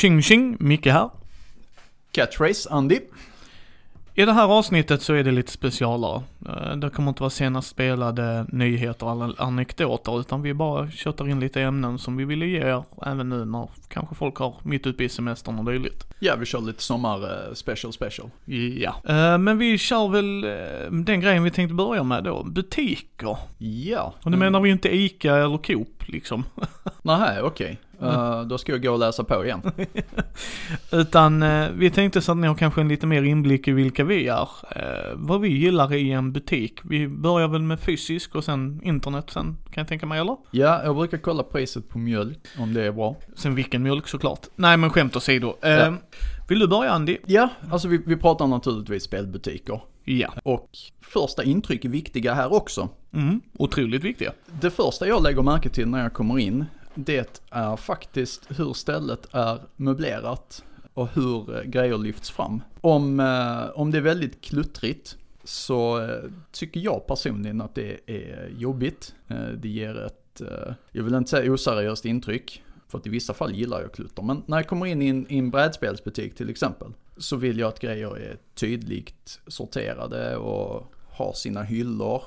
Tjing 0.00 0.22
tjing, 0.22 0.56
Micke 0.60 0.86
här. 0.86 1.10
Catchphrase, 2.12 2.70
Andy. 2.70 3.00
I 4.14 4.24
det 4.24 4.32
här 4.32 4.48
avsnittet 4.48 5.02
så 5.02 5.14
är 5.14 5.24
det 5.24 5.30
lite 5.30 5.52
specialare. 5.52 6.22
Eh, 6.48 6.76
Det 6.76 6.90
kommer 6.90 7.08
inte 7.08 7.22
vara 7.22 7.30
senast 7.30 7.68
spelade 7.70 8.46
nyheter 8.48 9.12
eller 9.12 9.42
anekdoter 9.42 10.20
utan 10.20 10.42
vi 10.42 10.54
bara 10.54 10.90
köttar 10.90 11.28
in 11.28 11.40
lite 11.40 11.62
ämnen 11.62 11.98
som 11.98 12.16
vi 12.16 12.24
ville 12.24 12.46
ge 12.46 12.58
er 12.60 12.82
även 13.06 13.28
nu 13.28 13.44
när 13.44 13.68
kanske 13.88 14.14
folk 14.14 14.36
har 14.36 14.54
mitt 14.62 14.86
uppe 14.86 15.04
i 15.04 15.08
semestern 15.08 15.58
och 15.58 15.64
dylikt. 15.64 16.06
Ja, 16.18 16.36
vi 16.36 16.46
kör 16.46 16.60
lite 16.60 16.82
sommar 16.82 17.22
eh, 17.48 17.54
special 17.54 17.92
special. 17.92 18.30
Ja. 18.78 18.94
Eh, 19.08 19.38
Men 19.38 19.58
vi 19.58 19.78
kör 19.78 20.08
väl 20.08 20.40
den 21.04 21.20
grejen 21.20 21.42
vi 21.42 21.50
tänkte 21.50 21.74
börja 21.74 22.02
med 22.02 22.24
då, 22.24 22.42
butiker. 22.44 23.36
Ja. 23.58 24.14
Och 24.24 24.30
det 24.30 24.36
menar 24.36 24.60
vi 24.60 24.68
ju 24.68 24.72
inte 24.72 24.94
ICA 24.96 25.36
eller 25.36 25.58
Coop 25.58 26.08
liksom. 26.08 26.44
Nej, 27.02 27.40
okej. 27.42 27.78
Eh, 28.02 28.42
då 28.42 28.58
ska 28.58 28.72
jag 28.72 28.82
gå 28.82 28.92
och 28.92 28.98
läsa 28.98 29.24
på 29.24 29.44
igen. 29.44 29.60
Utan 30.92 31.44
vi 31.78 31.90
tänkte 31.90 32.20
så 32.22 32.32
att 32.32 32.38
ni 32.38 32.46
har 32.46 32.54
kanske 32.54 32.80
en 32.80 32.88
lite 32.88 33.06
mer 33.06 33.22
inblick 33.22 33.68
i 33.68 33.72
vilka 33.72 34.04
vi 34.04 34.26
är. 34.28 34.48
Vad 35.14 35.40
vi 35.40 35.48
gillar 35.48 35.94
i 35.94 36.12
en 36.12 36.29
butik. 36.32 36.78
Vi 36.84 37.08
börjar 37.08 37.48
väl 37.48 37.62
med 37.62 37.80
fysisk 37.80 38.34
och 38.34 38.44
sen 38.44 38.80
internet 38.84 39.30
sen 39.30 39.44
kan 39.64 39.80
jag 39.80 39.88
tänka 39.88 40.06
mig 40.06 40.20
eller? 40.20 40.36
Ja, 40.50 40.84
jag 40.84 40.96
brukar 40.96 41.18
kolla 41.18 41.42
priset 41.42 41.88
på 41.88 41.98
mjölk, 41.98 42.38
om 42.58 42.74
det 42.74 42.82
är 42.86 42.92
bra. 42.92 43.16
Sen 43.36 43.54
vilken 43.54 43.82
mjölk 43.82 44.08
såklart. 44.08 44.46
Nej 44.56 44.76
men 44.76 44.90
skämt 44.90 45.16
åsido. 45.16 45.54
Eh, 45.62 45.70
Ja. 45.70 45.94
Vill 46.48 46.58
du 46.58 46.68
börja 46.68 46.90
Andy? 46.90 47.16
Ja, 47.26 47.48
alltså 47.70 47.88
vi, 47.88 47.98
vi 48.06 48.16
pratar 48.16 48.46
naturligtvis 48.46 49.02
spelbutiker. 49.02 49.80
Ja. 50.04 50.28
Och 50.42 50.68
första 51.00 51.44
intryck 51.44 51.84
är 51.84 51.88
viktiga 51.88 52.34
här 52.34 52.52
också. 52.52 52.88
Mm, 53.12 53.40
otroligt 53.52 54.04
viktiga. 54.04 54.32
Det 54.60 54.70
första 54.70 55.06
jag 55.08 55.22
lägger 55.22 55.42
märke 55.42 55.68
till 55.68 55.88
när 55.88 56.02
jag 56.02 56.12
kommer 56.12 56.38
in, 56.38 56.64
det 56.94 57.42
är 57.50 57.76
faktiskt 57.76 58.46
hur 58.48 58.72
stället 58.72 59.26
är 59.34 59.58
möblerat 59.76 60.64
och 60.94 61.08
hur 61.14 61.56
eh, 61.56 61.62
grejer 61.62 61.98
lyfts 61.98 62.30
fram. 62.30 62.62
Om, 62.80 63.20
eh, 63.20 63.70
om 63.80 63.90
det 63.90 63.98
är 63.98 64.02
väldigt 64.02 64.40
kluttrigt 64.44 65.16
så 65.44 66.02
eh, 66.02 66.30
tycker 66.52 66.80
jag 66.80 67.06
personligen 67.06 67.60
att 67.60 67.74
det 67.74 68.00
är 68.06 68.48
jobbigt. 68.58 69.14
Eh, 69.28 69.48
det 69.48 69.68
ger 69.68 70.06
ett, 70.06 70.40
eh, 70.40 70.74
jag 70.92 71.02
vill 71.02 71.14
inte 71.14 71.30
säga 71.30 71.52
oseriöst 71.52 72.04
intryck, 72.04 72.62
för 72.88 72.98
att 72.98 73.06
i 73.06 73.10
vissa 73.10 73.34
fall 73.34 73.54
gillar 73.54 73.80
jag 73.80 73.92
klutter. 73.92 74.22
Men 74.22 74.42
när 74.46 74.56
jag 74.56 74.66
kommer 74.66 74.86
in 74.86 75.02
i 75.02 75.08
en, 75.08 75.32
i 75.32 75.38
en 75.38 75.50
brädspelsbutik 75.50 76.34
till 76.34 76.50
exempel, 76.50 76.92
så 77.16 77.36
vill 77.36 77.58
jag 77.58 77.68
att 77.68 77.80
grejer 77.80 78.16
är 78.18 78.36
tydligt 78.54 79.40
sorterade 79.46 80.36
och 80.36 80.92
har 81.10 81.32
sina 81.32 81.62
hyllor 81.62 82.22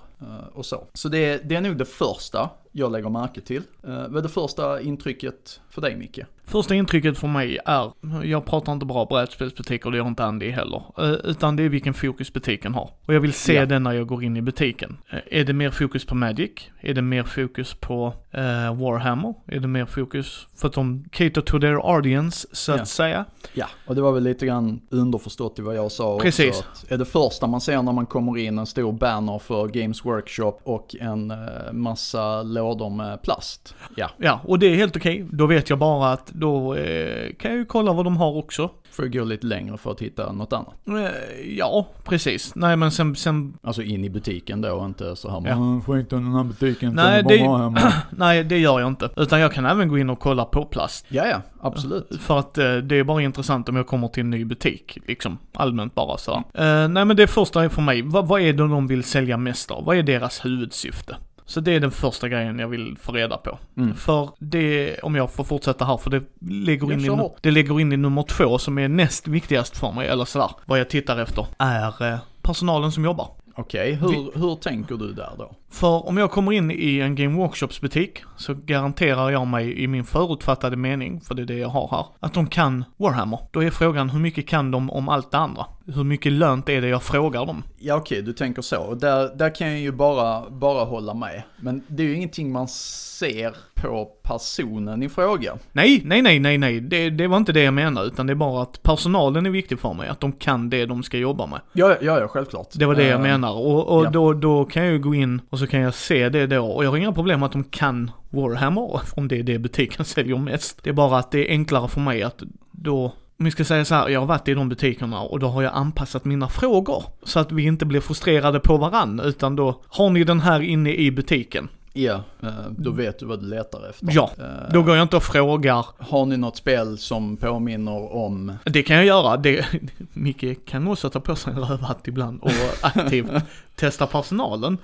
och 0.54 0.66
så. 0.66 0.88
Så 0.94 1.10
det 1.10 1.18
är, 1.18 1.44
det 1.44 1.56
är 1.56 1.62
nog 1.62 1.78
det 1.78 1.86
första 1.86 2.50
jag 2.72 2.92
lägger 2.92 3.10
märke 3.10 3.42
till. 3.42 3.64
Vad 3.82 4.18
är 4.18 4.22
det 4.22 4.30
första 4.30 4.82
intrycket 4.82 5.62
för 5.70 5.82
dig 5.82 5.96
Micke? 5.96 6.20
Första 6.46 6.76
intrycket 6.76 7.18
för 7.18 7.28
mig 7.28 7.60
är, 7.66 7.92
jag 8.24 8.46
pratar 8.46 8.74
inte 8.74 8.86
bara 8.86 9.06
brädspelsbutiker, 9.06 9.92
det 9.92 9.98
gör 9.98 10.08
inte 10.08 10.24
Andy 10.26 10.50
heller. 10.52 10.84
Eh, 10.98 11.10
Utan 11.24 11.56
det 11.56 11.64
är 11.64 11.70
vilken 11.70 11.94
fokus 11.94 12.34
butiken 12.34 12.74
har. 12.74 12.90
Och 13.06 13.14
jag 13.14 13.20
vill 13.20 13.34
se 13.34 13.54
Ja. 13.54 13.66
den 13.66 13.84
när 13.84 13.92
jag 13.92 14.08
går 14.08 14.24
in 14.24 14.38
i 14.38 14.42
butiken. 14.42 14.98
Eh, 15.10 15.40
Är 15.40 15.44
det 15.44 15.54
mer 15.54 15.70
fokus 15.70 16.06
på 16.06 16.16
Magic? 16.16 16.52
Är 16.82 16.94
det 16.94 17.02
mer 17.02 17.24
fokus 17.24 17.74
på 17.74 18.14
eh, 18.32 18.42
Warhammer? 18.76 19.34
Är 19.48 19.60
det 19.60 19.68
mer 19.68 19.86
fokus 19.86 20.48
för 20.56 20.68
att 20.68 20.74
de 20.74 21.06
cater 21.12 21.42
to 21.42 21.60
their 21.60 21.96
audience, 21.96 22.48
så 22.52 22.72
att 22.72 22.78
Ja. 22.80 22.86
säga? 22.86 23.26
Ja, 23.54 23.66
och 23.88 23.96
det 23.96 24.02
var 24.02 24.12
väl 24.12 24.24
lite 24.24 24.46
grann 24.46 24.82
underförstått 24.90 25.60
i 25.60 25.62
vad 25.62 25.76
jag 25.76 25.92
sa 25.92 26.20
Precis. 26.20 26.50
också. 26.50 26.64
Att 26.86 26.92
är 26.92 26.98
det 26.98 27.06
första 27.06 27.48
man 27.48 27.62
ser 27.62 27.82
när 27.82 27.92
man 27.92 28.06
kommer 28.06 28.38
in 28.38 28.60
en 28.60 28.66
stor 28.66 28.92
banner 28.92 29.40
för 29.40 29.68
Games 29.68 30.06
Workshop 30.06 30.54
och 30.64 30.96
en 31.00 31.32
eh, 31.32 31.38
massa 31.72 32.44
lådor 32.44 32.90
med 32.90 33.22
plast? 33.22 33.76
Ja, 33.96 34.10
Ja, 34.18 34.42
och 34.44 34.60
det 34.60 34.66
är 34.68 34.76
helt 34.76 34.96
okej. 34.98 35.26
Då 35.32 35.46
vet 35.48 35.70
jag 35.70 35.80
bara 35.80 36.12
att 36.14 36.33
då 36.36 36.76
eh, 36.76 37.34
kan 37.40 37.52
jag 37.52 37.58
ju 37.58 37.66
kolla 37.66 37.94
vad 37.94 38.06
de 38.06 38.18
har 38.18 38.36
också. 38.38 38.70
får 38.92 39.06
jag 39.06 39.14
gå 39.14 39.24
lite 39.24 39.46
längre 39.48 39.78
för 39.78 39.92
att 39.92 40.00
hitta 40.02 40.32
något 40.32 40.54
annat. 40.54 40.74
Eh, 40.88 41.58
ja, 41.58 41.88
precis. 42.04 42.56
Nej 42.56 42.78
men 42.78 42.92
sen, 42.92 43.16
sen 43.16 43.54
Alltså 43.64 43.82
in 43.82 44.04
i 44.04 44.10
butiken 44.10 44.62
då 44.62 44.70
och 44.72 44.86
inte 44.86 45.16
så 45.16 45.30
här 45.30 45.42
Ja. 45.50 45.82
ja. 45.86 45.94
skit 45.94 46.06
i 46.14 46.16
den 46.16 46.34
här 46.36 46.44
butiken, 46.44 46.94
Nej, 46.94 47.24
det- 47.24 47.40
bara 47.46 47.58
hemma." 47.64 47.94
nej 48.10 48.44
det 48.44 48.58
gör 48.58 48.80
jag 48.80 48.88
inte. 48.88 49.10
Utan 49.18 49.40
jag 49.40 49.54
kan 49.54 49.66
även 49.66 49.88
gå 49.88 49.98
in 49.98 50.10
och 50.10 50.20
kolla 50.20 50.46
på 50.46 50.66
plast. 50.66 51.06
Ja, 51.10 51.26
ja, 51.28 51.42
absolut. 51.62 52.10
För 52.20 52.40
att 52.40 52.58
eh, 52.58 52.76
det 52.76 52.96
är 52.96 53.04
bara 53.04 53.22
intressant 53.22 53.70
om 53.70 53.76
jag 53.76 53.88
kommer 53.88 54.08
till 54.08 54.22
en 54.22 54.30
ny 54.30 54.46
butik, 54.46 54.98
liksom. 55.08 55.38
Allmänt 55.54 55.96
bara 55.96 56.18
så. 56.18 56.34
Eh, 56.54 56.88
nej 56.88 57.06
men 57.06 57.16
det 57.16 57.28
första 57.28 57.64
är 57.64 57.70
för 57.70 57.82
mig, 57.82 58.02
vad, 58.02 58.28
vad 58.28 58.42
är 58.42 58.54
det 58.54 58.68
de 58.68 58.88
vill 58.88 59.04
sälja 59.04 59.38
mest 59.38 59.72
av? 59.72 59.86
Vad 59.86 59.98
är 59.98 60.04
deras 60.04 60.46
huvudsyfte? 60.46 61.16
Så 61.54 61.60
det 61.60 61.72
är 61.72 61.80
den 61.80 61.92
första 61.92 62.30
grejen 62.30 62.60
jag 62.60 62.68
vill 62.68 62.98
få 62.98 63.12
reda 63.12 63.38
på. 63.38 63.60
Mm. 63.78 63.96
För 63.96 64.30
det, 64.40 65.00
om 65.04 65.16
jag 65.16 65.32
får 65.32 65.44
fortsätta 65.44 65.86
här, 65.86 65.98
för 65.98 66.10
det 66.10 66.24
lägger, 66.50 66.92
in 66.92 67.00
i, 67.00 67.30
det 67.42 67.52
lägger 67.52 67.80
in 67.80 67.94
i 67.94 67.98
nummer 67.98 68.24
två 68.24 68.58
som 68.58 68.78
är 68.78 68.88
näst 68.88 69.28
viktigast 69.28 69.78
för 69.78 69.92
mig, 69.92 70.08
eller 70.08 70.26
sådär. 70.26 70.50
Vad 70.66 70.80
jag 70.80 70.90
tittar 70.90 71.18
efter 71.18 71.46
är 71.58 72.14
eh, 72.14 72.20
personalen 72.42 72.92
som 72.92 73.06
jobbar. 73.06 73.28
Okej, 73.56 73.94
hur, 73.94 74.40
hur 74.40 74.56
tänker 74.56 74.96
du 74.96 75.14
där 75.14 75.32
då? 75.38 75.56
För 75.74 76.08
om 76.08 76.18
jag 76.18 76.32
kommer 76.32 76.52
in 76.52 76.72
i 76.72 77.00
en 77.00 77.16
Game 77.16 77.38
Workshops 77.38 77.82
butik 77.82 78.24
så 78.38 78.54
garanterar 78.54 79.30
jag 79.32 79.48
mig 79.48 79.84
i 79.84 79.88
min 79.88 80.04
förutfattade 80.04 80.76
mening, 80.76 81.22
för 81.22 81.36
det 81.36 81.42
är 81.42 81.46
det 81.46 81.58
jag 81.58 81.70
har 81.70 81.88
här, 81.92 82.06
att 82.20 82.34
de 82.34 82.48
kan 82.48 82.86
Warhammer. 82.98 83.40
Då 83.52 83.64
är 83.64 83.70
frågan 83.70 84.10
hur 84.10 84.20
mycket 84.20 84.48
kan 84.48 84.72
de 84.72 84.90
om 84.90 85.10
allt 85.10 85.32
det 85.32 85.38
andra? 85.38 85.66
Hur 85.86 86.04
mycket 86.04 86.32
lönt 86.32 86.70
är 86.70 86.82
det 86.82 86.88
jag 86.88 87.04
frågar 87.04 87.46
dem? 87.46 87.64
Ja 87.80 87.96
okej, 87.96 88.22
du 88.22 88.34
tänker 88.34 88.62
så. 88.62 88.78
Och 88.82 88.98
Där, 88.98 89.36
där 89.36 89.56
kan 89.56 89.68
jag 89.68 89.80
ju 89.80 89.92
bara, 89.92 90.50
bara 90.50 90.84
hålla 90.84 91.14
med. 91.14 91.44
Men 91.58 91.84
det 91.88 92.04
är 92.04 92.08
ju 92.08 92.16
ingenting 92.16 92.52
man 92.52 92.68
ser 92.68 93.56
på 93.76 94.06
personen 94.24 95.04
i 95.04 95.10
fråga. 95.10 95.54
Nej, 95.72 96.02
nej, 96.06 96.22
nej, 96.22 96.40
nej, 96.40 96.58
nej, 96.58 96.82
det, 96.82 97.10
det 97.10 97.28
var 97.28 97.38
inte 97.38 97.52
det 97.52 97.64
jag 97.64 97.74
menade, 97.74 98.08
utan 98.08 98.28
det 98.28 98.34
är 98.34 98.36
bara 98.36 98.62
att 98.62 98.84
personalen 98.84 99.46
är 99.46 99.50
viktig 99.50 99.80
för 99.80 99.94
mig, 99.94 100.08
att 100.10 100.20
de 100.20 100.32
kan 100.32 100.70
det 100.70 100.86
de 100.86 101.04
ska 101.04 101.18
jobba 101.18 101.46
med. 101.46 101.62
Ja, 101.74 101.96
ja, 102.02 102.20
ja 102.20 102.28
självklart. 102.28 102.68
Det 102.74 102.86
var 102.86 102.96
det 102.96 103.04
jag 103.04 103.14
Eh, 103.14 103.22
menar. 103.22 103.54
Och, 103.54 103.98
och 103.98 104.06
ja. 104.06 104.10
då, 104.10 104.34
då 104.34 104.66
kan 104.66 104.84
jag 104.84 104.92
ju 104.92 105.00
gå 105.00 105.16
in 105.16 105.42
och 105.50 105.60
så 105.64 105.68
kan 105.68 105.80
jag 105.82 105.94
se 105.94 106.30
det 106.30 106.48
då. 106.48 106.66
Och 106.66 106.86
jag 106.86 106.90
har 106.90 106.98
inga 106.98 107.12
problem 107.12 107.40
med 107.40 107.46
att 107.48 107.52
de 107.52 107.64
kan 107.64 108.12
Warhammer, 108.30 109.02
om 109.16 109.28
det 109.28 109.40
är 109.40 109.44
det 109.44 109.60
butiken 109.60 110.06
säljer 110.16 110.38
mest. 110.38 110.84
Det 110.84 110.90
är 110.90 110.94
bara 110.94 111.18
att 111.20 111.32
det 111.32 111.48
är 111.48 111.52
enklare 111.52 111.88
för 111.88 112.02
mig 112.02 112.24
att 112.24 112.44
då 112.72 113.14
om 113.40 113.46
vi 113.46 113.52
ska 113.52 113.66
säga 113.66 113.86
så 113.86 113.96
här, 113.96 114.10
jag 114.10 114.20
har 114.20 114.28
varit 114.28 114.48
i 114.48 114.54
de 114.54 114.70
butikerna 114.70 115.22
och 115.22 115.40
då 115.40 115.48
har 115.48 115.64
jag 115.64 115.74
anpassat 115.76 116.26
mina 116.26 116.50
frågor. 116.50 117.04
Så 117.24 117.40
att 117.40 117.52
vi 117.52 117.64
inte 117.64 117.86
blir 117.86 118.00
frustrerade 118.00 118.60
på 118.60 118.78
varann, 118.78 119.20
utan 119.20 119.56
då 119.56 119.82
har 119.88 120.10
ni 120.10 120.24
den 120.24 120.40
här 120.40 120.60
inne 120.62 120.94
i 120.96 121.12
butiken. 121.12 121.70
Ja, 121.94 122.24
eh, 122.44 122.50
då 122.70 122.92
vet 122.92 123.20
du 123.20 123.26
vad 123.26 123.40
du 123.40 123.46
letar 123.46 123.90
efter. 123.90 124.08
Ja, 124.12 124.32
Eh, 124.40 124.74
Då 124.74 124.84
går 124.84 124.96
jag 124.96 125.04
inte 125.06 125.18
och 125.18 125.24
frågar, 125.24 125.86
Har 125.98 126.26
ni 126.26 126.38
något 126.38 126.58
spel 126.58 126.98
som 126.98 127.38
påminner 127.38 128.16
om... 128.16 128.54
det 128.66 128.84
kan 128.84 128.96
jag 128.96 129.06
göra, 129.06 129.38
det, 129.38 129.66
Micke 130.14 130.66
kan 130.66 130.88
också 130.88 131.10
ta 131.10 131.20
på 131.20 131.36
sig 131.36 131.54
en 131.54 131.60
rövhatt 131.60 132.08
ibland 132.08 132.42
och 132.42 132.52
aktivt 132.82 133.32
testa 133.76 134.08
personalen. 134.08 134.78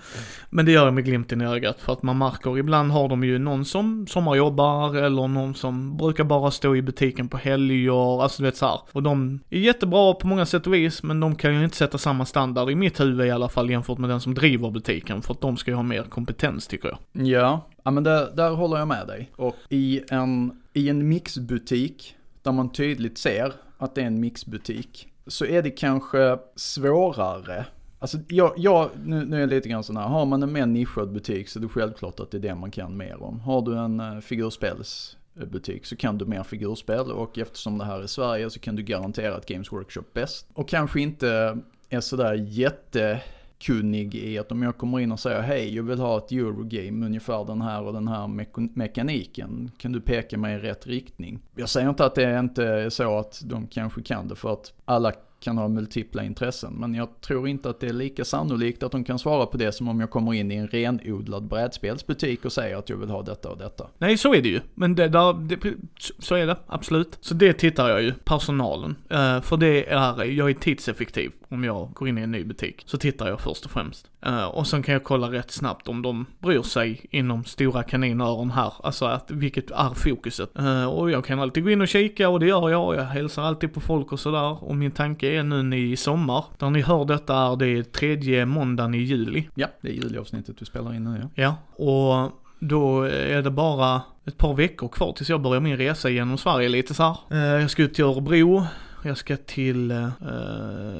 Men 0.49 0.65
det 0.65 0.71
gör 0.71 0.85
jag 0.85 0.93
med 0.93 1.05
glimten 1.05 1.41
i 1.41 1.45
ögat 1.45 1.79
för 1.79 1.93
att 1.93 2.03
man 2.03 2.17
märker, 2.17 2.57
ibland 2.57 2.91
har 2.91 3.09
de 3.09 3.23
ju 3.23 3.39
någon 3.39 3.65
som 3.65 4.07
sommarjobbar 4.07 4.95
eller 4.95 5.27
någon 5.27 5.55
som 5.55 5.97
brukar 5.97 6.23
bara 6.23 6.51
stå 6.51 6.75
i 6.75 6.81
butiken 6.81 7.27
på 7.27 7.37
helger, 7.37 8.23
alltså 8.23 8.41
du 8.41 8.47
vet 8.47 8.57
så 8.57 8.65
här. 8.65 8.79
Och 8.91 9.03
de 9.03 9.39
är 9.49 9.59
jättebra 9.59 10.13
på 10.13 10.27
många 10.27 10.45
sätt 10.45 10.67
och 10.67 10.73
vis, 10.73 11.03
men 11.03 11.19
de 11.19 11.35
kan 11.35 11.55
ju 11.55 11.63
inte 11.63 11.75
sätta 11.75 11.97
samma 11.97 12.25
standard 12.25 12.69
i 12.69 12.75
mitt 12.75 12.99
huvud 12.99 13.27
i 13.27 13.31
alla 13.31 13.49
fall 13.49 13.69
jämfört 13.69 13.97
med 13.97 14.09
den 14.09 14.21
som 14.21 14.33
driver 14.33 14.71
butiken, 14.71 15.21
för 15.21 15.33
att 15.33 15.41
de 15.41 15.57
ska 15.57 15.71
ju 15.71 15.75
ha 15.75 15.83
mer 15.83 16.03
kompetens 16.03 16.67
tycker 16.67 16.89
jag. 16.89 17.27
Ja, 17.27 17.67
ja 17.83 17.91
men 17.91 18.03
där, 18.03 18.35
där 18.35 18.51
håller 18.51 18.77
jag 18.77 18.87
med 18.87 19.07
dig. 19.07 19.31
Och 19.35 19.55
i 19.69 20.01
en, 20.09 20.61
i 20.73 20.89
en 20.89 21.07
mixbutik, 21.09 22.15
där 22.43 22.51
man 22.51 22.71
tydligt 22.71 23.17
ser 23.17 23.53
att 23.77 23.95
det 23.95 24.01
är 24.01 24.05
en 24.05 24.19
mixbutik, 24.19 25.07
så 25.27 25.45
är 25.45 25.61
det 25.61 25.71
kanske 25.71 26.37
svårare. 26.55 27.65
Alltså 28.01 28.17
jag, 28.27 28.53
jag 28.57 28.89
nu, 29.03 29.25
nu 29.25 29.35
är 29.35 29.39
jag 29.39 29.49
lite 29.49 29.69
grann 29.69 29.83
sån 29.83 29.97
här, 29.97 30.07
har 30.07 30.25
man 30.25 30.43
en 30.43 30.51
mer 30.51 30.65
nischad 30.65 31.11
butik 31.11 31.49
så 31.49 31.59
är 31.59 31.61
det 31.61 31.69
självklart 31.69 32.19
att 32.19 32.31
det 32.31 32.37
är 32.37 32.41
det 32.41 32.55
man 32.55 32.71
kan 32.71 32.97
mer 32.97 33.23
om. 33.23 33.39
Har 33.39 33.61
du 33.61 33.77
en 33.77 33.99
eh, 33.99 34.19
figurspelsbutik 34.19 35.85
så 35.85 35.95
kan 35.95 36.17
du 36.17 36.25
mer 36.25 36.43
figurspel 36.43 37.11
och 37.11 37.37
eftersom 37.37 37.77
det 37.77 37.85
här 37.85 38.01
är 38.01 38.07
Sverige 38.07 38.49
så 38.49 38.59
kan 38.59 38.75
du 38.75 38.83
garantera 38.83 39.35
att 39.35 39.45
Games 39.45 39.71
Workshop 39.71 40.03
bäst. 40.13 40.47
Och 40.53 40.67
kanske 40.69 41.01
inte 41.01 41.57
är 41.89 41.99
sådär 41.99 42.33
jättekunnig 42.33 44.15
i 44.15 44.37
att 44.37 44.51
om 44.51 44.63
jag 44.63 44.77
kommer 44.77 44.99
in 44.99 45.11
och 45.11 45.19
säger 45.19 45.41
hej 45.41 45.75
jag 45.75 45.83
vill 45.83 45.99
ha 45.99 46.17
ett 46.17 46.31
Eurogame 46.31 47.05
ungefär 47.05 47.45
den 47.45 47.61
här 47.61 47.83
och 47.83 47.93
den 47.93 48.07
här 48.07 48.27
me- 48.27 48.69
mekaniken. 48.73 49.71
Kan 49.77 49.91
du 49.91 50.01
peka 50.01 50.37
mig 50.37 50.55
i 50.55 50.59
rätt 50.59 50.87
riktning? 50.87 51.39
Jag 51.55 51.69
säger 51.69 51.89
inte 51.89 52.05
att 52.05 52.15
det 52.15 52.39
inte 52.39 52.65
är 52.65 52.89
så 52.89 53.17
att 53.17 53.41
de 53.45 53.67
kanske 53.67 54.01
kan 54.01 54.27
det 54.27 54.35
för 54.35 54.53
att 54.53 54.73
alla 54.85 55.13
kan 55.39 55.57
ha 55.57 55.67
multipla 55.67 56.23
intressen. 56.23 56.73
Men 56.73 56.95
jag 56.95 57.21
tror 57.21 57.47
inte 57.47 57.69
att 57.69 57.79
det 57.79 57.87
är 57.87 57.93
lika 57.93 58.25
sannolikt 58.25 58.83
att 58.83 58.91
de 58.91 59.03
kan 59.03 59.19
svara 59.19 59.45
på 59.45 59.57
det 59.57 59.71
som 59.71 59.87
om 59.87 59.99
jag 59.99 60.09
kommer 60.09 60.33
in 60.33 60.51
i 60.51 60.55
en 60.55 60.67
renodlad 60.67 61.43
brädspelsbutik 61.43 62.45
och 62.45 62.51
säger 62.53 62.75
att 62.75 62.89
jag 62.89 62.97
vill 62.97 63.09
ha 63.09 63.23
detta 63.23 63.49
och 63.49 63.57
detta. 63.57 63.87
Nej, 63.97 64.17
så 64.17 64.33
är 64.33 64.41
det 64.41 64.49
ju. 64.49 64.61
Men 64.75 64.95
det 64.95 65.07
där, 65.07 65.33
det, 65.33 65.73
så 66.19 66.35
är 66.35 66.47
det, 66.47 66.57
absolut. 66.67 67.17
Så 67.21 67.33
det 67.33 67.53
tittar 67.53 67.89
jag 67.89 68.01
ju, 68.01 68.13
personalen. 68.13 68.95
Uh, 69.11 69.41
för 69.41 69.57
det 69.57 69.85
är, 69.91 70.23
jag 70.23 70.49
är 70.49 70.53
tidseffektiv 70.53 71.31
om 71.49 71.63
jag 71.63 71.91
går 71.93 72.07
in 72.07 72.17
i 72.17 72.21
en 72.21 72.31
ny 72.31 72.43
butik. 72.43 72.83
Så 72.85 72.97
tittar 72.97 73.27
jag 73.27 73.39
först 73.41 73.65
och 73.65 73.71
främst. 73.71 74.07
Eh, 74.25 74.45
och 74.45 74.67
sen 74.67 74.83
kan 74.83 74.93
jag 74.93 75.03
kolla 75.03 75.31
rätt 75.31 75.51
snabbt 75.51 75.87
om 75.87 76.01
de 76.01 76.25
bryr 76.39 76.61
sig 76.61 77.05
inom 77.11 77.43
stora 77.43 77.83
kaninöron 77.83 78.51
här. 78.51 78.73
Alltså 78.83 79.05
att, 79.05 79.31
vilket 79.31 79.71
är 79.71 79.93
fokuset. 79.93 80.57
Eh, 80.57 80.85
och 80.85 81.11
jag 81.11 81.25
kan 81.25 81.39
alltid 81.39 81.63
gå 81.63 81.69
in 81.69 81.81
och 81.81 81.87
kika 81.87 82.29
och 82.29 82.39
det 82.39 82.45
gör 82.47 82.69
jag. 82.69 82.95
Jag 82.95 83.03
hälsar 83.03 83.43
alltid 83.43 83.73
på 83.73 83.79
folk 83.79 84.11
och 84.11 84.19
sådär. 84.19 84.63
Och 84.63 84.75
min 84.75 84.91
tanke 84.91 85.27
är 85.27 85.43
nu 85.43 85.77
i 85.77 85.97
sommar, 85.97 86.45
där 86.57 86.69
ni 86.69 86.81
hör 86.81 87.05
detta 87.05 87.35
är 87.35 87.55
det 87.55 87.83
tredje 87.83 88.45
måndagen 88.45 88.93
i 88.93 88.97
juli. 88.97 89.47
Ja, 89.55 89.67
det 89.81 89.89
är 89.89 89.93
julavsnittet 89.93 90.61
vi 90.61 90.65
spelar 90.65 90.93
in 90.95 91.03
nu 91.03 91.21
ja. 91.35 91.43
Ja, 91.43 91.83
och 91.85 92.31
då 92.59 93.01
är 93.03 93.41
det 93.41 93.51
bara 93.51 94.01
ett 94.25 94.37
par 94.37 94.53
veckor 94.53 94.87
kvar 94.87 95.13
tills 95.13 95.29
jag 95.29 95.41
börjar 95.41 95.61
min 95.61 95.77
resa 95.77 96.09
genom 96.09 96.37
Sverige 96.37 96.69
lite 96.69 96.93
så 96.93 97.03
här. 97.03 97.17
Eh, 97.31 97.61
Jag 97.61 97.71
ska 97.71 97.83
ut 97.83 97.93
till 97.93 98.03
Örebro, 98.05 98.63
jag 99.03 99.17
ska 99.17 99.37
till... 99.37 99.91
eh, 99.91 100.07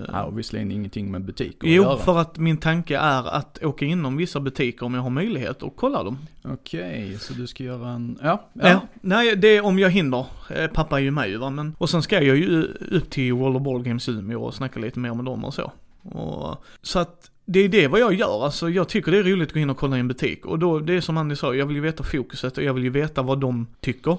Ja, 0.07 0.29
visserligen 0.29 0.71
ingenting 0.71 1.11
med 1.11 1.21
butik 1.25 1.55
att 1.63 1.69
Jo, 1.69 1.83
göra. 1.83 1.97
för 1.97 2.17
att 2.19 2.37
min 2.37 2.57
tanke 2.57 2.97
är 2.97 3.27
att 3.35 3.63
åka 3.63 3.85
inom 3.85 4.17
vissa 4.17 4.39
butiker 4.39 4.85
om 4.85 4.93
jag 4.93 5.01
har 5.01 5.09
möjlighet 5.09 5.63
och 5.63 5.75
kolla 5.75 6.03
dem. 6.03 6.17
Okej, 6.43 7.17
så 7.19 7.33
du 7.33 7.47
ska 7.47 7.63
göra 7.63 7.89
en, 7.89 8.19
ja, 8.23 8.45
Ja. 8.53 8.81
Nej, 9.01 9.35
det 9.35 9.47
är 9.57 9.65
om 9.65 9.79
jag 9.79 9.89
hinner. 9.89 10.25
Eh, 10.49 10.67
Pappa 10.67 10.97
är 10.99 11.03
ju 11.03 11.11
med 11.11 11.39
va, 11.39 11.49
men... 11.49 11.75
Och 11.77 11.89
sen 11.89 12.01
ska 12.01 12.21
jag 12.23 12.37
ju 12.37 12.63
upp 12.91 13.09
till 13.09 13.33
World 13.33 13.55
of 13.57 13.63
Ball 13.63 13.83
Games 13.83 14.09
Umeå 14.09 14.41
och 14.43 14.53
snacka 14.53 14.79
lite 14.79 14.99
mer 14.99 15.13
med 15.13 15.25
dem 15.25 15.45
och 15.45 15.53
så. 15.53 15.71
Och, 16.01 16.63
så 16.81 16.99
att 16.99 17.31
det 17.51 17.59
är 17.59 17.69
det 17.69 17.87
vad 17.87 17.99
jag 17.99 18.13
gör, 18.13 18.43
alltså 18.45 18.69
jag 18.69 18.89
tycker 18.89 19.11
det 19.11 19.17
är 19.17 19.23
roligt 19.23 19.49
att 19.49 19.53
gå 19.53 19.59
in 19.59 19.69
och 19.69 19.77
kolla 19.77 19.97
i 19.97 19.99
en 19.99 20.07
butik. 20.07 20.45
Och 20.45 20.59
då, 20.59 20.79
det 20.79 20.93
är 20.93 21.01
som 21.01 21.17
Andy 21.17 21.35
sa, 21.35 21.55
jag 21.55 21.65
vill 21.65 21.75
ju 21.75 21.81
veta 21.81 22.03
fokuset 22.03 22.57
och 22.57 22.63
jag 22.63 22.73
vill 22.73 22.83
ju 22.83 22.89
veta 22.89 23.21
vad 23.21 23.39
de 23.39 23.67
tycker. 23.81 24.17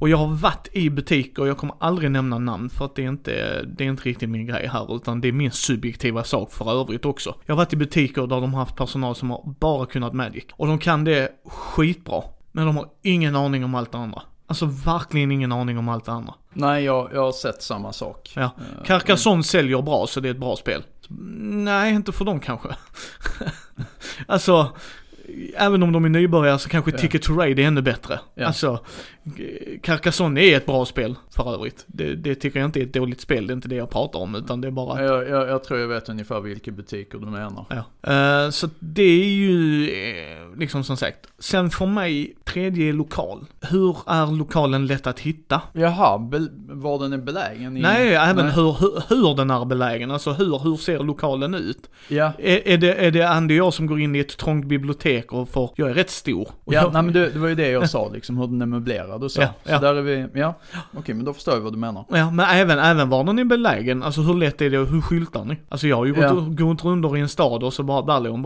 Och 0.00 0.08
jag 0.08 0.16
har 0.16 0.26
varit 0.26 0.68
i 0.72 0.90
butiker, 0.90 1.46
jag 1.46 1.56
kommer 1.56 1.74
aldrig 1.78 2.10
nämna 2.10 2.38
namn 2.38 2.70
för 2.70 2.84
att 2.84 2.94
det 2.94 3.04
är 3.04 3.08
inte, 3.08 3.62
det 3.62 3.84
är 3.84 3.88
inte 3.88 4.02
riktigt 4.02 4.28
min 4.28 4.46
grej 4.46 4.66
här 4.66 4.96
utan 4.96 5.20
det 5.20 5.28
är 5.28 5.32
min 5.32 5.50
subjektiva 5.50 6.24
sak 6.24 6.52
för 6.52 6.80
övrigt 6.80 7.04
också. 7.04 7.34
Jag 7.46 7.54
har 7.54 7.56
varit 7.56 7.72
i 7.72 7.76
butiker 7.76 8.22
där 8.26 8.40
de 8.40 8.54
har 8.54 8.60
haft 8.60 8.76
personal 8.76 9.14
som 9.14 9.30
har 9.30 9.54
bara 9.60 9.86
kunnat 9.86 10.12
Magic. 10.12 10.44
Och 10.52 10.66
de 10.66 10.78
kan 10.78 11.04
det 11.04 11.28
skitbra. 11.44 12.22
Men 12.52 12.66
de 12.66 12.76
har 12.76 12.88
ingen 13.02 13.36
aning 13.36 13.64
om 13.64 13.74
allt 13.74 13.92
det 13.92 13.98
andra. 13.98 14.22
Alltså 14.46 14.66
verkligen 14.66 15.32
ingen 15.32 15.52
aning 15.52 15.78
om 15.78 15.88
allt 15.88 16.04
det 16.04 16.12
andra. 16.12 16.34
Nej, 16.52 16.84
jag, 16.84 17.10
jag 17.12 17.20
har 17.20 17.32
sett 17.32 17.62
samma 17.62 17.92
sak. 17.92 18.32
Ja. 18.36 18.42
Eh, 18.42 18.84
Carcassonne 18.84 19.42
säljer 19.42 19.82
bra 19.82 20.06
så 20.06 20.20
det 20.20 20.28
är 20.28 20.30
ett 20.30 20.40
bra 20.40 20.56
spel. 20.56 20.82
Nej, 21.08 21.94
inte 21.94 22.12
för 22.12 22.24
dem 22.24 22.40
kanske. 22.40 22.68
alltså, 24.26 24.76
även 25.56 25.82
om 25.82 25.92
de 25.92 26.04
är 26.04 26.08
nybörjare 26.08 26.58
så 26.58 26.68
kanske 26.68 26.90
Ja. 26.90 26.98
Ticket 26.98 27.22
to 27.22 27.32
Raid 27.32 27.58
är 27.58 27.66
ännu 27.66 27.82
bättre. 27.82 28.20
Ja. 28.34 28.46
Alltså, 28.46 28.84
Carcassonne 29.82 30.40
är 30.40 30.56
ett 30.56 30.66
bra 30.66 30.84
spel 30.84 31.14
för 31.30 31.54
övrigt. 31.54 31.84
Det, 31.86 32.14
det 32.14 32.34
tycker 32.34 32.58
jag 32.58 32.68
inte 32.68 32.80
är 32.80 32.84
ett 32.84 32.92
dåligt 32.92 33.20
spel, 33.20 33.46
det 33.46 33.52
är 33.52 33.54
inte 33.54 33.68
det 33.68 33.74
jag 33.76 33.90
pratar 33.90 34.18
om 34.18 34.34
utan 34.34 34.60
det 34.60 34.68
är 34.68 34.72
bara 34.72 35.04
Jag, 35.04 35.28
jag, 35.28 35.48
jag 35.48 35.64
tror 35.64 35.80
jag 35.80 35.88
vet 35.88 36.08
ungefär 36.08 36.40
vilka 36.40 36.70
butiker 36.70 37.18
du 37.18 37.26
menar. 37.26 37.66
Ja. 37.68 38.12
Eh, 38.12 38.50
så 38.50 38.68
det 38.78 39.02
är 39.02 39.24
ju 39.28 39.88
eh, 39.90 40.58
liksom 40.58 40.84
som 40.84 40.96
sagt. 40.96 41.26
Sen 41.38 41.70
för 41.70 41.86
mig, 41.86 42.34
tredje 42.44 42.92
lokal. 42.92 43.44
Hur 43.60 43.96
är 44.06 44.36
lokalen 44.36 44.86
lätt 44.86 45.06
att 45.06 45.20
hitta? 45.20 45.60
Jaha, 45.72 46.18
var 46.68 46.98
den 46.98 47.12
är 47.12 47.18
belägen 47.18 47.76
i... 47.76 47.80
Nej, 47.80 48.14
även 48.14 48.46
Nej. 48.46 48.54
Hur, 48.54 48.72
hur, 48.80 49.02
hur 49.08 49.36
den 49.36 49.50
är 49.50 49.64
belägen. 49.64 50.10
Alltså 50.10 50.32
hur, 50.32 50.58
hur 50.58 50.76
ser 50.76 50.98
lokalen 50.98 51.54
ut? 51.54 51.90
Ja, 52.08 52.32
Är, 52.38 52.68
är, 52.68 52.78
det, 52.78 52.94
är 52.94 53.10
det 53.10 53.28
Andy 53.28 53.60
och 53.60 53.66
jag 53.66 53.74
som 53.74 53.86
går 53.86 54.00
in 54.00 54.16
i 54.16 54.18
ett 54.18 54.36
trångt 54.36 54.66
bibliotek 54.66 55.32
och 55.32 55.48
får, 55.48 55.70
jag 55.76 55.90
är 55.90 55.94
rätt 55.94 56.10
stor. 56.10 56.48
Ja 56.64 56.72
jag, 56.72 56.92
nej 56.92 57.02
men 57.02 57.12
det, 57.12 57.30
det 57.30 57.38
var 57.38 57.48
ju 57.48 57.54
det 57.54 57.70
jag 57.70 57.90
sa 57.90 58.08
liksom, 58.08 58.36
hur 58.36 58.46
den 58.46 58.62
är 58.62 58.66
möblerad 58.66 59.11
och 59.14 59.30
så. 59.32 59.40
Ja, 59.40 59.46
så 59.64 59.70
ja. 59.72 59.78
där 59.78 59.94
är 59.94 60.02
vi, 60.02 60.26
ja. 60.34 60.54
Okej, 60.96 61.14
men 61.14 61.24
då 61.24 61.32
förstår 61.32 61.54
jag 61.54 61.60
vad 61.60 61.72
du 61.72 61.78
menar. 61.78 62.04
Ja, 62.08 62.30
men 62.30 62.46
även, 62.46 62.78
även 62.78 63.08
var 63.08 63.24
den 63.24 63.38
är 63.38 63.44
belägen, 63.44 64.02
alltså 64.02 64.20
hur 64.20 64.34
lätt 64.34 64.60
är 64.62 64.70
det 64.70 64.78
och 64.78 64.86
hur 64.86 65.00
skyltar 65.00 65.44
ni? 65.44 65.56
Alltså 65.68 65.86
jag 65.86 65.96
har 65.96 66.04
ju 66.04 66.12
gått, 66.12 66.22
Ja. 66.22 66.64
gått 66.66 66.84
rundor 66.84 67.16
i 67.16 67.20
en 67.20 67.28
stad 67.28 67.62
och 67.62 67.72
så 67.74 67.82
bara, 67.82 68.02
där 68.02 68.20
låg 68.20 68.34
en 68.34 68.42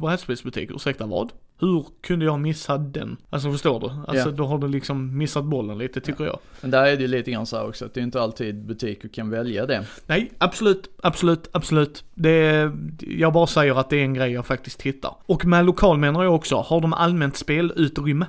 brädspelsbutik, 0.00 0.70
ursäkta 0.74 1.06
vad? 1.06 1.32
Hur 1.60 1.84
kunde 2.06 2.24
jag 2.24 2.40
missa 2.40 2.78
den? 2.78 3.16
Alltså 3.30 3.52
förstår 3.52 3.80
du? 3.80 3.86
Alltså 3.86 4.28
Ja. 4.28 4.34
då 4.36 4.46
har 4.46 4.58
du 4.58 4.68
liksom 4.68 5.18
missat 5.18 5.44
bollen 5.44 5.78
lite 5.78 6.00
tycker 6.00 6.24
jag. 6.24 6.38
Men 6.60 6.70
där 6.70 6.84
är 6.86 6.96
det 6.96 7.02
ju 7.02 7.08
lite 7.08 7.30
grann 7.30 7.46
så 7.46 7.56
här 7.56 7.68
också, 7.68 7.84
att 7.84 7.94
det 7.94 8.00
är 8.00 8.02
inte 8.02 8.22
alltid 8.22 8.66
butiker 8.66 9.08
kan 9.08 9.30
välja 9.30 9.66
det. 9.66 9.84
Nej, 10.06 10.32
absolut, 10.38 10.90
absolut, 11.02 11.48
absolut. 11.52 12.04
Det 12.14 12.30
är, 12.30 12.72
jag 13.00 13.32
bara 13.32 13.46
säger 13.46 13.80
att 13.80 13.90
det 13.90 13.96
är 13.96 14.02
en 14.04 14.14
grej 14.14 14.32
jag 14.32 14.46
faktiskt 14.46 14.82
hittar. 14.82 15.14
Och 15.26 15.44
med 15.44 15.64
lokal 15.66 15.98
menar 15.98 16.24
jag 16.24 16.34
också, 16.34 16.56
har 16.56 16.80
de 16.80 16.92
allmänt 16.92 17.36
spelutrymme? 17.36 18.26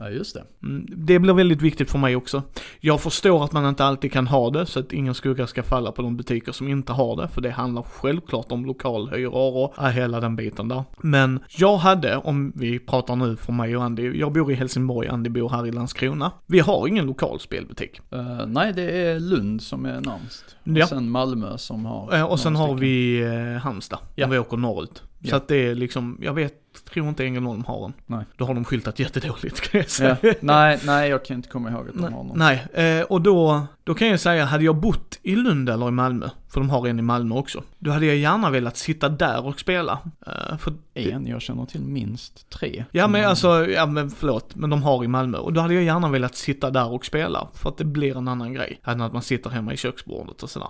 Ja, 0.00 0.10
just 0.10 0.34
det. 0.34 0.44
Mm, 0.62 0.86
Det 0.96 1.18
blir 1.18 1.34
väldigt 1.34 1.62
viktigt 1.62 1.90
för 1.90 1.98
mig 1.98 2.16
också. 2.16 2.42
Jag 2.80 3.00
förstår 3.00 3.44
att 3.44 3.52
man 3.52 3.68
inte 3.68 3.84
alltid 3.84 4.12
kan 4.12 4.26
ha 4.26 4.50
det, 4.50 4.66
så 4.66 4.80
att 4.80 4.92
ingen 4.92 5.14
skugga 5.14 5.46
ska 5.46 5.62
falla 5.62 5.92
på 5.92 6.02
de 6.02 6.16
butiker 6.16 6.52
som 6.52 6.68
inte 6.68 6.92
har 6.92 7.16
det, 7.16 7.28
för 7.28 7.40
det 7.40 7.50
handlar 7.50 7.82
självklart 7.82 8.52
om 8.52 8.66
lokalhyror 8.66 9.34
och 9.78 9.88
hela 9.88 10.20
den 10.20 10.36
biten 10.36 10.68
där. 10.68 10.84
Men 11.00 11.40
jag 11.58 11.76
hade, 11.76 12.16
om 12.16 12.52
vi 12.56 12.78
pratar 12.78 13.16
nu 13.16 13.36
för 13.36 13.52
mig 13.52 13.76
och 13.76 13.82
Andy, 13.84 14.18
jag 14.18 14.32
bor 14.32 14.52
i 14.52 14.54
Helsingborg, 14.54 15.08
Andy 15.08 15.30
bor 15.30 15.48
här 15.48 15.66
i 15.66 15.72
Landskrona. 15.72 16.32
Vi 16.46 16.60
har 16.60 16.88
ingen 16.88 17.06
lokal 17.06 17.40
spelbutik. 17.40 18.00
Eh, 18.12 18.46
nej, 18.46 18.72
det 18.72 18.90
är 19.06 19.20
Lund 19.20 19.62
som 19.62 19.84
är 19.86 20.00
närmst. 20.00 20.56
Ja. 20.64 20.82
Och 20.82 20.88
sen 20.88 21.10
Malmö 21.10 21.58
som 21.58 21.84
har 21.86 22.14
Eh, 22.16 22.22
Och 22.24 22.40
sen 22.40 22.56
har 22.56 22.74
vi 22.74 23.22
eh, 23.22 23.62
Halmstad, 23.62 23.98
Ja. 24.14 24.24
om 24.24 24.30
vi 24.30 24.38
åker 24.38 24.56
norrut. 24.56 25.02
Så 25.24 25.30
Ja. 25.30 25.36
att 25.36 25.48
det 25.48 25.56
är 25.56 25.74
liksom, 25.74 26.18
jag 26.22 26.34
vet, 26.34 26.54
tror 26.92 27.08
inte 27.08 27.24
Ängelholm 27.24 27.64
har 27.64 27.84
en. 27.84 27.92
Nej. 28.06 28.24
Då 28.36 28.44
har 28.44 28.54
de 28.54 28.64
skyltat 28.64 28.98
jättedåligt 28.98 29.60
kan 29.60 29.80
jag 29.80 29.90
säga. 29.90 30.16
Ja. 30.22 30.32
Nej, 30.40 30.78
nej, 30.84 31.10
jag 31.10 31.24
kan 31.24 31.36
inte 31.36 31.48
komma 31.48 31.70
ihåg 31.70 31.88
att 31.88 31.94
de 31.94 32.02
har 32.02 32.10
någon. 32.10 32.38
Nej, 32.38 32.64
eh, 32.98 33.02
och 33.04 33.20
då, 33.22 33.66
då 33.84 33.94
kan 33.94 34.08
jag 34.08 34.20
säga, 34.20 34.44
hade 34.44 34.64
jag 34.64 34.76
bott 34.76 35.18
i 35.22 35.36
Lund 35.36 35.68
eller 35.68 35.88
i 35.88 35.90
Malmö, 35.90 36.30
för 36.48 36.60
de 36.60 36.70
har 36.70 36.86
en 36.86 36.98
i 36.98 37.02
Malmö 37.02 37.34
också, 37.34 37.62
då 37.78 37.90
hade 37.90 38.06
jag 38.06 38.16
gärna 38.16 38.50
velat 38.50 38.76
sitta 38.76 39.08
där 39.08 39.46
och 39.46 39.60
spela. 39.60 39.98
Eh, 40.26 40.56
för 40.58 40.72
En, 40.94 41.26
jag 41.26 41.42
känner 41.42 41.66
till 41.66 41.80
minst 41.80 42.50
tre. 42.50 42.84
Ja 42.90 43.08
men 43.08 43.24
alltså, 43.24 43.66
ja 43.66 43.86
men 43.86 44.10
förlåt, 44.10 44.54
men 44.54 44.70
de 44.70 44.82
har 44.82 45.04
i 45.04 45.08
Malmö. 45.08 45.38
Och 45.38 45.52
då 45.52 45.60
hade 45.60 45.74
jag 45.74 45.82
gärna 45.82 46.08
velat 46.08 46.36
sitta 46.36 46.70
där 46.70 46.92
och 46.92 47.06
spela, 47.06 47.48
för 47.54 47.68
att 47.68 47.78
det 47.78 47.84
blir 47.84 48.16
en 48.16 48.28
annan 48.28 48.54
grej. 48.54 48.80
Än 48.84 49.00
att 49.00 49.12
man 49.12 49.22
sitter 49.22 49.50
hemma 49.50 49.72
i 49.72 49.76
köksbordet 49.76 50.42
och 50.42 50.50
sådär. 50.50 50.68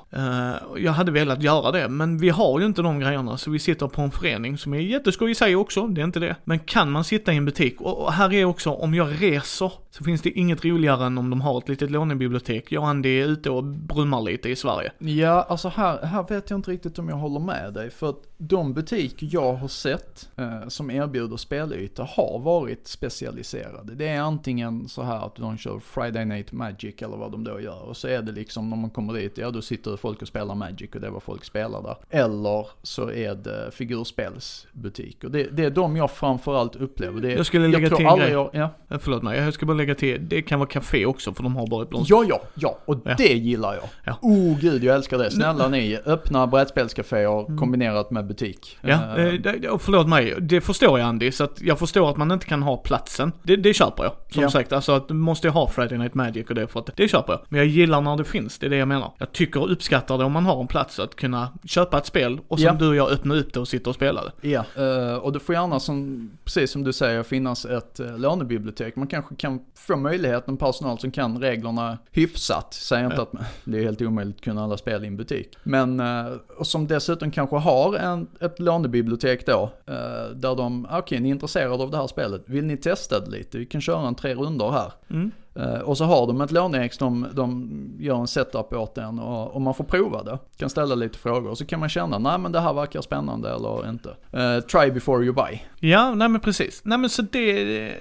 Och 0.68 0.80
jag 0.80 0.92
hade 0.92 1.12
velat 1.12 1.42
göra 1.42 1.72
det, 1.72 1.88
men 1.88 2.18
vi 2.18 2.30
har 2.30 2.60
ju 2.60 2.66
inte 2.66 2.82
de 2.82 3.00
grejerna, 3.00 3.36
så 3.36 3.50
vi 3.50 3.58
sitter 3.58 3.88
på 3.88 4.02
en 4.02 4.10
förening 4.10 4.58
som 4.58 4.74
är 4.74 4.78
jätteskoj 4.78 5.30
i 5.30 5.34
sig 5.34 5.56
också, 5.56 5.86
det 5.86 6.00
är 6.00 6.04
inte 6.04 6.20
det. 6.20 6.36
Men 6.44 6.58
kan 6.58 6.90
man 6.90 7.04
sitta 7.04 7.32
i 7.32 7.36
en 7.36 7.44
butik, 7.44 7.80
och, 7.80 8.02
och 8.02 8.12
här 8.12 8.32
är 8.32 8.44
också, 8.44 8.70
om 8.70 8.94
jag 8.94 9.22
reser, 9.22 9.72
så 9.90 10.04
finns 10.04 10.22
det 10.22 10.30
inget 10.30 10.64
roligare 10.64 11.06
än 11.06 11.18
om 11.18 11.30
de 11.30 11.40
har 11.40 11.58
ett 11.58 11.68
litet 11.68 11.90
lånebibliotek. 11.90 12.72
Jag 12.72 12.82
och 12.82 12.88
det 13.04 13.20
är 13.20 13.26
ute 13.26 13.50
och 13.50 13.64
brummar 13.64 14.22
lite 14.22 14.48
i 14.48 14.56
Sverige. 14.56 14.92
Ja, 14.98 15.42
alltså 15.48 15.68
här, 15.68 16.02
här 16.02 16.22
vet 16.28 16.50
jag 16.50 16.58
inte 16.58 16.70
riktigt 16.70 16.98
om 16.98 17.08
jag 17.08 17.16
håller 17.16 17.40
med 17.40 17.74
dig. 17.74 17.90
För 17.90 18.10
att 18.10 18.22
de 18.48 18.74
butiker 18.74 19.28
jag 19.30 19.54
har 19.54 19.68
sett 19.68 20.28
eh, 20.36 20.68
som 20.68 20.90
erbjuder 20.90 21.36
spelytor 21.36 22.08
har 22.16 22.38
varit 22.38 22.88
specialiserade. 22.88 23.94
Det 23.94 24.08
är 24.08 24.20
antingen 24.20 24.88
så 24.88 25.02
här 25.02 25.26
att 25.26 25.36
de 25.36 25.58
kör 25.58 25.78
Friday 25.78 26.24
Night 26.24 26.52
Magic 26.52 26.94
eller 27.02 27.16
vad 27.16 27.32
de 27.32 27.44
då 27.44 27.60
gör. 27.60 27.82
Och 27.88 27.96
så 27.96 28.08
är 28.08 28.22
det 28.22 28.32
liksom 28.32 28.70
när 28.70 28.76
man 28.76 28.90
kommer 28.90 29.12
dit, 29.12 29.38
ja 29.38 29.50
då 29.50 29.62
sitter 29.62 29.96
folk 29.96 30.22
och 30.22 30.28
spelar 30.28 30.54
Magic 30.54 30.90
och 30.94 31.00
det 31.00 31.06
är 31.06 31.10
vad 31.10 31.22
folk 31.22 31.44
spelar 31.44 31.82
där. 31.82 31.96
Eller 32.10 32.66
så 32.82 33.10
är 33.10 33.34
det 33.34 33.70
figurspelsbutiker. 33.72 35.28
Det, 35.28 35.42
det 35.42 35.64
är 35.64 35.70
de 35.70 35.96
jag 35.96 36.10
framförallt 36.10 36.76
upplever. 36.76 37.20
Det, 37.20 37.32
Jag 37.32 37.46
skulle 37.46 37.68
lägga 37.68 37.88
tror 37.88 37.96
till 37.96 38.06
en 38.06 38.18
grej. 38.18 38.30
Jag, 38.30 38.50
ja. 38.52 38.70
Eh, 38.90 38.98
Förlåt 38.98 39.22
mig, 39.22 39.38
jag 39.40 39.54
ska 39.54 39.66
bara 39.66 39.76
lägga 39.76 39.94
till, 39.94 40.28
det 40.28 40.42
kan 40.42 40.58
vara 40.58 40.68
café 40.68 41.06
också, 41.06 41.34
för 41.34 41.42
de 41.42 41.56
har 41.56 41.66
bara 41.66 41.82
ett 41.82 41.88
blomster. 41.90 42.14
Ja, 42.14 42.24
ja, 42.28 42.40
ja, 42.54 42.78
och 42.84 42.96
Ja. 43.04 43.14
det 43.18 43.32
gillar 43.32 43.74
jag. 43.74 43.84
Ja. 44.04 44.18
Oh 44.22 44.58
gud, 44.60 44.84
jag 44.84 44.96
älskar 44.96 45.18
det. 45.18 45.30
Snälla 45.30 45.68
ni, 45.68 45.98
öppna 46.06 46.46
brädspelscaféer 46.46 47.58
kombinerat 47.58 48.10
med 48.10 48.26
butik. 48.34 48.78
Ja, 48.80 49.16
Eh, 49.16 49.24
eh, 49.26 49.32
det- 49.32 49.68
och 49.68 49.82
förlåt 49.82 50.08
mig, 50.08 50.34
det 50.40 50.60
förstår 50.60 50.98
jag 50.98 51.08
Andy, 51.08 51.32
så 51.32 51.44
att 51.44 51.60
jag 51.62 51.78
förstår 51.78 52.10
att 52.10 52.16
man 52.16 52.30
inte 52.30 52.46
kan 52.46 52.62
ha 52.62 52.76
platsen. 52.76 53.32
Det, 53.42 53.56
det 53.56 53.74
köper 53.74 54.02
jag. 54.04 54.12
Som 54.30 54.42
Ja. 54.42 54.50
sagt, 54.50 54.72
alltså 54.72 54.92
att 54.92 55.08
du 55.08 55.14
måste 55.14 55.48
ha 55.48 55.68
Friday 55.68 55.98
Night 55.98 56.14
Magic 56.14 56.48
och 56.48 56.54
det 56.54 56.66
för 56.66 56.80
att 56.80 56.96
det 56.96 57.08
köper 57.08 57.32
jag. 57.32 57.40
Men 57.48 57.58
jag 57.58 57.66
gillar 57.66 58.00
när 58.00 58.16
det 58.16 58.24
finns, 58.24 58.58
det 58.58 58.66
är 58.66 58.70
det 58.70 58.76
jag 58.76 58.88
menar. 58.88 59.12
Jag 59.18 59.32
tycker 59.32 59.60
och 59.62 59.72
uppskattar 59.72 60.18
det 60.18 60.24
om 60.24 60.32
man 60.32 60.46
har 60.46 60.60
en 60.60 60.66
plats 60.66 60.98
att 60.98 61.16
kunna 61.16 61.48
köpa 61.64 61.98
ett 61.98 62.06
spel 62.06 62.40
och 62.48 62.58
som 62.58 62.66
Ja. 62.66 62.72
du 62.72 62.88
och 62.88 62.96
jag 62.96 63.10
öppna 63.10 63.34
upp 63.34 63.52
det 63.54 63.60
och 63.60 63.68
sitta 63.68 63.90
och 63.90 63.96
spela 63.96 64.20
det. 64.24 64.48
Ja, 64.48 64.64
eh, 64.76 65.14
och 65.16 65.32
det 65.32 65.40
får 65.40 65.54
gärna 65.54 65.80
som, 65.80 66.30
precis 66.44 66.70
som 66.70 66.84
du 66.84 66.92
säger, 66.92 67.22
finnas 67.22 67.64
ett 67.64 68.00
uh, 68.00 68.18
lånebibliotek. 68.18 68.96
Man 68.96 69.06
kanske 69.06 69.34
kan 69.34 69.60
få 69.86 69.96
möjligheten, 69.96 70.56
personal 70.56 70.98
som 70.98 71.10
kan 71.10 71.38
reglerna 71.40 71.98
hyfsat. 72.12 72.74
Säger 72.74 73.04
inte 73.04 73.16
Ja. 73.16 73.22
att 73.22 73.46
det 73.64 73.78
är 73.78 73.82
helt 73.82 74.02
omöjligt 74.02 74.36
att 74.36 74.40
kunna 74.44 74.64
alla 74.64 74.76
spel 74.76 75.04
i 75.04 75.06
en 75.06 75.16
butik. 75.16 75.56
Men, 75.62 76.00
eh, 76.00 76.26
och 76.58 76.66
som 76.66 76.86
dessutom 76.86 77.30
kanske 77.30 77.56
har 77.56 77.94
en, 77.96 78.13
ett 78.40 78.60
lånebibliotek 78.60 79.46
då, 79.46 79.70
eh, 79.86 80.30
där 80.34 80.56
de, 80.56 80.86
okej 80.90 81.20
ni 81.20 81.28
är 81.28 81.32
intresserade 81.32 81.82
av 81.82 81.90
det 81.90 81.96
här 81.96 82.06
spelet, 82.06 82.42
vill 82.46 82.64
ni 82.64 82.76
testa 82.76 83.20
det 83.20 83.30
lite? 83.30 83.58
Vi 83.58 83.66
kan 83.66 83.80
köra 83.80 84.08
en 84.08 84.14
tre 84.14 84.34
runder 84.34 84.70
här. 84.70 84.92
Mm. 85.10 85.30
Eh, 85.54 85.80
och 85.80 85.98
så 85.98 86.04
har 86.04 86.26
de 86.26 86.40
ett 86.40 86.52
låneex, 86.52 86.98
de, 86.98 87.26
de 87.32 87.70
gör 87.98 88.16
en 88.16 88.26
setup 88.26 88.72
åt 88.72 88.98
en 88.98 89.18
och, 89.18 89.54
och 89.54 89.60
man 89.60 89.74
får 89.74 89.84
prova 89.84 90.22
det. 90.22 90.38
Kan 90.56 90.70
ställa 90.70 90.94
lite 90.94 91.18
frågor 91.18 91.50
och 91.50 91.58
så 91.58 91.66
kan 91.66 91.80
man 91.80 91.88
känna, 91.88 92.18
nej 92.18 92.38
men 92.38 92.52
det 92.52 92.60
här 92.60 92.72
verkar 92.72 93.00
spännande 93.00 93.50
eller 93.54 93.88
inte. 93.88 94.16
Eh, 94.32 94.60
try 94.60 94.90
before 94.90 95.24
you 95.24 95.34
buy. 95.34 95.58
Ja, 95.90 96.14
nej 96.14 96.28
men 96.28 96.40
precis. 96.40 96.80
Nej 96.84 96.98
men 96.98 97.10
så 97.10 97.22
det... 97.22 97.94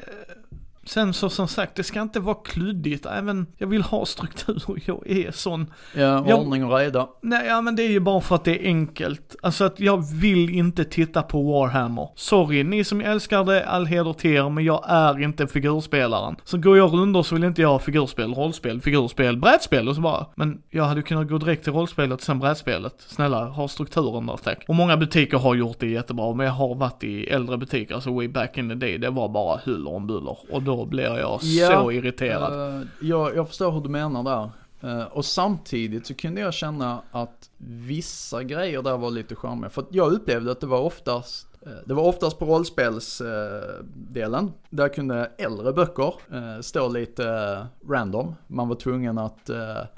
Sen 0.86 1.14
så 1.14 1.30
som 1.30 1.48
sagt, 1.48 1.76
det 1.76 1.84
ska 1.84 2.02
inte 2.02 2.20
vara 2.20 2.36
kluddigt. 2.46 3.06
Även, 3.06 3.48
jag 3.58 3.68
vill 3.68 3.82
ha 3.82 4.06
struktur. 4.06 4.64
Jag 4.86 5.10
är 5.12 5.32
sån. 5.32 5.74
Ja, 5.96 6.02
Jag- 6.28 6.40
ordning 6.40 6.66
och 6.66 6.78
reda. 6.78 7.08
Nej, 7.22 7.48
ja 7.48 7.62
men 7.62 7.76
det 7.76 7.84
är 7.84 7.90
ju 7.90 8.00
bara 8.00 8.22
för 8.22 8.36
att 8.36 8.44
det 8.44 8.64
är 8.64 8.68
enkelt. 8.68 9.36
Alltså 9.42 9.64
att 9.64 9.80
jag 9.80 10.06
vill 10.14 10.50
inte 10.50 10.84
titta 10.86 11.22
på 11.22 11.42
Warhammer. 11.52 12.10
Sorry, 12.16 12.64
ni 12.64 12.84
som 12.84 13.02
älskar 13.02 13.44
det, 13.44 13.66
all 13.66 13.86
heder 13.86 14.14
till 14.14 14.32
er, 14.32 14.50
men 14.50 14.64
jag 14.66 14.84
är 14.88 15.20
inte 15.24 15.48
figurspelaren. 15.48 16.36
Så 16.44 16.58
går 16.58 16.78
jag 16.78 16.94
runt 16.94 17.26
så 17.26 17.36
vill 17.36 17.44
inte 17.44 17.62
jag 17.62 17.70
ha 17.70 17.80
figurspel, 17.80 18.34
rollspel, 18.34 18.82
figurspel, 18.82 19.38
brädspel 19.38 19.90
och 19.90 19.96
så 19.96 20.02
bara. 20.02 20.26
Men 20.36 20.62
jag 20.70 20.84
hade 20.84 21.02
kunnat 21.02 21.28
gå 21.28 21.38
direkt 21.38 21.64
till 21.64 21.74
rollspelet 21.74 22.14
och 22.20 22.22
sen 22.26 22.40
brädspelet. 22.40 22.96
Snälla, 22.98 23.46
ha 23.46 23.68
strukturen 23.68 24.26
där 24.26 24.38
tack. 24.44 24.64
Och 24.68 24.76
många 24.76 24.98
butiker 24.98 25.38
har 25.38 25.56
gjort 25.56 25.80
det 25.80 25.88
jättebra, 25.88 26.34
men 26.34 26.46
jag 26.46 26.54
har 26.54 26.76
varit 26.76 27.04
i 27.04 27.24
äldre 27.28 27.58
butiker, 27.58 27.96
alltså 27.96 28.14
way 28.14 28.28
back 28.28 28.58
in 28.58 28.70
the 28.70 28.76
day, 28.76 28.98
det 28.98 29.10
var 29.10 29.30
bara 29.30 29.60
huller 29.66 29.94
om 29.94 30.08
buller. 30.08 30.38
Och 30.52 30.64
då 30.64 30.73
blir 30.86 31.18
jag 31.18 31.40
Ja, 31.44 31.68
så 31.68 31.92
irriterad. 31.92 32.82
Eh, 32.82 32.88
jag, 33.02 33.36
jag 33.36 33.48
förstår 33.48 33.72
hur 33.72 33.82
du 33.82 33.90
menar 33.90 34.24
där. 34.24 34.50
Eh, 34.90 35.04
och 35.04 35.26
samtidigt 35.26 36.08
så 36.08 36.14
kunde 36.14 36.42
jag 36.42 36.54
känna 36.54 37.02
att 37.12 37.50
vissa 37.68 38.44
grejer 38.44 38.82
där 38.82 38.98
var 38.98 39.12
lite 39.12 39.36
charmiga. 39.36 39.70
För 39.70 39.86
jag 39.90 40.14
upplevde 40.14 40.52
att 40.52 40.60
det 40.60 40.68
var 40.68 40.80
oftast 40.80 41.48
eh, 41.66 41.72
det 41.86 41.94
var 41.94 42.04
oftast 42.04 42.40
på 42.40 42.46
rollspelsdelen. 42.46 44.52
Där 44.70 44.90
kunde 44.90 45.32
äldre 45.38 45.74
böcker 45.74 46.14
stå 46.62 46.90
lite 46.90 47.58
random. 47.90 48.36
Man 48.48 48.68
var 48.68 48.76
tvungen 48.76 49.18
att 49.18 49.50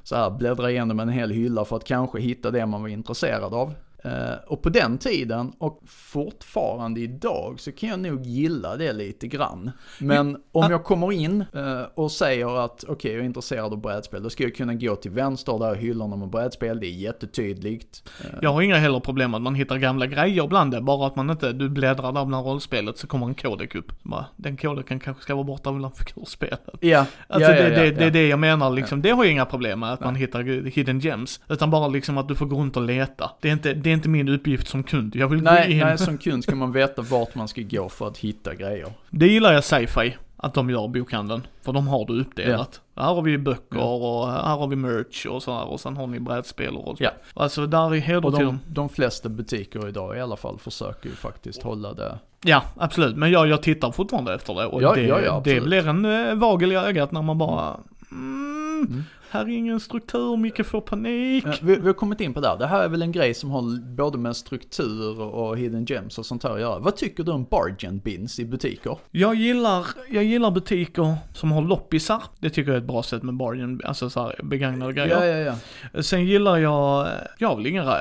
så 0.02 0.16
här 0.16 0.30
bläddra 0.30 0.70
igenom 0.70 1.00
en 1.00 1.08
hel 1.08 1.30
hylla 1.30 1.64
för 1.64 1.76
att 1.76 1.84
kanske 1.84 2.20
hitta 2.20 2.50
det 2.50 2.66
man 2.66 2.82
var 2.82 2.88
intresserad 2.88 3.54
av. 3.54 3.72
Eh, 4.06 4.34
och 4.46 4.62
på 4.62 4.68
den 4.68 4.98
tiden 4.98 5.52
och 5.58 5.82
fortfarande 5.86 7.00
idag 7.00 7.60
så 7.60 7.72
kan 7.72 7.88
jag 7.88 8.00
nog 8.00 8.26
gilla 8.26 8.76
det 8.76 8.92
lite 8.92 9.26
grann. 9.26 9.70
Men 9.98 10.36
om 10.52 10.70
jag 10.70 10.84
kommer 10.84 11.12
in 11.12 11.44
eh, 11.54 11.82
och 11.94 12.12
säger 12.12 12.64
att 12.64 12.84
okej 12.88 13.12
jag 13.12 13.20
är 13.20 13.24
intresserad 13.24 13.72
av 13.72 13.80
brädspel, 13.80 14.22
då 14.22 14.30
ska 14.30 14.42
jag 14.42 14.54
kunna 14.54 14.74
gå 14.74 14.96
till 14.96 15.10
vänster 15.10 15.58
där 15.58 15.74
hyllorna 15.74 16.16
med 16.16 16.28
brädspel, 16.30 16.80
det 16.80 16.86
är 16.86 16.90
jättetydligt. 16.90 18.08
Eh, 18.24 18.30
Jag 18.42 18.52
har 18.52 18.62
inga 18.62 18.76
heller 18.76 19.00
problem 19.00 19.34
att 19.34 19.42
man 19.42 19.54
hittar 19.54 19.76
gamla 19.78 20.06
grejer 20.06 20.46
bland 20.46 20.70
det, 20.72 20.80
bara 20.80 21.06
att 21.06 21.16
man 21.16 21.30
inte, 21.30 21.52
du 21.52 21.68
bläddrar 21.68 22.12
där 22.12 22.24
bland 22.24 22.46
rollspelet 22.46 22.98
så 22.98 23.06
kommer 23.06 23.26
en 23.26 23.34
kodek 23.34 23.74
upp. 23.74 23.92
Den 24.36 24.56
kodeken 24.56 25.00
kanske 25.00 25.22
ska 25.22 25.34
vara 25.34 25.44
borta 25.44 25.72
bland 25.72 25.96
figurspelet. 26.06 26.60
Ja, 26.80 27.06
Alltså 27.28 27.50
ja, 27.52 27.56
ja, 27.56 27.62
det, 27.62 27.70
det, 27.70 27.86
ja. 27.86 27.92
det 27.98 28.04
är 28.04 28.10
det 28.10 28.28
jag 28.28 28.38
menar 28.38 28.70
liksom, 28.70 29.02
det 29.02 29.10
har 29.10 29.24
jag 29.24 29.32
inga 29.32 29.44
problem 29.44 29.80
med 29.80 29.92
att 29.92 30.00
man 30.00 30.14
hittar 30.14 30.42
hidden 30.70 31.00
gems. 31.00 31.40
Utan 31.48 31.70
bara 31.70 31.88
liksom 31.88 32.18
att 32.18 32.28
du 32.28 32.34
får 32.34 32.46
gå 32.46 32.56
runt 32.60 32.76
och 32.76 32.82
leta. 32.82 33.30
Det 33.40 33.48
är 33.48 33.52
inte, 33.52 33.72
det 33.74 33.90
är 33.90 33.94
inte 33.96 34.08
min 34.08 34.28
uppgift 34.28 34.68
som 34.68 34.82
kund, 34.82 35.16
jag 35.16 35.28
vill 35.28 35.38
gå 35.40 35.50
Nej, 35.50 35.72
in. 35.72 35.78
nej, 35.78 35.98
som 35.98 36.18
kund 36.18 36.44
ska 36.44 36.54
man 36.54 36.72
veta 36.72 37.02
vart 37.02 37.34
man 37.34 37.48
ska 37.48 37.62
gå 37.62 37.88
för 37.88 38.06
att 38.08 38.18
hitta 38.18 38.54
grejer. 38.54 38.92
Det 39.10 39.26
gillar 39.26 39.52
jag 39.52 39.64
sci-fi, 39.64 40.16
att 40.36 40.54
de 40.54 40.70
gör 40.70 40.88
bokhandeln. 40.88 41.46
För 41.62 41.72
de 41.72 41.88
har 41.88 42.04
du 42.06 42.20
uppdelat. 42.20 42.80
Här 42.96 43.04
har 43.14 43.22
vi 43.22 43.38
böcker 43.38 43.76
Ja. 43.78 43.94
och 43.94 44.28
här 44.32 44.56
har 44.56 44.66
vi 44.68 44.76
merch 44.76 45.26
och 45.26 45.42
så 45.42 45.52
här 45.58 45.64
och 45.64 45.80
sen 45.80 45.96
har 45.96 46.06
ni 46.06 46.20
brädspel 46.20 46.76
och 46.76 46.86
rollspel. 46.86 47.10
Ja. 47.34 47.42
Alltså 47.42 47.66
där 47.66 47.94
är 47.94 47.98
heder 48.00 48.26
Och 48.26 48.34
till 48.36 48.44
de, 48.44 48.50
dem. 48.50 48.60
de 48.68 48.88
flesta 48.88 49.28
butiker 49.28 49.88
idag 49.88 50.16
i 50.16 50.20
alla 50.20 50.36
fall 50.36 50.58
försöker 50.58 51.08
ju 51.08 51.14
faktiskt 51.14 51.62
hålla 51.62 51.92
det. 51.94 52.18
Ja, 52.44 52.62
absolut. 52.76 53.16
Men 53.16 53.30
jag, 53.30 53.46
jag 53.48 53.62
tittar 53.62 53.90
fortfarande 53.92 54.34
efter 54.34 54.54
det 54.54 54.66
och 54.66 54.82
Ja, 54.82 54.94
det, 54.94 55.02
ja, 55.02 55.20
ja, 55.20 55.40
det 55.44 55.60
blir 55.60 55.88
en 55.88 56.04
äh, 56.04 56.34
vagel 56.34 56.72
i 56.72 56.76
ögat 56.76 57.12
när 57.12 57.22
man 57.22 57.38
bara 57.38 57.76
mm, 58.10 58.56
Mm. 58.76 59.04
Här 59.30 59.40
är 59.40 59.48
ingen 59.48 59.80
struktur, 59.80 60.36
Micke 60.36 60.66
får 60.66 60.80
panik. 60.80 61.46
Eh, 61.46 61.52
Vi, 61.62 61.76
vi 61.76 61.86
har 61.86 61.92
kommit 61.94 62.20
in 62.20 62.34
på 62.34 62.40
det 62.40 62.48
här. 62.48 62.56
Det 62.58 62.66
här 62.66 62.84
är 62.84 62.88
väl 62.88 63.02
en 63.02 63.12
grej 63.12 63.34
som 63.34 63.50
har 63.50 63.80
både 63.96 64.18
med 64.18 64.36
struktur 64.36 65.20
och 65.20 65.58
hidden 65.58 65.84
gems 65.84 66.18
och 66.18 66.26
sånt 66.26 66.42
här 66.42 66.50
att 66.50 66.60
göra. 66.60 66.78
Vad 66.78 66.96
tycker 66.96 67.24
du 67.24 67.32
om 67.32 67.44
bargain 67.50 67.98
bins 67.98 68.38
i 68.38 68.44
butiker? 68.44 68.98
Jag 69.10 69.34
gillar, 69.34 69.86
jag 70.10 70.24
gillar 70.24 70.50
butiker 70.50 71.14
som 71.34 71.52
har 71.52 71.62
loppisar. 71.62 72.22
Det 72.38 72.50
tycker 72.50 72.70
jag 72.70 72.76
är 72.76 72.80
ett 72.80 72.86
bra 72.88 73.02
sätt 73.02 73.22
med 73.22 73.36
bargain, 73.36 73.80
alltså 73.84 74.10
så 74.10 74.20
här 74.22 74.40
begagnade 74.42 74.92
grejer. 74.92 75.24
Ja, 75.24 75.38
ja, 75.38 75.56
ja. 75.92 76.02
Sen 76.02 76.24
gillar 76.26 76.56
jag, 76.56 77.08
jag 77.38 77.48
har 77.48 77.56
väl 77.56 77.66
inga, 77.66 77.98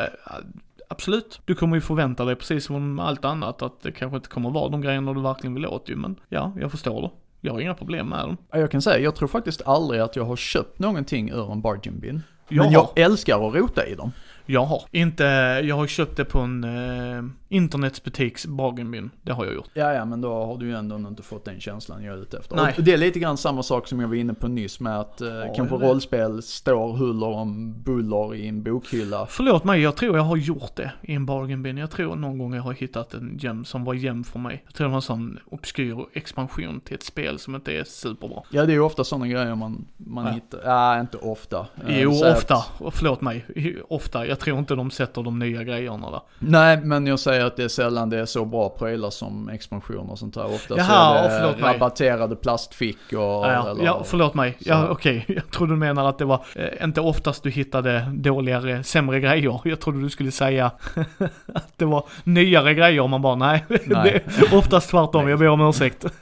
absolut. 0.89 1.41
Du 1.45 1.55
kommer 1.55 1.75
ju 1.75 1.81
förvänta 1.81 2.25
dig 2.25 2.35
precis 2.35 2.65
som 2.65 2.99
allt 2.99 3.25
annat 3.25 3.61
att 3.61 3.81
det 3.81 3.91
kanske 3.91 4.15
inte 4.17 4.29
kommer 4.29 4.49
vara 4.49 4.69
de 4.69 4.81
grejerna 4.81 5.13
du 5.13 5.21
verkligen 5.21 5.53
vill 5.53 5.65
åt 5.65 5.89
ju, 5.89 5.95
men 5.95 6.15
ja, 6.29 6.53
jag 6.59 6.71
förstår 6.71 7.01
det. 7.01 7.09
Jag 7.45 7.53
har 7.53 7.59
inga 7.59 7.73
problem 7.73 8.09
med 8.09 8.19
dem. 8.19 8.37
Ja, 8.51 8.59
Jag 8.59 8.71
kan 8.71 8.81
säga, 8.81 8.99
jag 8.99 9.15
tror 9.15 9.27
faktiskt 9.27 9.61
aldrig 9.65 10.01
att 10.01 10.15
jag 10.15 10.25
har 10.25 10.35
köpt 10.35 10.79
någonting 10.79 11.29
ur 11.29 11.51
en 11.51 11.61
bargain 11.61 11.99
bin. 11.99 12.21
Jag 12.49 12.63
Men 12.63 12.73
jag 12.73 12.79
har. 12.79 12.89
älskar 12.95 13.47
att 13.47 13.55
rota 13.55 13.85
i 13.87 13.95
dem. 13.95 14.11
Jag 14.45 14.65
har. 14.65 14.81
Inte, 14.91 15.23
jag 15.63 15.75
har 15.75 15.87
köpt 15.87 16.17
det 16.17 16.25
på 16.25 16.39
en 16.39 16.63
internetsbutiks 17.49 18.45
bargain 18.45 18.91
bin. 18.91 19.09
Det 19.21 19.31
har 19.31 19.45
jag 19.45 19.53
gjort. 19.53 19.69
Ja, 19.73 19.93
ja, 19.93 20.05
men 20.05 20.21
då 20.21 20.33
har 20.45 20.57
du 20.57 20.65
ju 20.65 20.75
ändå 20.75 20.95
inte 20.95 21.23
fått 21.23 21.45
den 21.45 21.59
känslan 21.59 22.03
jag 22.03 22.17
är 22.17 22.21
ute 22.21 22.37
efter. 22.37 22.55
Nej. 22.55 22.73
Och 22.77 22.83
det 22.83 22.93
är 22.93 22.97
lite 22.97 23.19
grann 23.19 23.37
samma 23.37 23.63
sak 23.63 23.87
som 23.87 23.99
jag 23.99 24.07
var 24.07 24.15
inne 24.15 24.33
på 24.33 24.47
nyss 24.47 24.79
med 24.79 24.99
att 24.99 25.21
eh, 25.21 25.27
kanske 25.55 25.73
jag 25.75 25.79
vet. 25.79 25.89
rollspel 25.89 26.41
står 26.43 26.93
huller 26.93 27.27
om 27.27 27.81
buller 27.83 28.35
i 28.35 28.47
en 28.47 28.63
bokhylla. 28.63 29.25
Förlåt 29.29 29.63
mig, 29.63 29.81
jag 29.81 29.95
tror 29.95 30.17
jag 30.17 30.23
har 30.23 30.37
gjort 30.37 30.75
det 30.75 30.91
i 31.01 31.13
en 31.13 31.25
bargain 31.25 31.63
bin. 31.63 31.77
Jag 31.77 31.91
tror 31.91 32.15
någon 32.15 32.37
gång 32.37 32.53
jag 32.55 32.63
har 32.63 32.73
hittat 32.73 33.13
en 33.13 33.37
gem 33.37 33.65
som 33.65 33.83
var 33.83 33.93
gem 33.93 34.23
för 34.23 34.39
mig. 34.39 34.61
Jag 34.65 34.73
tror 34.73 34.85
det 34.87 34.91
var 34.91 34.95
en 34.97 35.01
sån 35.01 35.39
obskyr 35.45 36.05
expansion 36.13 36.79
till 36.79 36.95
ett 36.95 37.03
spel 37.03 37.39
som 37.39 37.55
inte 37.55 37.71
är 37.71 37.83
superbra. 37.83 38.41
Ja, 38.51 38.65
det 38.65 38.71
är 38.71 38.75
ju 38.75 38.79
ofta 38.81 39.03
sådana 39.03 39.27
grejer 39.27 39.55
man, 39.55 39.85
man 39.97 40.25
Ja. 40.25 40.31
hittar. 40.31 40.59
Ja, 40.65 40.99
inte 40.99 41.17
ofta. 41.17 41.59
Eh, 41.87 42.01
Jo, 42.01 42.11
att- 42.11 42.37
ofta. 42.37 42.55
Och 42.77 42.93
Förlåt 42.93 43.21
mig. 43.21 43.45
Ofta. 43.89 44.25
Jag 44.27 44.39
tror 44.39 44.59
inte 44.59 44.75
de 44.75 44.91
sätter 44.91 45.23
de 45.23 45.39
nya 45.39 45.63
grejerna 45.63 46.11
där. 46.11 46.21
Nej, 46.39 46.81
men 46.81 47.07
jag 47.07 47.19
säger 47.19 47.34
att 47.41 47.55
det 47.55 47.63
är 47.63 47.67
sällan 47.67 48.09
det 48.09 48.19
är 48.19 48.25
så 48.25 48.45
bra 48.45 48.69
prylar 48.69 49.09
som 49.09 49.49
expansioner 49.49 50.11
och 50.11 50.19
sånt 50.19 50.33
där. 50.33 50.45
Ofta 50.45 50.77
Jaha, 50.77 51.29
så 51.29 51.35
är 51.35 51.53
det 51.55 51.61
mig. 51.61 51.73
rabatterade 51.73 52.35
plastfickor 52.35 53.21
Ja, 53.47 53.71
eller... 53.71 53.85
ja, 53.85 54.01
förlåt 54.05 54.33
mig. 54.33 54.57
så. 54.61 54.69
Ja, 54.69 54.87
okej. 54.89 55.25
Jag 55.27 55.51
trodde 55.51 55.73
du 55.73 55.77
menade 55.77 56.09
att 56.09 56.17
det 56.17 56.25
var 56.25 56.45
eh, 56.55 56.83
inte 56.83 57.01
oftast 57.01 57.43
du 57.43 57.49
hittade 57.49 58.11
dåligare, 58.13 58.83
sämre 58.83 59.19
grejer. 59.19 59.61
Jag 59.63 59.79
trodde 59.79 60.01
du 60.01 60.09
skulle 60.09 60.31
säga 60.31 60.71
att 61.53 61.77
det 61.77 61.85
var 61.85 62.03
nyare 62.23 62.73
grejer 62.73 63.07
man 63.07 63.21
bara 63.21 63.35
nej. 63.35 63.65
Nej. 63.85 64.23
oftast 64.53 64.89
tvärtom, 64.89 65.29
jag 65.29 65.39
ber 65.39 65.47
om 65.47 65.61
ursäkt. 65.69 66.05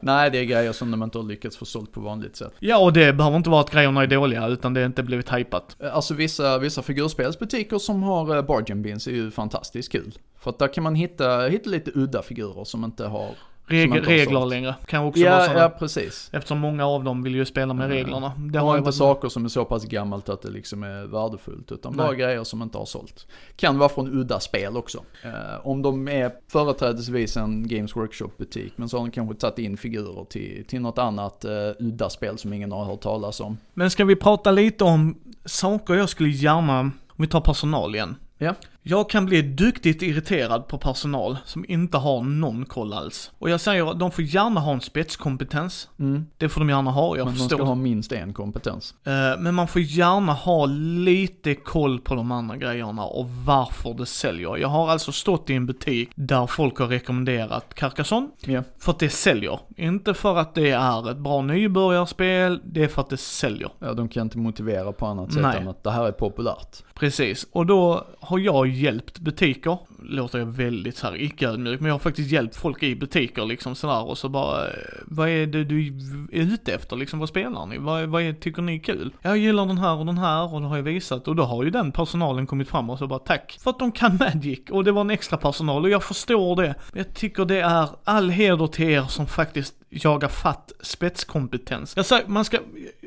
Nej, 0.00 0.30
det 0.30 0.38
är 0.38 0.44
grejer 0.44 0.72
som 0.72 0.90
de 0.90 1.02
inte 1.02 1.18
har 1.18 1.24
lyckats 1.24 1.56
få 1.56 1.64
sålt 1.64 1.92
på 1.92 2.00
vanligt 2.00 2.36
sätt. 2.36 2.52
Ja, 2.58 2.78
och 2.78 2.92
det 2.92 3.12
behöver 3.12 3.36
inte 3.36 3.50
vara 3.50 3.60
att 3.60 3.70
grejerna 3.70 4.02
är 4.02 4.06
dåliga, 4.06 4.46
utan 4.46 4.74
det 4.74 4.80
är 4.80 4.86
inte 4.86 5.02
blivit 5.02 5.32
hypat. 5.32 5.76
Eh, 5.80 5.94
Alltså 5.94 6.14
vissa, 6.14 6.58
vissa 6.58 6.82
figurspelsbutiker 6.82 7.78
som 7.78 8.02
har 8.02 8.36
eh, 8.36 8.42
bargain 8.42 8.82
bins 8.82 9.06
är 9.06 9.10
ju 9.12 9.30
fantastiskt 9.30 9.92
kul. 9.92 10.18
För 10.38 10.50
att 10.50 10.58
där 10.58 10.68
kan 10.68 10.84
man 10.84 10.94
hitta, 10.94 11.40
hitta 11.40 11.70
lite 11.70 11.90
udda 11.94 12.22
figurer 12.22 12.64
som 12.64 12.84
inte 12.84 13.06
har... 13.06 13.30
Reg 13.68 14.08
regler 14.08 14.46
längre. 14.46 14.74
Kan 14.86 15.04
också 15.04 15.24
vara 15.24 15.32
Ja, 15.34 15.40
sådana. 15.44 15.60
ja 15.60 15.68
precis. 15.68 16.30
Eftersom 16.32 16.58
många 16.58 16.86
av 16.86 17.04
dem 17.04 17.22
vill 17.22 17.34
ju 17.34 17.44
spela 17.44 17.74
med 17.74 17.84
Mm. 17.84 17.96
reglerna. 17.96 18.32
Det 18.52 18.58
har 18.58 18.76
inte 18.76 18.84
varit 18.84 18.94
saker 18.94 19.28
som 19.28 19.44
är 19.44 19.48
så 19.48 19.64
pass 19.64 19.84
gammalt 19.84 20.28
att 20.28 20.42
det 20.42 20.50
liksom 20.50 20.82
är 20.82 21.06
värdefullt, 21.06 21.72
utan 21.72 21.96
bara 21.96 22.08
Nej. 22.08 22.16
grejer 22.16 22.44
som 22.44 22.62
inte 22.62 22.78
har 22.78 22.84
sålt. 22.84 23.26
Kan 23.56 23.78
vara 23.78 23.88
från 23.88 24.08
udda 24.20 24.40
spel 24.40 24.76
också. 24.76 24.98
Eh, 25.24 25.66
om 25.66 25.82
de 25.82 26.08
är 26.08 26.32
företrädesvis 26.52 27.36
en 27.36 27.68
Games 27.68 27.96
Workshop-butik, 27.96 28.72
men 28.76 28.88
så 28.88 28.96
har 28.98 29.04
de 29.04 29.10
kanske 29.10 29.34
tagit 29.34 29.58
in 29.58 29.76
figurer 29.76 30.24
till, 30.24 30.64
till 30.68 30.80
något 30.80 30.98
annat 30.98 31.44
eh, 31.44 31.50
udda 31.78 32.10
spel 32.10 32.38
som 32.38 32.52
ingen 32.52 32.72
har 32.72 32.84
hört 32.84 33.00
talas 33.00 33.40
om. 33.40 33.58
Men 33.74 33.90
ska 33.90 34.04
vi 34.04 34.16
prata 34.16 34.50
lite 34.50 34.84
om 34.84 35.16
saker 35.44 35.94
jag 35.94 36.08
skulle 36.08 36.28
gärna, 36.30 36.80
om 36.80 36.92
vi 37.16 37.26
tar 37.26 37.40
personal 37.40 37.94
igen. 37.94 38.16
Ja. 38.38 38.54
Jag 38.88 39.10
kan 39.10 39.26
bli 39.26 39.42
duktigt 39.42 40.02
irriterad 40.02 40.68
på 40.68 40.78
personal 40.78 41.36
som 41.44 41.64
inte 41.68 41.96
har 41.98 42.22
någon 42.22 42.64
koll 42.66 42.92
alls. 42.92 43.30
Och 43.38 43.50
jag 43.50 43.60
säger 43.60 43.90
att 43.90 43.98
de 43.98 44.10
får 44.10 44.24
gärna 44.24 44.60
ha 44.60 44.72
en 44.72 44.80
spetskompetens. 44.80 45.88
Mm. 45.98 46.26
Det 46.38 46.48
får 46.48 46.60
de 46.60 46.68
gärna 46.70 46.90
ha, 46.90 47.16
jag 47.16 47.24
men 47.24 47.34
de 47.34 47.38
förstår. 47.40 47.56
ska 47.56 47.64
ha 47.66 47.74
minst 47.74 48.12
en 48.12 48.32
kompetens. 48.32 48.94
Eh, 49.06 49.12
Men 49.40 49.54
man 49.54 49.68
får 49.68 49.82
gärna 49.82 50.32
ha 50.32 50.66
lite 50.66 51.54
koll 51.54 52.00
på 52.00 52.14
de 52.14 52.32
andra 52.32 52.56
grejerna 52.56 53.04
och 53.04 53.30
varför 53.30 53.94
det 53.94 54.06
säljer. 54.06 54.56
Jag 54.56 54.68
har 54.68 54.88
alltså 54.90 55.12
stått 55.12 55.50
i 55.50 55.54
en 55.54 55.66
butik 55.66 56.10
där 56.14 56.46
folk 56.46 56.78
har 56.78 56.86
rekommenderat 56.86 57.74
Carcassonne 57.74 58.28
Ja. 58.40 58.62
för 58.78 58.92
att 58.92 58.98
det 58.98 59.08
säljer. 59.10 59.58
Inte 59.76 60.14
för 60.14 60.36
att 60.36 60.54
det 60.54 60.70
är 60.70 61.10
ett 61.10 61.16
bra 61.18 61.42
nybörjarspel, 61.42 62.60
det 62.64 62.84
är 62.84 62.88
för 62.88 63.02
att 63.02 63.10
det 63.10 63.16
säljer. 63.16 63.70
ja, 63.78 63.92
de 63.92 64.08
kan 64.08 64.22
inte 64.22 64.38
motivera 64.38 64.92
på 64.92 65.06
annat 65.06 65.32
sätt 65.32 65.42
Nej. 65.42 65.56
än 65.60 65.68
att 65.68 65.82
det 65.84 65.90
här 65.90 66.04
är 66.06 66.12
populärt. 66.12 66.76
Precis, 66.94 67.46
och 67.52 67.66
då 67.66 68.06
har 68.20 68.38
jag 68.38 68.66
hjälpt 68.76 69.20
butiker, 69.20 69.78
låter 70.08 70.38
jag 70.38 70.46
väldigt 70.46 70.96
så 70.96 71.06
här 71.06 71.22
icke-ödmjuk, 71.22 71.80
men 71.80 71.88
jag 71.88 71.94
har 71.94 71.98
faktiskt 71.98 72.30
hjälpt 72.30 72.56
folk 72.56 72.82
i 72.82 72.96
butiker 72.96 73.44
liksom 73.44 73.74
sådär 73.74 74.04
och 74.04 74.18
så 74.18 74.28
bara, 74.28 74.66
eh, 74.66 74.72
vad 75.04 75.28
är 75.28 75.46
det 75.46 75.64
du 75.64 75.86
är 76.32 76.42
ute 76.42 76.72
efter 76.72 76.96
liksom, 76.96 77.18
vad 77.18 77.28
spelar 77.28 77.66
ni? 77.66 77.78
Vad, 77.78 78.08
vad 78.08 78.22
är, 78.22 78.32
tycker 78.32 78.62
ni 78.62 78.74
är 78.74 78.78
kul? 78.78 79.14
Jag 79.22 79.38
gillar 79.38 79.66
den 79.66 79.78
här 79.78 79.96
och 79.96 80.06
den 80.06 80.18
här 80.18 80.54
och 80.54 80.60
det 80.60 80.66
har 80.66 80.76
jag 80.76 80.82
visat 80.82 81.28
och 81.28 81.36
då 81.36 81.42
har 81.42 81.64
ju 81.64 81.70
den 81.70 81.92
personalen 81.92 82.46
kommit 82.46 82.68
fram 82.68 82.90
och 82.90 82.98
så 82.98 83.06
bara 83.06 83.18
tack 83.18 83.58
för 83.62 83.70
att 83.70 83.78
de 83.78 83.92
kan 83.92 84.16
Magic 84.20 84.60
och 84.70 84.84
det 84.84 84.92
var 84.92 85.00
en 85.00 85.10
extra 85.10 85.36
personal 85.36 85.84
och 85.84 85.90
jag 85.90 86.04
förstår 86.04 86.56
det. 86.56 86.74
Jag 86.92 87.14
tycker 87.14 87.44
det 87.44 87.60
är 87.60 87.88
all 88.04 88.30
heder 88.30 88.66
till 88.66 88.88
er 88.88 89.02
som 89.02 89.26
faktiskt 89.26 89.74
jagar 89.90 90.28
fatt 90.28 90.72
spetskompetens. 90.80 91.96
Jag 91.96 92.06
säger, 92.06 92.26
man 92.26 92.44
ska, 92.44 92.58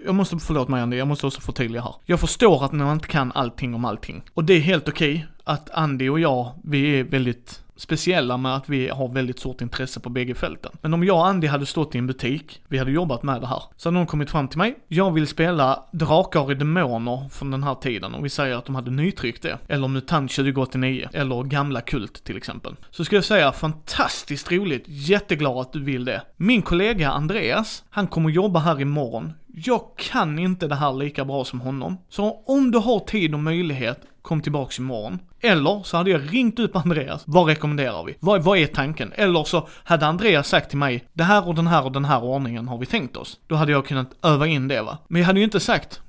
jag 0.06 0.16
måste, 0.16 0.38
förlåt 0.38 0.68
mig 0.68 0.82
Andy, 0.82 0.98
jag 0.98 1.08
måste 1.08 1.28
också 1.28 1.42
förtydliga 1.42 1.82
här. 1.82 1.96
Jag 2.06 2.20
förstår 2.20 2.66
att 2.66 2.72
man 2.72 2.94
inte 2.94 3.08
kan 3.08 3.32
allting 3.32 3.74
om 3.76 3.86
allting. 3.86 4.24
Och 4.34 4.44
det 4.44 4.54
är 4.54 4.60
helt 4.60 4.90
okej 4.90 5.28
att 5.44 5.70
Andy 5.70 6.10
och 6.10 6.20
jag, 6.20 6.52
vi 6.64 6.89
är 6.90 7.04
väldigt 7.04 7.64
speciella 7.80 8.38
med 8.38 8.56
att 8.56 8.70
vi 8.70 8.90
har 8.90 9.10
väldigt 9.10 9.40
stort 9.40 9.62
intresse 9.62 10.00
på 10.00 10.10
bägge 10.10 10.36
fälten. 10.36 10.72
Men 10.82 10.94
om 10.94 11.04
jag 11.04 11.18
och 11.18 11.28
Andy 11.28 11.48
hade 11.48 11.66
stått 11.66 11.96
i 11.96 11.98
en 11.98 12.08
butik, 12.08 12.62
vi 12.68 12.78
hade 12.78 12.92
jobbat 12.92 13.24
med 13.24 13.42
det 13.42 13.48
här, 13.48 13.64
så 13.78 13.90
hade 13.90 13.98
någon 13.98 14.08
kommit 14.08 14.30
fram 14.30 14.48
till 14.48 14.58
mig, 14.58 14.76
jag 14.88 15.12
vill 15.12 15.28
spela 15.28 15.84
Drakar 15.92 16.52
i 16.52 16.56
Demoner 16.56 17.30
från 17.30 17.52
den 17.52 17.64
här 17.64 17.76
tiden, 17.76 18.14
och 18.14 18.26
vi 18.26 18.30
säger 18.30 18.56
att 18.56 18.66
de 18.66 18.76
hade 18.76 18.92
nytryckt 18.92 19.42
det, 19.42 19.58
eller 19.68 19.88
MUTANT 19.88 20.32
2089, 20.32 21.10
eller 21.14 21.44
gamla 21.44 21.82
Kult 21.82 22.24
till 22.24 22.38
exempel. 22.38 22.76
Så 22.92 23.06
skulle 23.06 23.18
jag 23.18 23.26
säga, 23.26 23.52
fantastiskt 23.52 24.52
roligt, 24.52 24.84
jätteglad 24.88 25.58
att 25.58 25.74
du 25.74 25.84
vill 25.84 26.06
det. 26.06 26.22
Min 26.38 26.62
kollega 26.62 27.10
Andreas, 27.10 27.84
han 27.90 28.08
kommer 28.08 28.30
jobba 28.30 28.60
här 28.60 28.82
imorgon. 28.82 29.34
Jag 29.48 29.82
kan 29.98 30.40
inte 30.40 30.68
det 30.68 30.76
här 30.76 30.94
lika 30.94 31.26
bra 31.26 31.46
som 31.46 31.62
honom. 31.62 31.98
Så 32.10 32.44
om 32.46 32.72
du 32.72 32.78
har 32.78 33.00
tid 33.00 33.34
och 33.34 33.40
möjlighet, 33.40 34.00
kom 34.22 34.42
tillbaks 34.42 34.80
imorgon. 34.80 35.20
Eller 35.42 35.84
så 35.84 35.98
hade 35.98 36.12
jag 36.12 36.34
ringt 36.34 36.60
upp 36.60 36.76
Andreas, 36.76 37.24
vad 37.26 37.48
rekommenderar 37.48 38.04
vi? 38.04 38.16
Vad, 38.20 38.44
vad 38.44 38.58
är 38.58 38.68
tanken? 38.68 39.12
Eller 39.16 39.44
så 39.44 39.68
hade 39.84 40.06
Andreas 40.06 40.48
sagt 40.48 40.70
till 40.70 40.78
mig, 40.78 41.04
det 41.14 41.24
här 41.24 41.48
och 41.48 41.56
den 41.56 41.68
här 41.68 41.86
och 41.86 41.92
den 41.92 42.06
här 42.06 42.24
ordningen 42.24 42.68
har 42.68 42.78
vi 42.78 42.86
tänkt 42.86 43.18
oss. 43.18 43.40
Då 43.48 43.56
hade 43.56 43.72
jag 43.72 43.86
kunnat 43.86 44.10
öva 44.24 44.48
in 44.48 44.68
det 44.68 44.82
va. 44.82 44.98
Men 45.08 45.22
jag 45.22 45.28
hade 45.28 45.40
ju 45.40 45.44
inte 45.44 45.60
sagt, 45.60 46.02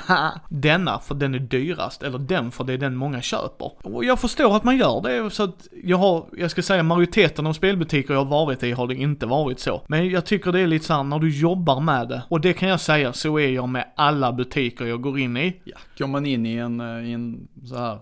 denna 0.48 0.98
för 0.98 1.14
den 1.14 1.34
är 1.34 1.38
dyrast, 1.38 2.02
eller 2.02 2.18
den 2.18 2.50
för 2.50 2.64
det 2.64 2.72
är 2.72 2.78
den 2.78 2.96
många 2.96 3.22
köper. 3.22 3.72
Och 3.82 4.04
jag 4.04 4.20
förstår 4.20 4.56
att 4.56 4.64
man 4.64 4.76
gör 4.76 5.00
det, 5.00 5.30
så 5.30 5.42
att 5.42 5.68
jag 5.84 5.96
har, 5.96 6.24
jag 6.36 6.50
ska 6.50 6.62
säga 6.62 6.82
majoriteten 6.82 7.46
av 7.46 7.52
spelbutiker 7.52 8.14
jag 8.14 8.24
har 8.24 8.30
varit 8.30 8.62
i 8.62 8.72
har 8.72 8.86
det 8.86 8.94
inte 8.94 9.26
varit 9.26 9.60
så. 9.60 9.82
Men 9.86 10.10
jag 10.10 10.26
tycker 10.26 10.52
det 10.52 10.60
är 10.60 10.66
lite 10.66 10.84
såhär, 10.84 11.02
när 11.02 11.18
du 11.18 11.40
jobbar 11.40 11.80
med 11.80 12.08
det, 12.08 12.22
och 12.28 12.40
det 12.40 12.52
kan 12.52 12.68
jag 12.68 12.80
säga, 12.80 13.12
så 13.12 13.38
är 13.38 13.48
jag 13.48 13.68
med 13.68 13.84
alla 13.96 14.32
butiker 14.32 14.84
jag 14.84 15.02
går 15.02 15.18
in 15.18 15.36
i. 15.36 15.60
Ja, 15.64 15.76
går 15.98 16.06
man 16.06 16.26
in 16.26 16.46
i 16.46 16.54
en, 16.54 16.80
eh, 16.80 17.10
i 17.10 17.12
en 17.12 17.48
så 17.64 17.76
här 17.76 17.98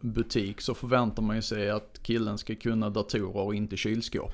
butik 0.00 0.60
så 0.60 0.74
förväntar 0.74 1.22
man 1.22 1.36
ju 1.36 1.42
sig 1.42 1.70
att 1.70 2.00
killen 2.02 2.38
ska 2.38 2.54
kunna 2.54 2.90
datorer 2.90 3.36
och 3.36 3.54
inte 3.54 3.76
kylskåp. 3.76 4.32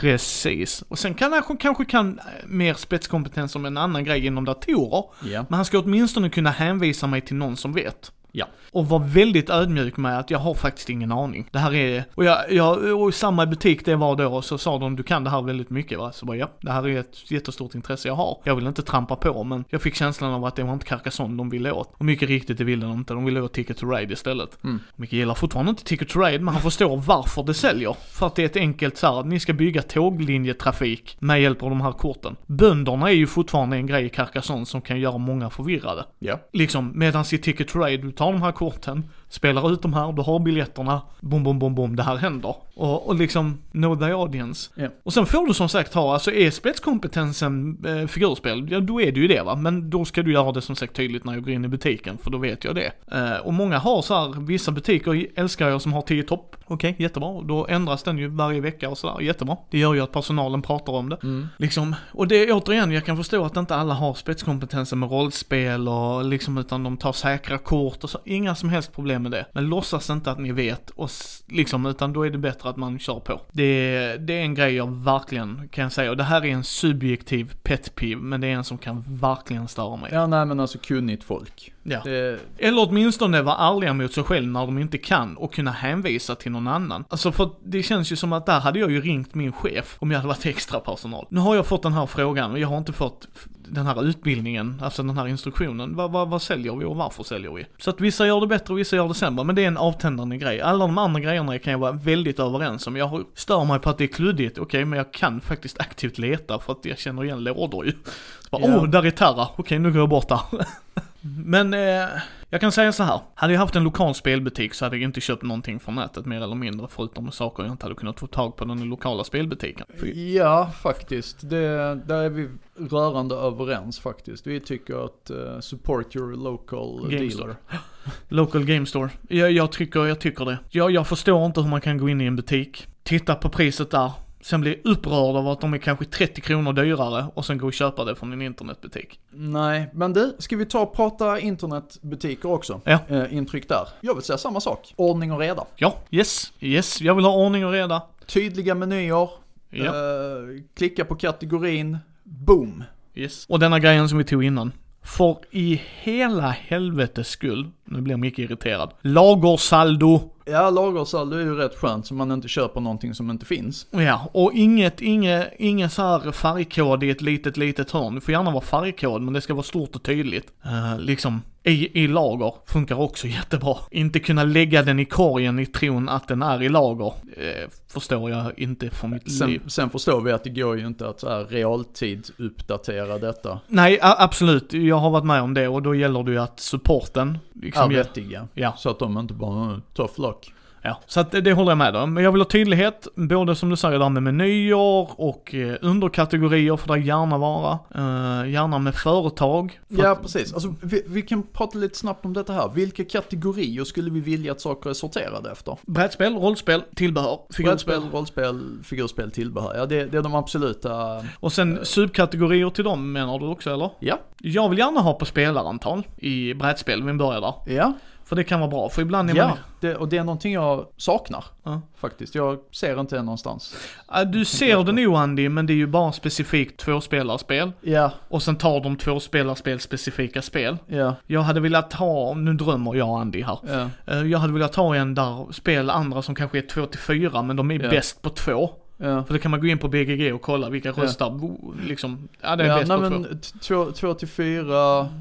Precis. 0.00 0.84
Och 0.88 0.98
sen 0.98 1.14
kan 1.14 1.32
han 1.32 1.56
kanske 1.56 1.84
kan 1.84 2.20
mer 2.46 2.74
spetskompetens 2.74 3.56
om 3.56 3.64
en 3.64 3.76
annan 3.76 4.04
grej 4.04 4.26
inom 4.26 4.44
datorer. 4.44 5.04
Ja. 5.32 5.44
Men 5.48 5.56
han 5.56 5.64
ska 5.64 5.78
åtminstone 5.78 6.30
kunna 6.30 6.50
hänvisa 6.50 7.06
mig 7.06 7.20
till 7.20 7.36
någon 7.36 7.56
som 7.56 7.72
vet. 7.72 8.12
Ja. 8.36 8.46
Och 8.72 8.88
var 8.88 8.98
väldigt 8.98 9.50
ödmjuk 9.50 9.96
med 9.96 10.18
att 10.18 10.30
jag 10.30 10.38
har 10.38 10.54
faktiskt 10.54 10.90
ingen 10.90 11.12
aning. 11.12 11.48
Det 11.52 11.58
här 11.58 11.74
är, 11.74 12.04
och 12.14 12.24
jag, 12.24 12.52
jag 12.52 13.00
och 13.00 13.08
i 13.08 13.12
samma 13.12 13.46
butik 13.46 13.84
det 13.84 13.96
var 13.96 14.16
då, 14.16 14.42
så 14.42 14.58
sa 14.58 14.78
de 14.78 14.96
du 14.96 15.02
kan 15.02 15.24
det 15.24 15.30
här 15.30 15.42
väldigt 15.42 15.70
mycket 15.70 15.98
va? 15.98 16.12
Så 16.12 16.26
bara 16.26 16.36
ja, 16.36 16.50
det 16.60 16.72
här 16.72 16.88
är 16.88 17.00
ett 17.00 17.30
jättestort 17.30 17.74
intresse 17.74 18.08
jag 18.08 18.14
har. 18.14 18.38
Jag 18.44 18.56
vill 18.56 18.66
inte 18.66 18.82
trampa 18.82 19.16
på 19.16 19.44
men 19.44 19.64
jag 19.68 19.82
fick 19.82 19.94
känslan 19.94 20.32
av 20.32 20.44
att 20.44 20.56
det 20.56 20.62
var 20.62 20.72
inte 20.72 20.86
Carcassonne 20.86 21.36
de 21.36 21.50
ville 21.50 21.72
åt. 21.72 21.94
Och 21.94 22.04
mycket 22.04 22.28
riktigt 22.28 22.58
det 22.58 22.64
ville 22.64 22.86
de 22.86 22.92
inte, 22.92 23.14
de 23.14 23.24
ville 23.24 23.40
åt 23.40 23.52
Ticket 23.52 23.76
to 23.76 23.90
Ride 23.90 24.12
istället. 24.12 24.64
Mm. 24.64 24.80
Micke 24.96 25.12
gillar 25.12 25.34
fortfarande 25.34 25.70
inte 25.70 25.84
Ticket 25.84 26.08
to 26.08 26.20
Ride 26.20 26.44
men 26.44 26.54
han 26.54 26.62
förstår 26.62 26.96
varför 26.96 27.42
det 27.42 27.54
säljer. 27.54 27.96
För 28.10 28.26
att 28.26 28.34
det 28.34 28.42
är 28.42 28.46
ett 28.46 28.56
enkelt 28.56 28.96
så 28.96 29.06
här, 29.06 29.20
att 29.20 29.26
ni 29.26 29.40
ska 29.40 29.52
bygga 29.52 29.82
tåglinjetrafik 29.88 31.16
med 31.20 31.42
hjälp 31.42 31.62
av 31.62 31.70
de 31.70 31.80
här 31.80 31.92
korten. 31.92 32.36
Bönderna 32.46 33.10
är 33.10 33.14
ju 33.14 33.26
fortfarande 33.26 33.76
en 33.76 33.86
grej 33.86 34.04
i 34.04 34.08
Carcassonne 34.08 34.66
som 34.66 34.80
kan 34.80 35.00
göra 35.00 35.18
många 35.18 35.50
förvirrade. 35.50 36.04
Ja. 36.18 36.40
Liksom, 36.52 36.92
medan 36.94 37.24
i 37.32 37.38
Ticket 37.38 37.68
to 37.68 37.78
Ride, 37.78 38.02
du 38.02 38.12
tar 38.12 38.32
de 38.32 38.42
här 38.42 38.52
korten, 38.52 39.10
spelar 39.28 39.72
ut 39.72 39.82
de 39.82 39.94
här, 39.94 40.12
du 40.12 40.22
har 40.22 40.38
biljetterna, 40.38 41.02
bom, 41.20 41.44
bom, 41.44 41.58
bom, 41.58 41.74
bom, 41.74 41.96
det 41.96 42.02
här 42.02 42.16
händer. 42.16 42.54
Och, 42.74 43.08
och 43.08 43.14
liksom, 43.14 43.58
know 43.72 43.98
thy 43.98 44.12
audience. 44.12 44.70
Ja. 44.74 44.88
Och 45.02 45.12
sen 45.12 45.26
får 45.26 45.46
du 45.46 45.54
som 45.54 45.68
sagt 45.68 45.94
ha, 45.94 46.12
alltså 46.12 46.32
är 46.32 46.50
spetskompetensen 46.50 47.84
eh, 47.86 48.06
figurspel, 48.06 48.72
ja 48.72 48.80
då 48.80 49.00
är 49.00 49.12
det 49.12 49.20
ju 49.20 49.28
det 49.28 49.42
va. 49.42 49.56
Men 49.56 49.90
då 49.90 50.04
ska 50.04 50.22
du 50.22 50.32
göra 50.32 50.52
det 50.52 50.62
som 50.62 50.76
sagt 50.76 50.96
tydligt 50.96 51.24
när 51.24 51.32
jag 51.32 51.44
går 51.44 51.52
in 51.52 51.64
i 51.64 51.68
butiken, 51.68 52.18
för 52.18 52.30
då 52.30 52.38
vet 52.38 52.64
jag 52.64 52.74
det. 52.74 52.92
Eh, 53.12 53.36
och 53.36 53.54
många 53.54 53.78
har 53.78 54.02
så 54.02 54.14
här, 54.14 54.40
vissa 54.40 54.72
butiker 54.72 55.26
älskar 55.34 55.68
jag 55.68 55.82
som 55.82 55.92
har 55.92 56.02
10 56.02 56.22
topp. 56.22 56.56
Okej, 56.66 56.96
jättebra. 56.98 57.42
Då 57.42 57.66
ändras 57.66 58.02
den 58.02 58.18
ju 58.18 58.28
varje 58.28 58.60
vecka 58.60 58.88
och 58.88 58.98
sådär, 58.98 59.20
jättebra. 59.20 59.56
Det 59.70 59.78
gör 59.78 59.94
ju 59.94 60.00
att 60.00 60.12
personalen 60.12 60.62
pratar 60.62 60.92
om 60.92 61.08
det. 61.08 61.18
Mm. 61.22 61.48
Liksom, 61.56 61.94
och 62.12 62.28
det 62.28 62.36
är 62.36 62.52
återigen, 62.52 62.92
jag 62.92 63.04
kan 63.04 63.16
förstå 63.16 63.44
att 63.44 63.56
inte 63.56 63.74
alla 63.74 63.94
har 63.94 64.14
spetskompetensen 64.14 64.98
med 64.98 65.10
rollspel 65.10 65.88
och 65.88 66.24
liksom, 66.24 66.58
utan 66.58 66.82
de 66.82 66.96
tar 66.96 67.12
säkra 67.12 67.58
kort 67.58 68.04
och 68.04 68.10
så. 68.10 68.18
Inga 68.24 68.54
som 68.54 68.68
helst 68.68 68.92
problem 68.92 69.25
med 69.26 69.38
det. 69.38 69.46
Men 69.52 69.66
låtsas 69.66 70.10
inte 70.10 70.30
att 70.30 70.38
ni 70.38 70.52
vet 70.52 70.90
och 70.90 71.10
liksom, 71.46 71.86
utan 71.86 72.12
då 72.12 72.26
är 72.26 72.30
det 72.30 72.38
bättre 72.38 72.68
att 72.68 72.76
man 72.76 72.98
kör 72.98 73.20
på. 73.20 73.40
Det, 73.52 74.16
det 74.16 74.32
är 74.32 74.42
en 74.42 74.54
grej 74.54 74.74
jag 74.74 74.90
verkligen 75.04 75.68
kan 75.68 75.90
säga, 75.90 76.10
och 76.10 76.16
det 76.16 76.24
här 76.24 76.44
är 76.44 76.50
en 76.50 76.64
subjektiv 76.64 77.54
pet 77.62 77.94
peeve, 77.94 78.20
men 78.20 78.40
det 78.40 78.46
är 78.46 78.52
en 78.52 78.64
som 78.64 78.78
kan 78.78 79.04
verkligen 79.06 79.68
störa 79.68 79.96
mig. 79.96 80.10
Ja, 80.12 80.26
nej 80.26 80.46
men 80.46 80.60
alltså 80.60 80.78
kunnigt 80.78 81.24
folk. 81.24 81.72
Ja. 81.82 82.00
Det, 82.04 82.40
Eller 82.58 82.88
åtminstone 82.88 83.42
vara 83.42 83.56
ärliga 83.56 83.92
mot 83.92 84.12
sig 84.12 84.24
själv 84.24 84.48
när 84.48 84.66
de 84.66 84.78
inte 84.78 84.98
kan 84.98 85.36
och 85.36 85.54
kunna 85.54 85.70
hänvisa 85.70 86.34
till 86.34 86.52
någon 86.52 86.68
annan. 86.68 87.04
Alltså 87.08 87.32
för 87.32 87.50
det 87.64 87.82
känns 87.82 88.12
ju 88.12 88.16
som 88.16 88.32
att 88.32 88.46
där 88.46 88.60
hade 88.60 88.78
jag 88.78 88.90
ju 88.90 89.00
ringt 89.00 89.34
min 89.34 89.52
chef 89.52 89.96
om 89.98 90.10
jag 90.10 90.18
hade 90.18 90.28
varit 90.28 90.46
extra 90.46 90.80
personal. 90.80 91.26
Nu 91.30 91.40
har 91.40 91.56
jag 91.56 91.66
fått 91.66 91.82
den 91.82 91.92
här 91.92 92.06
frågan 92.06 92.52
och 92.52 92.58
jag 92.58 92.68
har 92.68 92.78
inte 92.78 92.92
fått 92.92 93.28
den 93.70 93.86
här 93.86 94.04
utbildningen, 94.04 94.80
alltså 94.82 95.02
den 95.02 95.18
här 95.18 95.26
instruktionen. 95.26 95.96
Vad, 95.96 96.12
vad, 96.12 96.28
vad 96.28 96.42
säljer 96.42 96.76
vi 96.76 96.84
och 96.84 96.96
varför 96.96 97.22
säljer 97.22 97.50
vi? 97.50 97.66
Så 97.78 97.90
att 97.90 98.00
vissa 98.00 98.26
gör 98.26 98.40
det 98.40 98.46
bättre 98.46 98.74
och 98.74 98.78
vissa 98.78 98.96
gör 98.96 99.08
det 99.08 99.14
sämre, 99.14 99.44
men 99.44 99.54
det 99.54 99.62
är 99.64 99.68
en 99.68 99.76
avtändande 99.76 100.36
grej. 100.36 100.60
Alla 100.60 100.86
de 100.86 100.98
andra 100.98 101.20
grejerna 101.20 101.58
kan 101.58 101.70
jag 101.70 101.78
vara 101.78 101.92
väldigt 101.92 102.38
överens 102.38 102.86
om. 102.86 102.96
Jag 102.96 103.24
stör 103.34 103.64
mig 103.64 103.78
på 103.78 103.90
att 103.90 103.98
det 103.98 104.04
är 104.04 104.08
kluddigt, 104.08 104.58
okej, 104.58 104.84
men 104.84 104.96
jag 104.96 105.12
kan 105.12 105.40
faktiskt 105.40 105.80
aktivt 105.80 106.18
leta 106.18 106.58
för 106.58 106.72
att 106.72 106.84
jag 106.84 106.98
känner 106.98 107.24
igen 107.24 107.44
lådor 107.44 107.86
ju. 107.86 107.92
Så 107.92 108.48
bara, 108.50 108.62
Ja. 108.62 108.76
Åh, 108.76 108.88
där 108.88 109.06
är 109.06 109.10
Terra, 109.10 109.48
okej 109.56 109.78
nu 109.78 109.90
går 109.92 110.00
jag 110.00 110.08
bort 110.08 110.28
där. 110.28 110.40
Men 111.44 111.74
eh, 111.74 112.08
jag 112.50 112.60
kan 112.60 112.72
säga 112.72 112.92
så 112.92 113.02
här. 113.02 113.20
Hade 113.34 113.52
jag 113.52 113.60
haft 113.60 113.76
en 113.76 113.84
lokal 113.84 114.14
spelbutik 114.14 114.74
så 114.74 114.84
hade 114.84 114.96
jag 114.96 115.02
inte 115.02 115.20
köpt 115.20 115.42
någonting 115.42 115.80
från 115.80 115.94
nätet 115.94 116.26
mer 116.26 116.40
eller 116.40 116.54
mindre 116.54 116.86
förutom 116.90 117.32
saker 117.32 117.62
jag 117.62 117.72
inte 117.72 117.84
hade 117.84 117.94
kunnat 117.94 118.20
få 118.20 118.26
tag 118.26 118.56
på 118.56 118.64
den 118.64 118.80
lokala 118.80 119.24
spelbutiken. 119.24 119.86
ja, 120.14 120.70
faktiskt. 120.82 121.50
Det, 121.50 121.94
där 122.06 122.22
är 122.22 122.28
vi 122.28 122.48
rörande 122.90 123.34
överens 123.34 123.98
faktiskt. 123.98 124.46
Vi 124.46 124.60
tycker 124.60 125.04
att 125.04 125.30
eh, 125.30 125.60
support 125.60 126.16
your 126.16 126.36
local 126.36 127.10
Game 127.10 127.28
dealer. 127.28 127.56
Local 128.28 128.64
Game 128.64 128.86
Store. 128.86 129.10
Jag, 129.28 129.52
jag, 129.52 129.72
tycker, 129.72 130.06
jag 130.06 130.20
tycker 130.20 130.44
det. 130.44 130.58
Jag, 130.70 130.90
jag 130.90 131.06
förstår 131.06 131.46
inte 131.46 131.60
hur 131.60 131.68
man 131.68 131.80
kan 131.80 131.98
gå 131.98 132.08
in 132.08 132.20
i 132.20 132.24
en 132.24 132.36
butik, 132.36 132.86
titta 133.02 133.34
på 133.34 133.48
priset 133.48 133.90
där, 133.90 134.12
sen 134.46 134.60
bli 134.60 134.80
upprörd 134.84 135.36
av 135.36 135.48
att 135.48 135.60
de 135.60 135.74
är 135.74 135.78
kanske 135.78 136.04
30 136.04 136.40
kronor 136.40 136.72
dyrare 136.72 137.26
och 137.34 137.44
sen 137.46 137.58
gå 137.58 137.66
och 137.66 137.72
köpa 137.72 138.04
det 138.04 138.14
från 138.14 138.32
en 138.32 138.42
internetbutik. 138.42 139.20
Nej, 139.30 139.90
men 139.92 140.12
du, 140.12 140.36
ska 140.38 140.56
vi 140.56 140.66
ta 140.66 140.80
och 140.80 140.94
prata 140.94 141.40
internetbutiker 141.40 142.50
också? 142.50 142.80
Ja. 142.84 142.98
Eh, 143.08 143.34
intryck 143.36 143.68
där. 143.68 143.88
Jag 144.00 144.14
vill 144.14 144.22
säga 144.24 144.38
samma 144.38 144.60
sak. 144.60 144.94
Ordning 144.96 145.32
och 145.32 145.38
reda. 145.38 145.64
Ja, 145.76 145.96
yes, 146.10 146.52
yes, 146.60 147.00
jag 147.00 147.14
vill 147.14 147.24
ha 147.24 147.32
ordning 147.36 147.66
och 147.66 147.72
reda. 147.72 148.02
Tydliga 148.26 148.74
menyer. 148.74 149.28
Ja, 149.70 149.84
Eh, 149.84 150.62
klicka 150.76 151.04
på 151.04 151.14
kategorin. 151.14 151.98
Boom. 152.22 152.84
yes. 153.14 153.46
Och 153.48 153.58
denna 153.58 153.78
grejen 153.78 154.08
som 154.08 154.18
vi 154.18 154.24
tog 154.24 154.44
innan. 154.44 154.72
För 155.02 155.36
i 155.50 155.82
hela 156.02 156.50
helvetes 156.50 157.28
skull, 157.28 157.70
nu 157.86 158.00
blir 158.00 158.16
Micke 158.16 158.38
irriterad, 158.38 158.90
lagersaldo. 159.02 160.20
Ja, 160.44 160.70
lagersaldo 160.70 161.36
är 161.36 161.40
ju 161.40 161.54
rätt 161.54 161.74
skönt 161.74 162.06
så 162.06 162.14
man 162.14 162.32
inte 162.32 162.48
köper 162.48 162.80
någonting 162.80 163.14
som 163.14 163.30
inte 163.30 163.46
finns. 163.46 163.86
Ja, 163.90 164.30
och 164.32 164.52
inget, 164.54 165.00
inget, 165.00 165.52
inget 165.58 165.92
så 165.92 166.02
här 166.02 166.32
färgkod 166.32 167.04
i 167.04 167.10
ett 167.10 167.22
litet, 167.22 167.56
litet 167.56 167.90
hörn. 167.90 168.14
Det 168.14 168.20
får 168.20 168.32
gärna 168.32 168.50
vara 168.50 168.64
färgkod, 168.64 169.22
men 169.22 169.34
det 169.34 169.40
ska 169.40 169.54
vara 169.54 169.62
stort 169.62 169.96
och 169.96 170.02
tydligt. 170.02 170.52
Eh, 170.64 170.98
liksom, 170.98 171.40
i, 171.66 172.02
i 172.02 172.08
lager 172.08 172.54
funkar 172.66 173.00
också 173.00 173.26
jättebra. 173.26 173.76
Inte 173.90 174.20
kunna 174.20 174.44
lägga 174.44 174.82
den 174.82 174.98
i 174.98 175.04
korgen 175.04 175.58
i 175.58 175.66
tron 175.66 176.08
att 176.08 176.28
den 176.28 176.42
är 176.42 176.62
i 176.62 176.68
lager, 176.68 177.12
eh, 177.36 177.68
förstår 177.88 178.30
jag 178.30 178.58
inte 178.58 178.90
för 178.90 179.08
mitt 179.08 179.28
liv. 179.28 179.60
Sen, 179.60 179.70
sen 179.70 179.90
förstår 179.90 180.20
vi 180.20 180.32
att 180.32 180.44
det 180.44 180.50
går 180.50 180.78
ju 180.78 180.86
inte 180.86 181.08
att 181.08 181.20
så 181.20 181.28
här 181.28 181.44
realtid 181.44 182.26
uppdatera 182.38 183.18
detta. 183.18 183.60
Nej, 183.68 183.98
absolut. 184.02 184.72
Jag 184.72 184.96
har 184.96 185.10
varit 185.10 185.24
med 185.24 185.42
om 185.42 185.54
det 185.54 185.68
och 185.68 185.82
då 185.82 185.94
gäller 185.94 186.22
det 186.22 186.32
ju 186.32 186.38
att 186.38 186.60
supporten, 186.60 187.38
liksom, 187.84 187.90
är 187.90 187.94
ja, 187.96 188.02
vettiga. 188.02 188.48
ja, 188.54 188.74
Så 188.76 188.90
att 188.90 188.98
de 188.98 189.18
inte 189.18 189.34
bara, 189.34 189.70
"Uh, 189.72 189.78
tough 189.94 190.20
luck. 190.20 190.52
Ja. 190.86 191.00
Så 191.06 191.20
att 191.20 191.30
det, 191.30 191.40
det 191.40 191.52
håller 191.52 191.70
jag 191.70 191.78
med 191.78 191.96
om. 191.96 192.14
Men 192.14 192.24
jag 192.24 192.32
vill 192.32 192.40
ha 192.40 192.48
tydlighet, 192.48 193.08
både 193.14 193.54
som 193.56 193.68
du 193.70 193.76
säger 193.76 193.98
där 193.98 194.08
med 194.08 194.22
menyer 194.22 195.20
och 195.20 195.54
eh, 195.54 195.76
underkategorier 195.80 196.76
får 196.76 196.94
det 196.94 197.00
gärna 197.00 197.38
vara. 197.38 197.78
Eh, 197.94 198.50
gärna 198.50 198.78
med 198.78 198.94
företag. 198.94 199.80
För 199.96 200.02
Ja, 200.02 200.10
att- 200.10 200.22
precis. 200.22 200.52
Alltså, 200.54 200.74
vi, 200.82 201.02
vi 201.06 201.22
kan 201.22 201.42
prata 201.42 201.78
lite 201.78 201.98
snabbt 201.98 202.24
om 202.24 202.32
detta 202.32 202.52
här. 202.52 202.70
Vilka 202.74 203.04
kategorier 203.04 203.84
skulle 203.84 204.10
vi 204.10 204.20
vilja 204.20 204.52
att 204.52 204.60
saker 204.60 204.90
är 204.90 204.94
sorterade 204.94 205.50
efter? 205.50 205.76
Brädspel, 205.86 206.34
rollspel, 206.36 206.82
tillbehör, 206.94 207.38
figurspel. 207.52 207.94
Brädspel, 208.00 208.10
rollspel, 208.18 208.78
figurspel, 208.84 209.30
tillbehör. 209.30 209.74
Ja, 209.76 209.86
det, 209.86 210.04
det 210.06 210.18
är 210.18 210.22
de 210.22 210.34
absoluta... 210.34 211.22
Och 211.40 211.52
sen 211.52 211.78
subkategorier 211.82 212.70
till 212.70 212.84
dem 212.84 213.12
menar 213.12 213.38
du 213.38 213.46
också 213.46 213.70
eller? 213.74 213.90
Ja, 213.98 214.18
Jag 214.38 214.68
vill 214.68 214.78
gärna 214.78 215.00
ha 215.00 215.12
på 215.12 215.24
spelarantal 215.24 216.02
i 216.16 216.54
brädspel, 216.54 217.02
vi 217.02 217.12
börjar 217.12 217.40
där. 217.40 217.54
ja. 217.74 217.92
För 218.28 218.36
det 218.36 218.44
kan 218.44 218.60
vara 218.60 218.70
bra, 218.70 218.88
för 218.88 219.02
ibland 219.02 219.30
är 219.30 219.34
man... 219.34 219.50
Ja, 219.80 219.96
och 219.96 220.08
det 220.08 220.16
är 220.16 220.24
någonting 220.24 220.52
jag 220.52 220.86
saknar. 220.96 221.44
Ja. 221.62 221.80
Faktiskt. 221.96 222.34
Jag 222.34 222.58
ser 222.72 223.00
inte 223.00 223.16
det 223.16 223.22
någonstans. 223.22 223.76
Ja, 224.12 224.24
Du 224.24 224.44
ser 224.44 224.84
det 224.84 224.92
nog 224.92 225.16
Andy, 225.16 225.48
men 225.48 225.66
det 225.66 225.72
är 225.72 225.74
ju 225.76 225.86
bara 225.86 226.12
specifikt 226.12 226.80
tvåspelarspel. 226.80 227.72
Ja, 227.80 228.10
Och 228.28 228.42
sen 228.42 228.56
tar 228.56 228.80
de 228.80 228.96
tvåspelarspel 228.96 229.80
specifika 229.80 230.42
spel. 230.42 230.76
ja, 230.86 231.14
Jag 231.26 231.40
hade 231.40 231.60
velat 231.60 231.92
ha, 231.92 232.34
nu 232.34 232.54
drömmer 232.54 232.94
jag 232.94 233.08
Andy 233.20 233.42
här. 233.42 233.58
ja. 233.68 233.90
Eh, 234.12 234.22
Jag 234.22 234.38
hade 234.38 234.52
velat 234.52 234.74
ha 234.74 234.96
en 234.96 235.14
där 235.14 235.52
spel 235.52 235.90
andra 235.90 236.22
som 236.22 236.34
kanske 236.34 236.58
är 236.58 236.62
2 236.62 236.86
till 236.86 237.00
4 237.00 237.42
men 237.42 237.56
de 237.56 237.70
är 237.70 237.82
Ja. 237.84 237.90
bäst 237.90 238.22
på 238.22 238.30
två. 238.30 238.70
ja. 238.96 239.24
För 239.24 239.34
då 239.34 239.40
kan 239.40 239.50
man 239.50 239.60
gå 239.60 239.66
in 239.66 239.78
på 239.78 239.88
BGG 239.88 240.32
och 240.34 240.42
kolla 240.42 240.68
vilka 240.68 240.88
Ja. 240.96 241.02
röstar, 241.02 241.30
wo- 241.30 241.74
liksom, 241.86 242.28
ja 242.40 242.56
det 242.56 242.64
är 242.64 242.68
ja, 242.68 242.76
bäst 242.78 242.88
nej, 242.88 242.96
på 242.98 243.02
men 243.10 243.24
två. 243.24 243.28
t- 243.34 243.58
två, 243.62 243.92
två 243.92 244.14
till 244.14 244.28
fyra. 244.28 244.98
eh, 245.00 245.06
2 245.06 245.06
till 245.06 245.06
5, 245.06 245.14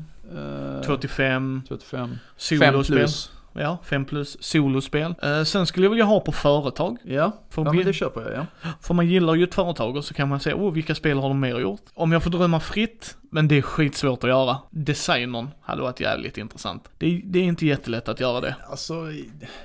till 0.99 1.09
fem. 1.09 1.61
Fem 1.89 2.17
solospel. 2.37 2.97
plus. 2.97 3.31
Ja, 3.57 3.77
5 3.83 4.05
plus, 4.05 4.37
solospel. 4.43 5.15
Eh, 5.21 5.43
sen 5.43 5.65
skulle 5.65 5.85
jag 5.85 5.89
vilja 5.89 6.05
ha 6.05 6.19
på 6.19 6.31
företag. 6.31 6.97
Ja, 7.03 7.31
För, 7.49 7.65
ja 7.65 7.71
vi- 7.71 7.77
men 7.77 7.85
det 7.87 7.93
köper 7.93 8.21
jag 8.21 8.31
ja. 8.33 8.45
för 8.81 8.93
man 8.93 9.07
gillar 9.07 9.35
ju 9.35 9.43
ett 9.43 9.55
företag 9.55 9.95
och 9.97 10.05
så 10.05 10.13
kan 10.13 10.29
man 10.29 10.39
säga, 10.39 10.55
oh 10.55 10.73
vilka 10.73 10.95
spel 10.95 11.17
har 11.17 11.27
de 11.27 11.39
mer 11.39 11.59
gjort? 11.59 11.81
Om 11.93 12.11
jag 12.11 12.23
får 12.23 12.29
drömma 12.31 12.59
fritt, 12.59 13.17
men 13.31 13.47
det 13.47 13.57
är 13.57 13.61
skitsvårt 13.61 14.23
att 14.23 14.29
göra. 14.29 14.57
Designern 14.69 15.47
hade 15.61 15.81
varit 15.81 15.99
jävligt 15.99 16.37
intressant. 16.37 16.89
Det 16.97 17.05
är, 17.05 17.21
det 17.25 17.39
är 17.39 17.43
inte 17.43 17.65
jättelätt 17.65 18.09
att 18.09 18.19
göra 18.19 18.41
det. 18.41 18.55
Alltså, 18.69 18.93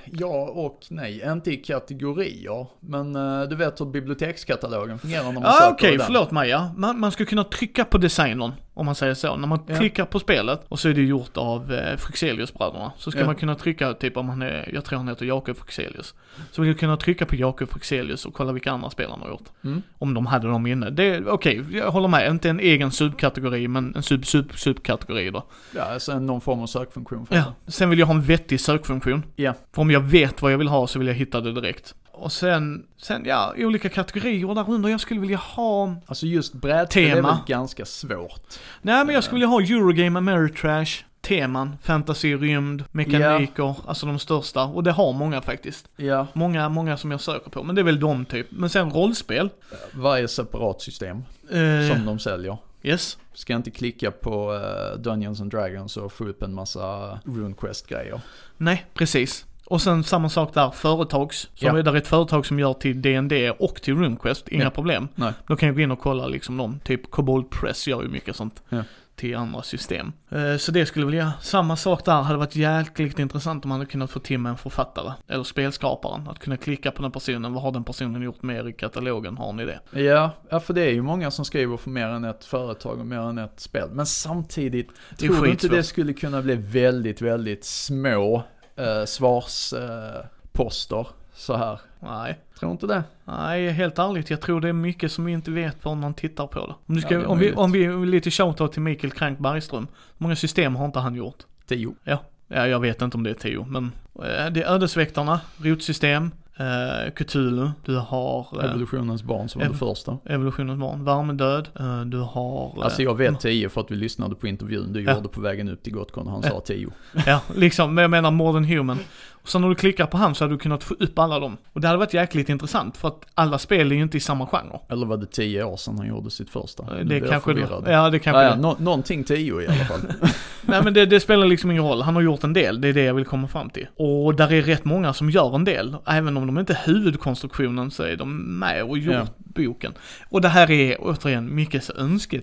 ja 0.05 0.49
och 0.55 0.79
nej. 0.89 1.23
Inte 1.31 1.51
i 1.51 1.57
kategorier. 1.57 2.67
Men 2.79 3.15
eh, 3.15 3.43
du 3.49 3.55
vet 3.55 3.81
hur 3.81 3.85
bibliotekskatalogen 3.85 4.99
fungerar 4.99 5.23
när 5.23 5.31
man 5.31 5.43
Ja 5.43 5.51
söker 5.51 5.65
ah, 5.67 5.71
okej, 5.73 5.97
den. 5.97 6.05
förlåt 6.05 6.31
Maja. 6.31 6.71
Man, 6.77 6.99
man 6.99 7.11
skulle 7.11 7.27
kunna 7.27 7.43
trycka 7.43 7.85
på 7.85 7.97
designern, 7.97 8.51
om 8.73 8.85
man 8.85 8.95
säger 8.95 9.13
så. 9.13 9.35
När 9.35 9.47
man 9.47 9.59
Ja. 9.67 9.75
klickar 9.75 10.05
på 10.05 10.19
spelet, 10.19 10.61
och 10.67 10.79
så 10.79 10.89
är 10.89 10.93
det 10.93 11.01
gjort 11.01 11.37
av 11.37 11.73
eh, 11.73 11.97
Frexelius-bröderna. 11.97 12.91
Så 12.97 13.11
ska 13.11 13.19
Ja. 13.19 13.25
man 13.25 13.35
kunna 13.35 13.55
trycka, 13.55 13.93
typ 13.93 14.17
om 14.17 14.29
han 14.29 14.41
är, 14.41 14.69
jag 14.73 14.85
tror 14.85 14.97
han 14.97 15.07
heter 15.07 15.25
Jakob 15.25 15.57
Frexelius. 15.57 16.13
Så 16.51 16.61
vill 16.61 16.69
jag 16.71 16.79
kunna 16.79 16.97
trycka 16.97 17.25
på 17.25 17.35
Jakob 17.35 17.69
Frexelius 17.69 18.25
och 18.25 18.33
kolla 18.33 18.51
vilka 18.51 18.71
andra 18.71 18.89
spel 18.89 19.09
han 19.09 19.21
har 19.21 19.29
gjort. 19.29 19.49
Mm. 19.63 19.81
Om 19.97 20.13
de 20.13 20.25
hade 20.25 20.47
dem 20.47 20.67
inne. 20.67 20.89
Det 20.89 21.25
okej, 21.27 21.63
jag 21.71 21.91
håller 21.91 22.07
med. 22.07 22.29
Inte 22.31 22.49
en 22.49 22.59
egen 22.59 22.91
subkategori, 22.91 23.60
men 23.67 23.95
en 23.95 24.03
sub-sub-subkategori 24.03 25.29
då. 25.31 25.43
Ja, 25.75 25.81
alltså 25.83 26.19
någon 26.19 26.41
form 26.41 26.59
av 26.61 26.67
sökfunktion 26.67 27.25
för 27.25 27.35
Ja. 27.35 27.53
det. 27.65 27.71
Sen 27.71 27.89
vill 27.89 27.99
jag 27.99 28.07
ha 28.07 28.13
en 28.13 28.21
vettig 28.21 28.59
sökfunktion. 28.61 29.23
Ja. 29.35 29.53
För 29.73 29.81
om 29.81 29.91
jag 29.91 29.99
vet 30.01 30.41
vad 30.41 30.53
jag 30.53 30.57
vill 30.57 30.67
ha 30.67 30.87
så 30.87 30.99
vill 30.99 31.07
jag 31.07 31.15
hitta 31.15 31.41
det 31.41 31.53
direkt. 31.53 31.95
Och 32.11 32.31
sen, 32.31 32.83
sen 32.97 33.23
ja, 33.25 33.53
olika 33.57 33.89
kategorier 33.89 34.55
där 34.55 34.69
under. 34.69 34.89
Jag 34.89 34.99
skulle 34.99 35.19
vilja 35.19 35.37
ha 35.37 35.95
Alltså 36.05 36.25
just 36.25 36.53
brädspel 36.53 37.17
är 37.17 37.21
väl 37.21 37.35
ganska 37.47 37.85
svårt. 37.85 38.41
Nej 38.81 39.05
men 39.05 39.15
jag 39.15 39.23
skulle 39.23 39.35
vilja 39.35 39.47
ha 39.47 39.61
Eurogame 39.61 40.17
Ameritrash, 40.19 41.03
teman, 41.21 41.77
fantasy, 41.83 42.35
rymd, 42.35 42.83
mekaniker, 42.91 43.75
alltså 43.87 44.05
de 44.05 44.19
största. 44.19 44.63
Och 44.63 44.83
det 44.83 44.91
har 44.91 45.13
många 45.13 45.41
faktiskt. 45.41 45.89
Ja, 45.97 46.27
Många, 46.33 46.69
många 46.69 46.97
som 46.97 47.11
jag 47.11 47.21
söker 47.21 47.49
på. 47.49 47.63
Men 47.63 47.75
det 47.75 47.81
är 47.81 47.83
väl 47.83 47.99
de 47.99 48.25
typ. 48.25 48.47
Men 48.49 48.69
sen 48.69 48.91
rollspel. 48.91 49.49
varje 49.93 50.27
separat 50.27 50.81
system 50.81 51.23
Eh, 51.51 51.93
som 51.95 52.05
de 52.05 52.19
säljer. 52.19 52.57
Yes. 52.83 53.17
Ska 53.33 53.53
inte 53.55 53.71
klicka 53.71 54.11
på 54.11 54.53
eh, 54.55 54.99
Dungeons 54.99 55.41
and 55.41 55.51
Dragons 55.51 55.97
och 55.97 56.11
få 56.13 56.25
upp 56.27 56.41
en 56.43 56.53
massa 56.53 57.19
RuneQuest-grejer. 57.25 58.21
Nej, 58.57 58.85
precis. 58.93 59.45
Och 59.65 59.81
sen 59.81 60.03
samma 60.03 60.29
sak 60.29 60.53
där, 60.53 60.71
företags. 60.71 61.39
Så 61.41 61.65
Ja. 61.65 61.77
är 61.79 61.83
det 61.83 61.97
ett 61.97 62.07
företag 62.07 62.45
som 62.45 62.59
gör 62.59 62.73
till 62.73 63.01
D&D 63.01 63.51
och 63.51 63.75
till 63.75 63.95
RuneQuest, 63.97 64.47
inga 64.47 64.63
Ja. 64.63 64.69
problem. 64.69 65.07
Nej. 65.15 65.33
Då 65.47 65.55
kan 65.55 65.67
jag 65.67 65.75
gå 65.75 65.81
in 65.81 65.91
och 65.91 65.99
kolla 65.99 66.27
liksom 66.27 66.57
dem. 66.57 66.79
Typ 66.83 67.11
Kobold 67.11 67.49
Press 67.49 67.87
gör 67.87 68.01
ju 68.01 68.07
mycket 68.07 68.35
sånt. 68.35 68.61
Ja. 68.69 68.83
Till 69.21 69.35
andra 69.35 69.61
system. 69.61 70.13
Eh, 70.29 70.57
Så 70.57 70.71
det 70.71 70.85
skulle 70.85 71.05
väl 71.05 71.15
jag, 71.15 71.31
samma 71.41 71.75
sak 71.75 72.05
där, 72.05 72.21
hade 72.21 72.39
varit 72.39 72.55
jäkligt 72.55 73.19
intressant 73.19 73.65
om 73.65 73.69
man 73.69 73.79
hade 73.79 73.91
kunnat 73.91 74.11
få 74.11 74.19
till 74.19 74.39
med 74.39 74.49
en 74.49 74.57
författare. 74.57 75.13
Eller 75.27 75.43
spelskaparen. 75.43 76.27
Att 76.27 76.39
kunna 76.39 76.57
klicka 76.57 76.91
på 76.91 77.01
den 77.01 77.11
personen, 77.11 77.53
vad 77.53 77.63
har 77.63 77.71
den 77.71 77.83
personen 77.83 78.21
gjort 78.21 78.41
mer 78.43 78.67
i 78.67 78.73
katalogen, 78.73 79.37
har 79.37 79.53
ni 79.53 79.65
det? 79.65 79.79
Ja, 80.01 80.31
ja, 80.49 80.59
för 80.59 80.73
det 80.73 80.81
är 80.81 80.91
ju 80.91 81.01
många 81.01 81.31
som 81.31 81.45
skriver 81.45 81.77
för 81.77 81.89
mer 81.89 82.07
än 82.07 82.23
ett 82.23 82.45
företag 82.45 82.99
och 82.99 83.05
mer 83.05 83.19
än 83.19 83.37
ett 83.37 83.59
spel. 83.59 83.89
Men 83.91 84.05
samtidigt, 84.05 84.89
tror 85.17 85.43
du 85.43 85.49
inte 85.51 85.67
det 85.67 85.83
skulle 85.83 86.13
kunna 86.13 86.41
bli 86.41 86.55
väldigt, 86.55 87.21
väldigt 87.21 87.65
små 87.65 88.43
eh, 88.75 89.05
svarsposter 89.05 90.99
eh, 90.99 91.05
så 91.33 91.55
här? 91.55 91.79
Nej. 91.99 92.39
Tror 92.59 92.71
inte 92.71 92.87
det? 92.87 93.03
Nej, 93.25 93.69
helt 93.69 93.99
ärligt, 93.99 94.29
jag 94.29 94.41
tror 94.41 94.61
det 94.61 94.69
är 94.69 94.73
mycket 94.73 95.11
som 95.11 95.25
vi 95.25 95.31
inte 95.31 95.51
vet 95.51 95.81
förrän 95.81 95.99
man 95.99 96.13
tittar 96.13 96.47
på 96.47 96.59
det. 96.67 96.73
Om, 96.85 96.95
du 96.95 97.01
ska, 97.01 97.13
Ja, 97.13 97.19
det 97.19 97.25
om, 97.25 97.39
vi, 97.39 97.53
om 97.53 97.71
vi, 97.71 98.05
lite 98.05 98.31
shoutout 98.31 98.71
till 98.73 98.81
Mikael 98.81 99.11
Krank 99.13 99.39
Bergström. 99.39 99.87
Hur 100.17 100.23
många 100.23 100.35
system 100.35 100.75
har 100.75 100.85
inte 100.85 100.99
han 100.99 101.15
gjort? 101.15 101.37
Tio. 101.67 101.95
Ja, 102.03 102.23
ja 102.47 102.67
jag 102.67 102.79
vet 102.79 103.01
inte 103.01 103.17
om 103.17 103.23
det 103.23 103.29
är 103.29 103.33
tio, 103.33 103.65
men 103.69 103.91
eh, 104.15 104.51
det 104.51 104.63
är 104.63 104.73
ödesväktarna, 104.73 105.41
rotsystem, 105.57 106.31
eh, 106.57 107.11
Cthulhu, 107.15 107.69
du 107.85 107.95
har 107.97 108.47
eh, 108.63 108.69
Evolutionens 108.69 109.23
barn 109.23 109.49
som 109.49 109.61
var 109.61 109.67
det 109.69 109.73
första. 109.75 110.17
evolutionens 110.25 110.79
barn, 110.79 111.03
värmedöd, 111.05 111.67
eh, 111.79 112.01
du 112.01 112.17
har... 112.19 112.73
eh, 112.77 112.83
Alltså 112.83 113.01
jag 113.03 113.17
vet 113.17 113.39
tio 113.39 113.69
för 113.69 113.81
att 113.81 113.91
vi 113.91 113.95
lyssnade 113.95 114.35
på 114.35 114.47
intervjun 114.47 114.93
du 114.93 115.03
Ja. 115.03 115.15
gjorde 115.15 115.29
på 115.29 115.41
vägen 115.41 115.69
upp 115.69 115.83
till 115.83 115.93
Gotcon 115.93 116.27
han 116.27 116.43
sa 116.43 116.59
tio. 116.65 116.89
Ja, 117.25 117.41
liksom, 117.55 117.95
men 117.95 118.01
jag 118.01 118.11
menar 118.11 118.31
more 118.31 118.53
than 118.53 118.65
human. 118.65 118.99
Och 119.41 119.49
sen 119.49 119.61
när 119.61 119.69
du 119.69 119.75
klickar 119.75 120.05
på 120.05 120.17
han 120.17 120.35
så 120.35 120.43
hade 120.43 120.53
du 120.53 120.57
kunnat 120.59 120.83
få 120.83 120.93
upp 120.93 121.19
alla 121.19 121.39
dem. 121.39 121.57
Och 121.73 121.81
det 121.81 121.87
hade 121.87 121.97
varit 121.99 122.13
jäkligt 122.13 122.49
intressant 122.49 122.97
för 122.97 123.07
att 123.07 123.25
alla 123.33 123.57
spel 123.57 123.91
är 123.91 123.95
ju 123.95 124.01
inte 124.01 124.17
i 124.17 124.19
samma 124.19 124.47
genre. 124.47 124.79
Eller 124.89 125.05
var 125.05 125.17
det 125.17 125.25
tio 125.31 125.63
år 125.63 125.77
sedan 125.77 125.97
han 125.97 126.07
gjorde 126.07 126.29
sitt 126.31 126.49
första? 126.49 127.03
Det 127.03 127.17
jag 127.17 127.29
kanske 127.29 127.53
det, 127.53 127.67
ja 127.91 128.09
det 128.09 128.19
kanske 128.19 128.41
Ja, 128.43 128.49
det. 128.55 128.61
nå- 128.61 128.75
någonting 128.79 129.23
tio 129.23 129.61
i 129.61 129.67
alla 129.67 129.85
fall. 129.85 129.99
Nej 130.65 130.83
men 130.83 130.93
det, 130.93 131.05
det 131.05 131.19
spelar 131.19 131.45
liksom 131.47 131.71
ingen 131.71 131.83
roll, 131.83 132.01
han 132.01 132.15
har 132.15 132.21
gjort 132.21 132.43
en 132.43 132.53
del, 132.53 132.81
det 132.81 132.87
är 132.87 132.93
det 132.93 133.03
jag 133.03 133.13
vill 133.13 133.25
komma 133.25 133.47
fram 133.47 133.69
till. 133.69 133.87
Och 133.95 134.35
där 134.35 134.53
är 134.53 134.61
rätt 134.61 134.85
många 134.85 135.13
som 135.13 135.29
gör 135.29 135.55
en 135.55 135.63
del, 135.63 135.95
även 136.05 136.37
om 136.37 136.47
de 136.47 136.59
inte 136.59 136.73
är 136.73 136.79
huvudkonstruktionen 136.85 137.91
så 137.91 138.03
är 138.03 138.15
de 138.17 138.59
med 138.59 138.83
och 138.83 138.97
gjort 138.97 139.13
Ja. 139.15 139.27
boken. 139.37 139.93
Och 140.29 140.41
det 140.41 140.47
här 140.47 140.71
är 140.71 140.97
återigen 140.99 141.55
mycket 141.55 141.83
så 141.83 141.93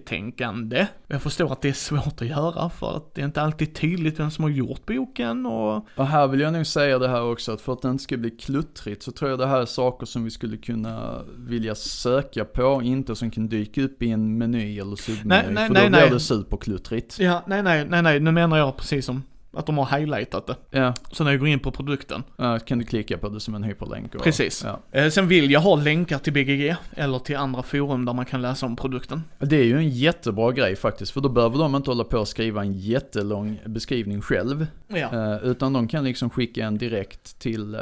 önsketänkande. 0.02 0.86
Jag 1.06 1.22
förstår 1.22 1.52
att 1.52 1.62
det 1.62 1.68
är 1.68 1.72
svårt 1.72 2.22
att 2.22 2.26
göra 2.28 2.70
för 2.70 2.96
att 2.96 3.14
det 3.14 3.20
är 3.20 3.24
inte 3.24 3.42
alltid 3.42 3.74
tydligt 3.74 4.20
vem 4.20 4.30
som 4.30 4.44
har 4.44 4.50
gjort 4.50 4.86
boken 4.86 5.46
och 5.46 5.86
Och 5.96 6.06
här 6.06 6.26
vill 6.26 6.40
jag 6.40 6.52
nog 6.52 6.66
säga 6.66 6.87
det 6.96 7.08
här 7.08 7.22
också, 7.22 7.52
att 7.52 7.60
för 7.60 7.72
att 7.72 7.82
det 7.82 7.90
inte 7.90 8.02
ska 8.02 8.16
bli 8.16 8.30
kluttrigt 8.30 9.02
så 9.02 9.12
tror 9.12 9.30
jag 9.30 9.38
det 9.38 9.46
här 9.46 9.60
är 9.60 9.66
saker 9.66 10.06
som 10.06 10.24
vi 10.24 10.30
skulle 10.30 10.56
kunna 10.56 11.24
vilja 11.38 11.74
söka 11.74 12.44
på, 12.44 12.82
inte 12.84 13.16
som 13.16 13.30
kan 13.30 13.48
dyka 13.48 13.82
upp 13.82 14.02
i 14.02 14.10
en 14.10 14.38
meny 14.38 14.78
eller 14.78 14.96
submeny. 14.96 15.28
Nej, 15.28 15.44
nej, 15.50 15.66
för 15.66 15.74
nej, 15.74 15.82
då 15.84 15.90
blir 15.90 16.00
nej. 16.00 16.10
det 16.10 16.20
superkluttrigt. 16.20 17.18
Ja, 17.18 17.44
nej, 17.46 17.62
nej, 17.62 17.86
nej, 17.88 18.02
nej, 18.02 18.20
nu 18.20 18.32
menar 18.32 18.58
jag 18.58 18.76
precis 18.76 19.06
som 19.06 19.22
att 19.52 19.66
de 19.66 19.78
har 19.78 19.98
highlightat 19.98 20.46
det. 20.46 20.56
Ja, 20.70 20.94
Så 21.12 21.24
när 21.24 21.30
jag 21.30 21.40
går 21.40 21.48
in 21.48 21.58
på 21.60 21.70
produkten. 21.70 22.22
ja, 22.36 22.58
kan 22.58 22.78
du 22.78 22.84
klicka 22.84 23.18
på 23.18 23.28
det 23.28 23.40
som 23.40 23.54
en 23.54 23.62
hyperlänk. 23.62 24.14
Och, 24.14 24.22
Precis. 24.22 24.64
Ja. 24.66 25.00
Eh, 25.00 25.08
sen 25.10 25.28
vill 25.28 25.50
jag 25.50 25.60
ha 25.60 25.76
länkar 25.76 26.18
till 26.18 26.32
BGG, 26.32 26.76
eller 26.96 27.18
till 27.18 27.36
andra 27.36 27.62
forum 27.62 28.04
där 28.04 28.12
man 28.12 28.24
kan 28.24 28.42
läsa 28.42 28.66
om 28.66 28.76
produkten. 28.76 29.22
Det 29.38 29.56
är 29.56 29.64
ju 29.64 29.76
en 29.76 29.88
jättebra 29.88 30.52
grej 30.52 30.76
faktiskt, 30.76 31.12
för 31.12 31.20
då 31.20 31.28
behöver 31.28 31.58
de 31.58 31.74
inte 31.74 31.90
hålla 31.90 32.04
på 32.04 32.18
och 32.18 32.28
skriva 32.28 32.60
en 32.62 32.72
jättelång 32.72 33.60
beskrivning 33.66 34.20
själv. 34.22 34.66
Ja. 34.88 34.96
Eh, 35.34 35.36
utan 35.42 35.72
de 35.72 35.88
kan 35.88 36.04
liksom 36.04 36.30
skicka 36.30 36.66
en 36.66 36.78
direkt 36.78 37.38
till 37.38 37.74
eh, 37.74 37.80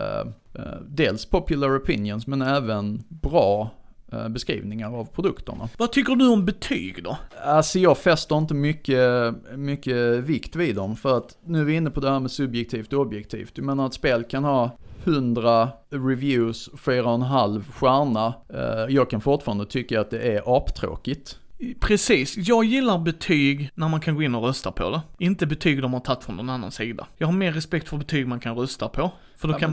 dels 0.89 1.27
popular 1.27 1.79
opinions 1.79 2.27
men 2.27 2.43
även 2.43 3.03
bra 3.09 3.71
beskrivningar 4.31 4.97
av 4.97 5.05
produkterna. 5.05 5.69
Vad 5.79 5.93
tycker 5.93 6.15
du 6.17 6.29
om 6.29 6.45
betyg 6.45 7.05
då? 7.05 7.19
Alltså 7.45 7.79
jag 7.79 7.99
fäster 7.99 8.39
inte 8.39 8.55
mycket, 8.55 9.35
mycket 9.57 9.97
vikt 10.25 10.57
vid 10.57 10.77
dem 10.77 10.97
för 10.97 11.17
att 11.17 11.39
nu 11.45 11.61
är 11.61 11.65
vi 11.65 11.75
inne 11.75 11.91
på 11.91 12.01
det 12.01 12.11
här 12.11 12.21
med 12.21 12.31
subjektivt 12.31 12.93
och 12.93 13.01
objektivt. 13.01 13.53
Jag 13.55 13.65
menar 13.67 13.87
att 13.87 13.95
spel 13.95 14.25
kan 14.25 14.45
ha 14.45 14.71
100 15.05 15.69
reviews, 15.91 16.71
4,5 16.73 17.63
stjärna. 17.73 18.35
Eh, 18.55 18.95
Jag 18.95 19.11
kan 19.11 19.21
fortfarande 19.21 19.67
tycka 19.67 20.01
att 20.01 20.11
det 20.11 20.21
är 20.21 20.57
aptråkigt. 20.57 21.39
Precis, 21.81 22.37
jag 22.37 22.65
gillar 22.65 22.99
betyg 22.99 23.71
när 23.75 23.89
man 23.89 24.01
kan 24.01 24.15
gå 24.15 24.23
in 24.23 24.35
och 24.35 24.43
rösta 24.45 24.73
på 24.73 24.91
det. 24.91 25.01
Inte 25.25 25.47
betyg 25.47 25.83
de 25.83 25.93
har 25.93 26.01
tagit 26.01 26.25
från 26.25 26.37
någon 26.37 26.51
annan 26.51 26.71
sida. 26.71 27.07
Jag 27.19 27.27
har 27.27 27.35
mer 27.35 27.53
respekt 27.53 27.89
för 27.89 27.97
betyg 27.97 28.27
man 28.27 28.41
kan 28.41 28.57
rösta 28.57 28.89
på. 28.89 29.11
För 29.37 29.49
då 29.49 29.55
Ja, 29.55 29.59
kan... 29.59 29.73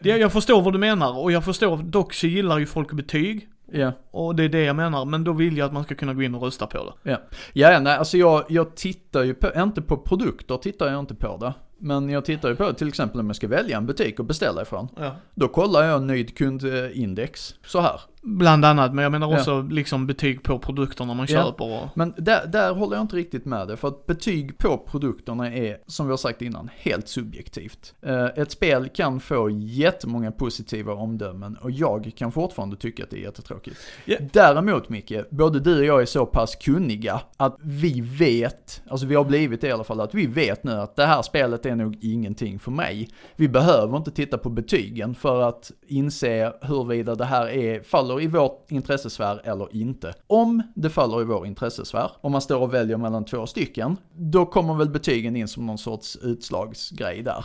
Det, 0.00 0.08
jag 0.18 0.32
förstår 0.32 0.62
vad 0.62 0.72
du 0.72 0.78
menar 0.78 1.18
och 1.18 1.32
jag 1.32 1.44
förstår, 1.44 1.76
dock 1.76 2.14
så 2.14 2.26
gillar 2.26 2.58
ju 2.58 2.66
folk 2.66 2.92
betyg. 2.92 3.48
Ja. 3.72 3.92
Och 4.10 4.36
det 4.36 4.44
är 4.44 4.48
det 4.48 4.64
jag 4.64 4.76
menar, 4.76 5.04
men 5.04 5.24
då 5.24 5.32
vill 5.32 5.56
jag 5.56 5.66
att 5.66 5.72
man 5.72 5.84
ska 5.84 5.94
kunna 5.94 6.14
gå 6.14 6.22
in 6.22 6.34
och 6.34 6.42
rösta 6.42 6.66
på 6.66 6.94
det. 7.02 7.10
Ja, 7.10 7.20
ja 7.52 7.80
nej, 7.80 7.96
alltså 7.96 8.16
jag, 8.16 8.44
jag 8.48 8.76
tittar 8.76 9.22
ju 9.22 9.34
på, 9.34 9.50
inte 9.56 9.82
på 9.82 9.96
produkter 9.96 10.56
tittar 10.56 10.90
jag 10.90 11.00
inte 11.00 11.14
på 11.14 11.36
det. 11.36 11.54
Men 11.78 12.10
jag 12.10 12.24
tittar 12.24 12.48
ju 12.48 12.56
på 12.56 12.72
till 12.72 12.88
exempel 12.88 13.20
om 13.20 13.26
jag 13.26 13.36
ska 13.36 13.48
välja 13.48 13.76
en 13.76 13.86
butik 13.86 14.18
och 14.18 14.24
beställa 14.24 14.62
ifrån. 14.62 14.88
Ja. 14.96 15.16
Då 15.34 15.48
kollar 15.48 15.82
jag 15.82 16.02
nöjd 16.02 16.36
kundindex 16.36 17.54
så 17.66 17.80
här. 17.80 18.00
Bland 18.22 18.64
annat, 18.64 18.94
men 18.94 19.02
jag 19.02 19.12
menar 19.12 19.30
Ja. 19.32 19.38
också 19.38 19.62
liksom 19.62 20.06
betyg 20.06 20.42
på 20.42 20.58
produkterna 20.58 21.14
man 21.14 21.26
Ja. 21.28 21.42
köper 21.44 21.64
och... 21.82 21.88
Men 21.94 22.14
där, 22.16 22.46
där 22.46 22.74
håller 22.74 22.96
jag 22.96 23.04
inte 23.04 23.16
riktigt 23.16 23.44
med 23.44 23.68
dig, 23.68 23.76
för 23.76 23.88
att 23.88 24.06
betyg 24.06 24.58
på 24.58 24.78
produkterna 24.78 25.54
är, 25.54 25.78
som 25.86 26.06
vi 26.06 26.10
har 26.12 26.16
sagt 26.16 26.42
innan, 26.42 26.70
helt 26.76 27.08
subjektivt. 27.08 27.94
Eh, 28.02 28.24
Ett 28.24 28.50
spel 28.50 28.88
kan 28.88 29.20
få 29.20 29.50
jättemånga 29.50 30.32
positiva 30.32 30.92
omdömen 30.94 31.56
och 31.56 31.70
jag 31.70 32.12
kan 32.16 32.32
fortfarande 32.32 32.76
tycka 32.76 33.02
att 33.04 33.10
det 33.10 33.16
är 33.16 33.22
jättetråkigt. 33.22 33.76
Ja. 34.04 34.16
Däremot 34.32 34.88
Micke, 34.88 35.12
både 35.30 35.60
du 35.60 35.78
och 35.78 35.84
jag 35.84 36.02
är 36.02 36.06
så 36.06 36.26
pass 36.26 36.56
kunniga 36.56 37.20
att 37.36 37.56
vi 37.62 38.00
vet, 38.00 38.82
alltså 38.88 39.06
vi 39.06 39.14
har 39.14 39.24
blivit 39.24 39.60
det 39.60 39.66
i 39.68 39.72
alla 39.72 39.84
fall, 39.84 40.00
att 40.00 40.14
vi 40.14 40.26
vet 40.26 40.64
nu 40.64 40.72
att 40.72 40.96
det 40.96 41.06
här 41.06 41.22
spelet 41.22 41.66
är 41.66 41.74
nog 41.76 41.98
ingenting 42.00 42.58
för 42.58 42.70
mig. 42.70 43.08
Vi 43.36 43.48
behöver 43.48 43.96
inte 43.96 44.10
titta 44.10 44.38
på 44.38 44.50
betygen 44.50 45.14
för 45.14 45.42
att 45.42 45.70
inse 45.86 46.52
huruvida 46.62 47.14
det 47.14 47.24
här 47.24 47.48
är, 47.48 47.82
faller 47.82 48.09
i 48.18 48.26
vår 48.26 48.52
intressesfär 48.68 49.40
eller 49.44 49.76
inte. 49.76 50.14
Om 50.26 50.62
det 50.74 50.90
faller 50.90 51.20
i 51.20 51.24
vår 51.24 51.46
intressesfär, 51.46 52.10
om 52.20 52.32
man 52.32 52.40
står 52.40 52.58
och 52.58 52.74
väljer 52.74 52.96
mellan 52.96 53.24
två 53.24 53.46
stycken, 53.46 53.96
då 54.16 54.46
kommer 54.46 54.74
väl 54.74 54.90
betygen 54.90 55.36
in 55.36 55.48
som 55.48 55.66
någon 55.66 55.78
sorts 55.78 56.16
utslagsgrej 56.22 57.22
där. 57.22 57.44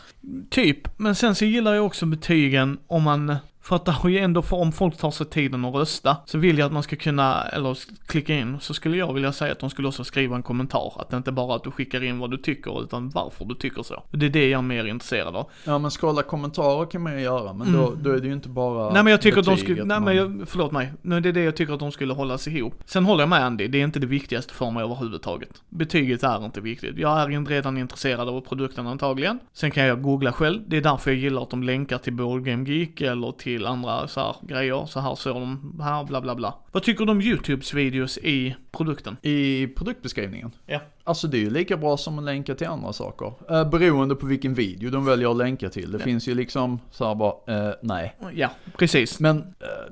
Typ, 0.50 1.00
men 1.00 1.16
sen 1.16 1.36
så 1.36 1.46
gillar 1.46 1.74
jag 1.74 1.86
också 1.86 2.06
betygen 2.06 2.78
om 2.88 3.04
man, 3.04 3.36
för 3.66 3.76
att 3.76 3.86
det 3.86 3.92
har 3.92 4.10
ju 4.10 4.18
ändå, 4.18 4.42
för 4.42 4.58
om 4.58 4.72
folk 4.72 4.98
tar 4.98 5.12
sig 5.12 5.26
tiden 5.26 5.66
att 5.66 5.76
rösta, 5.76 6.18
så 6.26 6.38
vill 6.38 6.58
jag 6.58 6.66
att 6.66 6.72
man 6.72 6.84
ska 6.84 6.96
kunna, 6.96 7.42
eller 7.44 7.78
klicka 8.08 8.34
in, 8.34 8.58
så 8.60 8.74
skulle 8.74 8.98
jag 8.98 9.14
vilja 9.14 9.32
säga 9.32 9.52
att 9.52 9.60
de 9.60 9.70
skulle 9.70 9.88
också 9.88 10.04
skriva 10.04 10.36
en 10.36 10.44
kommentar. 10.44 10.94
Att 10.96 11.10
det 11.10 11.18
inte 11.18 11.32
bara 11.32 11.52
är 11.52 11.56
att 11.56 11.64
du 11.64 11.72
skickar 11.72 12.04
in 12.04 12.20
vad 12.20 12.32
du 12.32 12.38
tycker, 12.38 12.84
utan 12.84 13.10
varför 13.10 13.46
du 13.46 13.56
tycker 13.56 13.84
så. 13.84 14.04
Det 14.12 14.26
är 14.26 14.30
det 14.30 14.50
jag 14.50 14.58
är 14.58 14.62
mer 14.62 14.86
intresserad 14.86 15.36
av. 15.36 15.50
Ja 15.64 15.78
men 15.78 15.92
scrolla 15.92 16.24
kommentarer 16.24 16.86
kan 16.86 17.02
man 17.02 17.14
ju 17.14 17.20
göra, 17.20 17.54
men 17.54 17.74
då, 17.74 17.88
Mm. 17.88 18.04
då 18.04 18.10
är 18.12 18.20
det 18.20 18.28
ju 18.28 18.34
inte 18.34 18.50
bara 18.50 18.94
nej 18.94 19.04
men 19.04 19.12
jag 19.12 19.22
tycker 19.22 19.40
att 19.40 19.46
de 19.46 19.58
skulle, 19.58 19.84
nej 19.84 20.00
men 20.00 20.16
jag, 20.16 20.44
förlåt 20.46 20.72
mig. 20.72 20.94
Nej, 21.02 21.22
det 21.22 21.30
är 21.30 21.34
det 21.34 21.44
jag 21.44 21.56
tycker 21.56 21.74
att 21.74 21.80
de 21.80 21.92
skulle 21.92 22.14
hållas 22.14 22.48
ihop. 22.48 22.74
Sen 22.86 23.06
håller 23.06 23.22
jag 23.22 23.30
med 23.30 23.44
Andy, 23.46 23.68
det 23.68 23.78
är 23.78 23.84
inte 23.84 24.00
det 24.00 24.08
viktigaste 24.08 24.54
för 24.54 24.72
mig 24.72 24.84
överhuvudtaget. 24.84 25.50
Betyget 25.70 26.24
är 26.24 26.46
inte 26.46 26.62
viktigt. 26.62 26.98
Jag 26.98 27.22
är 27.22 27.46
redan 27.46 27.78
intresserad 27.78 28.30
av 28.30 28.42
produkten 28.42 28.88
antagligen. 28.88 29.40
Sen 29.54 29.72
kan 29.72 29.86
jag 29.86 30.02
googla 30.02 30.32
själv. 30.32 30.62
Det 30.68 30.78
är 30.78 30.82
därför 30.82 31.12
jag 31.12 31.20
gillar 31.20 31.42
att 31.44 31.50
de 31.50 31.64
länkar 31.64 31.98
till 31.98 32.14
Board 32.14 32.46
Game 32.46 32.70
Geek 32.70 33.02
eller 33.02 33.32
till 33.32 33.55
andra 33.64 34.08
så 34.08 34.20
här 34.20 34.36
grejer. 34.42 34.86
Så 34.86 35.00
här 35.00 35.16
ser 35.16 35.34
de, 35.34 35.80
här 35.84 36.04
bla 36.04 36.22
bla 36.22 36.36
bla. 36.36 36.54
Vad 36.72 36.84
tycker 36.84 37.06
du 37.06 37.12
om 37.12 37.22
YouTubes 37.22 37.74
videos 37.74 38.18
i 38.18 38.56
produkten? 38.72 39.18
I 39.22 39.68
produktbeskrivningen? 39.68 40.52
Ja. 40.66 40.80
Alltså 41.04 41.28
det 41.28 41.38
är 41.38 41.42
ju 41.42 41.50
lika 41.50 41.78
bra 41.78 41.98
som 41.98 42.20
att 42.20 42.26
länka 42.26 42.56
till 42.56 42.68
andra 42.68 42.94
saker. 42.94 43.34
Eh, 43.50 43.70
beroende 43.70 44.16
på 44.16 44.26
vilken 44.26 44.54
video 44.54 44.92
de 44.92 45.06
väljer 45.06 45.32
att 45.32 45.38
länka 45.38 45.70
till. 45.70 45.92
Det 45.92 45.98
Ja. 45.98 46.04
finns 46.04 46.28
ju 46.28 46.36
liksom 46.36 46.80
så 46.92 47.08
här 47.08 47.16
bara, 47.16 47.68
eh, 47.68 47.74
nej. 47.82 48.16
Ja, 48.34 48.50
precis. 48.78 49.20
Men 49.20 49.38
eh, 49.38 49.44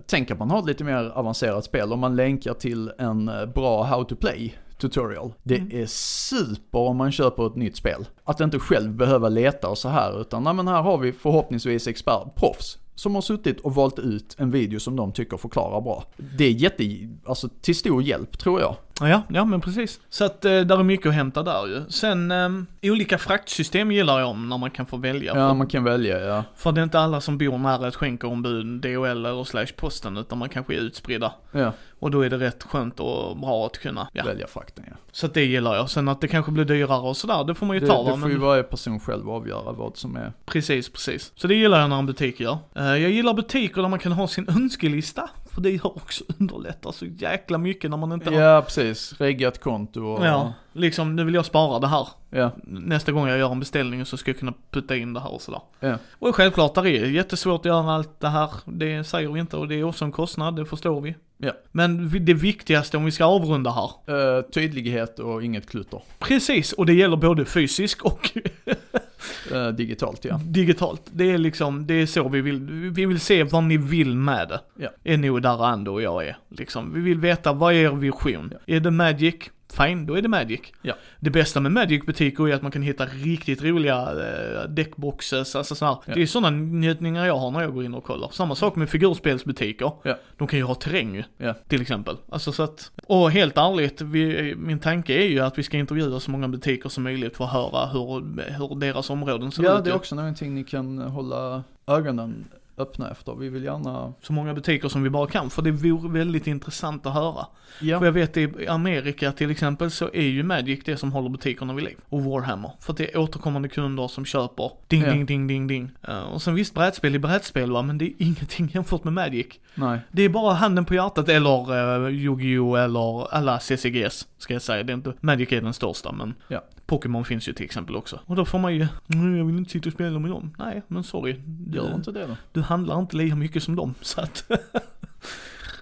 tänk 0.08 0.32
att 0.32 0.40
man 0.40 0.52
har 0.52 0.60
ett 0.60 0.66
lite 0.66 0.84
mer 0.84 1.12
avancerat 1.16 1.66
spel 1.66 1.94
om 1.94 2.00
man 2.00 2.16
länkar 2.16 2.54
till 2.54 2.92
en 2.98 3.30
eh, 3.30 3.46
bra 3.46 3.84
how 3.84 4.04
to 4.04 4.16
play 4.16 4.58
tutorial. 4.78 5.34
Det 5.44 5.58
Mm. 5.58 5.82
är 5.82 5.86
super 5.86 6.80
om 6.80 6.98
man 6.98 7.12
köper 7.12 7.48
ett 7.48 7.56
nytt 7.56 7.78
spel. 7.78 8.06
Att 8.24 8.40
inte 8.42 8.60
själv 8.60 8.92
behöva 8.92 9.30
leta 9.30 9.68
och 9.70 9.78
så 9.78 9.90
här 9.90 10.22
utan 10.22 10.44
nej 10.44 10.54
men 10.54 10.68
här 10.68 10.82
har 10.82 10.98
vi 10.98 11.12
förhoppningsvis 11.14 11.88
expert, 11.88 12.36
proffs. 12.36 12.78
Som 12.96 13.16
har 13.16 13.22
suttit 13.22 13.60
och 13.60 13.76
valt 13.76 14.00
ut 14.00 14.36
en 14.38 14.52
video 14.52 14.80
som 14.80 14.96
de 14.96 15.12
tycker 15.12 15.38
förklarar 15.38 15.82
bra. 15.82 16.04
Det 16.38 16.46
är 16.46 16.52
jätte, 16.52 16.84
alltså 17.26 17.50
till 17.62 17.76
stor 17.76 18.04
hjälp 18.04 18.40
tror 18.40 18.62
jag. 18.62 18.76
Ja, 19.00 19.22
ja 19.30 19.46
men 19.46 19.62
precis. 19.62 20.00
Så 20.10 20.26
att 20.26 20.46
eh, 20.46 20.60
där 20.60 20.80
är 20.80 20.84
mycket 20.84 21.08
att 21.08 21.14
hämta 21.14 21.44
där 21.44 21.68
ju. 21.68 21.82
Sen, 21.90 22.32
eh, 22.32 22.50
olika 22.92 23.18
fraktsystem 23.18 23.92
gillar 23.92 24.20
jag 24.20 24.30
om 24.30 24.50
när 24.50 24.58
man 24.58 24.72
kan 24.72 24.86
få 24.86 24.98
välja. 24.98 25.36
Ja, 25.36 25.50
för, 25.50 25.54
man 25.54 25.68
kan 25.68 25.84
välja 25.84 26.20
ja. 26.20 26.44
för 26.56 26.72
det 26.72 26.82
är 26.82 26.84
inte 26.84 27.00
alla 27.00 27.22
som 27.22 27.38
bor 27.38 27.58
nära 27.58 27.88
ett 27.88 27.96
skänkeombud, 27.96 28.66
DHL 28.66 29.06
eller 29.06 29.44
slash 29.44 29.68
posten, 29.78 30.18
utan 30.18 30.38
man 30.38 30.50
kanske 30.50 30.74
är 30.74 30.78
utspridda. 30.78 31.34
Ja, 31.52 31.74
Och 32.00 32.12
då 32.12 32.22
är 32.22 32.30
det 32.30 32.38
rätt 32.38 32.64
skönt 32.64 33.00
och 33.00 33.38
bra 33.38 33.66
att 33.66 33.78
kunna, 33.78 34.08
ja. 34.14 34.24
välja 34.24 34.48
frakten 34.48 34.86
ja. 34.88 34.96
Så 35.12 35.26
att 35.26 35.34
det 35.34 35.44
gillar 35.44 35.76
jag. 35.76 35.90
Sen 35.90 36.08
att 36.08 36.22
det 36.22 36.28
kanske 36.28 36.52
blir 36.52 36.66
dyrare 36.66 37.02
och 37.02 37.18
sådär, 37.18 37.44
det 37.44 37.56
får 37.56 37.66
man 37.66 37.76
ju 37.76 37.80
Det, 37.80 37.88
ta 37.88 38.04
det 38.04 38.18
får 38.18 38.30
ju 38.30 38.38
Men 38.38 38.48
varje 38.48 38.64
person 38.64 39.00
själv 39.00 39.30
avgöra 39.30 39.72
vad 39.72 39.98
som 39.98 40.16
är. 40.16 40.34
precis, 40.46 40.90
precis. 40.90 41.32
Så 41.36 41.48
det 41.48 41.56
gillar 41.56 41.80
jag 41.80 41.90
när 41.90 42.00
en 42.00 42.06
butik 42.06 42.40
gör. 42.40 42.58
Eh, 42.76 42.84
jag 42.84 43.12
gillar 43.12 43.34
butiker 43.34 43.82
där 43.82 43.90
man 43.90 44.00
kan 44.00 44.12
ha 44.12 44.28
sin 44.28 44.50
önskelista. 44.50 45.30
För 45.54 45.62
det 45.62 45.70
gör 45.70 45.86
också 45.86 46.24
underlättar 46.40 46.92
så 46.92 47.06
jäkla 47.06 47.58
mycket 47.58 47.90
när 47.90 47.98
man 47.98 48.12
inte 48.12 48.30
har 48.30 48.42
Ja, 48.42 48.62
precis. 48.62 49.14
Regga 49.20 49.48
ett 49.48 49.62
konto 49.62 50.06
och... 50.06 50.26
Ja, 50.26 50.54
liksom 50.74 51.16
nu 51.16 51.24
vill 51.24 51.34
jag 51.36 51.46
spara 51.46 51.80
det 51.80 51.88
här. 51.88 52.08
Ja, 52.30 52.52
Nästa 52.64 53.12
gång 53.12 53.28
jag 53.28 53.38
gör 53.38 53.52
en 53.52 53.60
beställning 53.60 54.06
så 54.06 54.18
ska 54.18 54.32
jag 54.32 54.40
kunna 54.40 54.54
putta 54.72 54.96
in 54.96 55.14
det 55.14 55.20
här 55.20 55.34
och 55.34 55.42
sådär. 55.42 55.62
ja. 55.80 55.98
Och 56.20 56.36
självklart, 56.36 56.76
där 56.76 56.88
är 56.88 57.06
jättesvårt 57.06 57.60
att 57.60 57.66
göra 57.66 57.92
allt 57.92 58.20
det 58.20 58.28
här. 58.30 58.50
Det 58.66 59.04
säger 59.04 59.30
vi 59.30 59.40
inte 59.40 59.58
och 59.58 59.68
det 59.68 59.76
är 59.76 59.84
också 59.84 60.06
en 60.06 60.12
kostnad, 60.12 60.56
det 60.56 60.66
förstår 60.66 61.02
vi. 61.02 61.16
Ja. 61.38 61.52
Men 61.72 62.10
det 62.26 62.34
viktigaste 62.34 62.98
om 62.98 63.06
vi 63.06 63.12
ska 63.12 63.26
avrunda 63.26 63.72
här. 63.72 64.38
Eh, 64.38 64.42
tydlighet 64.42 65.20
och 65.20 65.44
inget 65.44 65.70
klutter. 65.70 66.02
Precis, 66.20 66.74
och 66.74 66.86
det 66.86 66.94
gäller 66.94 67.18
både 67.18 67.46
fysiskt 67.46 68.02
och 68.02 68.32
Eh, 69.52 69.68
digitalt 69.68 70.26
ja. 70.26 70.40
digitalt. 70.44 71.02
Det 71.12 71.32
är 71.32 71.38
liksom, 71.38 71.88
det 71.88 71.94
är 71.94 72.06
så 72.06 72.30
vi 72.30 72.42
vill, 72.42 72.60
vi 72.96 73.06
vill 73.06 73.20
se 73.20 73.44
vad 73.44 73.64
ni 73.64 73.78
vill 73.78 74.16
med 74.16 74.48
det. 74.48 74.62
Ja. 74.76 74.90
Är 75.04 75.18
nog 75.18 75.42
där 75.42 75.66
Ando 75.66 75.94
och 75.94 76.02
jag 76.02 76.28
är. 76.28 76.38
Liksom, 76.50 76.94
vi 76.94 77.02
vill 77.02 77.20
veta, 77.20 77.54
vad 77.54 77.74
är 77.74 77.78
er 77.78 77.96
vision? 77.96 78.54
Är 78.66 78.80
det 78.80 78.92
Magic? 78.92 79.36
Fine, 79.78 80.06
då 80.06 80.18
är 80.18 80.22
det 80.22 80.28
Magic. 80.30 80.62
Ja. 80.82 80.94
Det 81.20 81.30
bästa 81.30 81.60
med 81.60 81.72
Magic-butiker 81.72 82.48
är 82.50 82.54
att 82.56 82.62
man 82.62 82.72
kan 82.72 82.82
hitta 82.82 83.06
riktigt 83.06 83.64
roliga 83.64 83.96
eh, 84.02 84.70
deckboxes, 84.70 85.56
alltså 85.56 85.76
så 85.76 85.86
här. 85.86 85.98
Ja. 86.06 86.14
Det 86.16 86.22
är 86.22 86.26
sådana 86.26 86.50
njutningar 86.58 87.26
jag 87.26 87.38
har 87.38 87.52
när 87.52 87.62
jag 87.62 87.74
går 87.74 87.84
in 87.86 87.94
och 87.94 88.04
kollar. 88.04 88.30
Samma 88.32 88.56
sak 88.56 88.76
med 88.76 88.90
figurspelsbutiker. 88.90 89.92
Ja. 90.04 90.18
De 90.38 90.48
kan 90.48 90.60
ju 90.60 90.66
ha 90.66 90.76
terräng 90.76 91.24
Ja. 91.38 91.54
till 91.68 91.82
exempel. 91.82 92.18
Alltså 92.30 92.52
så 92.52 92.64
att, 92.64 92.92
och 93.08 93.32
helt 93.32 93.58
ärligt, 93.58 94.02
vi, 94.02 94.56
min 94.58 94.80
tanke 94.80 95.14
är 95.14 95.28
ju 95.28 95.40
att 95.40 95.58
vi 95.58 95.64
ska 95.64 95.78
intervjua 95.78 96.20
så 96.20 96.32
många 96.32 96.48
butiker 96.48 96.90
som 96.90 97.04
möjligt 97.04 97.38
för 97.38 97.46
att 97.46 97.52
höra 97.52 97.86
hur, 97.86 98.20
hur 98.58 98.76
deras 98.80 99.10
områden 99.10 99.52
ser 99.52 99.64
Ja, 99.64 99.78
ut. 99.80 99.84
det 99.86 99.90
är 99.92 99.96
också 99.96 100.16
någonting 100.16 100.56
ni 100.56 100.64
kan 100.64 100.98
hålla 100.98 101.64
ögonen 101.88 102.46
öppna 102.78 103.12
efter. 103.12 103.36
Vi 103.36 103.50
vill 103.50 103.64
gärna... 103.64 104.14
så 104.22 104.34
många 104.34 104.54
butiker 104.54 104.90
som 104.90 105.04
vi 105.04 105.10
bara 105.10 105.28
kan, 105.28 105.50
för 105.50 105.62
det 105.62 105.72
vore 105.72 106.10
väldigt 106.20 106.48
intressant 106.48 107.06
att 107.06 107.14
höra. 107.14 107.46
För 107.80 107.86
Ja, 107.86 108.06
jag 108.06 108.12
vet 108.12 108.38
i 108.38 108.68
Amerika 108.68 109.32
till 109.32 109.52
exempel 109.52 109.92
så 109.92 110.10
är 110.14 110.22
ju 110.22 110.44
Magic 110.44 110.80
det 110.86 110.98
som 110.98 111.12
håller 111.12 111.30
butikerna 111.30 111.74
vid 111.74 111.86
liv. 111.86 111.98
Och 112.10 112.24
Warhammer. 112.24 112.72
För 112.80 112.92
att 112.94 112.98
det 112.98 113.14
är 113.14 113.20
återkommande 113.20 113.70
kunder 113.70 114.08
som 114.08 114.26
köper 114.26 114.72
ding, 114.88 115.02
Ja. 115.02 115.12
ding, 115.12 115.26
ding, 115.26 115.48
ding, 115.48 115.68
ding. 115.68 115.92
Eh, 116.08 116.20
och 116.24 116.42
sen 116.42 116.56
visst, 116.56 116.74
brädspel 116.74 117.16
är 117.16 117.20
brädspel 117.20 117.72
va, 117.72 117.82
men 117.82 117.98
det 117.98 118.06
är 118.06 118.14
ingenting 118.18 118.70
jämfört 118.74 119.04
med 119.04 119.14
Magic. 119.14 119.48
nej. 119.76 120.00
Det 120.12 120.22
är 120.24 120.30
bara 120.30 120.54
handen 120.54 120.86
på 120.86 120.96
hjärtat 120.96 121.30
eller 121.30 121.72
uh, 122.06 122.10
Yu-Gi-Oh 122.14 122.84
eller 122.84 123.34
alla 123.34 123.60
CCGs, 123.60 124.28
ska 124.38 124.54
jag 124.54 124.62
säga. 124.62 124.84
Det 124.84 124.92
är 124.94 124.96
inte, 124.96 125.14
Magic 125.22 125.52
är 125.52 125.62
den 125.62 125.74
största 125.74 126.12
men 126.12 126.34
Ja. 126.48 126.64
Pokémon 126.94 127.26
finns 127.26 127.48
ju 127.50 127.54
till 127.54 127.66
exempel 127.66 127.96
också. 127.96 128.20
Och 128.26 128.36
då 128.36 128.46
får 128.46 128.60
man 128.60 128.74
ju, 128.74 128.88
"Nej, 129.08 129.38
jag 129.38 129.46
vill 129.46 129.58
inte 129.58 129.72
sitta 129.72 129.90
och 129.90 129.94
spela 129.94 130.20
med 130.20 130.32
dem. 130.32 130.56
Nej, 130.60 130.82
men 130.88 131.04
sorry. 131.04 131.36
Gör 131.74 131.88
Du- 131.90 131.96
inte 131.96 132.12
det 132.12 132.28
då. 132.28 132.36
du 132.52 132.62
handlar 132.62 133.00
inte 133.00 133.18
lika 133.18 133.36
mycket 133.36 133.64
som 133.64 133.76
dem, 133.76 133.94
så 134.02 134.22
att... 134.22 134.52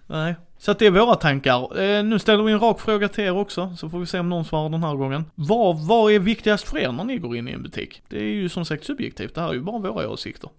Nej. 0.07 0.35
Så 0.57 0.71
att 0.71 0.79
det 0.79 0.85
är 0.85 0.91
våra 0.91 1.15
tankar. 1.15 1.81
Eh, 1.81 2.03
nu 2.03 2.19
ställer 2.19 2.43
vi 2.43 2.51
en 2.51 2.59
rak 2.59 2.79
fråga 2.81 3.07
till 3.07 3.23
er 3.23 3.31
också, 3.31 3.75
så 3.77 3.89
får 3.89 3.99
vi 3.99 4.05
se 4.05 4.19
om 4.19 4.29
någon 4.29 4.45
svarar 4.45 4.69
den 4.69 4.83
här 4.83 4.95
gången. 4.95 5.25
Vad, 5.35 5.79
vad 5.87 6.11
är 6.11 6.19
viktigast 6.19 6.69
för 6.69 6.77
er 6.77 6.91
när 6.91 7.03
ni 7.03 7.17
går 7.17 7.35
in 7.35 7.47
i 7.47 7.51
en 7.51 7.63
butik? 7.63 8.01
Det 8.07 8.17
är 8.19 8.23
ju 8.33 8.49
som 8.49 8.65
sagt 8.65 8.83
subjektivt, 8.85 9.35
det 9.35 9.41
här 9.41 9.49
är 9.49 9.53
ju 9.53 9.61
bara 9.61 9.79
våra 9.79 10.09
åsikter. 10.09 10.49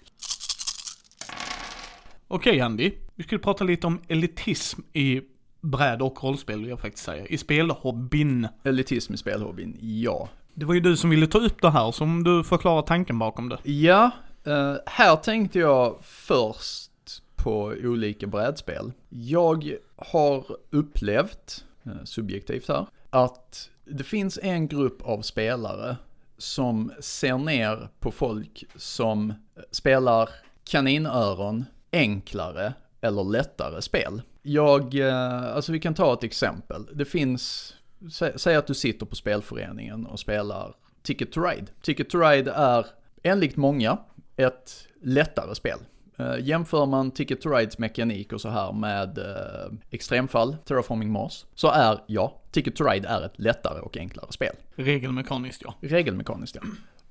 Okej 2.28 2.60
Andy, 2.60 2.92
vi 3.14 3.22
skulle 3.24 3.38
prata 3.38 3.64
lite 3.64 3.86
om 3.86 4.00
elitism 4.08 4.80
i 4.92 5.20
bräd 5.60 6.02
och 6.02 6.24
rollspel 6.24 6.60
vill 6.60 6.68
jag 6.68 6.80
faktiskt 6.80 7.04
säga. 7.04 7.26
I 7.26 7.38
spelhobbyn. 7.38 8.48
Elitism 8.64 9.14
i 9.14 9.16
spelhobbyn, 9.16 9.76
ja. 9.80 10.28
Det 10.54 10.64
var 10.64 10.74
ju 10.74 10.80
du 10.80 10.96
som 10.96 11.10
ville 11.10 11.26
ta 11.26 11.38
upp 11.38 11.62
det 11.62 11.70
här, 11.70 11.92
så 11.92 12.04
om 12.04 12.24
du 12.24 12.44
förklarar 12.44 12.82
tanken 12.82 13.18
bakom 13.18 13.48
det. 13.48 13.58
Ja, 13.62 14.10
eh, 14.44 14.74
här 14.86 15.16
tänkte 15.16 15.58
jag 15.58 15.96
först 16.02 16.90
på 17.36 17.74
olika 17.84 18.26
brädspel. 18.26 18.92
Jag 19.08 19.76
har 19.96 20.44
upplevt, 20.70 21.64
eh, 21.84 22.04
subjektivt 22.04 22.68
här, 22.68 22.86
att 23.10 23.70
det 23.84 24.04
finns 24.04 24.38
en 24.42 24.68
grupp 24.68 25.02
av 25.02 25.22
spelare 25.22 25.96
som 26.38 26.92
ser 27.00 27.38
ner 27.38 27.88
på 28.00 28.10
folk 28.10 28.64
som 28.76 29.34
spelar 29.70 30.28
kaninöron 30.64 31.64
enklare 31.92 32.74
eller 33.00 33.24
lättare 33.24 33.82
spel. 33.82 34.22
Jag, 34.42 34.94
eh, 34.94 35.54
alltså 35.54 35.72
vi 35.72 35.80
kan 35.80 35.94
ta 35.94 36.12
ett 36.12 36.24
exempel. 36.24 36.86
Det 36.94 37.04
finns, 37.04 37.74
sä, 38.10 38.38
säg 38.38 38.56
att 38.56 38.66
du 38.66 38.74
sitter 38.74 39.06
på 39.06 39.16
spelföreningen 39.16 40.06
och 40.06 40.20
spelar 40.20 40.74
Ticket 41.02 41.32
to 41.32 41.40
Ride. 41.40 41.66
Ticket 41.82 42.10
to 42.10 42.18
Ride 42.18 42.52
är 42.52 42.86
enligt 43.22 43.56
många 43.56 43.98
ett 44.36 44.88
lättare 45.02 45.54
spel. 45.54 45.78
Uh, 46.20 46.40
jämför 46.40 46.86
man 46.86 47.10
Ticket 47.10 47.40
to 47.40 47.50
Rides 47.50 47.78
mekanik 47.78 48.32
och 48.32 48.40
så 48.40 48.48
här 48.48 48.72
med 48.72 49.18
eh, 49.18 49.72
extremfall, 49.90 50.56
Terraforming 50.64 51.12
Mars, 51.12 51.46
så 51.54 51.70
är, 51.70 51.98
ja, 52.06 52.40
Ticket 52.50 52.76
to 52.76 52.84
Ride 52.84 53.08
är 53.08 53.22
ett 53.22 53.38
lättare 53.38 53.80
och 53.80 53.96
enklare 53.96 54.32
spel. 54.32 54.56
Regelmekaniskt 54.74 55.62
ja. 55.64 55.74
Regelmekaniskt 55.80 56.54
ja. 56.54 56.62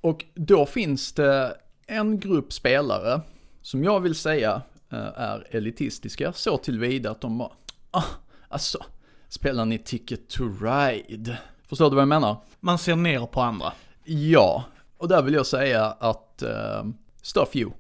Och 0.02 0.26
då 0.34 0.66
finns 0.66 1.14
det 1.14 1.58
en 1.88 2.20
grupp 2.20 2.54
spelare 2.54 3.22
som 3.62 3.84
jag 3.84 4.00
vill 4.00 4.16
säga 4.16 4.62
eh, 4.90 5.08
är 5.16 5.48
elitistiska 5.50 6.34
så 6.34 6.58
tillvida 6.58 7.12
att 7.12 7.22
de 7.22 7.38
bara, 7.38 7.52
ah, 7.92 8.04
alltså, 8.48 8.86
spelar 9.32 9.66
ni 9.66 9.78
Ticket 9.78 10.30
to 10.30 10.44
Ride? 10.44 11.38
Förstår 11.68 11.90
du 11.90 11.96
vad 11.96 12.02
jag 12.02 12.08
menar? 12.08 12.38
Man 12.60 12.78
ser 12.78 12.96
ner 12.96 13.26
på 13.26 13.42
andra. 13.42 13.74
Ja, 14.04 14.64
och 14.98 15.08
där 15.08 15.22
vill 15.22 15.34
jag 15.34 15.46
säga 15.46 15.86
att 15.86 16.44
uh, 16.46 16.92
stuff 17.22 17.56
you. 17.56 17.72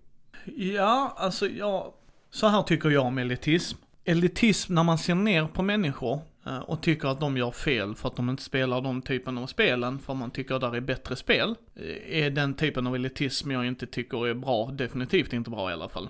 Ja, 0.55 1.15
alltså 1.17 1.47
jag, 1.47 1.93
så 2.29 2.47
här 2.47 2.63
tycker 2.63 2.89
jag 2.89 3.05
om 3.05 3.17
elitism. 3.17 3.77
Elitism 4.05 4.73
när 4.73 4.83
man 4.83 4.97
ser 4.97 5.15
ner 5.15 5.45
på 5.45 5.61
människor 5.61 6.19
eh, 6.45 6.57
och 6.59 6.81
tycker 6.81 7.07
att 7.07 7.19
de 7.19 7.37
gör 7.37 7.51
fel 7.51 7.95
för 7.95 8.07
att 8.09 8.15
de 8.15 8.29
inte 8.29 8.43
spelar 8.43 8.81
de 8.81 9.01
typen 9.01 9.37
av 9.37 9.47
spelen, 9.47 9.99
för 9.99 10.13
man 10.13 10.31
tycker 10.31 10.55
att 10.55 10.71
det 10.71 10.77
är 10.77 10.81
bättre 10.81 11.15
spel, 11.15 11.55
eh, 11.75 12.23
är 12.23 12.29
den 12.29 12.53
typen 12.53 12.87
av 12.87 12.95
elitism 12.95 13.51
jag 13.51 13.65
inte 13.65 13.85
tycker 13.85 14.27
är 14.27 14.33
bra, 14.33 14.71
definitivt 14.71 15.33
inte 15.33 15.49
bra 15.49 15.69
i 15.69 15.73
alla 15.73 15.89
fall. 15.89 16.09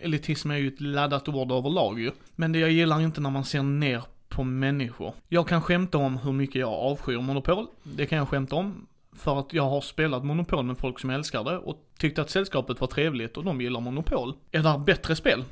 Elitism 0.00 0.50
är 0.50 0.56
ju 0.56 0.68
ett 0.68 0.80
laddat 0.80 1.28
ord 1.28 1.52
överlag 1.52 2.00
ju, 2.00 2.10
men 2.36 2.52
det 2.52 2.58
jag 2.58 2.70
gillar 2.70 3.00
inte 3.00 3.20
när 3.20 3.30
man 3.30 3.44
ser 3.44 3.62
ner 3.62 4.02
på 4.32 4.44
människor. 4.44 5.14
Jag 5.28 5.48
kan 5.48 5.62
skämta 5.62 5.98
om 5.98 6.18
hur 6.18 6.32
mycket 6.32 6.60
jag 6.60 6.72
avskyr 6.72 7.18
Monopol, 7.18 7.66
det 7.82 8.06
kan 8.06 8.18
jag 8.18 8.28
skämta 8.28 8.56
om, 8.56 8.86
för 9.16 9.40
att 9.40 9.52
jag 9.52 9.70
har 9.70 9.80
spelat 9.80 10.24
Monopol 10.24 10.64
med 10.64 10.78
folk 10.78 10.98
som 10.98 11.10
älskar 11.10 11.44
det 11.44 11.58
och 11.58 11.76
tyckte 11.98 12.22
att 12.22 12.30
sällskapet 12.30 12.80
var 12.80 12.88
trevligt 12.88 13.36
och 13.36 13.44
de 13.44 13.60
gillar 13.60 13.80
Monopol. 13.80 14.34
Är 14.50 14.62
det 14.62 14.84
bättre 14.86 15.16
spel? 15.16 15.44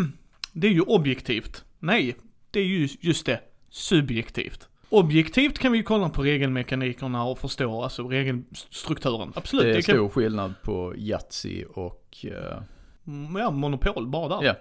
det 0.52 0.66
är 0.66 0.72
ju 0.72 0.80
objektivt. 0.80 1.64
Nej, 1.78 2.16
det 2.50 2.60
är 2.60 2.64
ju 2.64 2.88
just 3.00 3.26
det. 3.26 3.40
Subjektivt. 3.70 4.68
Objektivt 4.88 5.58
kan 5.58 5.72
vi 5.72 5.82
kolla 5.82 6.08
på 6.08 6.22
regelmekanikerna 6.22 7.24
och 7.24 7.38
förstå, 7.38 7.82
alltså 7.82 8.08
regelstrukturen. 8.08 9.32
Absolut. 9.34 9.64
Det 9.64 9.70
är 9.70 9.74
det 9.76 9.82
stor 9.82 9.94
kan... 9.94 10.10
skillnad 10.10 10.54
på 10.62 10.94
Yatzy 10.96 11.64
och... 11.64 12.16
Uh... 12.24 12.62
Ja, 13.38 13.50
monopol 13.50 14.06
bara 14.06 14.28
där. 14.28 14.44
Yeah. 14.44 14.56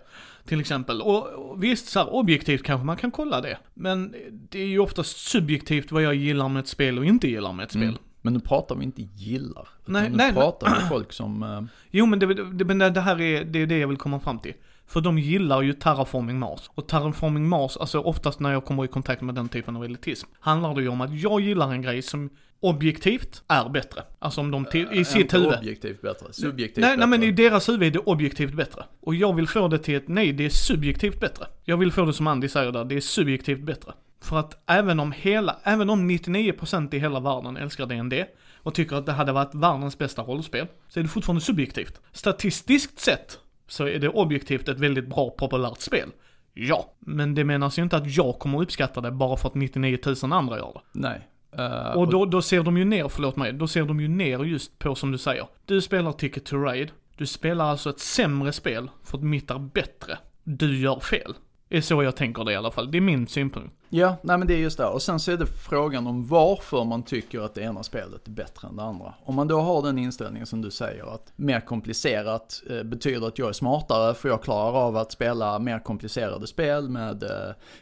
Till 0.45 0.60
exempel. 0.60 1.01
Och, 1.01 1.27
och 1.27 1.63
visst, 1.63 1.88
så 1.88 1.99
här, 1.99 2.13
objektivt 2.13 2.63
kanske 2.63 2.86
man 2.86 2.97
kan 2.97 3.12
kolla 3.12 3.41
det. 3.41 3.57
Men 3.73 4.15
det 4.49 4.60
är 4.60 4.67
ju 4.67 4.79
oftast 4.79 5.17
subjektivt 5.17 5.91
vad 5.91 6.03
jag 6.03 6.15
gillar 6.15 6.49
med 6.49 6.60
ett 6.60 6.67
spel 6.67 6.97
och 6.97 7.05
inte 7.05 7.27
gillar 7.27 7.53
med 7.53 7.63
ett 7.63 7.75
Mm. 7.75 7.89
spel. 7.89 8.01
Men 8.21 8.33
nu 8.33 8.39
pratar 8.39 8.75
vi 8.75 8.83
inte 8.83 9.01
gillar. 9.01 9.67
Nej, 9.86 10.10
nu 10.10 10.17
nej, 10.17 10.33
pratar 10.33 10.75
vi 10.75 10.89
folk 10.89 11.13
som... 11.13 11.43
Uh... 11.43 11.63
Jo 11.91 12.05
men 12.05 12.19
det, 12.19 12.33
det, 12.33 12.89
det 12.89 13.01
här 13.01 13.21
är, 13.21 13.43
det 13.45 13.60
är 13.62 13.65
det 13.65 13.77
jag 13.77 13.88
vill 13.88 13.97
komma 13.97 14.19
fram 14.19 14.39
till. 14.39 14.53
För 14.88 15.02
de 15.02 15.19
gillar 15.19 15.62
ju 15.62 15.73
Terraforming 15.73 16.39
Mars. 16.39 16.69
Och 16.76 16.88
Terraforming 16.88 17.47
Mars, 17.47 17.78
alltså 17.78 18.00
oftast 18.00 18.39
när 18.39 18.52
jag 18.52 18.65
kommer 18.65 18.86
i 18.86 18.88
kontakt 18.88 19.21
med 19.21 19.36
den 19.36 19.50
typen 19.50 19.76
av 19.76 19.86
elitism, 19.86 20.28
handlar 20.39 20.76
det 20.76 20.82
ju 20.82 20.88
om 20.88 21.02
att 21.02 21.19
jag 21.19 21.41
gillar 21.41 21.71
en 21.71 21.82
grej 21.82 22.02
som 22.02 22.30
objektivt 22.60 23.43
är 23.47 23.69
bättre. 23.69 24.04
Alltså 24.19 24.41
om 24.41 24.52
de 24.52 24.65
till, 24.65 24.88
i 24.91 25.06
sitt 25.06 25.34
huvud. 25.34 25.54
objektivt 25.58 26.02
bättre, 26.02 26.34
subjektivt 26.34 26.82
Nej, 26.82 26.97
bättre. 26.97 27.08
nej 27.08 27.19
men 27.19 27.23
i 27.30 27.32
deras 27.32 27.69
huvud 27.69 27.88
är 27.88 27.91
det 27.91 28.00
objektivt 28.00 28.54
bättre. 28.54 28.84
Och 29.02 29.15
jag 29.15 29.36
vill 29.36 29.47
få 29.47 29.67
det 29.67 29.80
till 29.80 29.95
ett, 29.95 30.08
nej 30.08 30.34
det 30.34 30.45
är 30.45 30.50
subjektivt 30.50 31.19
bättre. 31.19 31.45
Jag 31.63 31.78
vill 31.78 31.91
få 31.91 32.06
det 32.06 32.13
som 32.13 32.28
Andy 32.28 32.47
säger 32.50 32.71
där, 32.71 32.86
det 32.86 32.95
är 32.95 33.02
subjektivt 33.02 33.62
bättre. 33.62 33.93
För 34.21 34.38
att 34.39 34.63
även 34.65 35.00
om 35.00 35.12
hela, 35.12 35.58
även 35.63 35.89
om 35.89 36.12
99% 36.12 36.95
i 36.95 37.00
hela 37.00 37.19
världen 37.19 37.58
älskar 37.58 37.86
D&D 37.86 38.26
och 38.58 38.73
tycker 38.73 38.95
att 38.95 39.06
det 39.06 39.12
hade 39.12 39.32
varit 39.32 39.56
världens 39.56 39.97
bästa 39.97 40.21
rollspel, 40.21 40.67
så 40.89 41.00
är 41.00 41.04
det 41.04 41.10
fortfarande 41.10 41.41
subjektivt. 41.41 42.02
Statistiskt 42.12 43.00
sett 43.00 43.39
så 43.67 43.88
är 43.88 43.99
det 43.99 44.10
objektivt 44.10 44.69
ett 44.69 44.80
väldigt 44.80 45.08
bra 45.08 45.30
populärt 45.30 45.82
spel. 45.82 46.10
Ja, 46.53 46.93
men 46.99 47.36
det 47.36 47.43
menas 47.43 47.80
ju 47.80 47.84
inte 47.84 47.97
att 47.97 48.15
jag 48.15 48.39
kommer 48.39 48.62
uppskatta 48.62 49.01
det 49.01 49.12
bara 49.12 49.38
för 49.38 49.47
att 49.49 49.56
99 49.56 49.97
000 50.23 50.34
andra 50.34 50.58
gör 50.58 50.71
det. 50.73 50.99
Nej. 50.99 51.27
Eh, 51.58 51.91
Och 51.91 52.10
då, 52.10 52.25
då 52.25 52.41
ser 52.41 52.63
de 52.63 52.77
ju 52.77 52.86
ner, 52.86 53.08
förlåt 53.08 53.36
mig, 53.36 53.53
då 53.53 53.67
ser 53.67 53.84
de 53.86 53.99
ju 53.99 54.08
ner 54.08 54.43
just 54.43 54.80
på 54.80 54.95
som 54.95 55.12
du 55.12 55.17
säger. 55.17 55.47
Du 55.65 55.82
spelar 55.82 56.12
Ticket 56.12 56.45
to 56.45 56.58
Ride, 56.58 56.91
du 57.17 57.25
spelar 57.25 57.65
alltså 57.65 57.89
ett 57.89 57.99
sämre 57.99 58.51
spel 58.53 58.89
för 59.03 59.17
att 59.17 59.23
mitt 59.23 59.51
är 59.51 59.60
bättre. 59.60 60.17
Du 60.43 60.80
gör 60.80 60.99
fel. 60.99 61.34
Det 61.69 61.77
är 61.77 61.82
så 61.82 62.03
jag 62.03 62.15
tänker 62.15 62.43
det 62.43 62.51
i 62.51 62.56
alla 62.56 62.71
fall, 62.71 62.91
det 62.91 62.97
är 62.97 63.01
min 63.01 63.27
synpunkt. 63.27 63.73
Ja, 63.89 64.15
nej 64.21 64.38
men 64.38 64.47
det 64.47 64.53
är 64.53 64.58
just 64.58 64.77
det. 64.77 64.86
Och 64.86 65.01
sen 65.01 65.19
så 65.19 65.32
är 65.32 65.38
det 65.38 65.45
frågan 65.45 66.08
om 66.08 66.27
varför 66.27 66.84
man 66.84 67.03
tycker 67.03 67.39
att 67.39 67.56
det 67.56 67.62
ena 67.62 67.84
spelet 67.84 68.27
är 68.27 68.32
bättre 68.32 68.67
än 68.67 68.75
det 68.75 68.84
andra. 68.84 69.13
Om 69.23 69.36
man 69.36 69.47
då 69.47 69.60
har 69.60 69.82
den 69.82 69.97
inställningen 69.97 70.47
som 70.47 70.62
du 70.62 70.71
säger 70.71 71.13
att 71.13 71.34
mer 71.36 71.60
komplicerat 71.60 72.63
eh, 72.69 72.84
betyder 72.84 73.27
att 73.27 73.39
jag 73.39 73.49
är 73.49 73.53
smartare 73.53 74.13
för 74.13 74.30
jag 74.30 74.43
klarar 74.43 74.88
av 74.88 74.97
att 74.97 75.12
spela 75.12 75.60
mer 75.60 75.80
komplicerade 75.80 76.47
spel 76.47 76.89
med 76.89 77.23
eh, 77.23 77.30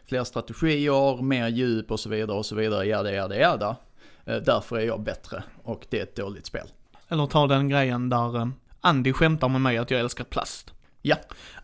fler 0.06 0.24
strategier, 0.24 1.21
mer 1.21 1.48
djup 1.48 1.91
och 1.91 2.00
så 2.00 2.10
vidare 2.10 2.38
och 2.38 2.45
så 2.45 2.56
vidare, 2.56 2.86
jada 2.86 3.12
jada 3.12 3.36
jada. 3.36 3.76
Eh, 4.26 4.38
därför 4.38 4.78
är 4.78 4.86
jag 4.86 5.02
bättre 5.04 5.43
och 5.63 5.86
det 5.89 6.00
är 6.00 6.04
ett 6.04 6.15
dåligt 6.15 6.45
spel. 6.45 6.67
Eller 7.08 7.26
ta 7.26 7.48
den 7.48 7.69
grejen 7.69 8.10
där 8.10 8.52
Andy 8.82 9.13
skämtar 9.13 9.50
med 9.50 9.62
mig 9.62 9.78
att 9.78 9.91
jag 9.91 10.00
älskar 10.00 10.24
plast. 10.24 10.74
Ja. 11.02 11.15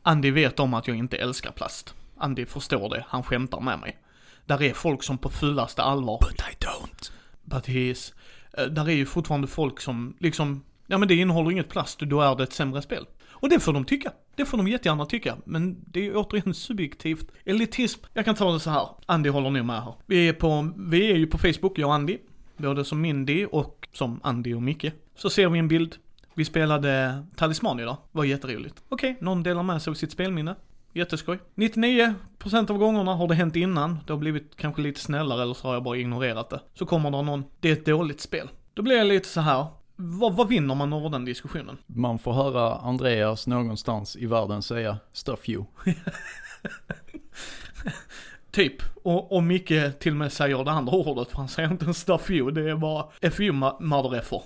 Andy 0.02 0.32
vet 0.32 0.60
om 0.60 0.74
att 0.74 0.88
jag 0.88 0.98
inte 0.98 1.18
älskar 1.18 1.52
plast. 1.52 1.94
Andy 2.22 2.46
förstår 2.46 2.90
det, 2.90 3.06
han 3.08 3.24
skämtar 3.24 3.60
med 3.60 3.80
mig. 3.80 3.98
Där 4.46 4.62
är 4.64 4.74
folk 4.74 5.04
som 5.04 5.18
på 5.18 5.30
fullaste 5.30 5.82
allvar 5.82 6.18
But 6.22 6.40
I 6.40 6.66
don't. 6.66 7.12
But 7.44 7.68
he 7.68 7.80
is. 7.80 8.14
Eh, 8.58 8.66
Där 8.66 8.90
är 8.90 8.94
ju 8.94 9.06
fortfarande 9.06 9.48
folk 9.48 9.80
som 9.82 10.16
liksom, 10.20 10.64
ja 10.88 10.98
men 10.98 11.08
det 11.08 11.16
innehåller 11.16 11.52
inget 11.52 11.70
plast, 11.70 12.00
då 12.00 12.22
är 12.22 12.36
det 12.36 12.44
ett 12.44 12.54
sämre 12.54 12.82
spel. 12.82 13.06
Och 13.30 13.50
det 13.50 13.60
får 13.60 13.74
de 13.74 13.86
tycka. 13.86 14.12
Det 14.36 14.46
får 14.46 14.58
de 14.58 14.68
jättegärna 14.68 15.06
tycka. 15.06 15.38
Men 15.46 15.78
det 15.88 16.08
är 16.08 16.16
återigen 16.16 16.54
subjektivt. 16.54 17.32
Elitism, 17.46 18.00
jag 18.14 18.26
kan 18.26 18.36
ta 18.36 18.52
det 18.52 18.60
så 18.60 18.70
här. 18.70 18.88
Andy 19.06 19.30
håller 19.30 19.50
nog 19.50 19.66
med 19.66 19.84
här. 19.84 19.94
Vi 20.06 20.28
är 20.28 20.34
på, 20.34 20.74
vi 20.78 21.12
är 21.12 21.16
ju 21.16 21.28
på 21.28 21.38
Facebook, 21.38 21.78
jag 21.78 21.88
och 21.88 21.94
Andy. 21.96 22.18
Både 22.58 22.86
som 22.86 23.02
Mindy 23.02 23.46
och 23.46 23.88
som 23.94 24.20
Andy 24.24 24.54
och 24.54 24.62
Micke. 24.62 24.86
Så 25.16 25.30
ser 25.30 25.50
vi 25.50 25.60
en 25.60 25.68
bild. 25.68 25.96
Vi 26.34 26.46
spelade 26.46 27.24
Talisman 27.36 27.80
idag. 27.80 27.98
Var 28.12 28.24
jätteroligt. 28.24 28.84
Okej, 28.90 29.18
någon 29.22 29.44
delar 29.44 29.64
med 29.64 29.82
sig 29.82 29.92
av 29.92 29.96
sitt 29.96 30.12
spelminne. 30.12 30.56
Jätteskoj. 30.94 31.40
99% 31.56 32.72
av 32.72 32.78
gångerna 32.78 33.16
har 33.16 33.28
det 33.28 33.36
hänt 33.36 33.56
innan. 33.56 34.00
Det 34.08 34.14
har 34.14 34.18
blivit 34.18 34.56
kanske 34.56 34.82
lite 34.82 35.00
snällare 35.00 35.42
eller 35.42 35.54
så 35.54 35.68
har 35.68 35.74
jag 35.74 35.84
bara 35.84 35.98
ignorerat 35.98 36.50
det. 36.50 36.60
Så 36.74 36.86
kommer 36.86 37.12
det 37.12 37.22
någon, 37.22 37.44
det 37.60 37.70
är 37.70 37.74
ett 37.74 37.86
dåligt 37.86 38.22
spel. 38.22 38.50
Då 38.74 38.82
blir 38.82 38.98
jag 38.98 39.08
lite 39.08 39.28
så 39.28 39.42
här. 39.42 39.66
Vad, 39.96 40.36
vad 40.36 40.48
vinner 40.48 40.76
man 40.76 40.94
över 40.94 41.10
den 41.10 41.26
diskussionen? 41.26 41.78
Man 41.86 42.20
får 42.20 42.34
höra 42.34 42.76
Andreas 42.76 43.48
någonstans 43.48 44.16
i 44.16 44.26
världen 44.26 44.62
säga 44.62 44.98
stuff 45.14 45.50
you. 45.50 45.66
Typ. 48.52 48.74
Och, 49.04 49.32
och 49.32 49.44
Micke 49.44 50.00
till 50.00 50.12
och 50.12 50.18
med 50.18 50.34
säger 50.34 50.64
det 50.64 50.72
andra 50.72 50.94
ordet, 50.94 51.30
för 51.30 51.38
han 51.38 51.48
säger 51.48 51.72
inte 51.72 51.86
en 51.86 51.94
stuff 51.94 52.30
you, 52.30 52.52
det 52.52 52.72
är 52.72 52.76
bara 52.76 53.06
FU 53.32 53.52
mother 53.80 54.16
effer. 54.16 54.42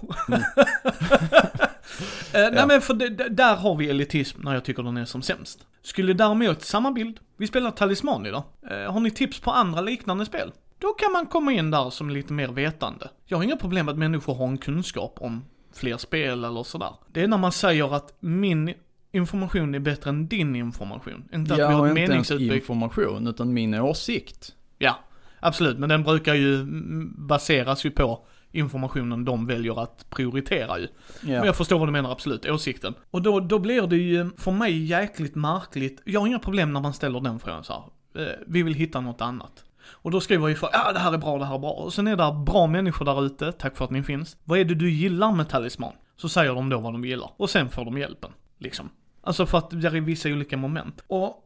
Eh, 2.34 2.42
Nej 2.54 2.68
men 2.68 2.82
för 2.82 2.94
det, 2.94 3.10
där 3.10 3.56
har 3.56 3.76
vi 3.76 3.90
elitism 3.90 4.42
när 4.44 4.54
jag 4.54 4.64
tycker 4.66 4.84
den 4.84 4.98
är 4.98 5.06
som 5.06 5.22
sämst. 5.22 5.60
Skulle 5.82 6.14
däremot, 6.14 6.62
samma 6.62 6.92
bild, 6.92 7.20
vi 7.38 7.48
spelar 7.48 7.72
Talisman 7.72 8.26
idag. 8.26 8.44
Eh, 8.72 8.92
har 8.94 9.00
ni 9.00 9.12
tips 9.12 9.40
på 9.40 9.52
andra 9.52 9.82
liknande 9.82 10.26
spel? 10.26 10.52
Då 10.80 10.88
kan 10.88 11.12
man 11.12 11.26
komma 11.26 11.52
in 11.54 11.72
där 11.72 11.90
som 11.90 12.10
lite 12.10 12.34
mer 12.34 12.48
vetande. 12.48 13.10
Jag 13.26 13.38
har 13.38 13.44
inga 13.44 13.56
problem 13.58 13.86
med 13.86 13.92
att 13.94 14.00
människor 14.00 14.36
har 14.36 14.48
en 14.48 14.58
kunskap 14.58 15.18
om 15.22 15.46
fler 15.76 15.98
spel 15.98 16.44
eller 16.44 16.64
sådär. 16.64 16.94
Det 17.14 17.24
är 17.24 17.28
när 17.28 17.38
man 17.38 17.52
säger 17.52 17.96
att 17.96 18.14
min 18.20 18.74
information 19.12 19.76
är 19.76 19.80
bättre 19.80 20.10
än 20.10 20.28
din 20.28 20.56
information. 20.56 21.30
Inte 21.34 21.54
att 21.54 21.60
vi 21.60 21.64
Ja, 21.64 21.68
har 21.70 21.80
och 21.80 21.88
ett 21.88 21.92
inte 21.98 22.02
meningsutbyte. 22.12 22.56
information, 22.56 23.28
utan 23.28 23.54
min 23.54 23.74
åsikt. 23.74 24.54
Ja, 24.78 25.00
absolut. 25.40 25.78
Men 25.80 25.90
den 25.90 26.04
brukar 26.04 26.34
ju 26.36 26.56
mm, 26.56 27.14
baseras 27.28 27.86
ju 27.86 27.92
på 27.92 28.26
informationen 28.56 29.26
de 29.26 29.46
väljer 29.48 29.84
att 29.84 30.10
prioritera 30.10 30.80
ju. 30.80 30.88
Men 31.22 31.34
Ja. 31.34 31.46
jag 31.46 31.56
förstår 31.56 31.80
vad 31.80 31.88
du 31.88 31.92
menar, 31.92 32.12
absolut. 32.12 32.46
Åsikten. 32.46 32.94
Och 33.12 33.22
då, 33.22 33.40
då 33.40 33.60
blir 33.60 33.88
det 33.88 33.98
ju 33.98 34.30
för 34.38 34.52
mig 34.52 34.86
jäkligt 34.86 35.36
märkligt. 35.36 36.02
Jag 36.06 36.20
har 36.20 36.28
inga 36.28 36.40
problem 36.40 36.74
när 36.74 36.82
man 36.82 36.94
ställer 36.94 37.20
den 37.20 37.40
frågan 37.40 37.64
så 37.64 37.74
här. 37.74 38.24
Eh, 38.24 38.32
vi 38.48 38.64
vill 38.64 38.74
hitta 38.74 39.02
något 39.02 39.22
annat. 39.22 39.64
Och 39.88 40.12
då 40.12 40.22
skriver 40.22 40.44
jag 40.44 40.50
ju 40.50 40.56
för, 40.56 40.70
ja 40.74 40.92
det 40.94 41.00
här 41.00 41.14
är 41.14 41.18
bra, 41.18 41.38
det 41.38 41.46
här 41.46 41.56
är 41.56 41.60
bra. 41.60 41.72
Och 41.72 41.94
sen 41.94 42.08
är 42.08 42.16
det 42.16 42.44
bra 42.46 42.68
människor 42.68 43.06
där 43.06 43.26
ute, 43.26 43.52
tack 43.52 43.78
för 43.78 43.86
att 43.86 43.92
ni 43.92 44.04
finns. 44.04 44.38
Vad 44.44 44.60
är 44.60 44.66
det 44.66 44.76
du 44.76 44.92
gillar 44.92 45.32
med 45.32 45.50
talisman? 45.50 45.94
Så 46.18 46.30
säger 46.30 46.54
de 46.56 46.70
då 46.70 46.80
vad 46.80 46.94
de 46.94 47.06
gillar. 47.06 47.30
Och 47.38 47.50
sen 47.50 47.70
får 47.70 47.86
de 47.86 47.98
hjälpen. 47.98 48.32
Liksom. 48.60 48.90
Alltså 49.22 49.46
för 49.46 49.58
att 49.58 49.70
det 49.82 49.88
är 49.88 49.92
vissa 50.02 50.30
olika 50.30 50.58
moment. 50.58 51.04
Och 51.08 51.45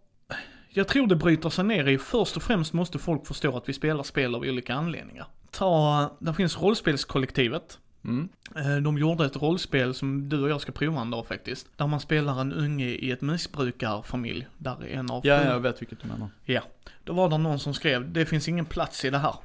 jag 0.70 0.88
tror 0.88 1.08
det 1.08 1.16
bryter 1.16 1.50
sig 1.50 1.66
ner 1.66 1.88
i, 1.88 1.98
först 1.98 2.38
och 2.38 2.44
främst 2.44 2.74
måste 2.74 3.00
folk 3.00 3.28
förstå 3.28 3.58
att 3.58 3.70
vi 3.70 3.74
spelar 3.74 4.04
spel 4.04 4.36
av 4.36 4.42
olika 4.42 4.74
anledningar. 4.74 5.28
Ta, 5.52 6.18
där 6.20 6.34
finns 6.34 6.62
rollspelskollektivet. 6.62 7.80
Mm. 8.04 8.30
Eh, 8.56 8.78
De 8.78 8.98
gjorde 8.98 9.26
ett 9.26 9.42
rollspel 9.42 9.94
som 9.94 10.30
du 10.30 10.42
och 10.44 10.50
jag 10.50 10.62
ska 10.62 10.72
prova 10.72 11.02
en 11.02 11.12
dag 11.12 11.28
faktiskt. 11.28 11.68
Där 11.78 11.88
man 11.88 12.00
spelar 12.00 12.42
en 12.42 12.54
unge 12.54 12.86
i 12.88 13.12
ett 13.12 13.22
missbrukarfamilj. 13.22 14.48
Där 14.58 14.88
en 14.88 15.12
av 15.12 15.26
Ja, 15.26 15.44
jag 15.44 15.60
vet 15.60 15.82
vilket 15.82 16.02
du 16.02 16.08
menar. 16.08 16.30
Ja. 16.46 16.62
Då 17.04 17.14
var 17.14 17.30
det 17.30 17.38
någon 17.38 17.60
som 17.60 17.74
skrev, 17.74 18.12
det 18.14 18.26
finns 18.26 18.48
ingen 18.48 18.66
plats 18.66 19.06
i 19.06 19.10
det 19.10 19.18
här. 19.18 19.36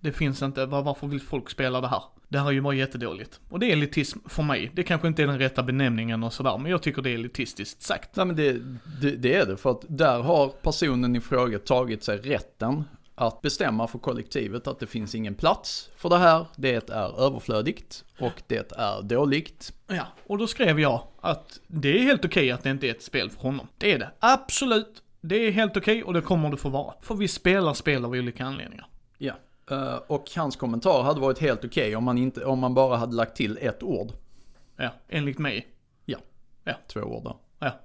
Det 0.00 0.12
finns 0.12 0.42
inte, 0.42 0.66
var- 0.66 0.82
varför 0.82 1.06
vill 1.06 1.20
folk 1.20 1.50
spela 1.50 1.80
det 1.80 1.88
här? 1.88 2.02
Det 2.28 2.38
här 2.38 2.46
är 2.46 2.50
ju 2.52 2.60
bara 2.60 2.74
jättedåligt. 2.74 3.40
Och 3.48 3.60
det 3.60 3.66
är 3.66 3.72
elitism 3.72 4.18
för 4.28 4.42
mig. 4.42 4.70
Det 4.74 4.82
kanske 4.82 5.08
inte 5.08 5.22
är 5.22 5.26
den 5.26 5.38
rätta 5.38 5.62
benämningen 5.62 6.22
och 6.24 6.32
sådär, 6.32 6.58
men 6.58 6.70
jag 6.70 6.82
tycker 6.82 7.02
det 7.02 7.10
är 7.10 7.14
elitistiskt 7.14 7.82
sagt. 7.82 8.16
Nej 8.16 8.26
men 8.26 8.36
det, 8.36 8.52
det, 9.00 9.10
det 9.16 9.34
är 9.34 9.46
det, 9.46 9.56
för 9.56 9.70
att 9.70 9.84
där 9.88 10.20
har 10.20 10.48
personen 10.48 11.16
i 11.16 11.20
fråga 11.20 11.58
tagit 11.58 12.04
sig 12.04 12.18
rätten 12.18 12.84
att 13.14 13.42
bestämma 13.42 13.86
för 13.88 13.98
kollektivet 13.98 14.66
att 14.66 14.78
det 14.78 14.86
finns 14.86 15.14
ingen 15.14 15.34
plats 15.34 15.90
för 15.96 16.08
det 16.08 16.18
här, 16.18 16.46
det 16.56 16.90
är 16.90 17.20
överflödigt 17.26 18.04
och 18.18 18.42
det 18.46 18.72
är 18.76 19.02
dåligt. 19.02 19.72
Ja, 19.86 20.06
och 20.26 20.38
då 20.38 20.46
skrev 20.46 20.80
jag 20.80 21.02
att 21.20 21.60
det 21.66 21.98
är 21.98 22.02
helt 22.02 22.24
okej 22.24 22.50
att 22.50 22.62
det 22.62 22.70
inte 22.70 22.86
är 22.86 22.90
ett 22.90 23.02
spel 23.02 23.30
för 23.30 23.40
honom. 23.40 23.66
Det 23.78 23.92
är 23.92 23.98
det. 23.98 24.10
Absolut. 24.18 25.02
Det 25.20 25.36
är 25.46 25.50
helt 25.50 25.76
okej 25.76 26.04
och 26.04 26.12
det 26.14 26.20
kommer 26.20 26.50
det 26.50 26.56
få 26.56 26.68
vara. 26.68 26.94
För 27.00 27.14
vi 27.14 27.28
spelar 27.28 27.74
spel 27.74 28.04
av 28.04 28.10
olika 28.10 28.44
anledningar. 28.44 28.86
Ja. 29.18 29.34
Eh, 29.70 29.96
och 30.06 30.30
hans 30.36 30.56
kommentar 30.56 31.02
hade 31.02 31.20
varit 31.20 31.38
helt 31.38 31.64
okej 31.64 31.96
om, 31.96 32.04
man 32.04 32.18
inte, 32.18 32.44
om 32.44 32.58
man 32.58 32.74
bara 32.74 32.96
hade 32.96 33.16
lagt 33.16 33.36
till 33.36 33.58
ett 33.60 33.82
ord. 33.82 34.12
Ja, 34.76 34.90
enligt 35.08 35.38
mig. 35.38 35.66
Två 36.92 37.00
ord 37.00 37.24
där. 37.24 37.34
Ja. 37.58 37.80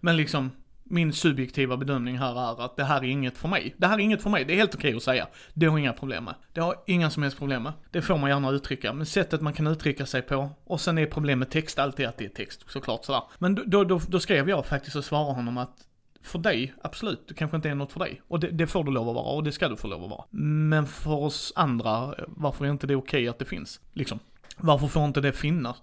Men 0.00 0.16
liksom, 0.16 0.50
min 0.84 1.12
subjektiva 1.12 1.76
bedömning 1.76 2.18
här 2.18 2.52
är 2.52 2.64
att 2.64 2.76
det 2.76 2.84
här 2.84 2.98
är 2.98 3.08
inget 3.08 3.38
för 3.38 3.48
mig. 3.48 3.74
Det 3.76 3.86
här 3.86 3.94
är 3.94 3.98
inget 3.98 4.22
för 4.22 4.30
mig, 4.30 4.44
det 4.44 4.52
är 4.52 4.56
helt 4.56 4.74
okej 4.74 4.96
att 4.96 5.02
säga. 5.02 5.28
Det 5.54 5.66
har 5.66 5.72
jag 5.72 5.80
inga 5.80 5.92
problem 5.92 6.24
med. 6.24 6.34
Det 6.52 6.60
har 6.60 6.76
inga 6.86 7.10
som 7.10 7.22
helst 7.22 7.38
problem 7.38 7.62
med. 7.62 7.72
Det 7.90 8.02
får 8.02 8.18
man 8.18 8.30
gärna 8.30 8.50
uttrycka, 8.50 8.92
men 8.92 9.06
sättet 9.06 9.40
man 9.40 9.52
kan 9.52 9.66
uttrycka 9.66 10.06
sig 10.06 10.22
på. 10.22 10.50
Och 10.64 10.80
sen 10.80 10.98
är 10.98 11.06
problemet 11.06 11.50
text 11.50 11.78
alltid 11.78 12.06
att 12.06 12.18
det 12.18 12.24
är 12.24 12.28
text, 12.28 12.64
såklart 12.70 13.04
sådär. 13.04 13.22
Men 13.38 13.54
då, 13.54 13.62
då, 13.66 13.84
då, 13.84 14.00
då 14.08 14.20
skrev 14.20 14.48
jag 14.48 14.66
faktiskt 14.66 14.96
och 14.96 15.04
svarade 15.04 15.32
honom 15.32 15.58
att 15.58 15.76
för 16.22 16.38
dig, 16.38 16.74
absolut, 16.82 17.28
det 17.28 17.34
kanske 17.34 17.56
inte 17.56 17.70
är 17.70 17.74
något 17.74 17.92
för 17.92 18.00
dig. 18.00 18.22
Och 18.28 18.40
det, 18.40 18.50
det 18.50 18.66
får 18.66 18.84
du 18.84 18.90
lov 18.90 19.08
att 19.08 19.14
vara 19.14 19.34
och 19.34 19.44
det 19.44 19.52
ska 19.52 19.68
du 19.68 19.76
få 19.76 19.88
lov 19.88 20.04
att 20.04 20.10
vara. 20.10 20.24
Men 20.30 20.86
för 20.86 21.14
oss 21.14 21.52
andra, 21.56 22.14
varför 22.26 22.64
är 22.64 22.70
inte 22.70 22.86
det 22.86 22.96
okej 22.96 23.28
att 23.28 23.38
det 23.38 23.44
finns? 23.44 23.80
Liksom. 23.92 24.18
Varför 24.56 24.86
får 24.86 25.04
inte 25.04 25.20
det 25.20 25.32
finnas? 25.32 25.76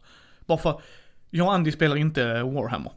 Varför? 0.45 0.81
jag 1.29 1.47
och 1.47 1.53
Andy 1.53 1.71
spelar 1.71 1.95
inte 1.95 2.43
Warhammer. 2.43 2.91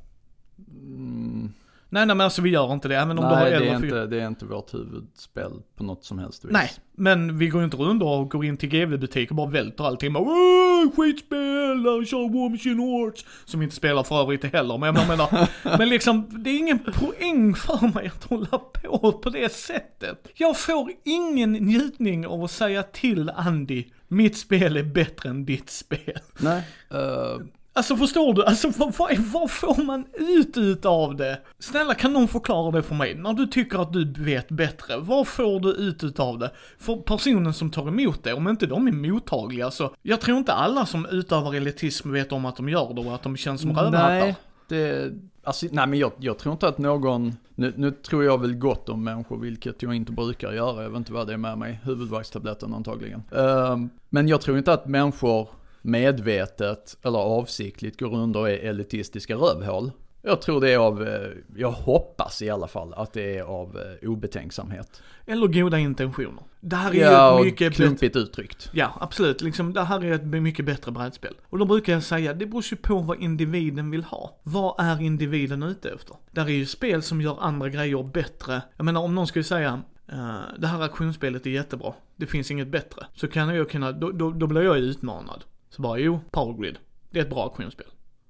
Mm, 0.68 1.53
Nej, 1.93 2.07
nej 2.07 2.16
men 2.16 2.24
alltså 2.24 2.43
vi 2.43 2.51
gör 2.51 2.72
inte 2.72 2.88
det, 2.88 2.97
även 2.97 3.18
om 3.18 3.24
du 3.24 3.30
har 3.30 3.41
nej, 3.41 3.51
det 3.51 3.68
är, 3.68 3.74
inte, 3.84 4.07
det 4.07 4.20
är 4.22 4.26
inte 4.26 4.45
vårt 4.45 4.74
huvudspel 4.74 5.53
på 5.76 5.84
något 5.84 6.05
som 6.05 6.18
helst 6.18 6.45
vis. 6.45 6.53
Nej, 6.53 6.70
men 6.97 7.38
vi 7.38 7.49
går 7.49 7.61
ju 7.61 7.64
inte 7.64 7.76
runt 7.76 8.03
och 8.03 8.30
går 8.30 8.45
in 8.45 8.57
till 8.57 8.68
GV-butik 8.68 9.30
och 9.30 9.36
bara 9.36 9.51
välter 9.51 9.84
allting. 9.84 10.12
Bara, 10.12 10.24
"Åh, 10.24 10.91
skitspel, 10.97 12.07
kör 12.07 12.28
War 12.28 12.49
Machine 12.51 12.78
Hordes. 12.78 13.24
Som 13.45 13.62
inte 13.62 13.74
spelar 13.76 14.03
för 14.03 14.20
övrigt 14.22 14.45
heller, 14.45 14.78
men 14.78 14.95
jag 14.97 15.09
menar, 15.09 15.49
men 15.78 15.88
liksom, 15.88 16.43
det 16.45 16.51
är 16.51 16.59
ingen 16.59 16.78
poäng 16.78 17.55
för 17.55 17.95
mig 17.95 18.07
att 18.16 18.24
hålla 18.24 18.59
på 18.59 19.12
på 19.12 19.30
det 19.30 19.53
sättet. 19.53 20.28
Jag 20.34 20.59
får 20.59 20.91
ingen 21.05 21.53
njutning 21.53 22.26
av 22.26 22.45
att 22.45 22.51
säga 22.51 22.82
till 22.82 23.30
Andy, 23.36 23.84
mitt 24.09 24.36
spel 24.36 24.76
är 24.76 24.82
bättre 24.82 25.28
än 25.28 25.45
ditt 25.45 25.70
spel. 25.70 26.18
Nej. 26.41 26.62
eh, 26.91 27.38
Alltså 27.81 27.97
förstår 27.97 28.35
du? 28.35 28.45
Alltså 28.45 28.70
vad, 28.76 28.95
vad, 28.97 29.18
vad 29.18 29.51
får 29.51 29.85
man 29.85 30.05
ut 30.12 30.57
utav 30.57 31.16
det? 31.16 31.41
Snälla 31.59 31.95
kan 31.95 32.12
någon 32.12 32.28
förklara 32.28 32.70
det 32.70 32.83
för 32.83 32.95
mig? 32.95 33.14
När 33.14 33.33
du 33.33 33.47
tycker 33.47 33.78
att 33.78 33.93
du 33.93 34.12
vet 34.12 34.49
bättre, 34.49 34.97
vad 34.99 35.28
får 35.28 35.61
du 35.61 35.70
ut 35.70 36.05
utav 36.05 36.39
det? 36.39 36.51
För 36.78 36.97
personen 36.97 37.55
som 37.55 37.70
tar 37.70 37.89
emot 37.89 38.24
det, 38.24 38.33
om 38.33 38.49
inte 38.49 38.66
de 38.66 38.89
är 38.89 38.93
mottagliga 38.93 39.70
så, 39.70 39.95
jag 40.03 40.20
tror 40.20 40.39
inte 40.39 40.53
alla 40.53 40.87
som 40.87 41.07
utövar 41.07 41.55
elitism 41.55 42.12
vet 42.12 42.33
om 42.33 42.45
att 42.45 42.57
de 42.57 42.68
gör 42.68 42.95
det 42.95 43.01
och 43.01 43.14
att 43.14 43.22
de 43.22 43.37
känns 43.37 43.61
som 43.61 43.70
rövhattar. 43.70 44.09
Nej, 44.09 44.37
det, 44.68 45.12
alltså, 45.45 45.66
nej 45.70 45.87
men 45.87 45.99
jag, 45.99 46.12
jag 46.18 46.39
tror 46.39 46.53
inte 46.53 46.68
att 46.68 46.78
någon, 46.78 47.33
nu, 47.55 47.72
nu 47.76 47.91
tror 47.91 48.24
jag 48.24 48.41
väl 48.41 48.55
gott 48.55 48.89
om 48.89 49.05
människor, 49.05 49.39
vilket 49.39 49.83
jag 49.83 49.95
inte 49.95 50.12
brukar 50.12 50.53
göra, 50.53 50.83
jag 50.83 50.91
vet 50.91 50.99
inte 50.99 51.12
vad 51.12 51.26
det 51.26 51.33
är 51.33 51.37
med 51.37 51.59
mig, 51.59 51.81
huvudvärkstabletten 51.85 52.74
antagligen. 52.74 53.22
Ehm, 53.37 53.91
men 54.09 54.28
jag 54.28 54.41
tror 54.41 54.59
inte 54.59 54.72
att 54.72 54.87
människor 54.87 55.49
medvetet 55.83 56.97
eller 57.03 57.18
avsiktligt 57.18 58.01
går 58.01 58.09
runt 58.09 58.37
och 58.37 58.51
är 58.51 58.59
elitistiska 58.59 59.35
rövhål. 59.35 59.91
Jag 60.22 60.43
tror 60.43 60.61
det 60.61 60.70
är 60.70 60.78
av, 60.78 61.09
eh, 61.09 61.31
jag 61.57 61.70
hoppas 61.70 62.43
i 62.43 62.51
alla 62.51 62.68
fall 62.68 62.95
att 62.95 63.12
det 63.12 63.39
är 63.39 63.43
av 63.43 63.78
eh, 63.78 64.09
obetänksamhet. 64.09 65.03
Eller 65.26 65.47
goda 65.47 65.78
intentioner. 65.78 66.43
Det 66.61 66.76
här 66.76 66.91
är 66.91 66.95
ju 66.95 67.01
Ja, 67.01 67.39
och 67.39 67.45
mycket 67.45 67.59
bättre... 67.59 67.85
klumpigt 67.85 68.16
uttryckt. 68.16 68.70
Ja, 68.72 68.97
absolut. 69.01 69.41
Liksom, 69.41 69.72
det 69.72 69.83
här 69.83 70.05
är 70.05 70.12
ett 70.12 70.24
mycket 70.24 70.64
bättre 70.64 70.93
brädspel. 70.93 71.35
Och 71.43 71.59
då 71.59 71.64
brukar 71.64 71.93
jag 71.93 72.03
säga, 72.03 72.35
det 72.35 72.47
beror 72.47 72.64
ju 72.70 72.76
på 72.76 72.99
vad 72.99 73.22
individen 73.22 73.91
vill 73.91 74.05
ha. 74.05 74.41
Vad 74.43 74.74
är 74.78 75.03
individen 75.03 75.62
ute 75.62 75.91
efter? 75.91 76.16
Där 76.31 76.45
är 76.45 76.51
ju 76.51 76.66
spel 76.66 77.03
som 77.03 77.20
gör 77.20 77.37
andra 77.41 77.68
grejer 77.68 78.03
bättre. 78.03 78.62
Jag 78.76 78.85
menar, 78.85 79.01
om 79.01 79.14
någon 79.14 79.26
skulle 79.26 79.45
säga, 79.45 79.83
eh, 80.12 80.39
det 80.59 80.66
här 80.66 80.83
aktionsspelet 80.83 81.47
är 81.47 81.51
jättebra, 81.51 81.95
det 82.16 82.26
finns 82.26 82.51
inget 82.51 82.68
bättre. 82.68 83.07
Så 83.14 83.28
kan 83.28 83.55
jag 83.55 83.70
kunna, 83.70 83.93
då, 83.93 84.11
då, 84.11 84.31
då 84.31 84.47
blir 84.47 84.62
jag 84.62 84.78
ju 84.78 84.85
utmanad. 84.85 85.45
Så 85.70 85.82
bara, 85.82 85.98
jo, 85.98 86.20
Power 86.30 86.62
Grid, 86.62 86.78
det 87.10 87.18
är 87.18 87.22
ett 87.24 87.30
bra 87.30 87.46
aktionsspel. 87.46 87.86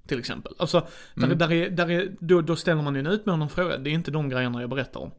Till 0.07 0.19
exempel. 0.19 0.53
Alltså, 0.59 0.87
där, 1.15 1.25
Mm. 1.25 1.39
där 1.39 1.53
är, 1.53 1.71
där 1.71 1.91
är, 1.91 2.13
då, 2.21 2.41
då 2.41 2.57
ställer 2.57 2.83
man 2.83 2.95
ju 2.95 3.01
en 3.01 3.07
utmanande 3.07 3.55
fråga, 3.55 3.79
det 3.79 3.91
är 3.91 3.93
inte 3.93 4.11
de 4.11 4.29
grejerna 4.29 4.61
jag 4.61 4.71
berättar 4.71 5.01
om. 5.01 5.11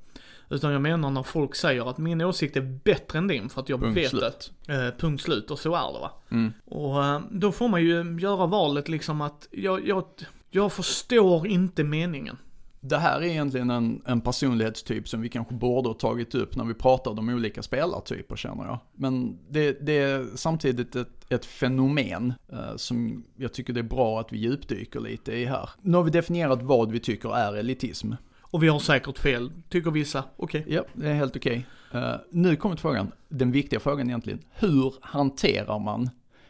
Utan 0.50 0.72
jag 0.72 0.82
menar 0.82 1.10
när 1.10 1.24
folk 1.24 1.56
säger 1.56 1.90
att 1.90 1.98
min 1.98 2.22
åsikt 2.22 2.58
är 2.58 2.62
bättre 2.84 3.18
än 3.20 3.28
din 3.28 3.50
för 3.50 3.62
att 3.62 3.70
jag 3.70 3.80
Punkt 3.80 3.98
vet 3.98 4.10
slut. 4.10 4.52
det. 4.68 4.74
Eh, 4.88 4.92
punkt 4.98 5.22
slut, 5.24 5.52
och 5.52 5.60
så 5.60 5.76
är 5.76 5.94
det 5.94 6.00
va. 6.00 6.12
Mm. 6.32 6.54
Och 6.66 7.04
eh, 7.06 7.22
då 7.32 7.52
får 7.52 7.68
man 7.68 7.82
ju 7.82 8.18
göra 8.22 8.46
valet 8.46 8.90
liksom 8.90 9.22
att 9.22 9.48
jag, 9.52 9.88
jag, 9.88 10.04
jag 10.50 10.74
förstår 10.74 11.48
inte 11.48 11.84
meningen. 11.84 12.38
Det 12.84 12.98
här 12.98 13.22
är 13.22 13.26
egentligen 13.26 13.70
en, 13.70 14.02
en 14.06 14.22
personlighetstyp 14.22 15.08
som 15.08 15.22
vi 15.22 15.30
kanske 15.30 15.54
borde 15.54 15.90
ha 15.90 15.94
tagit 15.94 16.36
upp 16.36 16.56
när 16.56 16.66
vi 16.66 16.74
pratade 16.74 17.20
om 17.20 17.30
olika 17.30 17.64
spelartyper 17.64 18.36
känner 18.36 18.64
jag. 18.64 18.80
Men 18.94 19.40
det, 19.50 19.86
det 19.86 19.98
är 19.98 20.26
samtidigt 20.36 20.96
ett, 20.96 21.32
ett 21.32 21.46
fenomen 21.46 22.34
eh, 22.52 22.76
som 22.76 23.24
jag 23.38 23.54
tycker 23.54 23.74
det 23.74 23.80
är 23.80 23.84
bra 23.84 24.20
att 24.20 24.34
vi 24.34 24.38
djupdyker 24.38 25.00
lite 25.00 25.32
i 25.32 25.46
här. 25.46 25.70
Nu 25.82 25.98
har 25.98 26.04
vi 26.04 26.12
definierat 26.12 26.62
vad 26.62 26.92
vi 26.92 27.00
tycker 27.00 27.36
är 27.36 27.54
elitism. 27.54 28.14
Och 28.42 28.64
vi 28.64 28.68
har 28.68 28.80
säkert 28.80 29.20
fel, 29.20 29.52
tycker 29.70 29.92
vissa. 29.92 30.24
Okej. 30.38 30.66
Ja, 30.68 30.84
det 30.94 31.10
är 31.10 31.14
helt 31.14 31.36
okej. 31.36 31.66
Eh, 31.94 32.16
nu 32.30 32.56
kommer 32.56 32.76
frågan, 32.76 33.12
den 33.30 33.52
viktiga 33.52 33.80
frågan 33.80 34.08
egentligen. 34.08 34.40
Hur 34.52 34.94
hanterar 35.02 35.80
man 35.80 36.10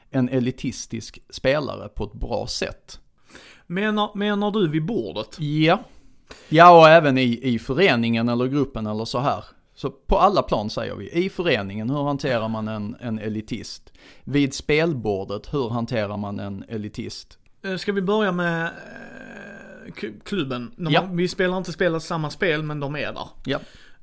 en 0.09 0.29
elitistisk 0.29 1.19
spelare 1.29 1.89
på 1.89 2.03
ett 2.03 2.13
bra 2.13 2.47
sätt? 2.47 2.99
Menar, 3.67 4.11
menar 4.15 4.51
du 4.51 4.69
vid 4.69 4.85
bordet? 4.85 5.39
Ja. 5.39 5.79
Ja, 6.49 6.79
och 6.79 6.89
även 6.89 7.17
i, 7.17 7.39
i 7.43 7.59
föreningen 7.59 8.29
eller 8.29 8.47
gruppen 8.47 8.87
eller 8.87 9.05
så 9.05 9.19
här. 9.19 9.43
Så 9.75 9.89
på 9.89 10.17
alla 10.17 10.41
plan 10.41 10.69
säger 10.69 10.95
vi. 10.95 11.09
I 11.09 11.29
föreningen, 11.29 11.89
hur 11.89 12.03
hanterar 12.03 12.47
man 12.47 12.67
en, 12.67 12.95
en 12.99 13.19
elitist? 13.19 13.93
Vid 14.23 14.53
spelbordet, 14.53 15.53
hur 15.53 15.69
hanterar 15.69 16.17
man 16.17 16.39
en 16.39 16.63
elitist? 16.69 17.37
Eh, 17.63 17.75
Ska 17.75 17.91
vi 17.91 18.01
börja 18.01 18.31
med 18.31 18.63
eh, 18.65 20.03
klubben? 20.23 20.71
Ja. 20.77 21.07
vi 21.11 21.27
spelar 21.27 21.57
inte 21.57 21.71
spelar 21.71 21.99
samma 21.99 22.29
spel, 22.29 22.63
men 22.63 22.79
de 22.79 22.95
är 22.95 23.13
där. 23.13 23.27
Ja. 23.45 23.59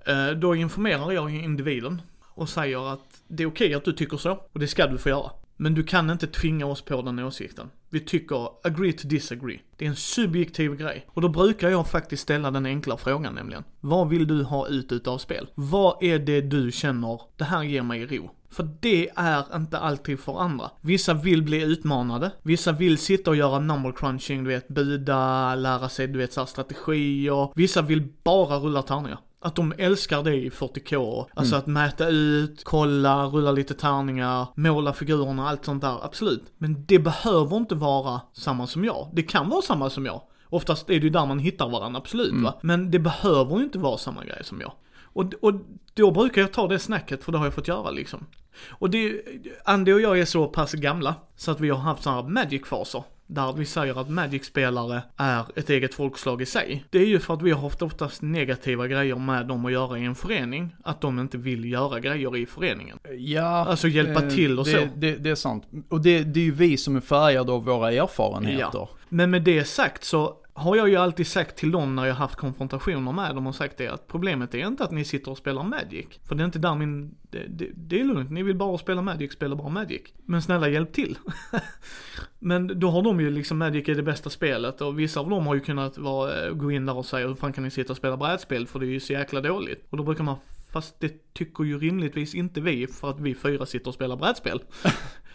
Eh, 0.06 0.30
Då 0.30 0.54
informerar 0.54 1.12
jag 1.12 1.34
individen 1.34 2.02
och 2.34 2.48
säger 2.48 2.92
att 2.92 3.22
det 3.28 3.42
är 3.42 3.46
okej 3.46 3.74
att 3.74 3.84
du 3.84 3.92
tycker 3.92 4.16
så, 4.16 4.30
och 4.52 4.60
det 4.60 4.66
ska 4.68 4.86
du 4.86 4.98
få 4.98 5.08
göra. 5.08 5.30
Men 5.56 5.74
du 5.74 5.82
kan 5.84 6.10
inte 6.10 6.26
tvinga 6.26 6.66
oss 6.66 6.82
på 6.82 7.02
den 7.02 7.18
åsikten. 7.18 7.70
Vi 7.90 8.00
tycker 8.00 8.48
agree 8.64 8.92
to 8.92 9.08
disagree. 9.08 9.60
Det 9.76 9.84
är 9.84 9.88
en 9.88 9.96
subjektiv 9.96 10.76
grej. 10.76 11.06
Och 11.08 11.22
då 11.22 11.28
brukar 11.28 11.68
jag 11.68 11.90
faktiskt 11.90 12.22
ställa 12.22 12.50
den 12.50 12.66
enkla 12.66 12.96
frågan 12.96 13.34
nämligen. 13.34 13.64
Vad 13.80 14.08
vill 14.08 14.26
du 14.26 14.42
ha 14.42 14.68
ut 14.68 14.92
utav 14.92 15.18
spel? 15.18 15.48
Vad 15.54 16.02
är 16.02 16.18
det 16.18 16.40
du 16.40 16.72
känner, 16.72 17.20
det 17.36 17.44
här 17.44 17.62
ger 17.62 17.82
mig 17.82 18.06
ro? 18.06 18.30
För 18.50 18.68
det 18.80 19.08
är 19.16 19.56
inte 19.56 19.78
alltid 19.78 20.20
för 20.20 20.40
andra. 20.40 20.70
Vissa 20.80 21.14
vill 21.14 21.42
bli 21.42 21.62
utmanade, 21.62 22.30
vissa 22.42 22.72
vill 22.72 22.98
sitta 22.98 23.30
och 23.30 23.36
göra 23.36 23.58
number 23.58 23.92
crunching, 23.92 24.44
du 24.44 24.50
vet, 24.50 24.68
buda, 24.68 25.54
lära 25.54 25.88
sig, 25.88 26.06
du 26.06 26.18
vet, 26.18 26.32
så 26.32 26.40
här 26.40 26.46
strategier. 26.46 27.52
Vissa 27.54 27.82
vill 27.82 28.08
bara 28.22 28.58
rulla 28.58 28.82
tärningar. 28.82 29.18
Att 29.40 29.54
de 29.54 29.74
älskar 29.78 30.22
det 30.22 30.34
i 30.34 30.50
40K. 30.50 31.26
Alltså 31.34 31.56
att 31.56 31.66
mäta 31.66 32.08
ut, 32.08 32.64
kolla, 32.64 33.26
rulla 33.26 33.52
lite 33.52 33.74
tärningar, 33.74 34.46
måla 34.54 34.92
figurerna, 34.92 35.48
allt 35.48 35.64
sånt 35.64 35.82
där. 35.82 36.04
Absolut. 36.04 36.52
Men 36.58 36.84
det 36.86 36.98
behöver 36.98 37.56
inte 37.56 37.74
vara 37.74 38.20
samma 38.32 38.66
som 38.66 38.84
jag. 38.84 39.10
Det 39.12 39.22
kan 39.22 39.48
vara 39.48 39.62
samma 39.62 39.90
som 39.90 40.06
jag. 40.06 40.22
Oftast 40.50 40.90
är 40.90 40.94
det 40.94 41.04
ju 41.04 41.10
där 41.10 41.26
man 41.26 41.38
hittar 41.38 41.68
varandra, 41.68 41.98
absolut 41.98 42.34
va. 42.42 42.58
Men 42.62 42.90
det 42.90 42.98
behöver 42.98 43.56
ju 43.56 43.62
inte 43.62 43.78
vara 43.78 43.98
samma 43.98 44.24
grej 44.24 44.44
som 44.44 44.60
jag. 44.60 44.72
Och, 45.02 45.34
och 45.40 45.54
då 45.94 46.10
brukar 46.10 46.40
jag 46.40 46.52
ta 46.52 46.68
det 46.68 46.78
snacket, 46.78 47.24
för 47.24 47.32
det 47.32 47.38
har 47.38 47.46
jag 47.46 47.54
fått 47.54 47.68
göra 47.68 47.90
liksom. 47.90 48.26
Och 48.68 48.90
det, 48.90 49.22
Andy 49.64 49.92
och 49.92 50.00
jag 50.00 50.18
är 50.18 50.24
så 50.24 50.46
pass 50.46 50.72
gamla, 50.72 51.14
så 51.36 51.50
att 51.50 51.60
vi 51.60 51.70
har 51.70 51.78
haft 51.78 52.02
sådana 52.02 52.22
här 52.22 52.28
Magic-faser. 52.28 53.04
Där 53.30 53.52
vi 53.52 53.64
säger 53.64 54.00
att 54.00 54.10
Magic-spelare 54.10 55.02
är 55.16 55.44
ett 55.56 55.70
eget 55.70 55.94
folkslag 55.94 56.42
i 56.42 56.46
sig. 56.46 56.84
Det 56.90 56.98
är 56.98 57.06
ju 57.06 57.20
för 57.20 57.34
att 57.34 57.42
vi 57.42 57.50
har 57.50 57.60
haft 57.60 57.82
oftast 57.82 58.22
negativa 58.22 58.86
grejer 58.86 59.16
med 59.16 59.46
dem 59.46 59.64
att 59.66 59.72
göra 59.72 59.98
i 59.98 60.04
en 60.04 60.14
förening. 60.14 60.74
Att 60.84 61.00
de 61.00 61.18
inte 61.18 61.38
vill 61.38 61.64
göra 61.64 62.00
grejer 62.00 62.36
i 62.36 62.46
föreningen. 62.46 62.98
Ja, 63.18 63.66
Alltså 63.66 63.88
hjälpa 63.88 64.22
eh, 64.24 64.30
till 64.30 64.58
och 64.58 64.64
det, 64.64 64.70
så. 64.70 64.88
Det, 64.96 65.16
det 65.16 65.30
är 65.30 65.34
sant. 65.34 65.64
Och 65.88 66.00
det, 66.00 66.22
det 66.22 66.40
är 66.40 66.44
ju 66.44 66.52
vi 66.52 66.76
som 66.76 66.96
är 66.96 67.00
färgade 67.00 67.52
av 67.52 67.64
våra 67.64 67.92
erfarenheter. 67.92 68.88
Men 69.08 69.30
med 69.30 69.42
det 69.42 69.64
sagt 69.64 70.04
så 70.04 70.34
har 70.58 70.76
jag 70.76 70.88
ju 70.88 70.96
alltid 70.96 71.26
sagt 71.26 71.56
till 71.56 71.70
dem 71.70 71.96
när 71.96 72.06
jag 72.06 72.14
haft 72.14 72.36
konfrontationer 72.36 73.12
med 73.12 73.34
dem 73.34 73.46
och 73.46 73.54
sagt 73.54 73.76
det 73.76 73.88
att 73.88 74.06
problemet 74.06 74.54
är 74.54 74.66
inte 74.66 74.84
att 74.84 74.90
ni 74.90 75.04
sitter 75.04 75.30
och 75.30 75.38
spelar 75.38 75.62
Magic. 75.62 76.06
För 76.28 76.34
det 76.34 76.42
är 76.42 76.44
inte 76.44 76.58
där 76.58 76.74
min, 76.74 77.14
det, 77.22 77.46
det, 77.48 77.70
det 77.74 78.00
är 78.00 78.04
lugnt, 78.04 78.30
ni 78.30 78.42
vill 78.42 78.56
bara 78.56 78.78
spela 78.78 79.02
Magic, 79.02 79.32
spela 79.32 79.56
bara 79.56 79.68
Magic. 79.68 80.02
Men 80.24 80.42
snälla 80.42 80.68
hjälp 80.68 80.92
till. 80.92 81.18
Men 82.38 82.80
då 82.80 82.90
har 82.90 83.02
de 83.02 83.20
ju 83.20 83.30
liksom 83.30 83.58
Magic 83.58 83.88
är 83.88 83.94
det 83.94 84.02
bästa 84.02 84.30
spelet 84.30 84.80
och 84.80 84.98
vissa 84.98 85.20
av 85.20 85.30
dem 85.30 85.46
har 85.46 85.54
ju 85.54 85.60
kunnat 85.60 85.98
vara, 85.98 86.46
eh, 86.46 86.52
gå 86.52 86.70
in 86.70 86.86
där 86.86 86.96
och 86.96 87.06
säga 87.06 87.28
hur 87.28 87.34
fan 87.34 87.52
kan 87.52 87.64
ni 87.64 87.70
sitta 87.70 87.92
och 87.92 87.96
spela 87.96 88.16
brädspel 88.16 88.66
för 88.66 88.78
det 88.78 88.86
är 88.86 88.90
ju 88.90 89.00
så 89.00 89.12
jäkla 89.12 89.40
dåligt. 89.40 89.86
Och 89.90 89.96
då 89.96 90.02
brukar 90.02 90.24
man 90.24 90.36
Fast 90.72 91.00
det 91.00 91.34
tycker 91.34 91.64
ju 91.64 91.78
rimligtvis 91.78 92.34
inte 92.34 92.60
vi 92.60 92.86
för 92.86 93.10
att 93.10 93.20
vi 93.20 93.34
fyra 93.34 93.66
sitter 93.66 93.88
och 93.88 93.94
spelar 93.94 94.16
brädspel. 94.16 94.62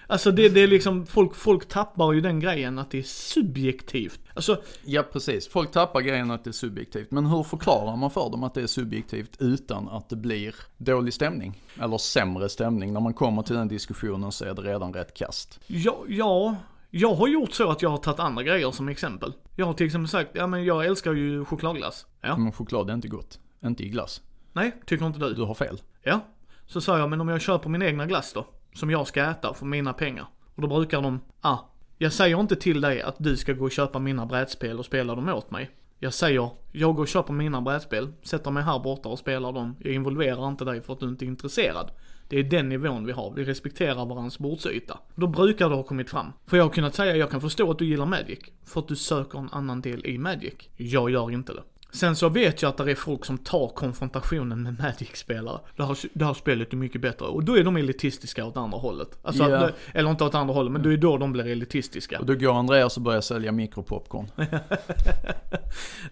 alltså 0.08 0.32
det, 0.32 0.50
det 0.50 0.60
är 0.64 0.68
liksom, 0.68 1.06
folk, 1.06 1.36
folk 1.36 1.68
tappar 1.68 2.14
ju 2.14 2.22
den 2.22 2.40
grejen 2.40 2.80
att 2.80 2.92
det 2.92 3.00
är 3.00 3.04
subjektivt. 3.04 4.20
Alltså, 4.34 4.62
Ja, 4.86 5.04
precis. 5.04 5.48
Folk 5.48 5.72
tappar 5.72 6.02
grejen 6.02 6.32
att 6.32 6.44
det 6.44 6.50
är 6.50 6.52
subjektivt. 6.52 7.12
Men 7.12 7.26
hur 7.26 7.44
förklarar 7.44 7.96
man 7.96 8.12
för 8.12 8.30
dem 8.30 8.44
att 8.44 8.54
det 8.54 8.62
är 8.62 8.68
subjektivt 8.68 9.36
utan 9.40 9.90
att 9.90 10.10
det 10.10 10.16
blir 10.16 10.56
dålig 10.78 11.14
stämning? 11.14 11.62
Eller 11.82 11.98
sämre 11.98 12.50
stämning. 12.50 12.94
När 12.94 13.00
man 13.00 13.14
kommer 13.14 13.42
till 13.42 13.56
den 13.56 13.68
diskussionen 13.68 14.32
så 14.32 14.46
är 14.46 14.54
det 14.54 14.62
redan 14.62 14.94
rätt 14.94 15.14
kast. 15.14 15.60
ja, 15.68 16.04
ja, 16.08 16.56
jag 16.90 17.16
har 17.16 17.28
gjort 17.28 17.54
så 17.54 17.70
att 17.70 17.82
jag 17.82 17.90
har 17.90 17.98
tagit 17.98 18.20
andra 18.20 18.44
grejer 18.44 18.72
som 18.72 18.90
exempel. 18.90 19.34
Jag 19.56 19.66
har 19.66 19.74
till 19.74 19.86
exempel 19.86 20.10
sagt, 20.10 20.30
ja 20.34 20.48
men 20.48 20.66
jag 20.66 20.86
älskar 20.86 21.14
ju 21.14 21.46
chokladglass. 21.46 22.06
Ja. 22.22 22.38
Men 22.38 22.52
choklad 22.52 22.90
är 22.90 22.94
inte 22.94 23.08
gott. 23.08 23.40
Inte 23.66 23.84
i 23.84 23.90
glass. 23.90 24.22
Nej, 24.54 24.72
tycker 24.86 25.06
inte 25.06 25.20
du? 25.20 25.34
Du 25.34 25.42
har 25.44 25.54
fel. 25.54 25.82
Ja. 26.04 26.20
Så 26.66 26.82
sa 26.82 27.00
jag, 27.00 27.10
men 27.10 27.22
om 27.22 27.30
jag 27.30 27.42
köper 27.42 27.70
min 27.70 27.82
egna 27.82 28.06
glass 28.06 28.34
då? 28.34 28.46
Som 28.74 28.90
jag 28.90 29.08
ska 29.08 29.24
äta 29.24 29.54
för 29.54 29.66
mina 29.66 29.94
pengar. 29.94 30.26
Och 30.56 30.62
då 30.62 30.68
brukar 30.68 31.02
de, 31.02 31.20
ah, 31.42 31.58
jag 31.98 32.14
säger 32.14 32.40
inte 32.40 32.56
till 32.56 32.82
dig 32.82 33.02
att 33.02 33.16
du 33.18 33.38
ska 33.38 33.54
gå 33.54 33.66
och 33.66 33.72
köpa 33.72 34.00
mina 34.00 34.26
brädspel 34.26 34.80
och 34.80 34.86
spela 34.86 35.16
dem 35.16 35.30
åt 35.30 35.52
mig. 35.52 35.70
Jag 36.00 36.14
säger, 36.14 36.50
jag 36.72 36.96
går 36.96 37.02
och 37.02 37.08
köper 37.08 37.34
mina 37.34 37.62
brädspel, 37.62 38.14
sätter 38.24 38.52
mig 38.52 38.64
här 38.64 38.80
borta 38.80 39.10
och 39.10 39.20
spelar 39.20 39.52
dem. 39.52 39.76
Jag 39.80 39.94
involverar 39.94 40.48
inte 40.48 40.66
dig 40.66 40.82
för 40.82 40.94
att 40.94 41.00
du 41.00 41.08
inte 41.08 41.26
är 41.26 41.28
intresserad. 41.28 41.92
Det 42.28 42.40
är 42.40 42.44
den 42.44 42.70
nivån 42.70 43.06
vi 43.06 43.12
har, 43.12 43.34
vi 43.36 43.44
respekterar 43.44 44.06
varandras 44.06 44.40
bordsyta. 44.40 45.00
Då 45.16 45.28
brukar 45.28 45.70
det 45.70 45.76
ha 45.76 45.84
kommit 45.84 46.10
fram. 46.10 46.28
För 46.46 46.58
jag 46.58 46.64
har 46.64 46.70
kunnat 46.70 46.96
säga, 46.96 47.16
jag 47.16 47.32
kan 47.32 47.42
förstå 47.42 47.72
att 47.72 47.80
du 47.80 47.86
gillar 47.86 48.06
Magic. 48.06 48.40
För 48.66 48.80
att 48.80 48.88
du 48.88 48.96
söker 48.96 49.40
en 49.40 49.50
annan 49.52 49.82
del 49.82 50.06
i 50.06 50.18
Magic. 50.18 50.54
Jag 50.76 51.10
gör 51.10 51.32
inte 51.32 51.54
det. 51.54 51.64
Sen 51.94 52.16
så 52.16 52.30
vet 52.30 52.62
jag 52.62 52.70
att 52.70 52.78
det 52.78 52.92
är 52.92 52.96
folk 52.96 53.26
som 53.26 53.38
tar 53.38 53.68
konfrontationen 53.68 54.64
med 54.64 54.80
Magic-spelare. 54.80 55.60
Det 55.76 55.86
här, 55.86 55.98
det 56.14 56.26
här 56.26 56.34
spelet 56.34 56.74
är 56.74 56.78
mycket 56.78 57.02
bättre. 57.02 57.26
Och 57.26 57.44
då 57.44 57.58
är 57.58 57.64
de 57.64 57.78
elitistiska 57.78 58.46
åt 58.46 58.58
andra 58.58 58.78
hållet. 58.78 59.18
Alltså, 59.24 59.50
Ja. 59.50 59.58
att- 59.58 59.74
eller 59.94 60.10
inte 60.12 60.24
åt 60.24 60.36
andra 60.36 60.54
hållet, 60.54 60.72
men 60.74 60.82
det 60.84 60.94
är 60.94 60.98
då 60.98 61.18
de 61.18 61.32
blir 61.32 61.48
elitistiska. 61.48 62.20
Och 62.20 62.26
då 62.26 62.34
går 62.36 62.54
Andreas 62.54 62.98
och 62.98 63.04
börjar 63.04 63.22
sälja 63.22 63.52
mikropopcorn. 63.52 64.28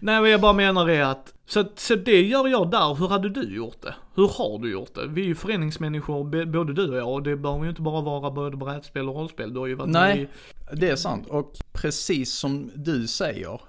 Nej 0.00 0.20
vad 0.20 0.30
jag 0.30 0.40
bara 0.40 0.52
menar 0.52 0.88
är 0.90 1.02
att, 1.04 1.34
så, 1.46 1.64
så 1.76 1.94
det 1.94 2.22
gör 2.22 2.48
jag 2.48 2.70
där, 2.70 2.94
hur 2.94 3.08
hade 3.08 3.28
du 3.28 3.56
gjort 3.56 3.82
det? 3.82 3.94
Hur 4.14 4.28
har 4.28 4.58
du 4.58 4.72
gjort 4.72 4.94
det? 4.94 5.06
Vi 5.06 5.20
är 5.22 5.26
ju 5.26 5.34
föreningsmänniskor, 5.34 6.46
både 6.46 6.72
du 6.74 6.90
och 6.90 6.96
jag, 6.96 7.12
och 7.12 7.22
det 7.22 7.36
behöver 7.36 7.64
ju 7.64 7.70
inte 7.70 7.82
bara 7.82 8.00
vara 8.00 8.30
både 8.30 8.56
brädspel 8.56 9.08
och 9.08 9.14
rollspel. 9.14 9.54
Du 9.54 9.60
har 9.60 9.66
ju 9.66 9.74
varit 9.74 9.90
Nej, 9.90 10.22
i, 10.72 10.76
det 10.76 10.88
är 10.90 10.96
sant. 10.96 11.26
Och 11.28 11.52
precis 11.72 12.32
som 12.34 12.70
du 12.74 13.06
säger, 13.06 13.60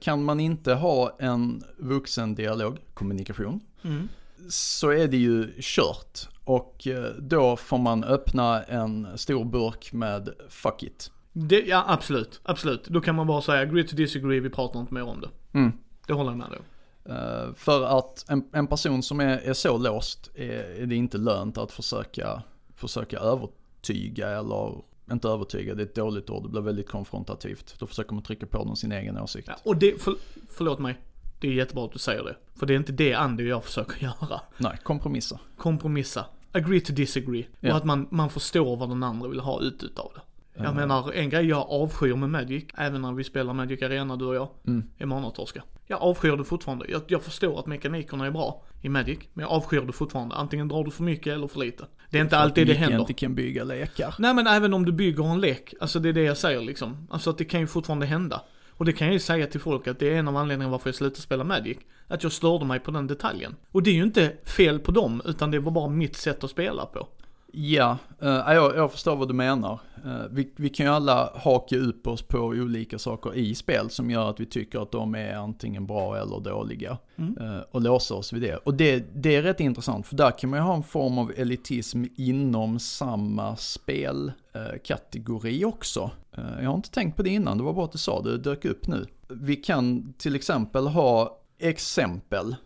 kan 0.00 0.24
man 0.24 0.40
inte 0.40 0.74
ha 0.74 1.16
en 1.18 1.62
vuxen 1.78 2.34
dialog, 2.34 2.78
kommunikation, 2.94 3.60
mm. 3.82 4.08
så 4.48 4.90
är 4.90 5.08
det 5.08 5.16
ju 5.16 5.52
kört. 5.60 6.28
Och 6.44 6.86
eh, 6.86 7.14
då 7.18 7.56
får 7.56 7.78
man 7.78 8.04
öppna 8.04 8.62
en 8.62 9.18
stor 9.18 9.44
burk 9.44 9.92
med 9.92 10.28
fuck 10.48 10.82
it. 10.82 11.10
det, 11.32 11.60
ja 11.60 11.84
absolut, 11.86 12.40
absolut. 12.42 12.84
Då 12.88 13.00
kan 13.00 13.14
man 13.14 13.26
bara 13.26 13.42
säga, 13.42 13.62
agree 13.62 13.84
to 13.84 13.96
disagree, 13.96 14.40
vi 14.40 14.50
pratar 14.50 14.80
inte 14.80 14.94
mer 14.94 15.02
om 15.02 15.20
det. 15.20 15.58
Mm. 15.58 15.72
Det 16.06 16.12
håller 16.12 16.30
jag 16.30 16.38
med 16.38 16.50
dig 16.50 16.58
om. 16.58 16.64
Eh, 17.04 17.54
för 17.54 17.98
att 17.98 18.24
en, 18.28 18.44
en 18.52 18.66
person 18.66 19.02
som 19.02 19.20
är, 19.20 19.38
är 19.38 19.52
så 19.52 19.78
låst 19.78 20.30
är, 20.34 20.82
är 20.82 20.86
det 20.86 20.94
inte 20.94 21.18
lönt 21.18 21.58
att 21.58 21.72
försöka, 21.72 22.42
försöka 22.74 23.18
övertyga 23.18 24.28
eller 24.28 24.89
inte 25.12 25.28
övertyga, 25.28 25.74
det 25.74 25.82
är 25.82 25.86
ett 25.86 25.94
dåligt 25.94 26.30
ord, 26.30 26.42
det 26.42 26.48
blir 26.48 26.60
väldigt 26.60 26.88
konfrontativt. 26.88 27.74
Då 27.78 27.86
försöker 27.86 28.14
man 28.14 28.22
trycka 28.22 28.46
på 28.46 28.64
dem 28.64 28.76
sin 28.76 28.92
egen 28.92 29.18
åsikt. 29.18 29.48
Ja, 29.48 29.56
och 29.62 29.76
det, 29.76 30.02
för, 30.02 30.14
förlåt 30.48 30.78
mig, 30.78 30.98
det 31.40 31.48
är 31.48 31.52
jättebra 31.52 31.84
att 31.84 31.92
du 31.92 31.98
säger 31.98 32.24
det. 32.24 32.36
För 32.54 32.66
det 32.66 32.74
är 32.74 32.76
inte 32.76 32.92
det 32.92 33.14
Andy 33.14 33.44
och 33.44 33.48
jag 33.48 33.64
försöker 33.64 34.02
göra. 34.04 34.40
Nej, 34.58 34.78
kompromissa. 34.82 35.40
Kompromissa. 35.56 36.24
Agree 36.52 36.80
to 36.80 36.92
disagree. 36.92 37.46
Ja. 37.60 37.70
Och 37.70 37.76
att 37.76 37.84
man, 37.84 38.08
man 38.10 38.30
förstår 38.30 38.76
vad 38.76 38.88
den 38.88 39.02
andra 39.02 39.28
vill 39.28 39.40
ha 39.40 39.60
ut 39.60 39.82
utav 39.82 40.12
det. 40.14 40.20
Jag 40.54 40.74
menar, 40.74 41.12
en 41.12 41.30
grej 41.30 41.46
jag 41.46 41.66
avskyr 41.70 42.14
med 42.14 42.30
Magic, 42.30 42.64
även 42.76 43.02
när 43.02 43.12
vi 43.12 43.24
spelar 43.24 43.52
Magic 43.52 43.82
Arena 43.82 44.16
du 44.16 44.24
och 44.24 44.34
jag, 44.34 44.48
Mm. 44.66 44.82
är 44.98 45.06
manatorska. 45.06 45.62
Jag 45.86 46.02
avskyr 46.02 46.36
det 46.36 46.44
fortfarande. 46.44 46.86
Jag, 46.88 47.02
jag 47.06 47.22
förstår 47.22 47.58
att 47.58 47.66
mekanikerna 47.66 48.26
är 48.26 48.30
bra 48.30 48.62
i 48.82 48.88
Magic, 48.88 49.18
men 49.32 49.42
jag 49.42 49.52
avskyr 49.52 49.80
det 49.80 49.92
fortfarande. 49.92 50.34
Antingen 50.34 50.68
drar 50.68 50.84
du 50.84 50.90
för 50.90 51.02
mycket 51.02 51.26
eller 51.34 51.46
för 51.46 51.60
lite. 51.60 51.84
Det 52.10 52.18
är 52.18 52.22
inte 52.22 52.38
alltid 52.38 52.66
det 52.66 52.72
händer. 52.74 52.98
inte 52.98 53.12
kan 53.12 53.34
bygga 53.34 53.64
lekar. 53.64 54.14
Nej 54.18 54.34
men 54.34 54.46
även 54.46 54.74
om 54.74 54.84
du 54.84 54.92
bygger 54.92 55.24
en 55.32 55.40
lek, 55.40 55.74
alltså 55.80 55.98
det 56.00 56.08
är 56.08 56.12
det 56.12 56.22
jag 56.22 56.36
säger 56.36 56.60
liksom. 56.60 57.06
Alltså 57.10 57.30
att 57.30 57.38
det 57.38 57.44
kan 57.44 57.60
ju 57.60 57.66
fortfarande 57.66 58.06
hända. 58.06 58.42
Och 58.70 58.84
det 58.84 58.92
kan 58.92 59.06
jag 59.06 59.14
ju 59.14 59.20
säga 59.20 59.46
till 59.46 59.60
folk 59.60 59.86
att 59.86 59.98
det 59.98 60.14
är 60.14 60.18
en 60.18 60.28
av 60.28 60.36
anledningarna 60.36 60.72
varför 60.72 60.88
jag 60.88 60.94
slutade 60.94 61.20
spela 61.20 61.44
Magic. 61.44 61.78
Att 62.08 62.22
jag 62.22 62.32
störde 62.32 62.64
mig 62.64 62.80
på 62.80 62.90
den 62.90 63.06
detaljen. 63.06 63.56
Och 63.70 63.82
det 63.82 63.90
är 63.90 63.94
ju 63.94 64.02
inte 64.02 64.32
fel 64.44 64.78
på 64.78 64.92
dem, 64.92 65.22
utan 65.24 65.50
det 65.50 65.58
var 65.58 65.72
bara 65.72 65.88
mitt 65.88 66.16
sätt 66.16 66.44
att 66.44 66.50
spela 66.50 66.86
på. 66.86 67.08
Ja, 67.52 67.98
eh, 68.20 68.28
jag, 68.28 68.76
jag 68.76 68.92
förstår 68.92 69.16
vad 69.16 69.28
du 69.28 69.34
menar. 69.34 69.80
Eh, 70.04 70.22
vi, 70.30 70.52
vi 70.56 70.68
kan 70.68 70.86
ju 70.86 70.92
alla 70.92 71.32
haka 71.34 71.76
upp 71.76 72.06
oss 72.06 72.22
på 72.22 72.38
olika 72.38 72.98
saker 72.98 73.34
i 73.34 73.54
spel 73.54 73.90
som 73.90 74.10
gör 74.10 74.30
att 74.30 74.40
vi 74.40 74.46
tycker 74.46 74.82
att 74.82 74.92
de 74.92 75.14
är 75.14 75.34
antingen 75.34 75.86
bra 75.86 76.16
eller 76.16 76.40
dåliga. 76.40 76.98
Mm. 77.16 77.38
eh, 77.38 77.60
och 77.70 77.80
låsa 77.80 78.14
oss 78.14 78.32
vid 78.32 78.42
det. 78.42 78.56
Och 78.56 78.74
det, 78.74 79.04
det 79.14 79.36
är 79.36 79.42
rätt 79.42 79.60
intressant 79.60 80.06
för 80.06 80.16
där 80.16 80.30
kan 80.30 80.50
man 80.50 80.58
ju 80.58 80.62
ha 80.62 80.74
en 80.74 80.82
form 80.82 81.18
av 81.18 81.32
elitism 81.36 82.04
inom 82.16 82.78
samma 82.78 83.56
spelkategori 83.56 85.64
också. 85.64 86.10
Eh, 86.32 86.62
jag 86.62 86.70
har 86.70 86.76
inte 86.76 86.90
tänkt 86.90 87.16
på 87.16 87.22
det 87.22 87.30
innan, 87.30 87.58
det 87.58 87.64
var 87.64 87.72
bra 87.72 87.84
att 87.84 87.92
du 87.92 87.98
sa 87.98 88.22
det, 88.22 88.30
det 88.30 88.38
dök 88.38 88.64
upp 88.64 88.86
nu. 88.86 89.06
Vi 89.28 89.56
kan 89.56 90.14
till 90.18 90.36
exempel 90.36 90.86
ha 90.86 91.40
exempel 91.58 92.56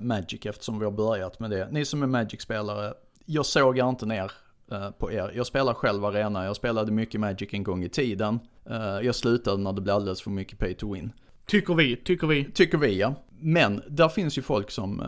Magic 0.00 0.46
eftersom 0.46 0.78
vi 0.78 0.84
har 0.84 0.92
börjat 0.92 1.40
med 1.40 1.50
det. 1.50 1.68
Ni 1.70 1.84
som 1.84 2.02
är 2.02 2.06
Magic-spelare, 2.06 2.92
jag 3.24 3.46
sågar 3.46 3.88
inte 3.88 4.06
ner 4.06 4.32
eh, 4.70 4.90
på 4.90 5.12
er. 5.12 5.32
Jag 5.36 5.46
spelar 5.46 5.74
själv 5.74 6.04
arena, 6.04 6.44
jag 6.44 6.56
spelade 6.56 6.92
mycket 6.92 7.20
Magic 7.20 7.48
en 7.52 7.62
gång 7.62 7.84
i 7.84 7.88
tiden. 7.88 8.40
Eh, 8.70 9.06
jag 9.06 9.14
slutade 9.14 9.62
när 9.62 9.72
det 9.72 9.80
blev 9.80 9.96
alldeles 9.96 10.22
för 10.22 10.30
mycket 10.30 10.58
pay 10.58 10.74
to 10.74 10.94
win. 10.94 11.12
Tycker 11.46 11.74
vi, 11.74 11.96
tycker 11.96 12.26
vi. 12.26 12.44
Tycker 12.44 12.78
vi 12.78 12.98
ja. 12.98 13.14
Men 13.40 13.82
där 13.88 14.08
finns 14.08 14.38
ju 14.38 14.42
folk 14.42 14.70
som, 14.70 15.00
eh, 15.00 15.06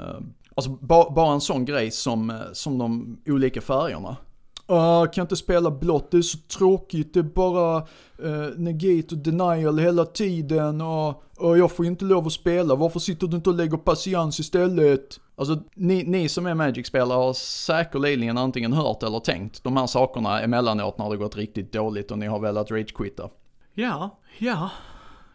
alltså 0.55 0.71
ba, 0.71 1.11
bara 1.11 1.33
en 1.33 1.41
sån 1.41 1.65
grej 1.65 1.91
som, 1.91 2.43
som 2.53 2.79
de 2.79 3.19
olika 3.27 3.61
färgerna. 3.61 4.17
Uh, 4.71 5.05
kan 5.05 5.13
jag 5.15 5.25
inte 5.25 5.37
spela 5.37 5.71
blått, 5.71 6.11
det 6.11 6.17
är 6.17 6.23
så 6.23 6.39
tråkigt, 6.39 7.15
det 7.15 7.21
är 7.21 7.25
bara 7.25 7.79
uh, 8.25 8.49
negate 8.57 9.15
och 9.15 9.19
denial 9.19 9.79
hela 9.79 10.05
tiden 10.05 10.81
och, 10.81 11.23
och 11.37 11.59
jag 11.59 11.73
får 11.73 11.87
inte 11.87 12.05
lov 12.05 12.27
att 12.27 12.33
spela, 12.33 12.75
varför 12.75 13.01
sitter 13.01 13.27
du 13.27 13.37
inte 13.37 13.51
och 13.51 13.57
lägger 13.57 13.77
patiens 13.77 14.41
istället? 14.41 15.21
Alltså 15.39 15.59
ni, 15.75 16.05
ni 16.05 16.29
som 16.29 16.47
är 16.47 16.55
Magic-spelare 16.55 17.17
har 17.19 17.33
säkerligen 17.33 18.39
antingen 18.39 18.73
hört 18.73 19.03
eller 19.03 19.21
tänkt 19.21 19.65
de 19.65 19.77
här 19.77 19.87
sakerna 19.87 20.41
emellanåt 20.41 20.99
när 20.99 21.11
det 21.11 21.17
gått 21.17 21.37
riktigt 21.37 21.73
dåligt 21.73 22.11
och 22.11 22.19
ni 22.19 22.27
har 22.27 22.39
velat 22.39 22.71
rage-quitta. 22.71 23.29
Ja, 23.75 24.19
ja. 24.39 24.71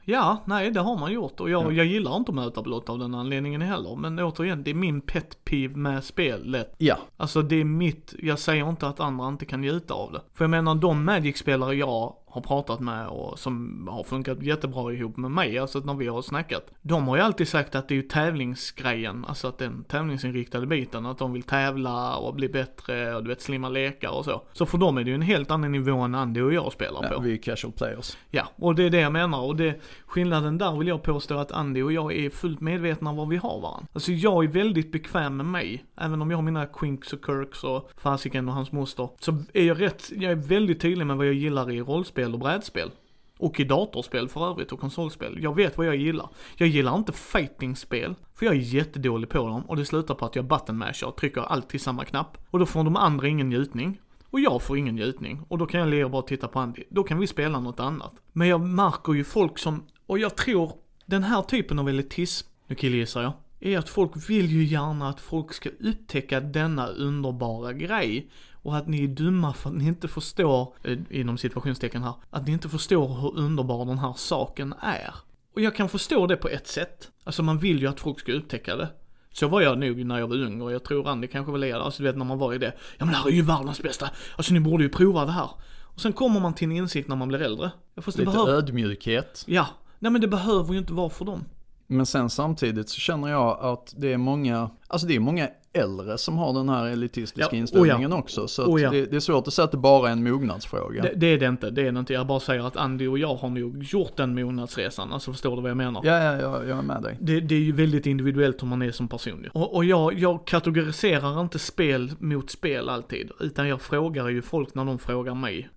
Ja, 0.05 0.37
nej 0.45 0.71
det 0.71 0.79
har 0.79 0.97
man 0.97 1.11
gjort 1.13 1.39
och 1.39 1.49
jag, 1.49 1.63
Ja. 1.65 1.71
jag 1.71 1.85
gillar 1.85 2.15
inte 2.17 2.31
att 2.31 2.35
möta 2.35 2.61
blått 2.61 2.89
av 2.89 2.99
den 2.99 3.15
anledningen 3.15 3.61
heller. 3.61 3.95
Men 3.95 4.19
återigen, 4.19 4.63
det 4.63 4.71
är 4.71 4.75
min 4.75 5.01
pet 5.01 5.45
peeve 5.45 5.75
med 5.75 6.03
spelet. 6.03 6.75
Ja, 6.77 6.97
Alltså 7.17 7.41
det 7.41 7.55
är 7.55 7.63
mitt, 7.63 8.13
jag 8.19 8.39
säger 8.39 8.69
inte 8.69 8.87
att 8.87 8.99
andra 8.99 9.27
inte 9.27 9.45
kan 9.45 9.61
njuta 9.61 9.93
av 9.93 10.11
det. 10.11 10.21
För 10.33 10.43
jag 10.43 10.49
menar 10.49 10.75
de 10.75 11.05
Magic-spelare 11.05 11.75
jag 11.75 12.13
har 12.31 12.41
pratat 12.41 12.79
med 12.79 13.07
och 13.07 13.39
som 13.39 13.87
har 13.91 14.03
funkat 14.03 14.43
jättebra 14.43 14.93
ihop 14.93 15.17
med 15.17 15.31
mig, 15.31 15.59
alltså 15.59 15.79
när 15.79 15.93
vi 15.93 16.07
har 16.07 16.21
snackat. 16.21 16.71
De 16.81 17.07
har 17.07 17.15
ju 17.15 17.21
alltid 17.21 17.47
sagt 17.47 17.75
att 17.75 17.87
det 17.87 17.93
är 17.93 17.95
ju 17.95 18.01
tävlingsgrejen, 18.01 19.25
alltså 19.25 19.47
att 19.47 19.57
den 19.57 19.83
tävlingsinriktade 19.83 20.67
biten, 20.67 21.05
att 21.05 21.17
de 21.17 21.33
vill 21.33 21.43
tävla 21.43 22.15
och 22.15 22.35
bli 22.35 22.49
bättre 22.49 23.15
och 23.15 23.23
du 23.23 23.29
vet 23.29 23.41
slimma 23.41 23.69
lekar 23.69 24.09
och 24.09 24.25
så. 24.25 24.41
Så 24.53 24.65
för 24.65 24.77
dem 24.77 24.97
är 24.97 25.03
det 25.03 25.09
ju 25.09 25.15
en 25.15 25.21
helt 25.21 25.51
annan 25.51 25.71
nivå 25.71 25.97
än 25.97 26.15
Andy 26.15 26.41
och 26.41 26.53
jag 26.53 26.73
spelar 26.73 27.03
ja 27.03 27.09
på. 27.09 27.21
vi 27.21 27.33
är 27.33 27.37
casual 27.37 27.73
players. 27.73 28.17
Ja, 28.29 28.47
och 28.55 28.75
det 28.75 28.83
är 28.83 28.89
det 28.89 28.99
jag 28.99 29.11
menar. 29.11 29.41
Och 29.41 29.55
det, 29.55 29.81
skillnaden 30.05 30.57
där 30.57 30.77
vill 30.77 30.87
jag 30.87 31.03
påstå 31.03 31.37
att 31.37 31.51
Andy 31.51 31.81
och 31.81 31.91
jag 31.91 32.13
är 32.13 32.29
fullt 32.29 32.61
medvetna 32.61 33.09
om 33.09 33.15
vad 33.15 33.29
vi 33.29 33.37
har 33.37 33.61
varandra. 33.61 33.87
Alltså 33.93 34.11
jag 34.11 34.43
är 34.43 34.47
väldigt 34.47 34.91
bekväm 34.91 35.37
med 35.37 35.45
mig. 35.45 35.85
Även 35.97 36.21
om 36.21 36.31
jag 36.31 36.37
har 36.37 36.43
mina 36.43 36.65
quinks 36.65 37.13
och 37.13 37.19
kirks 37.25 37.63
och 37.63 37.89
fasiken 37.97 38.47
och 38.47 38.53
hans 38.53 38.71
moster. 38.71 39.09
Så 39.19 39.43
är 39.53 39.63
jag 39.63 39.81
rätt, 39.81 40.11
jag 40.15 40.31
är 40.31 40.35
väldigt 40.35 40.81
tydlig 40.81 41.05
med 41.07 41.17
vad 41.17 41.27
jag 41.27 41.33
gillar 41.33 41.71
i 41.71 41.81
rollspel 41.81 42.20
och 42.25 42.39
brädspel. 42.39 42.91
Och 43.39 43.59
i 43.59 43.63
datorspel 43.63 44.29
för 44.29 44.49
övrigt 44.49 44.71
och 44.71 44.79
konsolspel. 44.79 45.43
Jag 45.43 45.55
vet 45.55 45.77
vad 45.77 45.87
jag 45.87 45.95
gillar. 45.95 46.29
Jag 46.55 46.67
gillar 46.67 46.95
inte 46.95 47.13
fightingspel, 47.13 48.15
för 48.35 48.45
jag 48.45 48.55
är 48.55 48.59
jättedålig 48.59 49.29
på 49.29 49.37
dem 49.37 49.61
och 49.61 49.77
det 49.77 49.85
slutar 49.85 50.15
på 50.15 50.25
att 50.25 50.35
jag 50.35 50.45
buttonmashar 50.45 51.07
och 51.07 51.17
trycker 51.17 51.41
alltid 51.41 51.81
samma 51.81 52.05
knapp. 52.05 52.37
Och 52.49 52.59
då 52.59 52.65
får 52.65 52.83
de 52.83 52.95
andra 52.95 53.27
ingen 53.27 53.49
njutning. 53.49 53.99
Och 54.29 54.39
jag 54.39 54.61
får 54.61 54.77
ingen 54.77 54.95
njutning. 54.95 55.41
Och 55.47 55.57
då 55.57 55.65
kan 55.65 55.79
jag 55.79 55.89
lira 55.89 56.09
bara 56.09 56.21
och 56.21 56.27
titta 56.27 56.47
på 56.47 56.59
Andy. 56.59 56.83
Då 56.89 57.03
kan 57.03 57.19
vi 57.19 57.27
spela 57.27 57.59
något 57.59 57.79
annat. 57.79 58.13
Men 58.31 58.47
jag 58.47 58.61
märker 58.61 59.13
ju 59.13 59.23
folk 59.23 59.57
som, 59.57 59.83
och 60.05 60.19
jag 60.19 60.35
tror 60.37 60.71
den 61.05 61.23
här 61.23 61.41
typen 61.41 61.79
av 61.79 61.89
elitism, 61.89 62.47
nu 62.67 62.75
killgissar 62.75 63.21
jag, 63.21 63.33
är 63.59 63.77
att 63.77 63.89
folk 63.89 64.29
vill 64.29 64.45
ju 64.45 64.63
gärna 64.63 65.09
att 65.09 65.21
folk 65.21 65.53
ska 65.53 65.69
upptäcka 65.69 66.39
denna 66.39 66.87
underbara 66.87 67.73
grej. 67.73 68.31
Och 68.61 68.77
att 68.77 68.87
ni 68.87 69.03
är 69.03 69.07
dumma 69.07 69.53
för 69.53 69.69
att 69.69 69.75
ni 69.75 69.87
inte 69.87 70.07
förstår, 70.07 70.73
eh, 70.83 70.97
inom 71.09 71.37
situationstecken 71.37 72.03
här, 72.03 72.13
att 72.29 72.45
ni 72.45 72.51
inte 72.51 72.69
förstår 72.69 73.21
hur 73.21 73.37
underbar 73.37 73.85
den 73.85 73.99
här 73.99 74.13
saken 74.17 74.73
är. 74.81 75.15
Och 75.55 75.61
jag 75.61 75.75
kan 75.75 75.89
förstå 75.89 76.27
det 76.27 76.37
på 76.37 76.47
ett 76.47 76.67
sätt. 76.67 77.11
Alltså 77.23 77.43
man 77.43 77.57
vill 77.57 77.79
ju 77.81 77.87
att 77.87 77.99
folk 77.99 78.19
ska 78.19 78.33
upptäcka 78.33 78.75
det. 78.75 78.89
Så 79.33 79.47
var 79.47 79.61
jag 79.61 79.79
nog 79.79 80.05
när 80.05 80.19
jag 80.19 80.27
var 80.27 80.35
ung 80.35 80.61
och 80.61 80.71
jag 80.71 80.83
tror 80.83 81.07
Andy 81.07 81.27
kanske 81.27 81.53
är 81.53 81.57
det. 81.57 81.81
Alltså 81.81 82.03
du 82.03 82.09
vet 82.09 82.17
när 82.17 82.25
man 82.25 82.37
var 82.37 82.53
i 82.53 82.57
det. 82.57 82.73
Ja 82.97 83.05
men 83.05 83.07
det 83.07 83.17
här 83.17 83.27
är 83.27 83.33
ju 83.33 83.41
världens 83.41 83.81
bästa. 83.81 84.09
Alltså 84.35 84.53
ni 84.53 84.59
borde 84.59 84.83
ju 84.83 84.89
prova 84.89 85.25
det 85.25 85.31
här. 85.31 85.49
Och 85.81 86.01
sen 86.01 86.13
kommer 86.13 86.39
man 86.39 86.53
till 86.53 86.65
en 86.65 86.71
insikt 86.71 87.07
när 87.09 87.15
man 87.15 87.27
blir 87.27 87.41
äldre. 87.41 87.71
Fast 87.97 88.17
Lite 88.17 88.31
behöver... 88.31 88.53
ödmjukhet. 88.53 89.43
Ja. 89.47 89.67
Nej 89.99 90.11
men 90.11 90.21
det 90.21 90.27
behöver 90.27 90.73
ju 90.73 90.79
inte 90.79 90.93
vara 90.93 91.09
för 91.09 91.25
dem. 91.25 91.45
Men 91.91 92.05
sen 92.05 92.29
samtidigt 92.29 92.89
så 92.89 92.99
känner 92.99 93.27
jag 93.27 93.59
att 93.61 93.93
det 93.97 94.13
är 94.13 94.17
många, 94.17 94.69
alltså 94.87 95.07
det 95.07 95.15
är 95.15 95.19
många 95.19 95.49
äldre 95.73 96.17
som 96.17 96.37
har 96.37 96.53
den 96.53 96.69
här 96.69 96.85
elitistiska 96.85 97.49
Ja, 97.51 97.57
inställningen 97.57 98.13
också. 98.13 98.47
Så 98.47 98.65
Oh 98.65 98.81
ja. 98.81 98.89
det, 98.89 99.05
det 99.05 99.15
är 99.15 99.19
svårt 99.19 99.47
att 99.47 99.53
säga 99.53 99.63
att 99.63 99.71
det 99.71 99.77
bara 99.77 100.09
är 100.09 100.11
en 100.11 100.23
mognadsfråga. 100.23 101.01
Det, 101.01 101.13
det 101.15 101.27
är 101.27 101.37
det 101.37 101.45
inte, 101.45 101.69
det 101.69 101.87
är 101.87 101.91
det 101.91 101.99
inte. 101.99 102.13
Jag 102.13 102.27
bara 102.27 102.39
säger 102.39 102.67
att 102.67 102.77
Andy 102.77 103.07
och 103.07 103.17
jag 103.17 103.35
har 103.35 103.49
nog 103.49 103.83
gjort 103.83 104.15
den 104.15 104.35
mognadsresan. 104.35 105.13
Alltså 105.13 105.31
förstår 105.31 105.55
du 105.55 105.61
vad 105.61 105.71
jag 105.71 105.77
menar? 105.77 106.01
Ja, 106.05 106.23
ja, 106.23 106.41
ja, 106.41 106.63
jag 106.63 106.77
är 106.77 106.81
med 106.81 107.03
dig. 107.03 107.17
Det, 107.19 107.39
det 107.39 107.55
är 107.55 107.59
ju 107.59 107.71
väldigt 107.71 108.05
individuellt 108.05 108.63
hur 108.63 108.67
man 108.67 108.81
är 108.81 108.91
som 108.91 109.07
person. 109.07 109.47
Och, 109.53 109.75
och 109.75 109.85
jag, 109.85 110.19
jag 110.19 110.47
kategoriserar 110.47 111.41
inte 111.41 111.59
spel 111.59 112.11
mot 112.19 112.49
spel 112.49 112.89
alltid. 112.89 113.31
Utan 113.39 113.67
jag 113.67 113.81
frågar 113.81 114.29
ju 114.29 114.41
folk 114.41 114.75
när 114.75 114.85
de 114.85 114.99
frågar 114.99 115.35
mig. 115.35 115.69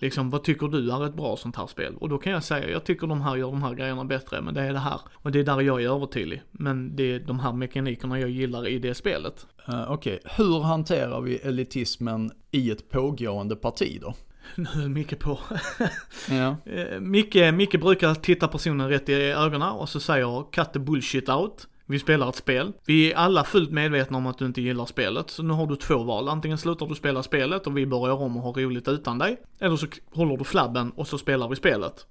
Liksom, 0.00 0.30
vad 0.30 0.44
tycker 0.44 0.68
du 0.68 0.90
är 0.90 1.06
ett 1.06 1.14
bra 1.14 1.36
sånt 1.36 1.56
här 1.56 1.66
spel? 1.66 1.96
Och 1.96 2.08
då 2.08 2.18
kan 2.18 2.32
jag 2.32 2.44
säga, 2.44 2.70
jag 2.70 2.84
tycker 2.84 3.06
de 3.06 3.20
här 3.20 3.36
gör 3.36 3.50
de 3.50 3.62
här 3.62 3.74
grejerna 3.74 4.04
bättre, 4.04 4.40
men 4.40 4.54
det 4.54 4.62
är 4.62 4.72
det 4.72 4.78
här. 4.78 5.00
Och 5.12 5.32
det 5.32 5.38
är 5.38 5.44
där 5.44 5.60
jag 5.60 5.82
är 5.82 5.88
övertydlig. 5.88 6.42
Men 6.50 6.96
det 6.96 7.02
är 7.02 7.20
de 7.20 7.40
här 7.40 7.52
mekanikerna 7.52 8.20
jag 8.20 8.30
gillar 8.30 8.68
i 8.68 8.78
det 8.78 8.94
spelet. 8.94 9.46
Uh, 9.68 9.92
Okej, 9.92 10.20
hur 10.24 10.60
hanterar 10.60 11.20
vi 11.20 11.36
elitismen 11.36 12.30
i 12.50 12.70
ett 12.70 12.90
pågående 12.90 13.56
parti 13.56 13.98
då? 14.00 14.14
Nu 14.56 14.84
är 14.84 14.88
Micke 14.88 15.18
på. 15.18 15.38
Ja. 16.30 16.56
Eh, 16.64 17.00
Micke, 17.00 17.54
Micke 17.54 17.80
brukar 17.80 18.14
titta 18.14 18.48
personen 18.48 18.88
rätt 18.88 19.08
i 19.08 19.14
ögonen 19.14 19.68
och 19.68 19.88
så 19.88 20.00
säger 20.00 20.52
cut 20.52 20.72
the 20.72 20.78
bullshit 20.78 21.28
out. 21.28 21.66
Vi 21.90 21.98
spelar 21.98 22.28
ett 22.28 22.36
spel. 22.36 22.72
Vi 22.86 23.12
är 23.12 23.16
alla 23.16 23.44
fullt 23.44 23.70
medvetna 23.70 24.16
om 24.16 24.26
att 24.26 24.38
du 24.38 24.46
inte 24.46 24.60
gillar 24.60 24.86
spelet, 24.86 25.30
så 25.30 25.42
nu 25.42 25.54
har 25.54 25.66
du 25.66 25.76
två 25.76 26.02
val. 26.02 26.28
Antingen 26.28 26.58
slutar 26.58 26.86
du 26.86 26.94
spela 26.94 27.22
spelet 27.22 27.66
och 27.66 27.76
vi 27.76 27.86
börjar 27.86 28.14
om 28.14 28.36
och 28.36 28.42
har 28.42 28.52
roligt 28.52 28.88
utan 28.88 29.18
dig. 29.18 29.40
Eller 29.58 29.76
så 29.76 29.86
håller 30.12 30.36
du 30.36 30.44
flabben 30.44 30.90
och 30.90 31.08
så 31.08 31.18
spelar 31.18 31.48
vi 31.48 31.56
spelet. 31.56 32.06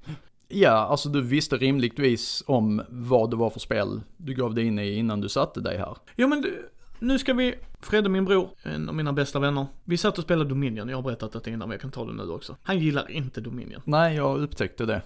Ja, 0.47 0.69
alltså 0.71 1.09
du 1.09 1.21
visste 1.21 1.57
rimligtvis 1.57 2.43
om 2.47 2.81
vad 2.89 3.29
det 3.29 3.35
var 3.35 3.49
för 3.49 3.59
spel 3.59 4.01
du 4.17 4.33
gav 4.33 4.53
dig 4.53 4.65
in 4.65 4.79
i 4.79 4.95
innan 4.95 5.21
du 5.21 5.29
satte 5.29 5.61
dig 5.61 5.77
här. 5.77 5.97
Jo 6.15 6.27
men 6.27 6.41
du, 6.41 6.69
nu 6.99 7.19
ska 7.19 7.33
vi, 7.33 7.55
Fredde 7.81 8.09
min 8.09 8.25
bror, 8.25 8.49
en 8.63 8.89
av 8.89 8.95
mina 8.95 9.13
bästa 9.13 9.39
vänner. 9.39 9.67
Vi 9.83 9.97
satt 9.97 10.17
och 10.17 10.23
spelade 10.23 10.49
Dominion, 10.49 10.89
jag 10.89 10.97
har 10.97 11.03
berättat 11.03 11.43
det 11.43 11.51
innan 11.51 11.59
men 11.59 11.71
jag 11.71 11.81
kan 11.81 11.91
ta 11.91 12.05
det 12.05 12.13
nu 12.13 12.29
också. 12.29 12.55
Han 12.63 12.79
gillar 12.79 13.11
inte 13.11 13.41
Dominion. 13.41 13.81
Nej, 13.85 14.15
jag 14.15 14.39
upptäckte 14.39 14.85
det. 14.85 15.01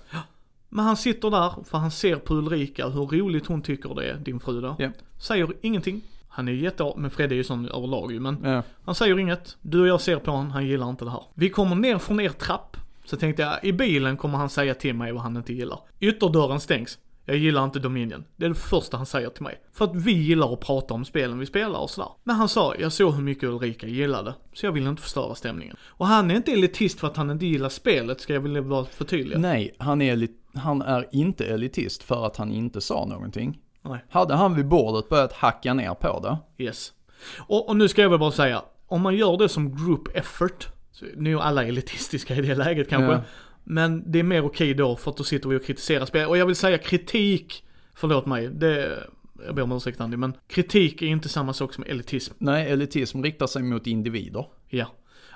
Men 0.76 0.86
han 0.86 0.98
sitter 0.98 1.30
där, 1.30 1.54
för 1.70 1.78
han 1.78 1.92
ser 1.92 2.16
på 2.16 2.34
Ulrika 2.36 2.88
hur 2.88 3.06
roligt 3.06 3.48
hon 3.48 3.62
tycker 3.62 3.96
det 3.96 4.06
är, 4.10 4.16
din 4.16 4.40
fru 4.40 4.62
då. 4.62 4.76
Ja. 4.80 4.90
Säger 5.20 5.48
ingenting. 5.62 6.02
Han 6.28 6.48
är 6.48 6.52
jätte, 6.52 6.94
men 6.98 7.12
Fredde 7.12 7.36
är 7.36 7.38
ju 7.38 7.44
sån 7.44 7.66
överlag 7.70 8.12
ju, 8.12 8.20
men 8.20 8.38
Ja. 8.44 8.64
han 8.86 8.96
säger 8.96 9.20
inget. 9.20 9.58
Du 9.62 9.82
och 9.82 9.88
jag 9.88 10.02
ser 10.02 10.18
på 10.18 10.32
honom, 10.32 10.52
han 10.52 10.66
gillar 10.68 10.90
inte 10.90 11.06
det 11.06 11.12
här. 11.12 11.24
Vi 11.34 11.50
kommer 11.50 11.76
ner 11.76 11.98
från 11.98 12.20
er 12.20 12.30
trapp. 12.30 12.78
Så 13.06 13.18
tänkte 13.18 13.42
jag, 13.44 13.64
i 13.66 13.74
bilen 13.74 14.18
kommer 14.18 14.38
han 14.38 14.50
säga 14.50 14.74
till 14.74 14.96
mig 14.96 15.12
vad 15.12 15.22
han 15.24 15.38
inte 15.38 15.54
gillar. 15.54 15.80
Ytterdörren 16.00 16.60
stängs. 16.60 16.98
Jag 17.26 17.38
gillar 17.38 17.64
inte 17.64 17.80
Dominion. 17.80 18.24
Det 18.36 18.46
är 18.46 18.50
det 18.50 18.56
första 18.56 18.98
han 18.98 19.06
säger 19.06 19.30
till 19.30 19.44
mig. 19.44 19.62
För 19.74 19.86
att 19.86 19.96
vi 19.96 20.12
gillar 20.12 20.54
att 20.54 20.60
prata 20.60 20.94
om 20.94 21.06
spelen 21.06 21.40
vi 21.40 21.46
spelar 21.46 21.80
och 21.80 21.90
sådär. 21.90 22.10
Men 22.24 22.36
han 22.36 22.50
sa, 22.50 22.76
jag 22.80 22.92
såg 22.92 23.14
hur 23.14 23.22
mycket 23.22 23.44
Ulrika 23.44 23.88
gillade. 23.88 24.34
Så 24.54 24.66
jag 24.66 24.72
vill 24.72 24.88
inte 24.88 25.02
förstöra 25.02 25.36
stämningen. 25.36 25.76
Och 25.86 26.08
han 26.08 26.32
är 26.32 26.36
inte 26.36 26.52
elitist 26.52 27.00
för 27.00 27.08
att 27.08 27.18
han 27.18 27.30
inte 27.30 27.46
gillar 27.46 27.70
spelet, 27.70 28.22
ska 28.22 28.34
jag 28.34 28.42
vilja 28.42 28.62
vara 28.62 28.86
förtydliga. 28.86 29.40
Nej, 29.40 29.76
han 29.78 30.02
är, 30.02 30.14
elit- 30.16 30.38
han 30.56 30.82
är 30.82 31.08
inte 31.12 31.46
elitist 31.46 32.04
för 32.04 32.26
att 32.26 32.38
han 32.38 32.52
inte 32.52 32.82
sa 32.82 33.06
någonting. 33.06 33.60
Nej. 33.82 34.06
Hade 34.10 34.34
han 34.36 34.56
vid 34.56 34.68
bordet 34.68 35.10
börjat 35.10 35.34
hacka 35.34 35.74
ner 35.74 35.94
på 35.94 36.20
det, 36.20 36.64
Yes. 36.64 36.94
Och, 37.38 37.70
och 37.70 37.76
nu 37.76 37.88
ska 37.88 38.02
jag 38.02 38.10
väl 38.10 38.20
bara 38.20 38.32
säga, 38.32 38.62
om 38.88 39.02
man 39.02 39.16
gör 39.16 39.38
det 39.38 39.50
som 39.50 39.76
group 39.76 40.16
effort, 40.18 40.68
nu 41.16 41.34
är 41.34 41.40
alla 41.40 41.64
elitistiska 41.64 42.36
i 42.36 42.42
det 42.42 42.56
läget 42.56 42.90
kanske, 42.90 43.12
Ja. 43.14 43.22
men 43.64 44.12
det 44.12 44.20
är 44.20 44.24
mer 44.24 44.46
okej 44.46 44.74
då 44.74 44.96
för 44.96 45.12
att 45.12 45.18
då 45.18 45.24
sitter 45.24 45.50
vi 45.50 45.58
och 45.58 45.64
kritiserar 45.66 46.06
spel. 46.06 46.30
Och 46.30 46.38
jag 46.38 46.46
vill 46.46 46.56
säga 46.56 46.78
kritik, 46.78 47.64
förlåt 47.96 48.26
mig, 48.26 48.48
det, 48.48 49.04
jag 49.46 49.56
ber 49.56 49.62
om 49.64 49.72
ursäkt 49.72 50.02
Andy, 50.02 50.18
men 50.18 50.34
kritik 50.48 51.02
är 51.02 51.06
inte 51.06 51.30
samma 51.30 51.54
sak 51.54 51.74
som 51.74 51.84
elitism. 51.88 52.34
nej, 52.38 52.72
elitism 52.72 53.24
riktar 53.24 53.48
sig 53.48 53.64
mot 53.64 53.88
individer. 53.88 54.46
Ja. 54.70 54.86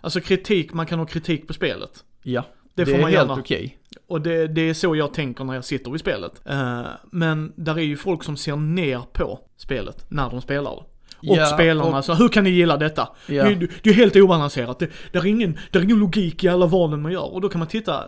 Alltså 0.02 0.22
kritik, 0.22 0.74
man 0.74 0.86
kan 0.86 1.00
ha 1.00 1.06
kritik 1.06 1.48
på 1.48 1.54
spelet. 1.54 2.04
Ja, 2.24 2.44
Det 2.78 2.84
det, 2.86 2.92
får 2.92 2.98
är 2.98 3.02
man 3.02 3.12
helt 3.12 3.30
gärna. 3.30 3.40
okej. 3.42 3.78
Och 4.08 4.22
det, 4.22 4.48
det 4.48 4.62
är 4.70 4.74
så 4.74 4.96
jag 4.96 5.14
tänker 5.14 5.44
när 5.44 5.54
jag 5.54 5.66
sitter 5.66 5.92
vid 5.92 6.00
spelet. 6.00 6.42
Eh, 6.46 6.82
men 7.12 7.54
där 7.56 7.78
är 7.78 7.82
ju 7.84 7.98
folk 7.98 8.24
som 8.24 8.38
ser 8.38 8.56
ner 8.56 9.02
på 9.14 9.40
spelet 9.58 10.06
när 10.12 10.30
de 10.30 10.42
spelar 10.42 10.72
det. 10.72 10.78
Och 10.78 11.38
Ja, 11.38 11.46
spelarna, 11.46 11.98
och- 11.98 12.06
så 12.06 12.14
hur 12.14 12.30
kan 12.30 12.44
ni 12.44 12.50
gilla 12.50 12.78
detta? 12.78 13.10
Ja. 13.28 13.44
Det, 13.44 13.52
är- 13.52 13.70
det 13.84 13.90
är 13.90 13.94
helt 13.94 14.16
obalanserat. 14.16 14.80
Det, 14.80 14.90
det, 15.12 15.18
är 15.18 15.26
ingen, 15.26 15.58
det 15.72 15.80
är 15.80 15.84
ingen 15.84 16.00
logik 16.00 16.44
i 16.44 16.48
alla 16.48 16.66
valen 16.66 17.02
man 17.02 17.12
gör. 17.12 17.34
Och 17.34 17.42
då 17.42 17.50
kan 17.50 17.60
man 17.60 17.68
titta, 17.68 18.04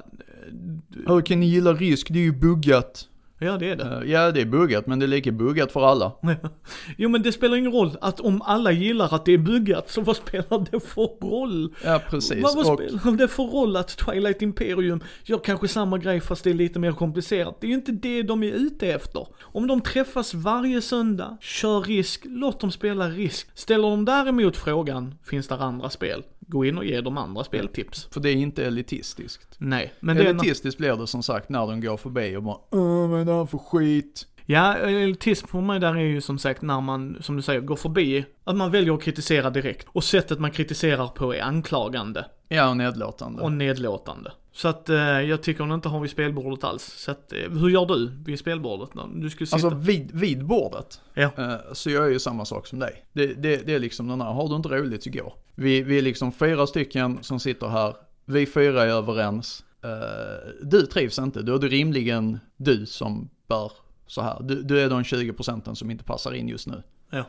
Hur 1.08 1.22
kan 1.22 1.40
ni 1.40 1.46
gilla 1.46 1.74
risk? 1.74 2.08
Det 2.10 2.20
är 2.20 2.24
ju 2.24 2.32
buggat. 2.40 3.06
Ja 3.40 3.58
det 3.58 3.70
är 3.70 3.76
det. 3.76 3.84
Eh, 3.84 4.12
Ja, 4.12 4.32
det 4.32 4.42
är 4.42 4.46
buggat, 4.46 4.88
men 4.88 5.00
det 5.00 5.06
är 5.06 5.08
lika 5.08 5.32
buggat 5.32 5.72
för 5.72 5.86
alla. 5.86 6.12
Jo 6.98 7.10
men 7.10 7.22
det 7.22 7.32
spelar 7.32 7.58
ingen 7.58 7.72
roll 7.72 7.98
att 8.02 8.20
om 8.20 8.42
alla 8.42 8.72
gillar 8.72 9.16
att 9.16 9.26
det 9.26 9.32
är 9.32 9.38
buggat, 9.38 9.90
så 9.90 10.02
vad 10.02 10.16
spelar 10.16 10.66
det 10.72 10.80
för 10.80 11.28
roll? 11.28 11.74
Ja, 11.84 12.02
precis. 12.10 12.44
Vad, 12.44 12.56
vad 12.56 12.68
Och, 12.72 12.90
spelar 12.90 13.18
det 13.18 13.28
för 13.28 13.44
roll 13.44 13.76
att 13.76 13.98
Twilight 13.98 14.42
Imperium 14.42 15.04
gör 15.24 15.38
kanske 15.38 15.68
samma 15.68 15.98
grej 15.98 16.20
fast 16.22 16.44
det 16.44 16.50
är 16.50 16.54
lite 16.54 16.80
mer 16.80 16.92
komplicerat? 16.92 17.62
Det 17.62 17.68
är 17.68 17.70
ju 17.70 17.76
inte 17.76 17.92
det 17.92 18.24
de 18.24 18.44
är 18.44 18.52
ute 18.52 18.88
efter. 18.88 19.28
Om 19.42 19.68
de 19.68 19.82
träffas 19.82 20.34
varje 20.34 20.82
söndag, 20.82 21.38
kör 21.42 21.82
risk, 21.82 22.22
låt 22.26 22.60
dem 22.60 22.72
spela 22.72 23.10
risk. 23.10 23.48
Ställer 23.54 23.90
de 23.90 24.06
däremot 24.06 24.58
frågan, 24.58 25.16
finns 25.24 25.48
det 25.48 25.56
andra 25.56 25.90
spel? 25.90 26.24
Gå 26.52 26.66
in 26.66 26.78
och 26.78 26.86
ge 26.86 27.02
dem 27.02 27.18
andra 27.18 27.44
speltips. 27.44 28.08
för 28.12 28.20
det 28.20 28.30
är 28.30 28.36
inte 28.36 28.66
elitistiskt. 28.66 29.56
Nej, 29.58 29.94
men 30.00 30.18
det 30.18 30.24
är... 30.24 30.30
Elitistiskt 30.30 30.78
blir 30.78 30.96
det 30.96 31.08
som 31.08 31.24
sagt 31.24 31.50
när 31.50 31.68
de 31.68 31.82
går 31.82 31.98
förbi 31.98 32.36
och 32.36 32.44
bara 32.44 32.58
Åh, 32.70 33.10
vad 33.10 33.22
är 33.22 33.26
det 33.26 33.34
här 33.34 33.46
för 33.46 33.58
skit? 33.58 34.28
Ja, 34.46 34.78
elitism 34.78 35.48
för 35.48 35.62
mig 35.62 35.80
där 35.80 35.96
är 35.96 36.00
ju 36.00 36.22
som 36.22 36.40
sagt 36.40 36.62
när 36.62 36.82
man, 36.82 37.18
som 37.22 37.36
du 37.36 37.42
säger, 37.42 37.62
går 37.62 37.76
förbi, 37.76 38.26
att 38.44 38.56
man 38.56 38.72
väljer 38.72 38.94
att 38.94 39.02
kritisera 39.02 39.50
direkt. 39.50 39.88
Och 39.90 40.04
sättet 40.04 40.40
man 40.40 40.52
kritiserar 40.52 41.08
på 41.08 41.36
är 41.36 41.42
anklagande. 41.42 42.26
Ja, 42.48 42.70
och 42.70 42.78
nedlåtande. 42.78 43.42
och 43.42 43.52
nedlåtande. 43.52 44.32
Så 44.60 44.68
att 44.68 44.90
eh, 44.90 44.98
jag 44.98 45.42
tycker 45.44 45.64
hon 45.64 45.72
inte 45.72 45.90
har 45.90 46.00
vid 46.00 46.12
spelbordet 46.12 46.64
alls. 46.64 46.84
Så 46.84 47.12
att, 47.12 47.34
eh, 47.34 47.40
hur 47.40 47.70
gör 47.70 47.86
du 47.86 48.12
vid 48.26 48.40
spelbordet? 48.40 48.94
När 48.96 49.22
du 49.22 49.30
skulle 49.30 49.48
sitta? 49.48 49.56
Alltså 49.56 49.70
vid, 49.70 50.12
vid 50.12 50.46
bordet, 50.46 51.02
ja. 51.14 51.32
eh, 51.38 51.56
så 51.74 51.90
jag 51.90 52.06
är 52.06 52.10
ju 52.10 52.20
samma 52.20 52.46
sak 52.46 52.68
som 52.68 52.80
dig. 52.80 53.06
Det, 53.14 53.28
det, 53.28 53.58
det 53.58 53.74
är 53.74 53.80
liksom 53.80 54.08
den 54.08 54.22
här, 54.22 54.32
har 54.32 54.50
du 54.50 54.56
inte 54.56 54.70
roligt 54.70 55.04
så 55.04 55.10
gå. 55.10 55.34
Vi, 55.56 55.82
vi 55.82 55.98
är 55.98 56.02
liksom 56.02 56.32
fyra 56.32 56.68
stycken 56.68 57.18
som 57.22 57.40
sitter 57.40 57.68
här, 57.68 57.96
vi 58.26 58.46
fyra 58.46 58.84
är 58.84 58.90
överens. 58.90 59.64
Eh, 59.84 60.50
du 60.62 60.86
trivs 60.86 61.20
inte, 61.20 61.42
då 61.42 61.56
är 61.56 61.60
det 61.60 61.68
rimligen 61.68 62.40
du 62.58 62.86
som 62.86 63.30
bör 63.48 63.72
så 64.08 64.22
här. 64.22 64.38
Du, 64.42 64.64
du 64.64 64.80
är 64.80 64.90
de 64.90 65.04
20 65.04 65.34
procenten 65.34 65.76
som 65.76 65.92
inte 65.92 66.04
passar 66.04 66.34
in 66.34 66.50
just 66.50 66.68
nu. 66.68 66.84
Ja. 67.10 67.24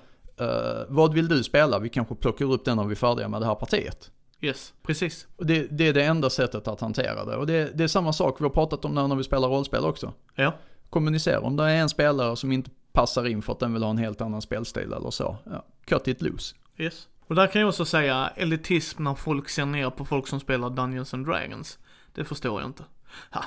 Eh, 0.45 0.85
vad 0.89 1.15
vill 1.15 1.29
du 1.29 1.43
spela? 1.43 1.79
Vi 1.79 1.89
kanske 1.89 2.15
plockar 2.15 2.53
upp 2.53 2.65
den 2.65 2.77
när 2.77 2.85
vi 2.85 2.93
är 2.93 2.97
färdiga 2.97 3.29
med 3.29 3.41
det 3.41 3.47
här 3.47 3.55
partiet. 3.55 4.11
Yes, 4.41 4.75
precis. 4.83 5.27
Och 5.37 5.47
det, 5.47 5.67
det 5.71 5.89
är 5.89 5.93
det 5.93 6.05
enda 6.05 6.31
sättet 6.31 6.69
att 6.69 6.81
hantera 6.81 7.25
det. 7.25 7.37
Och 7.37 7.47
det, 7.47 7.79
det 7.79 7.85
är 7.85 7.89
samma 7.89 8.13
sak 8.13 8.41
vi 8.41 8.45
har 8.45 8.51
pratat 8.51 8.85
om 8.85 8.95
när, 8.95 9.17
vi 9.17 9.25
spelar 9.25 9.49
rollspel 9.49 9.85
också. 9.85 10.13
Ja. 10.35 10.55
Kommunicera. 10.91 11.41
Om 11.41 11.57
det 11.57 11.65
är 11.65 11.77
en 11.77 11.89
spelare 11.89 12.37
som 12.37 12.53
inte 12.53 12.71
passar 12.93 13.27
in 13.27 13.43
för 13.43 13.53
att 13.53 13.59
den 13.59 13.73
vill 13.73 13.83
ha 13.83 13.91
en 13.91 13.99
helt 13.99 14.21
annan 14.21 14.43
spelstil 14.43 14.93
eller 14.93 15.11
så. 15.11 15.37
Ja, 15.45 15.65
cut 15.85 16.09
it 16.09 16.23
loose. 16.23 16.55
Yes. 16.79 17.09
Och 17.27 17.35
där 17.35 17.47
kan 17.47 17.61
jag 17.61 17.69
också 17.69 17.85
säga 17.85 18.33
elitism 18.37 19.05
när 19.05 19.15
folk 19.15 19.49
ser 19.49 19.67
ner 19.67 19.91
på 19.91 20.05
folk 20.05 20.27
som 20.27 20.41
spelar 20.41 20.71
Dungeons 20.71 21.15
and 21.15 21.27
Dragons. 21.27 21.79
Det 22.15 22.25
förstår 22.25 22.61
jag 22.61 22.69
inte. 22.69 22.85
Ja, 23.33 23.45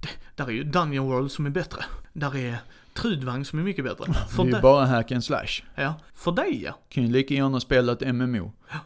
det, 0.00 0.08
där 0.36 0.46
är 0.46 0.50
ju 0.50 0.64
Dungeon 0.64 1.06
World 1.06 1.32
som 1.32 1.46
är 1.46 1.50
bättre. 1.50 1.84
Där 2.12 2.36
är 2.36 2.58
Trudvang 2.94 3.44
som 3.44 3.58
är 3.58 3.62
mycket 3.62 3.84
bättre. 3.84 4.04
Det 4.06 4.34
För, 4.34 4.42
är 4.42 4.46
ju 4.46 4.60
bara 4.60 4.86
hack 4.86 5.12
and 5.12 5.24
slash. 5.24 5.62
ja, 5.74 5.94
för 6.14 6.32
dig 6.32 6.62
ja. 6.62 6.78
Kan 6.88 7.02
ju 7.02 7.12
lika 7.12 7.34
gärna 7.34 7.60
spela 7.60 7.92
ett 7.92 8.14
MMO. 8.14 8.52
Ja 8.70 8.78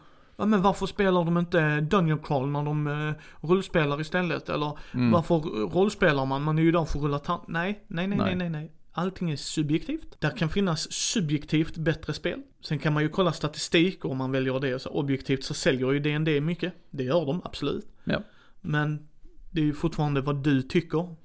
men 0.45 0.61
varför 0.61 0.85
spelar 0.85 1.25
de 1.25 1.37
inte 1.37 1.81
Dungeon 1.81 2.19
Crawl 2.19 2.47
när 2.49 2.63
de 2.63 2.87
eh, 2.87 3.13
rullspelar 3.47 4.01
istället? 4.01 4.49
Eller 4.49 4.77
Mm. 4.93 5.11
varför 5.11 5.35
rollspelar 5.69 6.25
man? 6.25 6.41
Man 6.41 6.57
är 6.57 6.63
ju 6.63 6.71
där 6.71 6.85
för 6.85 6.99
att 6.99 7.03
rulla 7.05 7.19
tand... 7.19 7.41
Nej, 7.47 7.83
nej, 7.87 8.07
nej, 8.07 8.17
nej, 8.17 8.35
Nej. 8.35 8.49
nej. 8.49 8.71
Allting 8.91 9.31
är 9.31 9.35
subjektivt. 9.35 10.15
Där 10.21 10.29
kan 10.37 10.49
finnas 10.49 10.91
subjektivt 10.93 11.77
bättre 11.77 12.13
spel. 12.13 12.41
Sen 12.61 12.79
kan 12.79 12.93
man 12.93 13.03
ju 13.03 13.09
kolla 13.09 13.31
statistik 13.31 14.05
om 14.05 14.17
man 14.17 14.31
väljer 14.31 14.59
det. 14.59 14.79
Så 14.79 14.89
objektivt 14.89 15.43
så 15.43 15.53
säljer 15.53 15.91
ju 15.91 15.99
D&D 15.99 16.41
mycket. 16.41 16.73
Det 16.91 17.03
gör 17.03 17.25
de, 17.25 17.41
absolut. 17.43 17.85
Ja. 18.03 18.19
Men 18.61 19.07
det 19.51 19.61
är 19.61 19.65
ju 19.65 19.73
fortfarande 19.73 20.21
vad 20.21 20.43
du 20.43 20.61
tycker. 20.61 21.15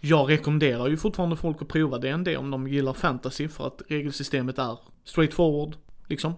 Jag 0.00 0.30
rekommenderar 0.30 0.86
ju 0.88 0.96
fortfarande 0.96 1.36
folk 1.36 1.62
att 1.62 1.68
prova 1.68 1.98
D&D 1.98 2.36
om 2.36 2.50
de 2.50 2.68
gillar 2.68 2.92
fantasy 2.92 3.48
för 3.48 3.66
att 3.66 3.82
regelsystemet 3.88 4.58
är 4.58 4.78
straightforward, 5.04 5.76
liksom. 6.08 6.32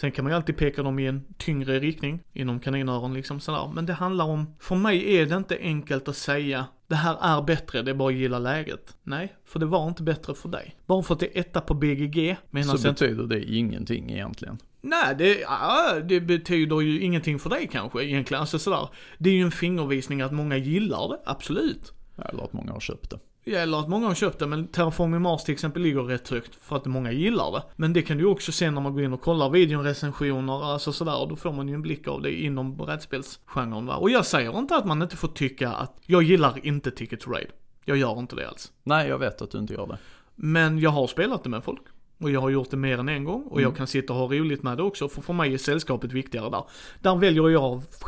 Sen 0.00 0.12
kan 0.12 0.24
man 0.24 0.32
ju 0.32 0.36
alltid 0.36 0.56
peka 0.56 0.82
dem 0.82 0.98
i 0.98 1.06
en 1.06 1.24
tyngre 1.36 1.78
riktning, 1.78 2.22
inom 2.32 2.60
kaninöron 2.60 3.14
liksom 3.14 3.40
sådär. 3.40 3.70
Men 3.74 3.86
det 3.86 3.92
handlar 3.92 4.24
om, 4.24 4.54
för 4.58 4.76
mig 4.76 5.16
är 5.16 5.26
det 5.26 5.36
inte 5.36 5.58
enkelt 5.60 6.08
att 6.08 6.16
säga, 6.16 6.66
det 6.86 6.94
här 6.94 7.16
är 7.20 7.42
bättre, 7.42 7.82
det 7.82 7.90
är 7.90 7.94
bara 7.94 8.08
att 8.08 8.14
gilla 8.14 8.38
läget. 8.38 8.96
Nej, 9.02 9.34
för 9.44 9.58
det 9.58 9.66
var 9.66 9.88
inte 9.88 10.02
bättre 10.02 10.34
för 10.34 10.48
dig. 10.48 10.76
Bara 10.86 11.02
för 11.02 11.14
att 11.14 11.20
det 11.20 11.36
är 11.36 11.40
etta 11.40 11.60
på 11.60 11.74
BGG, 11.74 12.36
Så 12.64 12.88
betyder 12.88 13.26
det 13.26 13.44
ingenting 13.44 14.10
egentligen. 14.10 14.58
Nej, 14.80 15.14
det, 15.18 15.40
ja, 15.40 16.00
det 16.08 16.20
betyder 16.20 16.80
ju 16.80 17.00
ingenting 17.00 17.38
för 17.38 17.50
dig 17.50 17.68
kanske 17.72 18.04
egentligen. 18.04 18.40
Alltså 18.40 18.58
sådär. 18.58 18.88
Det 19.18 19.30
är 19.30 19.34
ju 19.34 19.42
en 19.42 19.50
fingervisning 19.50 20.20
att 20.20 20.32
många 20.32 20.56
gillar 20.56 21.08
det, 21.08 21.20
absolut. 21.24 21.92
Eller 22.16 22.44
att 22.44 22.52
många 22.52 22.72
har 22.72 22.80
köpt 22.80 23.10
det. 23.10 23.18
Eller 23.54 23.78
att 23.80 23.88
många 23.88 24.06
har 24.06 24.14
köpt 24.14 24.38
det, 24.38 24.46
men 24.46 24.66
Terraforming 24.68 25.22
Mars 25.22 25.44
till 25.44 25.52
exempel 25.52 25.82
ligger 25.82 26.02
rätt 26.02 26.28
högt 26.28 26.54
för 26.62 26.76
att 26.76 26.86
många 26.86 27.12
gillar 27.12 27.52
det. 27.52 27.62
Men 27.76 27.92
det 27.92 28.02
kan 28.02 28.16
du 28.16 28.22
ju 28.24 28.30
också 28.30 28.52
se 28.52 28.70
när 28.70 28.80
man 28.80 28.92
går 28.94 29.02
in 29.02 29.12
och 29.12 29.20
kollar 29.20 29.50
videorecensioner, 29.50 30.72
alltså 30.72 30.92
sådär, 30.92 31.20
och 31.20 31.28
då 31.28 31.36
får 31.36 31.52
man 31.52 31.68
ju 31.68 31.74
en 31.74 31.82
blick 31.82 32.08
av 32.08 32.22
det 32.22 32.32
inom 32.32 32.76
brädspelsgenren 32.76 33.86
va. 33.86 33.96
Och 33.96 34.10
jag 34.10 34.26
säger 34.26 34.58
inte 34.58 34.76
att 34.76 34.86
man 34.86 35.02
inte 35.02 35.16
får 35.16 35.28
tycka 35.28 35.70
att, 35.72 35.96
jag 36.06 36.22
gillar 36.22 36.66
inte 36.66 36.90
Ticket 36.90 37.20
to 37.20 37.30
Raid. 37.30 37.48
Jag 37.84 37.96
gör 37.96 38.18
inte 38.18 38.36
det 38.36 38.48
alls. 38.48 38.72
Nej, 38.82 39.08
jag 39.08 39.18
vet 39.18 39.42
att 39.42 39.50
du 39.50 39.58
inte 39.58 39.74
gör 39.74 39.86
det. 39.86 39.98
Men 40.34 40.78
jag 40.78 40.90
har 40.90 41.06
spelat 41.06 41.42
det 41.44 41.48
med 41.50 41.64
folk. 41.64 41.80
Och 42.20 42.30
jag 42.30 42.40
har 42.40 42.50
gjort 42.50 42.70
det 42.70 42.76
mer 42.76 42.98
än 42.98 43.08
en 43.08 43.24
gång 43.24 43.42
och 43.42 43.60
jag 43.60 43.66
Mm. 43.66 43.76
kan 43.76 43.86
sitta 43.86 44.12
och 44.12 44.18
ha 44.18 44.26
roligt 44.26 44.62
med 44.62 44.76
det 44.76 44.82
också, 44.82 45.08
för 45.08 45.22
för 45.22 45.32
mig 45.32 45.54
är 45.54 45.58
sällskapet 45.58 46.12
viktigare 46.12 46.50
där. 46.50 46.64
Där 47.00 47.16
väljer 47.16 47.48
jag 47.48 47.62
att 47.64 48.04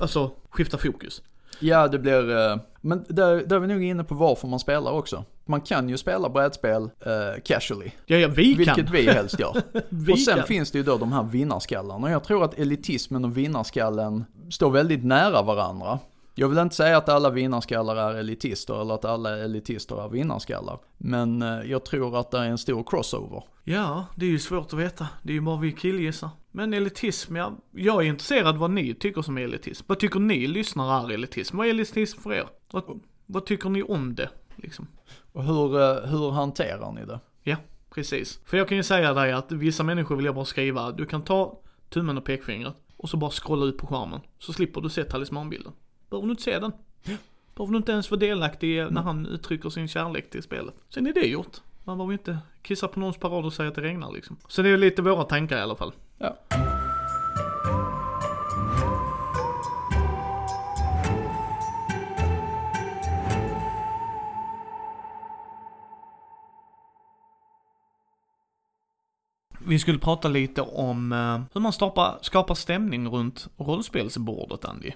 alltså, 0.00 0.30
skifta 0.50 0.78
fokus. 0.78 1.22
Ja, 1.64 1.88
det 1.88 1.98
blir, 1.98 2.30
eh, 2.36 2.56
men 2.80 3.04
där, 3.08 3.36
där 3.46 3.56
är 3.56 3.60
vi 3.60 3.66
nog 3.66 3.82
inne 3.82 4.04
på 4.04 4.14
varför 4.14 4.48
man 4.48 4.58
spelar 4.58 4.90
också. 4.92 5.24
Man 5.46 5.60
kan 5.60 5.88
ju 5.88 5.96
spela 5.98 6.28
brädspel 6.28 6.82
eh, 6.82 7.40
casually, 7.44 7.90
Ja, 8.06 8.16
ja, 8.16 8.28
vi 8.28 8.54
vilket 8.54 8.76
kan. 8.76 8.86
vi 8.92 9.10
helst 9.10 9.38
gör. 9.40 9.56
Vi 9.88 10.12
och 10.12 10.18
sen 10.18 10.36
kan. 10.36 10.46
finns 10.46 10.70
det 10.70 10.78
ju 10.78 10.84
då 10.84 10.96
de 10.96 11.12
här 11.12 11.22
vinnarskallarna. 11.22 12.10
Jag 12.10 12.24
tror 12.24 12.44
att 12.44 12.58
elitismen 12.58 13.24
och 13.24 13.36
vinnarskallen 13.36 14.24
står 14.50 14.70
väldigt 14.70 15.04
nära 15.04 15.42
varandra. 15.42 15.98
Jag 16.36 16.48
vill 16.48 16.58
inte 16.58 16.74
säga 16.74 16.96
att 16.96 17.08
alla 17.08 17.30
vinnarskallar 17.30 17.96
är 17.96 18.14
elitister 18.14 18.80
eller 18.80 18.94
att 18.94 19.04
alla 19.04 19.38
elitister 19.38 20.04
är 20.04 20.08
vinnarskallar. 20.08 20.78
Men 20.98 21.42
eh, 21.42 21.70
jag 21.70 21.84
tror 21.84 22.20
att 22.20 22.30
det 22.30 22.38
är 22.38 22.44
en 22.44 22.58
stor 22.58 22.84
crossover. 22.84 23.42
Ja, 23.64 24.06
det 24.16 24.26
är 24.26 24.30
ju 24.30 24.38
svårt 24.38 24.72
att 24.72 24.78
veta. 24.78 25.08
Det 25.22 25.32
är 25.32 25.34
ju 25.34 25.40
bara 25.40 25.60
vi 25.60 25.72
killgissar. 25.72 26.30
Men 26.50 26.74
elitism, 26.74 27.36
ja. 27.36 27.52
Jag 27.70 28.02
är 28.02 28.08
intresserad 28.08 28.56
vad 28.56 28.70
ni 28.70 28.94
tycker 28.94 29.22
som 29.22 29.38
är 29.38 29.42
elitism. 29.42 29.84
Vad 29.88 29.98
tycker 29.98 30.20
ni 30.20 30.46
lyssnare 30.46 31.02
är 31.02 31.14
elitism? 31.14 31.56
Vad 31.56 31.66
är 31.66 31.70
elitism 31.70 32.20
för 32.20 32.32
er? 32.32 32.48
Vad, 32.70 33.00
vad 33.26 33.46
tycker 33.46 33.68
ni 33.68 33.82
om 33.82 34.14
det? 34.14 34.28
Liksom. 34.56 34.86
Och 35.32 35.44
hur, 35.44 35.80
eh, 35.80 36.10
hur 36.10 36.30
hanterar 36.30 36.92
ni 36.92 37.04
det? 37.04 37.20
Ja, 37.42 37.56
precis. 37.90 38.40
För 38.44 38.56
jag 38.56 38.68
kan 38.68 38.76
ju 38.76 38.82
säga 38.82 39.14
dig 39.14 39.32
att 39.32 39.52
vissa 39.52 39.82
människor 39.82 40.16
vill 40.16 40.24
jag 40.24 40.34
bara 40.34 40.44
skriva, 40.44 40.92
du 40.92 41.06
kan 41.06 41.22
ta 41.22 41.60
tummen 41.88 42.18
och 42.18 42.24
pekfingret 42.24 42.74
och 42.96 43.08
så 43.08 43.16
bara 43.16 43.30
scrolla 43.30 43.66
ut 43.66 43.78
på 43.78 43.86
skärmen. 43.86 44.20
Så 44.38 44.52
slipper 44.52 44.80
du 44.80 44.88
se 44.88 45.04
talismanbilden. 45.04 45.72
Behöver 46.14 46.26
du 46.26 46.30
inte 46.30 46.42
se 46.42 46.58
den. 46.58 46.72
Behöver 47.54 47.72
du 47.72 47.76
inte 47.76 47.92
ens 47.92 48.10
vara 48.10 48.18
delaktig 48.18 48.92
när 48.92 49.02
han 49.02 49.26
uttrycker 49.26 49.70
sin 49.70 49.88
kärlek 49.88 50.30
till 50.30 50.42
spelet. 50.42 50.74
Sen 50.88 51.06
är 51.06 51.12
det 51.12 51.26
gjort. 51.26 51.56
Man 51.84 51.98
behöver 51.98 52.12
inte 52.12 52.38
kissa 52.62 52.88
på 52.88 53.00
någons 53.00 53.16
parad 53.16 53.44
och 53.44 53.52
säga 53.52 53.68
att 53.68 53.74
det 53.74 53.82
regnar 53.82 54.12
liksom. 54.12 54.36
Så 54.48 54.62
det 54.62 54.68
är 54.68 54.76
lite 54.76 55.02
våra 55.02 55.24
tankar 55.24 55.58
i 55.58 55.60
alla 55.60 55.76
fall. 55.76 55.92
Ja. 56.18 56.36
Vi 69.66 69.78
skulle 69.78 69.98
prata 69.98 70.28
lite 70.28 70.62
om 70.62 71.12
eh, 71.12 71.40
hur 71.54 71.60
man 71.60 71.72
skapar, 71.72 72.18
skapar 72.20 72.54
stämning 72.54 73.08
runt 73.08 73.48
rollspelsbordet, 73.56 74.64
Andy. 74.64 74.90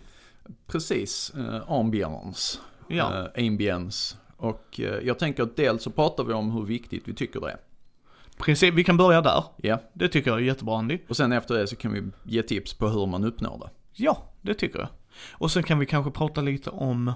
Precis, 0.66 1.30
eh, 1.36 1.72
ambiance. 1.72 2.58
Ja, 2.88 3.28
eh, 3.36 3.46
ambience. 3.46 4.16
Och 4.36 4.80
eh, 4.80 4.84
jag 5.06 5.18
tänker 5.18 5.42
att 5.42 5.56
dels 5.56 5.82
så 5.82 5.90
pratar 5.90 6.24
vi 6.24 6.32
om 6.32 6.50
hur 6.50 6.64
viktigt 6.64 7.08
vi 7.08 7.14
tycker 7.14 7.40
det 7.40 7.50
är. 7.50 7.58
precis. 8.38 8.74
Vi 8.74 8.84
kan 8.84 8.96
börja 8.96 9.20
där. 9.20 9.44
Ja, 9.56 9.80
Det 9.92 10.08
tycker 10.08 10.30
jag 10.30 10.38
är 10.40 10.42
jättebra, 10.44 10.78
Andy. 10.78 10.98
och 11.08 11.16
sen 11.16 11.32
efter 11.32 11.54
det 11.54 11.66
så 11.66 11.76
kan 11.76 11.92
vi 11.92 12.02
ge 12.24 12.42
tips 12.42 12.74
på 12.74 12.88
hur 12.88 13.06
man 13.06 13.24
uppnår 13.24 13.58
det. 13.58 13.70
Ja, 13.92 14.22
det 14.42 14.54
tycker 14.54 14.78
jag. 14.78 14.88
Och 15.32 15.50
sen 15.50 15.62
kan 15.62 15.78
vi 15.78 15.86
kanske 15.86 16.10
prata 16.10 16.40
lite 16.40 16.70
om 16.70 17.12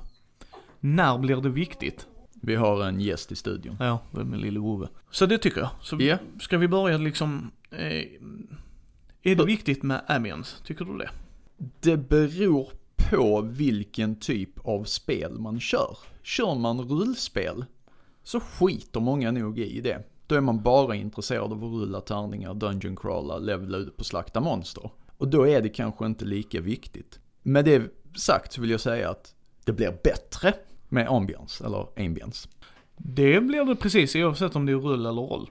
när 0.81 1.19
blir 1.19 1.37
det 1.37 1.49
viktigt? 1.49 2.07
Vi 2.45 2.55
har 2.55 2.85
en 2.85 3.01
gäst 3.01 3.33
i 3.33 3.37
studion. 3.37 3.77
Ja, 3.81 3.99
det 4.11 4.21
är 4.21 4.25
med 4.25 4.41
lille 4.41 4.59
Ove. 4.61 4.89
Så 5.11 5.27
det 5.27 5.39
tycker 5.39 5.61
jag. 5.61 5.71
Så 5.81 5.97
Ja. 6.01 6.17
ska 6.41 6.59
vi 6.59 6.69
börja 6.69 6.99
liksom, 6.99 7.51
eh, 7.71 8.05
är 9.23 9.35
det 9.37 9.45
viktigt 9.45 9.83
med 9.83 10.03
ambience? 10.09 10.57
Tycker 10.65 10.85
du 10.85 10.99
det? 10.99 11.11
Det 11.81 11.97
beror 11.97 12.69
på 12.97 13.41
vilken 13.41 14.17
typ 14.17 14.67
av 14.67 14.85
spel 14.85 15.39
man 15.39 15.61
kör. 15.61 15.97
Kör 16.23 16.55
man 16.55 16.81
rullspel 16.81 17.65
så 18.23 18.41
skiter 18.41 19.01
många 19.01 19.31
nog 19.31 19.59
i 19.59 19.81
det. 19.81 20.03
Då 20.27 20.35
är 20.35 20.41
man 20.41 20.63
bara 20.63 20.95
intresserad 20.95 21.53
av 21.53 21.65
att 21.65 21.73
rulla 21.73 22.01
tärningar, 22.01 22.55
dungeon 22.55 22.97
crawla, 22.97 23.39
levla 23.39 23.79
ut 23.79 23.97
på 23.97 24.05
slakta 24.05 24.41
monster. 24.41 24.91
Och 25.19 25.29
då 25.29 25.49
är 25.49 25.63
det 25.63 25.69
kanske 25.69 26.07
inte 26.07 26.25
lika 26.25 26.61
viktigt. 26.61 27.21
Med 27.43 27.65
det 27.65 27.83
sagt 28.17 28.53
så 28.53 28.61
vill 28.61 28.71
jag 28.71 28.81
säga 28.81 29.11
att 29.11 29.35
det 29.65 29.73
blir 29.73 29.99
bättre 30.05 30.55
med 30.89 31.09
ambience, 31.09 31.65
eller 31.65 31.87
ambience. 31.97 32.49
Det 32.97 33.41
blir 33.41 33.65
det 33.65 33.77
precis 33.77 34.17
oavsett 34.17 34.57
om 34.57 34.67
det 34.67 34.73
är 34.73 34.77
rull 34.77 35.07
eller 35.07 35.23
roll. 35.23 35.51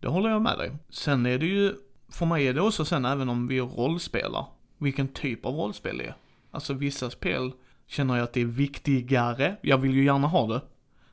Det 0.00 0.08
håller 0.08 0.30
jag 0.30 0.42
med 0.42 0.58
dig. 0.58 0.72
Sen 0.88 1.26
är 1.26 1.38
det 1.38 1.46
ju, 1.46 1.74
för 2.08 2.26
mig 2.26 2.46
är 2.46 2.54
det 2.54 2.60
också 2.60 2.84
sen 2.84 3.04
även 3.04 3.28
om 3.28 3.48
vi 3.48 3.60
rollspelar, 3.60 4.46
vilken 4.78 5.08
typ 5.08 5.46
av 5.46 5.54
rollspel 5.54 5.98
det 5.98 6.04
är. 6.04 6.14
Alltså 6.54 6.74
vissa 6.74 7.10
spel 7.10 7.52
känner 7.86 8.16
jag 8.16 8.24
att 8.24 8.32
det 8.32 8.40
är 8.40 8.44
viktigare, 8.44 9.56
jag 9.62 9.78
vill 9.78 9.94
ju 9.94 10.04
gärna 10.04 10.26
ha 10.26 10.46
det, 10.46 10.60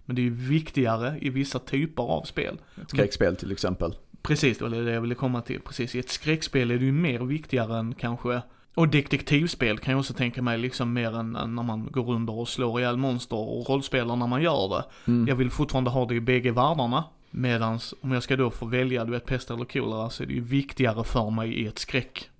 men 0.05 0.15
det 0.15 0.21
är 0.21 0.23
ju 0.23 0.35
viktigare 0.35 1.17
i 1.21 1.29
vissa 1.29 1.59
typer 1.59 2.03
av 2.03 2.23
spel. 2.23 2.57
Ett 2.81 2.89
skräckspel 2.89 3.35
till 3.35 3.51
exempel. 3.51 3.95
Precis, 4.21 4.57
det 4.57 4.63
var 4.63 4.71
det 4.71 4.91
jag 4.91 5.01
ville 5.01 5.15
komma 5.15 5.41
till. 5.41 5.61
Precis, 5.61 5.95
i 5.95 5.99
ett 5.99 6.09
skräckspel 6.09 6.71
är 6.71 6.77
det 6.77 6.85
ju 6.85 6.91
mer 6.91 7.19
viktigare 7.19 7.77
än 7.77 7.95
kanske 7.95 8.41
och 8.79 8.87
detektivspel 8.87 9.77
kan 9.77 9.91
jag 9.91 9.99
också 9.99 10.13
tänka 10.13 10.41
mig 10.41 10.57
liksom 10.57 10.93
mer 10.93 11.15
än, 11.15 11.35
än 11.35 11.55
när 11.55 11.63
man 11.63 11.87
går 11.91 12.11
under 12.11 12.33
och 12.33 12.49
slår 12.49 12.79
ihjäl 12.79 12.97
monster 12.97 13.37
och 13.37 13.69
rollspelar 13.69 14.15
när 14.15 14.27
man 14.27 14.41
gör 14.41 14.69
det. 14.69 15.11
Mm. 15.11 15.27
Jag 15.27 15.35
vill 15.35 15.49
fortfarande 15.49 15.89
ha 15.89 16.05
det 16.05 16.15
i 16.15 16.19
bägge 16.19 16.51
världarna. 16.51 17.03
Medans 17.31 17.93
om 18.01 18.11
jag 18.11 18.23
ska 18.23 18.35
då 18.35 18.49
få 18.49 18.65
välja, 18.65 19.05
du 19.05 19.11
vet 19.11 19.25
pest 19.25 19.51
eller 19.51 19.65
kolera, 19.65 20.09
så 20.09 20.23
är 20.23 20.27
det 20.27 20.33
ju 20.33 20.41
viktigare 20.41 21.03
för 21.03 21.29
mig 21.29 21.53
i 21.53 21.67
ett 21.67 21.79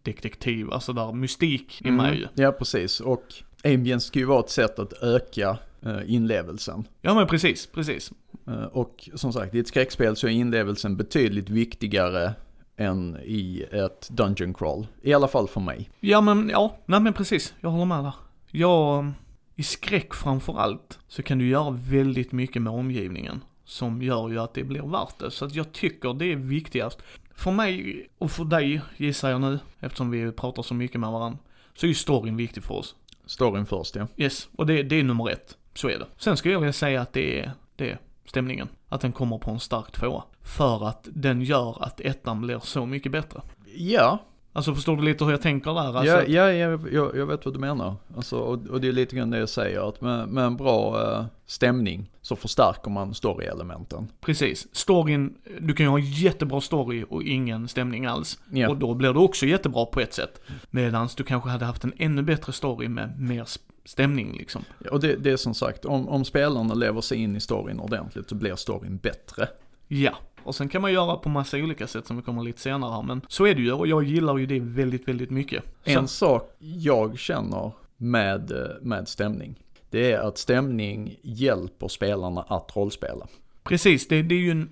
skräckdetektiv, 0.04 0.72
alltså 0.72 0.94
där 0.94 1.12
mystik 1.14 1.82
ju. 1.82 1.90
Mm. 1.90 2.18
Ja, 2.36 2.52
precis. 2.52 3.00
Och 3.00 3.24
ambience 3.64 4.08
ska 4.08 4.20
ju 4.20 4.26
vara 4.26 4.40
ett 4.40 4.50
sätt 4.50 4.80
att 4.80 4.94
öka 4.94 5.58
eh, 5.86 6.00
inlevelsen. 6.14 6.88
Ja 7.02 7.14
men 7.14 7.28
precis, 7.28 7.66
precis. 7.68 8.12
Eh, 8.48 8.64
Och 8.64 9.10
som 9.16 9.34
sagt, 9.34 9.56
i 9.56 9.60
ett 9.60 9.68
skräckspel 9.68 10.16
så 10.16 10.28
är 10.28 10.32
inlevelsen 10.32 10.98
betydligt 10.98 11.50
viktigare 11.50 12.34
än 12.78 13.18
i 13.24 13.66
ett 13.72 14.10
dungeon 14.10 14.54
crawl. 14.54 14.88
I 15.02 15.14
alla 15.14 15.28
fall 15.28 15.48
för 15.48 15.62
mig. 15.62 15.90
Ja 16.00 16.22
men, 16.22 16.50
ja, 16.50 16.78
nej 16.86 17.00
men 17.00 17.14
precis, 17.14 17.54
jag 17.60 17.70
håller 17.70 17.86
med 17.86 18.04
där. 18.04 18.14
Jag, 18.52 19.12
i 19.56 19.64
skräck 19.64 20.14
framför 20.14 20.60
allt, 20.60 21.00
så 21.08 21.24
kan 21.24 21.38
du 21.38 21.48
göra 21.48 21.70
väldigt 21.90 22.32
mycket 22.32 22.62
med 22.62 22.74
omgivningen. 22.74 23.42
Som 23.66 24.02
gör 24.02 24.30
ju 24.30 24.40
att 24.40 24.54
det 24.54 24.64
blir 24.64 24.82
värt 24.82 25.20
det. 25.20 25.32
Så 25.32 25.46
att 25.46 25.56
jag 25.56 25.72
tycker 25.72 26.14
det 26.14 26.32
är 26.32 26.36
viktigast. 26.36 27.00
För 27.40 27.52
mig, 27.52 28.08
och 28.18 28.32
för 28.32 28.46
dig 28.46 28.82
gissar 28.98 29.30
jag 29.30 29.42
nu, 29.42 29.60
eftersom 29.80 30.12
vi 30.12 30.32
pratar 30.32 30.64
så 30.64 30.74
mycket 30.74 31.00
med 31.00 31.12
varandra, 31.12 31.40
så 31.74 31.86
är 31.86 31.88
ju 31.88 31.94
storyn 31.94 32.38
viktig 32.38 32.64
för 32.64 32.74
oss. 32.74 32.96
Storyn 33.26 33.66
först 33.66 33.96
ja. 33.96 34.08
Yes, 34.18 34.50
och 34.56 34.66
det, 34.66 34.84
det 34.84 34.96
är 35.00 35.04
nummer 35.04 35.30
ett. 35.30 35.58
Så 35.74 35.90
är 35.90 36.00
det. 36.00 36.06
Sen 36.18 36.38
skulle 36.38 36.54
jag 36.54 36.60
vilja 36.60 36.74
säga 36.74 37.02
att 37.02 37.14
det 37.14 37.40
är, 37.40 37.52
det 37.76 37.90
är 37.90 38.00
stämningen. 38.26 38.68
Att 38.90 39.02
den 39.02 39.12
kommer 39.12 39.38
på 39.38 39.52
en 39.52 39.60
stark 39.60 39.92
tvåa. 39.92 40.24
För 40.42 40.88
att 40.88 41.08
den 41.12 41.42
gör 41.42 41.84
att 41.84 42.00
ettan 42.00 42.42
blir 42.42 42.60
så 42.60 42.86
mycket 42.86 43.12
bättre. 43.12 43.42
Ja, 43.76 44.20
Alltså 44.60 44.76
förstår 44.76 44.98
du 44.98 45.04
lite 45.04 45.24
hur 45.24 45.32
jag 45.32 45.42
tänker 45.42 45.74
där? 45.74 45.98
Alltså, 45.98 46.06
ja, 46.06 46.24
ja 46.24 46.52
jag, 46.54 46.94
jag, 46.94 47.16
jag 47.16 47.26
vet 47.26 47.46
vad 47.46 47.54
du 47.54 47.60
menar. 47.60 47.96
Alltså, 48.16 48.40
och, 48.40 48.68
och 48.68 48.82
det 48.82 48.88
är 48.88 48.92
lite 48.92 49.16
grann 49.16 49.30
det 49.30 49.38
jag 49.38 49.50
säger, 49.50 49.90
att 49.90 50.02
med, 50.02 50.28
med 50.28 50.44
en 50.44 50.58
bra 50.58 51.02
eh, 51.02 51.26
stämning 51.46 52.10
så 52.22 52.36
förstärker 52.36 52.92
man 52.92 53.14
story-elementen. 53.14 54.08
Precis. 54.22 54.68
Storyn, 54.72 55.34
du 55.60 55.74
kan 55.74 55.86
ju 55.86 55.90
ha 55.90 56.00
jättebra 56.00 56.62
story 56.62 57.06
och 57.10 57.24
ingen 57.24 57.68
stämning 57.68 58.06
alls. 58.06 58.40
Ja. 58.52 58.70
Och 58.70 58.78
då 58.78 58.94
blir 58.94 59.14
det 59.14 59.20
också 59.20 59.46
jättebra 59.46 59.86
på 59.86 60.00
ett 60.00 60.14
sätt. 60.14 60.42
Medan 60.70 61.10
du 61.18 61.24
kanske 61.24 61.50
hade 61.50 61.66
haft 61.66 61.84
en 61.84 61.94
ännu 61.98 62.22
bättre 62.22 62.54
story 62.54 62.88
med 62.88 63.20
mer 63.20 63.48
stämning 63.86 64.38
liksom. 64.38 64.64
Och 64.92 65.00
det, 65.00 65.16
det 65.16 65.32
är 65.32 65.38
som 65.38 65.54
sagt, 65.54 65.86
om, 65.86 66.10
om 66.10 66.26
spelarna 66.26 66.74
lever 66.74 67.02
sig 67.02 67.18
in 67.18 67.36
i 67.36 67.40
storyn 67.40 67.80
ordentligt 67.80 68.30
så 68.30 68.36
blir 68.36 68.56
storyn 68.56 68.98
bättre. 68.98 69.48
Ja. 69.88 70.12
Och 70.44 70.56
sen 70.56 70.70
kan 70.70 70.82
man 70.82 70.94
göra 70.94 71.16
på 71.18 71.30
massa 71.30 71.58
olika 71.58 71.88
sätt 71.88 72.08
som 72.08 72.18
vi 72.18 72.24
kommer 72.24 72.44
lite 72.44 72.62
senare 72.62 72.92
här. 72.92 73.02
Men 73.02 73.22
så 73.28 73.46
är 73.46 73.56
det 73.56 73.62
ju 73.62 73.72
och 73.72 73.88
jag 73.88 74.04
gillar 74.04 74.38
ju 74.38 74.46
det 74.46 74.60
väldigt, 74.60 75.08
väldigt 75.08 75.30
mycket. 75.30 75.64
En 75.84 76.08
sak 76.08 76.56
jag 76.60 77.20
känner 77.20 77.72
med, 77.98 78.52
eh, 78.52 78.68
med 78.82 79.08
stämning, 79.08 79.64
det 79.90 80.12
är 80.12 80.20
att 80.20 80.38
stämning 80.38 81.16
hjälper 81.22 81.88
spelarna 81.88 82.42
att 82.42 82.76
rollspela. 82.76 83.28
precis, 83.64 84.08
det, 84.08 84.22
det 84.22 84.36
är 84.36 84.40
ju 84.40 84.52
en 84.52 84.70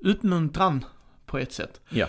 uppmuntran 0.00 0.84
på 1.26 1.38
ett 1.38 1.52
sätt. 1.52 1.80
Ja. 1.88 2.06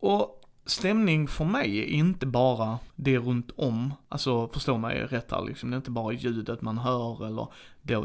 Och 0.00 0.37
stämning 0.70 1.28
för 1.28 1.44
mig 1.44 1.78
är 1.78 1.86
inte 1.86 2.26
bara 2.26 2.78
det 2.96 3.18
runt 3.18 3.50
om. 3.56 3.94
Alltså 4.08 4.48
förstå 4.48 4.78
mig 4.78 5.06
rätt 5.06 5.30
här 5.30 5.44
liksom. 5.44 5.70
Det 5.70 5.74
är 5.74 5.78
inte 5.78 5.90
bara 5.90 6.12
ljudet 6.12 6.62
man 6.62 6.78
hör 6.78 7.26
eller 7.26 7.48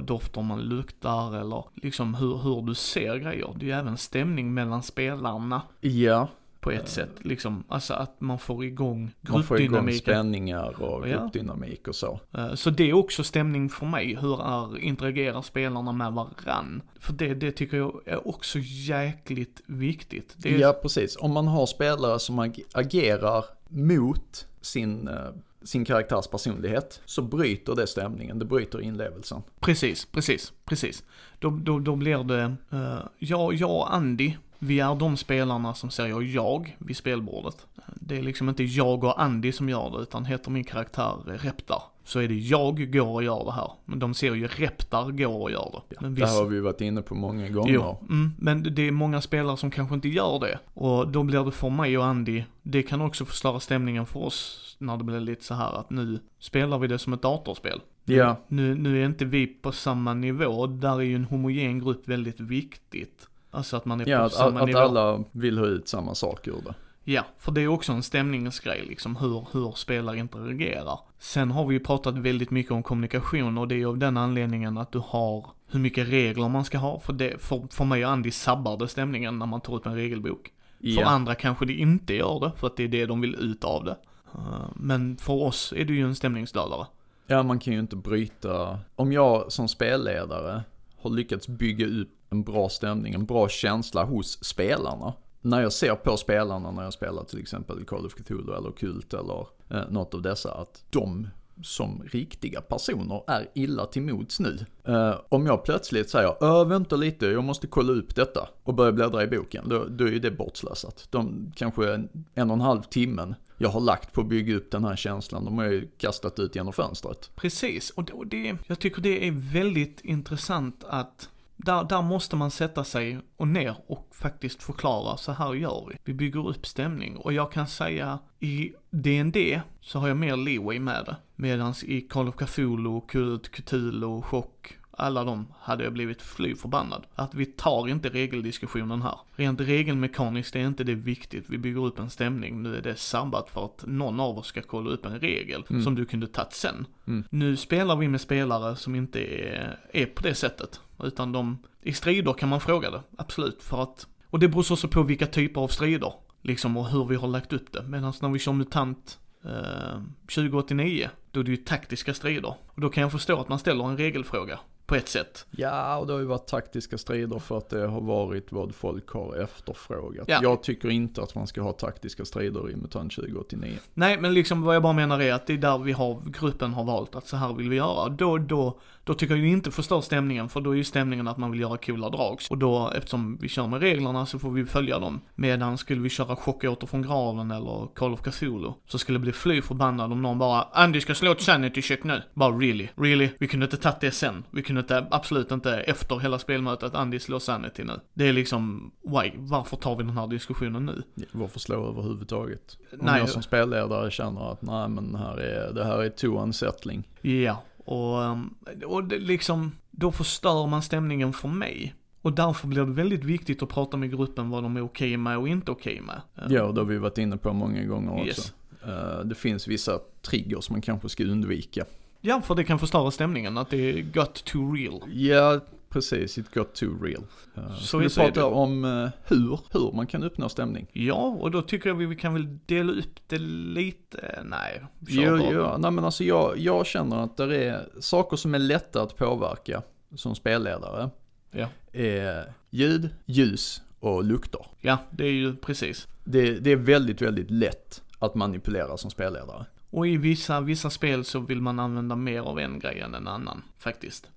dofter 0.01 0.41
man 0.41 0.61
luktar 0.61 1.36
eller 1.36 1.64
liksom 1.74 2.16
hur, 2.16 2.38
hur 2.38 2.61
du 2.61 2.76
ser 2.76 3.16
grejer. 3.16 3.55
Det 3.55 3.66
är 3.66 3.68
ju 3.68 3.72
även 3.72 3.97
stämning 3.97 4.53
mellan 4.53 4.84
spelarna 4.84 5.61
Ja, 5.82 6.28
på 6.64 6.72
ett 6.72 6.89
sätt. 6.89 7.09
Liksom, 7.22 7.64
alltså 7.68 7.93
att 7.93 8.22
man 8.22 8.39
får 8.39 8.66
igång 8.66 9.11
man 9.22 9.43
får 9.43 9.57
igång 9.61 9.68
gruppdynamiken. 9.74 9.99
spänningar 10.01 10.82
och 10.84 11.07
Ja. 11.09 11.20
gruppdynamik 11.20 11.88
och 11.88 11.95
så. 11.95 12.20
Eh, 12.34 12.53
Så 12.53 12.70
det 12.70 12.89
är 12.89 12.93
också 12.93 13.24
stämning 13.24 13.70
för 13.70 13.86
mig. 13.86 14.16
Hur 14.22 14.41
är, 14.41 14.78
interagerar 14.80 15.41
spelarna 15.41 15.91
med 15.91 16.11
varann? 16.14 16.82
För 16.99 17.14
det, 17.14 17.34
det 17.34 17.51
tycker 17.51 17.78
jag 17.78 18.01
är 18.05 18.28
också 18.28 18.59
jäkligt 18.61 19.61
viktigt. 19.66 20.36
Är, 20.45 20.57
Ja, 20.59 20.74
precis. 20.82 21.18
Om 21.18 21.32
man 21.32 21.47
har 21.47 21.66
spelare 21.66 22.20
som 22.20 22.39
ag- 22.39 22.64
agerar 22.74 23.45
mot 23.70 24.47
sin, 24.61 25.07
eh, 25.07 25.16
sin 25.64 25.86
karaktärs 25.86 26.28
personlighet 26.28 27.01
så 27.05 27.22
bryter 27.22 27.76
det 27.76 27.88
stämningen, 27.88 28.39
det 28.39 28.45
bryter 28.45 28.82
inlevelsen. 28.82 29.41
Precis, 29.59 30.05
precis, 30.05 30.53
precis. 30.66 31.03
Då, 31.39 31.49
då, 31.49 31.80
då 31.80 31.95
blir 31.95 32.24
det, 32.24 32.55
uh, 32.78 32.99
jag, 33.20 33.53
jag 33.53 33.72
och 33.72 33.93
Andy, 33.95 34.34
vi 34.64 34.80
är 34.80 34.95
de 34.95 35.18
spelarna 35.18 35.74
som 35.74 35.89
säger 35.89 36.22
jag 36.22 36.78
vid 36.80 36.97
spelbordet. 36.97 37.68
Det 37.95 38.18
är 38.18 38.22
liksom 38.22 38.49
inte 38.49 38.64
jag 38.64 39.03
och 39.03 39.22
Andy 39.22 39.51
som 39.51 39.70
gör 39.70 39.89
det, 39.89 39.97
utan 39.97 40.26
heter 40.26 40.51
min 40.51 40.64
karaktär 40.64 41.14
Reptar, 41.26 41.84
så 42.03 42.20
är 42.20 42.28
det 42.28 42.36
jag 42.36 42.91
går 42.93 43.07
och 43.07 43.24
gör 43.24 43.45
det 43.45 43.51
här. 43.51 43.72
Men 43.86 43.99
de 43.99 44.14
ser 44.14 44.34
ju 44.34 44.47
Reptar 44.47 45.11
går 45.11 45.41
och 45.41 45.51
gör 45.51 45.82
det. 45.89 45.95
Men 46.01 46.16
Det 46.16 46.26
här 46.26 46.39
har 46.39 46.45
vi 46.45 46.59
varit 46.59 46.82
inne 46.82 47.01
på 47.01 47.16
många 47.16 47.49
gånger. 47.49 47.74
Jo, 47.74 47.97
mm, 48.09 48.32
men 48.38 48.76
det 48.76 48.88
är 48.88 48.91
många 48.91 49.22
spelare 49.22 49.57
som 49.57 49.72
kanske 49.72 49.95
inte 49.95 50.09
gör 50.09 50.39
det. 50.39 50.59
Och 50.74 51.07
då 51.07 51.24
blir 51.24 51.45
det 51.45 51.51
för 51.51 51.70
mig 51.70 51.97
och 51.97 52.05
Andy, 52.05 52.43
det 52.61 52.84
kan 52.84 53.01
också 53.01 53.26
förstöra 53.26 53.59
stämningen 53.59 54.05
för 54.05 54.20
oss 54.20 54.59
när 54.78 54.97
det 54.97 55.03
blir 55.03 55.20
lite 55.20 55.43
så 55.43 55.53
här 55.53 55.80
att 55.80 55.89
nu 55.89 56.20
spelar 56.39 56.80
vi 56.80 56.88
det 56.88 56.99
som 56.99 57.14
ett 57.14 57.22
datorspel. 57.22 57.82
Ja, 58.05 58.36
Nu, 58.47 58.76
nu 58.76 59.01
är 59.01 59.05
inte 59.05 59.26
vi 59.26 59.47
på 59.47 59.72
samma 59.72 60.14
nivå, 60.14 60.68
där 60.68 60.95
är 60.95 61.01
ju 61.01 61.16
en 61.16 61.26
homogen 61.26 61.80
grupp 61.80 62.07
väldigt 62.07 62.39
viktigt. 62.39 63.28
Alltså 63.54 63.78
att 63.78 63.86
man 63.86 64.01
är 64.01 64.10
ja 64.10 64.18
på 64.18 64.24
att, 64.24 64.34
samma 64.34 64.60
att 64.60 64.66
nivå. 64.68 64.80
alla 64.80 65.24
vill 65.32 65.58
ha 65.58 65.66
ut 65.66 65.88
samma 65.88 66.16
sak 66.16 66.47
ur 66.47 66.62
det. 66.66 66.74
Ja, 67.06 67.24
för 67.39 67.51
det 67.51 67.62
är 67.62 67.68
också 67.68 67.91
en 67.91 68.04
stämningsgrej 68.04 68.86
liksom, 68.88 69.16
hur, 69.16 69.47
hur 69.51 69.72
spelare 69.72 70.18
interagerar. 70.18 70.99
Sen 71.20 71.51
har 71.51 71.66
vi 71.66 71.74
ju 71.74 71.80
pratat 71.80 72.18
väldigt 72.18 72.51
mycket 72.51 72.72
om 72.72 72.84
kommunikation 72.84 73.58
och 73.58 73.68
det 73.68 73.82
är 73.82 73.86
av 73.86 73.97
den 73.97 74.18
anledningen 74.18 74.78
att 74.78 74.91
du 74.91 75.01
har 75.06 75.45
hur 75.68 75.80
mycket 75.80 76.08
regler 76.10 76.49
man 76.49 76.66
ska 76.66 76.78
ha. 76.78 76.99
För, 76.99 77.14
det, 77.14 77.41
för, 77.41 77.68
för 77.72 77.86
mig 77.86 78.06
och 78.06 78.12
Andy 78.12 78.32
sabbar 78.32 78.78
det 78.78 78.88
stämningen 78.88 79.39
när 79.39 79.45
man 79.45 79.62
tar 79.62 79.76
upp 79.76 79.86
en 79.86 79.95
regelbok. 79.95 80.51
För 80.80 80.88
Ja, 80.88 81.06
andra 81.06 81.36
kanske 81.36 81.66
det 81.66 81.74
inte 81.74 82.14
gör 82.14 82.39
det, 82.39 82.51
för 82.58 82.68
att 82.68 82.78
det 82.78 82.84
är 82.84 82.88
det 82.88 83.06
de 83.06 83.22
vill 83.22 83.36
ut 83.36 83.64
av 83.64 83.84
det. 83.84 83.97
Uh, 84.36 84.66
Men 84.76 85.18
för 85.18 85.34
oss 85.34 85.74
är 85.78 85.86
det 85.86 85.93
ju 85.93 86.06
en 86.06 86.16
stämningsdödare. 86.16 86.86
ja, 87.28 87.43
man 87.43 87.60
kan 87.60 87.74
ju 87.74 87.80
inte 87.80 87.95
bryta. 87.95 88.80
Om 88.95 89.12
jag 89.12 89.51
som 89.51 89.68
spelledare 89.68 90.64
har 91.01 91.10
lyckats 91.10 91.47
bygga 91.47 91.88
upp 91.88 92.10
en 92.34 92.44
bra 92.44 92.70
stämning, 92.70 93.14
en 93.14 93.26
bra 93.26 93.50
känsla 93.50 94.04
hos 94.04 94.44
spelarna. 94.44 95.14
När 95.42 95.62
jag 95.62 95.74
ser 95.74 95.96
på 95.96 96.18
spelarna 96.18 96.72
när 96.72 96.84
jag 96.84 96.94
spelar 96.94 97.24
till 97.24 97.40
exempel 97.40 97.86
Call 97.86 98.06
of 98.06 98.14
Cthulhu 98.14 98.54
eller 98.58 98.72
Kult 98.72 99.14
eller 99.14 99.48
eh, 99.70 99.90
något 99.90 100.14
av 100.14 100.22
dessa, 100.22 100.54
att 100.54 100.84
de 100.90 101.28
som 101.64 102.04
riktiga 102.12 102.62
personer 102.62 103.24
är 103.28 103.50
illa 103.54 103.86
till 103.86 104.02
mods 104.02 104.40
nu. 104.40 104.66
Eh, 104.84 105.16
om 105.30 105.46
jag 105.46 105.64
plötsligt 105.64 106.10
säger, 106.10 106.36
äh, 106.42 106.68
vänta 106.68 106.96
lite, 106.96 107.26
jag 107.26 107.44
måste 107.44 107.68
kolla 107.68 107.94
upp 107.94 108.16
detta 108.16 108.50
och 108.64 108.74
börjar 108.74 108.92
bläddra 108.92 109.24
i 109.24 109.28
boken, 109.28 109.70
då, 109.70 109.86
då 109.86 110.06
är 110.06 110.12
ju 110.12 110.20
det 110.20 110.32
bortslösat. 110.32 111.08
De 111.10 111.52
kanske 111.56 111.94
en, 111.94 112.10
en 112.34 112.50
och 112.50 112.56
en 112.56 112.62
halv 112.62 112.82
timmen 112.82 113.36
jag 113.58 113.70
har 113.70 113.82
lagt 113.82 114.14
på 114.14 114.22
att 114.22 114.28
bygga 114.28 114.56
upp 114.56 114.72
den 114.72 114.84
här 114.84 114.96
känslan, 114.96 115.46
de 115.46 115.58
har 115.58 115.66
jag 115.66 115.74
ju 115.74 115.88
kastat 115.98 116.40
ut 116.40 116.56
genom 116.56 116.74
fönstret. 116.74 117.32
Precis, 117.36 117.90
och 117.90 118.04
det, 118.04 118.14
och 118.14 118.28
det, 118.28 118.58
jag 118.68 118.80
tycker 118.80 119.02
det 119.02 119.28
är 119.28 119.32
väldigt 119.54 120.02
intressant 120.02 120.84
att 120.88 121.30
där, 121.66 121.84
där 121.84 122.01
måste 122.01 122.36
man 122.36 122.51
sätta 122.51 122.84
sig 122.84 123.20
och 123.38 123.47
ner 123.47 123.76
och 123.88 124.09
faktiskt 124.11 124.64
förklara, 124.64 125.18
så 125.18 125.32
här 125.32 125.53
gör 125.53 125.86
vi. 125.89 125.97
Vi 126.03 126.14
bygger 126.14 126.47
upp 126.47 126.66
stämning. 126.66 127.18
Och 127.18 127.34
jag 127.34 127.51
kan 127.51 127.68
säga, 127.68 128.20
i 128.39 128.74
D&D 128.89 129.61
så 129.82 129.99
har 129.99 130.07
jag 130.07 130.18
mer 130.18 130.38
leeway 130.38 130.80
med 130.80 131.05
det. 131.05 131.16
Medans 131.36 131.84
i 131.84 132.01
Call 132.01 132.28
of 132.28 132.36
Cthulhu, 132.36 133.01
Kult, 133.07 133.49
Cthulhu, 133.51 134.22
Chock, 134.22 134.78
alla 134.91 135.24
de 135.24 135.47
hade 135.59 135.84
jag 135.84 135.93
blivit 135.93 136.22
fly 136.22 136.55
förbannad. 136.55 137.05
Att 137.16 137.34
vi 137.34 137.45
tar 137.45 137.88
inte 137.88 138.09
regeldiskussionen 138.09 139.01
här. 139.01 139.16
Rent 139.36 139.61
regelmekaniskt 139.61 140.55
är 140.55 140.59
inte 140.68 140.84
det 140.84 140.95
viktigt. 140.95 141.45
Vi 141.49 141.57
bygger 141.57 141.86
upp 141.86 141.99
en 141.99 142.09
stämning. 142.09 142.64
Nu 142.64 142.76
är 142.76 142.82
det 142.82 142.95
sabbat 142.95 143.49
för 143.49 143.66
att 143.66 143.84
någon 143.88 144.20
av 144.20 144.38
oss 144.38 144.47
ska 144.47 144.61
kolla 144.61 144.89
upp 144.89 145.05
en 145.05 145.20
regel 145.20 145.64
Mm. 145.70 145.84
som 145.84 145.95
du 145.95 146.05
kunde 146.05 146.28
tagit 146.28 146.53
sen. 146.53 146.86
Mm. 147.07 147.24
Nu 147.30 147.57
spelar 147.57 147.95
vi 147.95 148.07
med 148.07 148.22
spelare 148.22 148.76
som 148.76 148.95
inte 148.95 149.20
är, 149.20 149.80
är 149.93 150.05
på 150.05 150.22
det 150.24 150.36
sättet. 150.36 150.80
Utan 151.04 151.32
de, 151.32 151.58
i 151.82 151.93
strider 151.93 152.34
kan 152.34 152.49
man 152.49 152.62
fråga 152.62 152.91
det, 152.91 153.01
absolut. 153.18 153.64
För 153.64 153.84
att, 153.84 154.08
och 154.30 154.39
det 154.39 154.47
beror 154.47 154.72
också 154.72 154.88
på 154.88 155.04
vilka 155.04 155.28
typer 155.28 155.62
av 155.62 155.68
strider. 155.68 156.14
Liksom 156.41 156.78
och 156.78 156.89
hur 156.89 157.06
vi 157.06 157.16
har 157.16 157.28
lagt 157.28 157.54
upp 157.54 157.72
det. 157.72 157.84
Medan 157.84 158.14
när 158.22 158.30
vi 158.30 158.39
kör 158.39 158.51
MUTANT 158.51 159.20
eh, 159.45 160.01
2089, 160.36 161.10
då 161.32 161.39
är 161.39 161.43
det 161.43 161.51
ju 161.51 161.58
taktiska 161.58 162.14
strider. 162.14 162.56
Och 162.68 162.82
då 162.82 162.89
kan 162.89 163.01
jag 163.01 163.12
förstå 163.12 163.39
att 163.39 163.49
man 163.49 163.60
ställer 163.60 163.86
en 163.86 163.97
regelfråga. 163.97 164.60
På 164.86 164.95
ett 164.95 165.08
sätt. 165.10 165.45
Ja, 165.51 165.97
och 165.97 166.08
det 166.08 166.14
har 166.14 166.20
ju 166.20 166.26
varit 166.26 166.47
taktiska 166.47 166.97
strider 166.97 167.39
för 167.39 167.58
att 167.58 167.70
det 167.70 167.88
har 167.88 168.01
varit 168.01 168.51
vad 168.51 168.76
folk 168.76 169.10
har 169.10 169.36
efterfrågat. 169.36 170.26
Ja. 170.28 170.39
Jag 170.41 170.64
tycker 170.64 170.89
inte 170.89 171.22
att 171.24 171.36
man 171.36 171.47
ska 171.47 171.62
ha 171.62 171.72
taktiska 171.72 172.26
strider 172.26 172.72
i 172.72 172.76
MUTANT 172.76 173.16
2089. 173.16 173.78
Nej, 173.93 174.22
men 174.22 174.34
liksom 174.34 174.62
vad 174.62 174.76
jag 174.76 174.84
bara 174.84 174.93
menar 174.93 175.22
är 175.22 175.34
att 175.34 175.47
det 175.47 175.54
är 175.54 175.58
där 175.58 175.78
vi 175.78 175.91
har, 175.91 176.22
gruppen 176.26 176.74
har 176.74 176.84
valt 176.84 177.16
att 177.16 177.28
så 177.28 177.38
här 177.38 177.54
vill 177.54 177.70
vi 177.70 177.76
göra. 177.76 178.10
Då, 178.10 178.38
då, 178.38 178.80
då 179.06 179.14
tycker 179.14 179.36
jag 179.36 179.45
ju 179.45 179.51
inte 179.51 179.72
förstör 179.72 180.01
stämningen, 180.01 180.49
för 180.49 180.62
då 180.62 180.72
är 180.72 180.76
ju 180.76 180.84
stämningen 180.84 181.28
att 181.28 181.38
man 181.38 181.51
vill 181.51 181.60
göra 181.60 181.78
coola 181.78 182.10
drag. 182.10 182.39
Och 182.49 182.58
då, 182.58 182.91
eftersom 182.95 183.38
vi 183.41 183.49
kör 183.49 183.68
med 183.68 183.82
reglerna 183.82 184.26
så 184.26 184.39
får 184.39 184.51
vi 184.51 184.66
följa 184.66 184.99
dem. 184.99 185.22
Medan 185.36 185.78
skulle 185.78 186.01
vi 186.01 186.10
köra 186.10 186.36
Chockåter 186.36 186.88
från 186.88 187.01
graven 187.01 187.51
eller 187.51 187.88
Call 187.95 188.14
of 188.14 188.22
Cthulhu, 188.22 188.72
så 188.88 188.97
skulle 188.97 189.16
jag 189.16 189.22
bli 189.22 189.32
fly 189.32 189.62
förbannad 189.62 190.12
om 190.12 190.22
någon 190.22 190.39
bara 190.39 190.62
Andy 190.62 191.01
ska 191.01 191.16
slå 191.16 191.32
ett 191.32 191.41
sanity 191.41 191.82
check 191.82 192.04
nu. 192.04 192.22
Bara 192.34 192.58
really, 192.58 192.89
really? 192.95 193.30
Vi 193.39 193.47
kunde 193.47 193.64
inte 193.66 193.78
tagit 193.78 193.99
det 193.99 194.12
sen. 194.12 194.43
Vi 194.51 194.62
kunde 194.62 194.82
inte, 194.82 195.08
absolut 195.12 195.51
inte 195.51 195.74
efter 195.74 196.20
hela 196.20 196.39
spelmötet 196.39 196.84
att 196.84 196.95
Andy 196.95 197.20
slår 197.20 197.39
sanity 197.39 197.84
nu. 197.84 197.99
Det 198.14 198.28
är 198.28 198.34
liksom, 198.34 198.91
why? 199.04 199.32
Varför 199.36 199.78
tar 199.78 199.95
vi 199.95 200.04
den 200.04 200.18
här 200.18 200.28
diskussionen 200.28 200.86
nu? 200.86 201.04
Varför 201.32 201.60
slå 201.60 201.89
överhuvudtaget? 201.89 202.78
Om 202.91 202.99
Nej. 203.01 203.20
jag 203.20 203.30
som 203.30 203.41
spelledare 203.41 204.12
känner 204.12 204.51
att 204.51 204.62
nej 204.62 204.89
men 204.89 205.16
här 205.16 205.38
är, 205.38 205.74
det 205.74 205.86
här 205.86 206.04
är 206.04 206.10
too 206.10 206.41
unsettling. 206.41 207.04
Ja, 207.22 207.64
och, 207.86 208.38
och 208.86 209.04
det 209.04 209.20
liksom, 209.20 209.72
då 209.92 210.12
förstör 210.12 210.68
man 210.68 210.82
stämningen 210.82 211.34
för 211.34 211.48
mig. 211.48 211.96
Och 212.22 212.34
därför 212.34 212.68
blir 212.68 212.86
det 212.86 212.92
väldigt 212.92 213.24
viktigt 213.24 213.64
att 213.64 213.70
prata 213.70 213.98
med 213.98 214.12
gruppen 214.12 214.50
vad 214.50 214.64
de 214.64 214.78
är 214.78 214.82
okej 214.82 215.18
med 215.18 215.38
och 215.38 215.48
inte 215.48 215.72
okej 215.72 216.02
med. 216.02 216.22
Ja, 216.50 216.72
det 216.72 216.82
har 216.82 216.86
vi 216.86 216.98
varit 216.98 217.18
inne 217.18 217.38
på 217.38 217.54
många 217.54 217.84
gånger 217.84 218.12
också. 218.12 218.26
Yes. 218.26 218.54
Eh, 218.86 219.26
det 219.26 219.36
finns 219.36 219.68
vissa 219.68 220.00
triggers 220.22 220.70
man 220.70 220.82
kanske 220.82 221.10
ska 221.10 221.24
undvika. 221.24 221.86
Ja, 222.22 222.42
för 222.42 222.56
det 222.56 222.64
kan 222.64 222.80
förstöra 222.80 223.12
stämningen, 223.12 223.58
att 223.58 223.70
det 223.70 223.78
är 223.78 224.02
got 224.02 224.44
too 224.46 224.72
real. 224.72 225.02
Ja, 225.12 225.60
precis. 225.94 226.38
It 226.38 226.54
got 226.54 226.76
too 226.76 226.98
real. 227.02 227.24
Uh, 227.58 227.76
Så 227.76 227.98
vi 227.98 228.10
så 228.10 228.22
är 228.22 228.26
prata 228.26 228.39
det. 228.39 228.46
om 228.46 228.86
eh, 228.86 229.10
hur, 229.24 229.60
hur 229.72 229.91
man 229.91 230.08
kan 230.08 230.24
uppnå 230.24 230.50
stämning? 230.50 230.88
Ja, 230.94 231.38
och 231.39 231.52
då 231.52 231.62
tycker 231.62 231.89
jag 231.89 231.96
vi 231.96 232.06
vi 232.06 232.16
kan 232.16 232.34
väl 232.34 232.60
dela 232.66 232.91
upp 232.94 233.20
det 233.28 233.38
lite, 233.38 234.44
nej. 234.46 234.84
bara. 235.00 235.10
jo, 235.10 235.78
nej 235.78 235.91
men 235.91 236.06
alltså 236.06 236.24
jag, 236.24 236.58
jag 236.58 236.86
känner 236.86 237.24
att 237.24 237.38
det 237.38 237.64
är 237.64 237.89
saker 238.00 238.38
som 238.38 238.56
är 238.56 238.60
lätta 238.60 239.02
att 239.02 239.18
påverka 239.18 239.82
som 240.16 240.36
spelledare. 240.36 241.10
Ja. 241.52 241.68
Är 241.91 242.54
ljud, 242.70 243.10
ljus 243.26 243.82
och 244.00 244.24
lukter. 244.24 244.66
Ja, 244.82 244.98
det 245.12 245.26
är 245.26 245.32
ju 245.32 245.56
precis. 245.56 246.08
Det, 246.24 246.60
det 246.60 246.72
är 246.72 246.76
väldigt, 246.76 247.22
väldigt 247.22 247.52
lätt 247.52 248.02
att 248.20 248.36
manipulera 248.36 248.98
som 248.98 249.12
spelledare. 249.12 249.66
Och 249.89 250.08
i 250.08 250.18
vissa, 250.18 250.62
vissa 250.62 250.89
spel 250.89 251.26
så 251.26 251.39
vill 251.39 251.62
man 251.62 251.80
använda 251.80 252.16
mer 252.16 252.41
av 252.41 252.60
en 252.60 252.80
grej 252.80 253.00
än 253.00 253.16
en 253.16 253.28
annan, 253.28 253.62
faktiskt. 253.78 254.30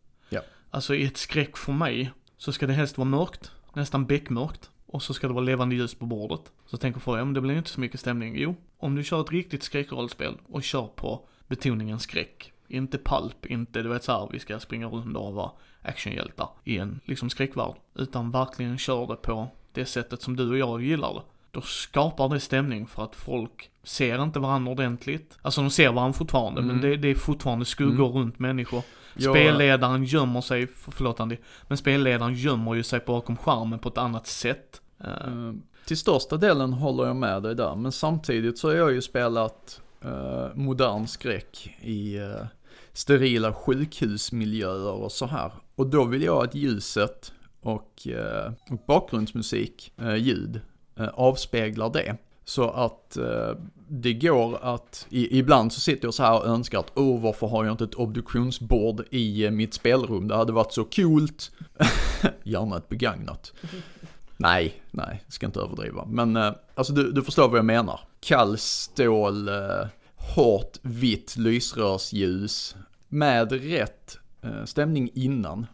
Alltså 0.76 0.94
i 0.94 1.04
ett 1.04 1.16
skräck 1.16 1.56
för 1.56 1.72
mig, 1.72 2.10
så 2.36 2.52
ska 2.52 2.66
det 2.66 2.72
helst 2.72 2.98
vara 2.98 3.08
mörkt, 3.08 3.52
nästan 3.74 4.06
beckmörkt. 4.06 4.70
Och 4.86 5.02
så 5.02 5.14
ska 5.14 5.26
det 5.26 5.34
vara 5.34 5.44
levande 5.44 5.74
ljus 5.74 5.94
på 5.94 6.06
bordet. 6.06 6.52
Så 6.66 6.76
tänker 6.76 7.00
folk, 7.00 7.20
ja 7.20 7.24
men 7.24 7.34
det 7.34 7.40
blir 7.40 7.56
inte 7.56 7.70
så 7.70 7.80
mycket 7.80 8.00
stämning. 8.00 8.34
Jo, 8.38 8.54
om 8.78 8.94
du 8.94 9.04
kör 9.04 9.20
ett 9.20 9.32
riktigt 9.32 9.62
skräckrollspel 9.62 10.34
och 10.48 10.62
kör 10.62 10.86
på 10.86 11.20
betoningen 11.48 11.98
skräck. 12.00 12.52
Inte 12.68 12.98
palp, 12.98 13.46
inte 13.46 13.82
du 13.82 13.88
vet 13.88 14.04
så 14.04 14.12
här, 14.12 14.28
vi 14.32 14.38
ska 14.38 14.60
springa 14.60 14.86
runt 14.86 15.16
och 15.16 15.34
vara 15.34 15.50
actionhjältar 15.82 16.48
i 16.64 16.78
en 16.78 17.00
liksom 17.04 17.30
skräckvärld. 17.30 17.74
Utan 17.94 18.30
verkligen 18.30 18.78
kör 18.78 19.06
det 19.06 19.16
på 19.16 19.48
det 19.72 19.84
sättet 19.86 20.22
som 20.22 20.36
du 20.36 20.50
och 20.50 20.58
jag 20.58 20.82
gillar 20.82 21.14
det. 21.14 21.22
Då 21.50 21.60
skapar 21.60 22.28
det 22.28 22.40
stämning 22.40 22.86
för 22.86 23.04
att 23.04 23.16
folk 23.16 23.70
ser 23.82 24.22
inte 24.22 24.38
varandra 24.38 24.72
ordentligt. 24.72 25.38
Alltså 25.42 25.60
de 25.60 25.70
ser 25.70 25.92
varandra 25.92 26.12
fortfarande, 26.18 26.60
Mm. 26.60 26.72
men 26.76 26.90
det, 26.90 26.96
det 26.96 27.08
är 27.08 27.14
fortfarande 27.14 27.64
skuggor 27.64 28.08
runt 28.08 28.38
människor. 28.38 28.82
Jag- 29.16 29.34
Spelledaren 29.34 30.04
gömmer 30.04 30.40
sig, 30.40 30.66
för- 30.66 30.92
förlåt 30.92 31.20
Andy, 31.20 31.36
men 31.68 31.78
spelledaren 31.78 32.34
gömmer 32.34 32.74
ju 32.74 32.82
sig 32.82 33.00
bakom 33.06 33.36
skärmen 33.36 33.78
på 33.78 33.88
ett 33.88 33.98
annat 33.98 34.26
sätt. 34.26 34.80
Eh, 35.04 35.52
till 35.86 35.96
största 35.96 36.36
delen 36.36 36.72
håller 36.72 37.06
jag 37.06 37.16
med 37.16 37.42
dig 37.42 37.54
där. 37.54 37.74
Men 37.74 37.92
samtidigt 37.92 38.58
så 38.58 38.68
har 38.68 38.74
jag 38.74 38.92
ju 38.92 39.02
spelat 39.02 39.80
eh, 40.04 40.46
modern 40.54 41.06
skräck 41.06 41.76
i 41.80 42.16
eh, 42.16 42.46
sterila 42.92 43.52
sjukhusmiljöer 43.54 44.92
och 44.92 45.12
så 45.12 45.26
här. 45.26 45.52
Och 45.74 45.86
då 45.86 46.04
vill 46.04 46.22
jag 46.22 46.44
att 46.44 46.54
ljuset 46.54 47.32
och, 47.60 48.08
eh, 48.08 48.52
och 48.70 48.78
bakgrundsmusik, 48.86 49.92
eh, 50.00 50.14
ljud, 50.16 50.60
eh, 50.96 51.08
avspeglar 51.08 51.90
det. 51.90 52.16
Så 52.48 52.70
att 52.70 53.16
eh, 53.16 53.50
det 53.88 54.12
går 54.12 54.58
att, 54.62 55.06
i, 55.10 55.38
ibland 55.38 55.72
så 55.72 55.80
sitter 55.80 56.06
jag 56.06 56.14
så 56.14 56.22
här 56.22 56.38
och 56.38 56.46
önskar 56.46 56.78
att, 56.78 56.92
åh 56.94 57.20
varför 57.20 57.46
har 57.46 57.64
jag 57.64 57.72
inte 57.72 57.84
ett 57.84 57.94
obduktionsbord 57.94 59.04
i 59.10 59.44
eh, 59.44 59.50
mitt 59.50 59.74
spelrum? 59.74 60.28
Det 60.28 60.36
hade 60.36 60.52
varit 60.52 60.72
så 60.72 60.84
coolt. 60.84 61.50
Gärna 62.42 62.76
ett 62.76 62.88
begagnat. 62.88 63.52
Nej, 64.36 64.82
nej, 64.90 65.24
ska 65.28 65.46
inte 65.46 65.60
överdriva. 65.60 66.04
Men 66.04 66.36
eh, 66.36 66.52
alltså 66.74 66.92
du, 66.92 67.12
du 67.12 67.22
förstår 67.22 67.48
vad 67.48 67.58
jag 67.58 67.64
menar. 67.64 68.00
Kall 68.20 68.58
stål, 68.58 69.48
eh, 69.48 69.86
hårt 70.16 70.78
vitt 70.82 71.36
lysrörsljus 71.36 72.76
med 73.08 73.52
rätt 73.52 74.18
eh, 74.42 74.64
stämning 74.64 75.10
innan. 75.14 75.66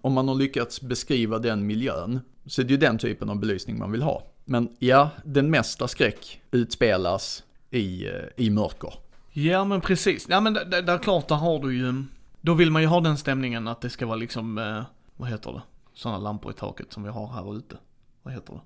Om 0.00 0.12
man 0.12 0.28
har 0.28 0.34
lyckats 0.34 0.80
beskriva 0.80 1.38
den 1.38 1.66
miljön 1.66 2.20
så 2.46 2.62
är 2.62 2.64
det 2.64 2.70
ju 2.70 2.76
den 2.76 2.98
typen 2.98 3.30
av 3.30 3.40
belysning 3.40 3.78
man 3.78 3.92
vill 3.92 4.02
ha. 4.02 4.22
Men 4.50 4.68
ja, 4.78 5.10
den 5.24 5.50
mesta 5.50 5.88
skräck 5.88 6.40
utspelas 6.50 7.44
i, 7.70 8.06
eh, 8.06 8.12
i 8.36 8.50
mörker. 8.50 8.92
Ja 9.32 9.64
men 9.64 9.80
precis, 9.80 10.26
ja 10.28 10.40
men 10.40 10.54
där, 10.54 10.82
där 10.82 10.98
klart, 10.98 11.28
där 11.28 11.36
har 11.36 11.58
du 11.58 11.76
ju, 11.76 12.04
då 12.40 12.54
vill 12.54 12.70
man 12.70 12.82
ju 12.82 12.88
ha 12.88 13.00
den 13.00 13.18
stämningen 13.18 13.68
att 13.68 13.80
det 13.80 13.90
ska 13.90 14.06
vara 14.06 14.16
liksom, 14.16 14.58
eh, 14.58 14.82
vad 15.16 15.28
heter 15.28 15.52
det? 15.52 15.62
Sådana 15.94 16.18
lampor 16.18 16.52
i 16.52 16.54
taket 16.54 16.92
som 16.92 17.02
vi 17.02 17.08
har 17.08 17.32
här 17.32 17.56
ute. 17.56 17.76
Vad 18.22 18.34
heter 18.34 18.52
det? 18.52 18.60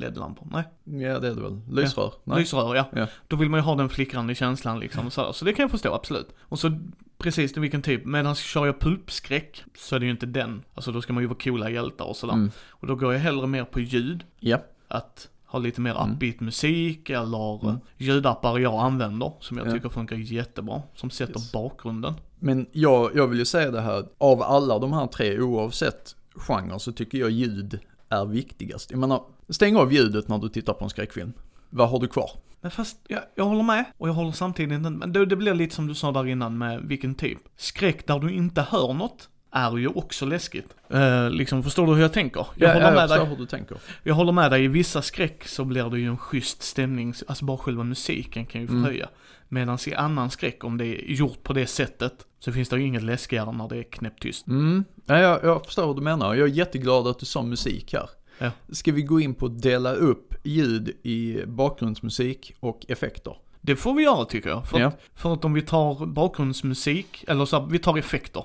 LED-lampor? 0.00 0.48
Nej. 0.50 0.64
Ja, 0.84 1.18
det 1.18 1.28
är 1.28 1.34
det 1.34 1.42
väl. 1.42 1.60
Lysrör? 1.70 2.12
Nej. 2.24 2.38
Lysrör, 2.38 2.74
ja. 2.74 2.88
Ja. 2.92 3.06
Då 3.28 3.36
vill 3.36 3.50
man 3.50 3.60
ju 3.60 3.64
ha 3.64 3.74
den 3.74 3.88
flickrande 3.88 4.34
känslan 4.34 4.80
liksom. 4.80 5.10
Så, 5.10 5.32
så 5.32 5.44
det 5.44 5.52
kan 5.52 5.62
jag 5.62 5.70
förstå, 5.70 5.94
absolut. 5.94 6.28
Och 6.40 6.58
så 6.58 6.78
precis 7.18 7.52
det 7.52 7.60
vilken 7.60 7.82
typ, 7.82 8.04
medan 8.04 8.34
kör 8.34 8.66
jag 8.66 8.80
pulpskräck 8.80 9.64
så 9.76 9.96
är 9.96 10.00
det 10.00 10.06
ju 10.06 10.12
inte 10.12 10.26
den. 10.26 10.62
Alltså 10.74 10.92
då 10.92 11.02
ska 11.02 11.12
man 11.12 11.22
ju 11.22 11.26
vara 11.26 11.38
coola 11.38 11.70
hjältar 11.70 12.04
och 12.04 12.16
sådär. 12.16 12.34
Mm. 12.34 12.50
Och 12.68 12.86
då 12.86 12.94
går 12.94 13.12
jag 13.12 13.20
hellre 13.20 13.46
mer 13.46 13.64
på 13.64 13.80
ljud. 13.80 14.24
Ja. 14.40 14.58
Att 14.88 15.28
ha 15.46 15.58
lite 15.58 15.80
mer 15.80 15.94
Mm. 16.02 16.12
upbeat 16.12 16.40
musik 16.40 17.10
eller 17.10 17.62
Mm. 17.64 17.76
ljudappar 17.96 18.58
jag 18.58 18.74
använder 18.74 19.32
som 19.40 19.58
jag 19.58 19.66
Ja. 19.66 19.72
tycker 19.72 19.88
funkar 19.88 20.16
jättebra. 20.16 20.82
Som 20.94 21.10
sätter 21.10 21.40
Yes. 21.40 21.52
bakgrunden. 21.52 22.14
Men 22.38 22.66
jag, 22.72 23.16
jag 23.16 23.26
vill 23.26 23.38
ju 23.38 23.44
säga 23.44 23.70
det 23.70 23.80
här, 23.80 24.04
av 24.18 24.42
alla 24.42 24.78
de 24.78 24.92
här 24.92 25.06
tre 25.06 25.40
oavsett 25.40 26.16
genre 26.34 26.78
så 26.78 26.92
tycker 26.92 27.18
jag 27.18 27.30
ljud 27.30 27.78
är 28.08 28.24
viktigast. 28.24 28.90
Jag 28.90 29.00
menar, 29.00 29.22
stäng 29.48 29.76
av 29.76 29.92
ljudet 29.92 30.28
när 30.28 30.38
du 30.38 30.48
tittar 30.48 30.72
på 30.72 30.84
en 30.84 30.90
skräckfilm. 30.90 31.32
Vad 31.70 31.90
har 31.90 31.98
du 32.00 32.06
kvar? 32.08 32.30
Men 32.60 32.70
fast 32.70 32.98
jag, 33.08 33.20
jag 33.34 33.44
håller 33.44 33.62
med 33.62 33.84
och 33.98 34.08
jag 34.08 34.12
håller 34.14 34.32
samtidigt 34.32 34.72
inte, 34.72 34.90
men 34.90 35.12
det, 35.12 35.26
det 35.26 35.36
blir 35.36 35.54
lite 35.54 35.74
som 35.74 35.86
du 35.86 35.94
sa 35.94 36.12
där 36.12 36.26
innan 36.26 36.58
med 36.58 36.80
vilken 36.82 37.14
typ. 37.14 37.38
Skräck 37.56 38.06
där 38.06 38.18
du 38.18 38.32
inte 38.32 38.60
hör 38.62 38.92
något 38.92 39.28
är 39.56 39.76
ju 39.76 39.88
också 39.88 40.26
läskigt. 40.26 40.74
Eh, 40.90 41.30
liksom, 41.30 41.62
förstår 41.62 41.86
du 41.86 41.92
hur 41.94 42.02
jag 42.02 42.12
tänker? 42.12 42.46
Jag 42.56 42.72
håller 42.72 42.86
jag 42.86 42.94
med 42.94 43.08
dig. 43.08 43.26
hur 43.26 43.36
du 43.36 43.46
tänker. 43.46 43.76
Jag 44.02 44.14
håller 44.14 44.32
med 44.32 44.50
dig, 44.50 44.64
i 44.64 44.68
vissa 44.68 45.02
skräck 45.02 45.48
så 45.48 45.64
blir 45.64 45.90
det 45.90 45.98
ju 45.98 46.06
en 46.08 46.18
schysst 46.18 46.62
stämning, 46.62 47.14
alltså 47.26 47.44
bara 47.44 47.56
själva 47.58 47.84
musiken 47.84 48.46
kan 48.46 48.60
ju 48.60 48.66
Mm. 48.68 48.82
förhöja. 48.82 49.08
Medan 49.48 49.78
i 49.86 49.94
annan 49.94 50.30
skräck, 50.30 50.64
om 50.64 50.76
det 50.78 50.86
är 50.86 51.12
gjort 51.12 51.42
på 51.42 51.52
det 51.52 51.66
sättet, 51.66 52.12
så 52.38 52.52
finns 52.52 52.68
det 52.68 52.76
ju 52.78 52.86
inget 52.86 53.02
läskigare 53.02 53.52
när 53.52 53.68
det 53.68 53.76
är 53.76 53.82
knäpptyst. 53.82 54.46
Mm, 54.46 54.84
ja, 55.06 55.18
jag, 55.18 55.44
jag 55.44 55.66
förstår 55.66 55.86
vad 55.86 55.96
du 55.96 56.02
menar. 56.02 56.34
Jag 56.34 56.48
är 56.48 56.52
jätteglad 56.52 57.06
att 57.06 57.18
du 57.18 57.26
sa 57.26 57.42
musik 57.42 57.92
här. 57.92 58.10
Ja. 58.38 58.50
Ska 58.72 58.92
vi 58.92 59.02
gå 59.02 59.20
in 59.20 59.34
på 59.34 59.46
att 59.46 59.62
dela 59.62 59.92
upp 59.94 60.34
ljud 60.44 60.88
i 61.02 61.40
bakgrundsmusik 61.46 62.52
och 62.60 62.84
effekter? 62.88 63.36
Det 63.60 63.76
får 63.76 63.94
vi 63.94 64.02
göra 64.02 64.24
tycker 64.24 64.48
jag. 64.48 64.66
För, 64.66 64.80
Ja. 64.80 64.92
för 65.14 65.32
att 65.32 65.44
om 65.44 65.52
vi 65.52 65.62
tar 65.62 66.06
bakgrundsmusik, 66.06 67.24
eller 67.28 67.44
så 67.44 67.60
här, 67.60 67.66
vi 67.66 67.78
tar 67.78 67.98
effekter. 67.98 68.44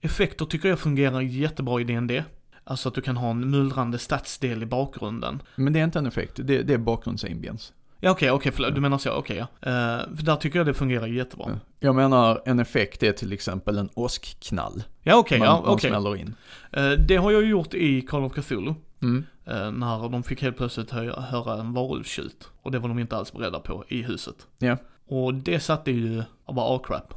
Effekter 0.00 0.44
tycker 0.44 0.68
jag 0.68 0.78
fungerar 0.78 1.20
jättebra 1.20 1.80
i 1.80 1.84
D&D. 1.84 2.24
Alltså 2.64 2.88
att 2.88 2.94
du 2.94 3.00
kan 3.00 3.16
ha 3.16 3.30
en 3.30 3.50
mullrande 3.50 3.98
stadsdel 3.98 4.62
i 4.62 4.66
bakgrunden. 4.66 5.42
Men 5.54 5.72
det 5.72 5.80
är 5.80 5.84
inte 5.84 5.98
en 5.98 6.06
effekt, 6.06 6.32
det, 6.36 6.62
det 6.62 6.74
är 6.74 6.78
bakgrundsambience. 6.78 7.72
Ja 8.00 8.10
okej, 8.10 8.30
okej, 8.30 8.52
förlåt, 8.52 8.74
du 8.74 8.80
menar 8.80 8.98
så, 8.98 9.12
okej 9.12 9.36
ja. 9.36 9.70
Eh, 9.70 10.16
för 10.16 10.22
där 10.22 10.36
tycker 10.36 10.58
jag 10.58 10.66
det 10.66 10.74
fungerar 10.74 11.06
jättebra. 11.06 11.46
Ja. 11.48 11.58
Jag 11.80 11.94
menar, 11.94 12.42
en 12.44 12.58
effekt 12.60 13.02
är 13.02 13.12
till 13.12 13.32
exempel 13.32 13.78
en 13.78 13.88
åskknall. 13.94 14.82
Ja 15.02 15.16
okej, 15.16 15.38
man, 15.38 15.48
ja 15.48 15.60
man 15.60 15.74
okej. 15.74 15.90
smäller 15.90 16.16
in. 16.16 16.34
Eh, 16.72 16.90
det 16.90 17.16
har 17.16 17.30
jag 17.30 17.44
gjort 17.44 17.74
i 17.74 18.02
Call 18.02 18.24
of 18.24 18.32
Cthulhu. 18.32 18.74
Mm. 19.02 19.24
Eh, 19.46 19.70
när 19.70 20.08
de 20.08 20.22
fick 20.22 20.42
helt 20.42 20.56
plötsligt 20.56 20.90
höra, 20.90 21.20
höra 21.20 21.60
en 21.60 21.72
varulvstjut. 21.72 22.48
Och 22.62 22.70
det 22.70 22.78
var 22.78 22.88
de 22.88 22.98
inte 22.98 23.16
alls 23.16 23.32
beredda 23.32 23.60
på 23.60 23.84
i 23.88 24.02
huset. 24.02 24.36
Ja. 24.58 24.76
Och 25.08 25.34
det 25.34 25.60
satte 25.60 25.90
ju, 25.90 26.22
jag 26.46 26.54
bara 26.54 26.76
oh 26.76 26.82
crap. 26.82 27.14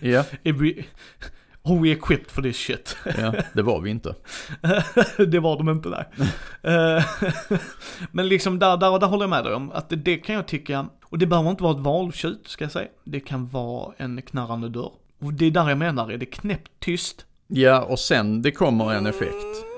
Ja, 0.00 0.24
are 1.70 1.80
we 1.80 1.90
equipped 1.90 2.30
for 2.30 2.42
this 2.42 2.56
shit? 2.56 2.96
ja, 3.18 3.34
det 3.52 3.62
var 3.62 3.80
vi 3.80 3.90
inte. 3.90 4.14
det 5.28 5.40
var 5.40 5.56
de 5.56 5.68
inte 5.68 5.88
där. 5.88 6.08
Eh, 6.62 7.04
Men 8.10 8.28
liksom 8.28 8.58
där, 8.58 8.76
där, 8.76 8.98
där 8.98 9.06
håller 9.06 9.22
jag 9.22 9.30
med 9.30 9.44
dig 9.44 9.54
om 9.54 9.72
att 9.72 9.88
det, 9.88 9.96
det 9.96 10.16
kan 10.16 10.34
jag 10.34 10.46
tycka, 10.46 10.86
och 11.04 11.18
det 11.18 11.26
behöver 11.26 11.50
inte 11.50 11.62
vara 11.62 11.74
ett 11.74 11.82
valtjut 11.82 12.48
ska 12.48 12.64
jag 12.64 12.72
säga. 12.72 12.88
Det 13.04 13.20
kan 13.20 13.46
vara 13.46 13.92
en 13.96 14.22
knarrande 14.22 14.68
dörr. 14.68 14.92
Och 15.20 15.32
det 15.32 15.46
är 15.46 15.50
där 15.50 15.68
jag 15.68 15.78
menar, 15.78 16.12
är 16.12 16.18
det 16.18 16.26
knäpptyst? 16.26 17.26
Ja, 17.46 17.82
och 17.82 17.98
sen 17.98 18.42
det 18.42 18.50
kommer 18.50 18.92
en 18.92 19.06
effekt. 19.06 19.68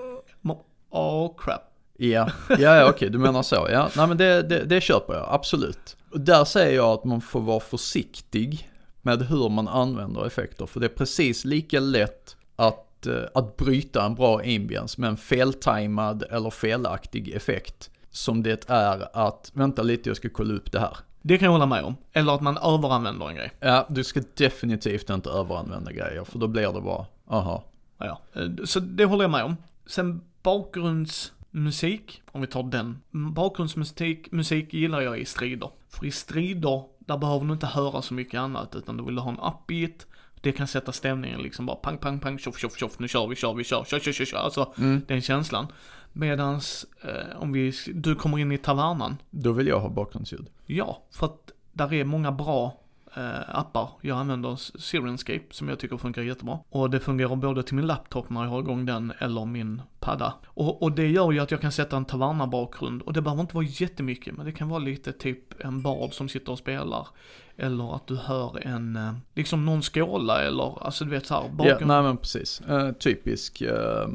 Oh 0.90 1.30
crap. 1.38 1.62
Ja, 1.96 2.30
ja, 2.48 2.56
ja 2.58 2.90
okej, 2.90 3.10
du 3.10 3.18
menar 3.18 3.42
så. 3.42 3.68
Ja, 3.72 3.90
nej 3.96 4.06
men 4.06 4.16
det, 4.16 4.42
det, 4.42 4.64
det 4.64 4.80
köper 4.80 5.14
jag, 5.14 5.26
absolut. 5.30 5.96
Och 6.12 6.20
där 6.20 6.44
säger 6.44 6.76
jag 6.76 6.88
att 6.88 7.04
man 7.04 7.20
får 7.20 7.40
vara 7.40 7.60
försiktig 7.60 8.69
med 9.02 9.22
hur 9.22 9.48
man 9.48 9.68
använder 9.68 10.26
effekter. 10.26 10.66
För 10.66 10.80
det 10.80 10.86
är 10.86 10.88
precis 10.96 11.44
lika 11.44 11.80
lätt 11.80 12.36
att, 12.56 13.06
eh, 13.06 13.22
att 13.34 13.56
bryta 13.56 14.04
en 14.06 14.14
bra 14.14 14.40
ambience 14.40 15.00
med 15.00 15.08
en 15.10 15.16
feltajmad 15.16 16.22
eller 16.30 16.50
felaktig 16.50 17.28
effekt. 17.28 17.90
Som 18.10 18.42
det 18.42 18.70
är 18.70 19.16
att, 19.26 19.50
vänta 19.54 19.82
lite 19.82 20.10
jag 20.10 20.16
ska 20.16 20.28
kolla 20.28 20.54
upp 20.54 20.72
det 20.72 20.80
här. 20.80 20.96
Det 21.22 21.38
kan 21.38 21.44
jag 21.46 21.52
hålla 21.52 21.66
med 21.66 21.84
om. 21.84 21.96
Eller 22.12 22.32
att 22.34 22.40
man 22.40 22.56
överanvänder 22.58 23.28
en 23.28 23.34
grej. 23.34 23.52
Ja, 23.60 23.86
du 23.90 24.04
ska 24.04 24.22
definitivt 24.34 25.10
inte 25.10 25.30
överanvända 25.30 25.92
grejer 25.92 26.24
för 26.24 26.38
då 26.38 26.46
blir 26.48 26.72
det 26.72 26.80
bara, 26.80 27.06
aha. 27.28 27.64
Ja. 27.98 28.20
Eh, 28.34 28.48
Så 28.64 28.80
det 28.80 29.04
håller 29.04 29.24
jag 29.24 29.30
med 29.30 29.44
om. 29.44 29.56
Sen 29.86 30.20
bakgrundsmusik, 30.42 32.22
om 32.32 32.40
vi 32.40 32.46
tar 32.46 32.62
den. 32.62 32.98
Bakgrundsmusik 33.10 34.32
musik 34.32 34.74
gillar 34.74 35.00
jag 35.00 35.20
i 35.20 35.24
strider. 35.24 35.70
För 35.88 36.06
i 36.06 36.10
strider, 36.10 36.82
där 37.10 37.16
behöver 37.18 37.46
du 37.46 37.52
inte 37.52 37.66
höra 37.66 38.02
så 38.02 38.14
mycket 38.14 38.38
annat, 38.40 38.74
utan 38.76 38.96
du 38.96 39.04
vill 39.04 39.18
ha 39.18 39.30
en 39.30 39.38
upbeat. 39.38 40.06
Det 40.40 40.52
kan 40.52 40.66
sätta 40.66 40.92
stämningen 40.92 41.40
liksom 41.42 41.66
bara 41.66 41.76
pang, 41.76 41.98
pang, 41.98 42.20
pang, 42.20 42.38
tjoff, 42.38 42.58
tjoff, 42.58 42.76
tjoff, 42.78 42.98
nu 42.98 43.08
kör 43.08 43.26
vi, 43.26 43.34
kör 43.36 43.54
vi, 43.54 43.64
kör, 43.64 43.84
kör, 43.84 43.98
kör, 43.98 44.12
kör, 44.12 44.24
kör. 44.24 44.38
Alltså 44.38 44.72
Mm. 44.78 45.02
den 45.08 45.20
känslan. 45.22 45.66
Medans 46.12 46.86
eh, 47.02 47.36
om 47.42 47.52
vi, 47.52 47.72
du 47.94 48.14
kommer 48.14 48.38
in 48.38 48.52
i 48.52 48.58
tavernan, 48.58 49.16
Då 49.30 49.52
vill 49.52 49.66
jag 49.66 49.80
ha 49.80 49.88
bakgrundsljud. 49.88 50.46
ja, 50.66 51.02
för 51.10 51.26
att 51.26 51.50
där 51.72 51.92
är 51.92 52.04
många 52.04 52.32
bra 52.32 52.76
eh, 53.14 53.58
appar. 53.58 53.90
Jag 54.00 54.18
använder 54.18 54.56
Sirenscape 54.80 55.44
som 55.50 55.68
jag 55.68 55.78
tycker 55.78 55.96
funkar 55.96 56.22
jättebra. 56.22 56.58
Och 56.68 56.90
det 56.90 57.00
fungerar 57.00 57.36
både 57.36 57.62
till 57.62 57.74
min 57.74 57.86
laptop 57.86 58.30
när 58.30 58.42
jag 58.42 58.50
har 58.50 58.60
igång 58.60 58.86
den 58.86 59.12
eller 59.18 59.46
min 59.46 59.82
padda. 60.00 60.34
Och, 60.46 60.82
och 60.82 60.92
det 60.92 61.06
gör 61.06 61.32
ju 61.32 61.40
att 61.40 61.50
jag 61.50 61.60
kan 61.60 61.72
sätta 61.72 61.96
en 61.96 62.04
taverna-bakgrund 62.04 63.02
och 63.02 63.12
det 63.12 63.22
behöver 63.22 63.42
inte 63.42 63.54
vara 63.54 63.64
jättemycket 63.64 64.36
men 64.36 64.46
det 64.46 64.52
kan 64.52 64.68
vara 64.68 64.78
lite 64.78 65.12
typ 65.12 65.64
en 65.64 65.82
bard 65.82 66.14
som 66.14 66.28
sitter 66.28 66.52
och 66.52 66.58
spelar. 66.58 67.08
Eller 67.56 67.96
att 67.96 68.06
du 68.06 68.16
hör 68.16 68.66
en, 68.66 68.96
eh, 68.96 69.12
liksom 69.34 69.64
någon 69.64 69.82
skåla 69.82 70.42
eller 70.42 70.84
alltså 70.84 71.04
du 71.04 71.10
vet 71.10 71.26
såhär 71.26 71.50
Ja, 71.58 71.78
nej 71.80 72.02
men 72.02 72.16
precis. 72.16 72.60
Eh, 72.60 72.92
typisk 72.92 73.62
uh, 73.62 74.08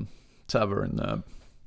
tavern 0.48 1.00
uh, 1.00 1.18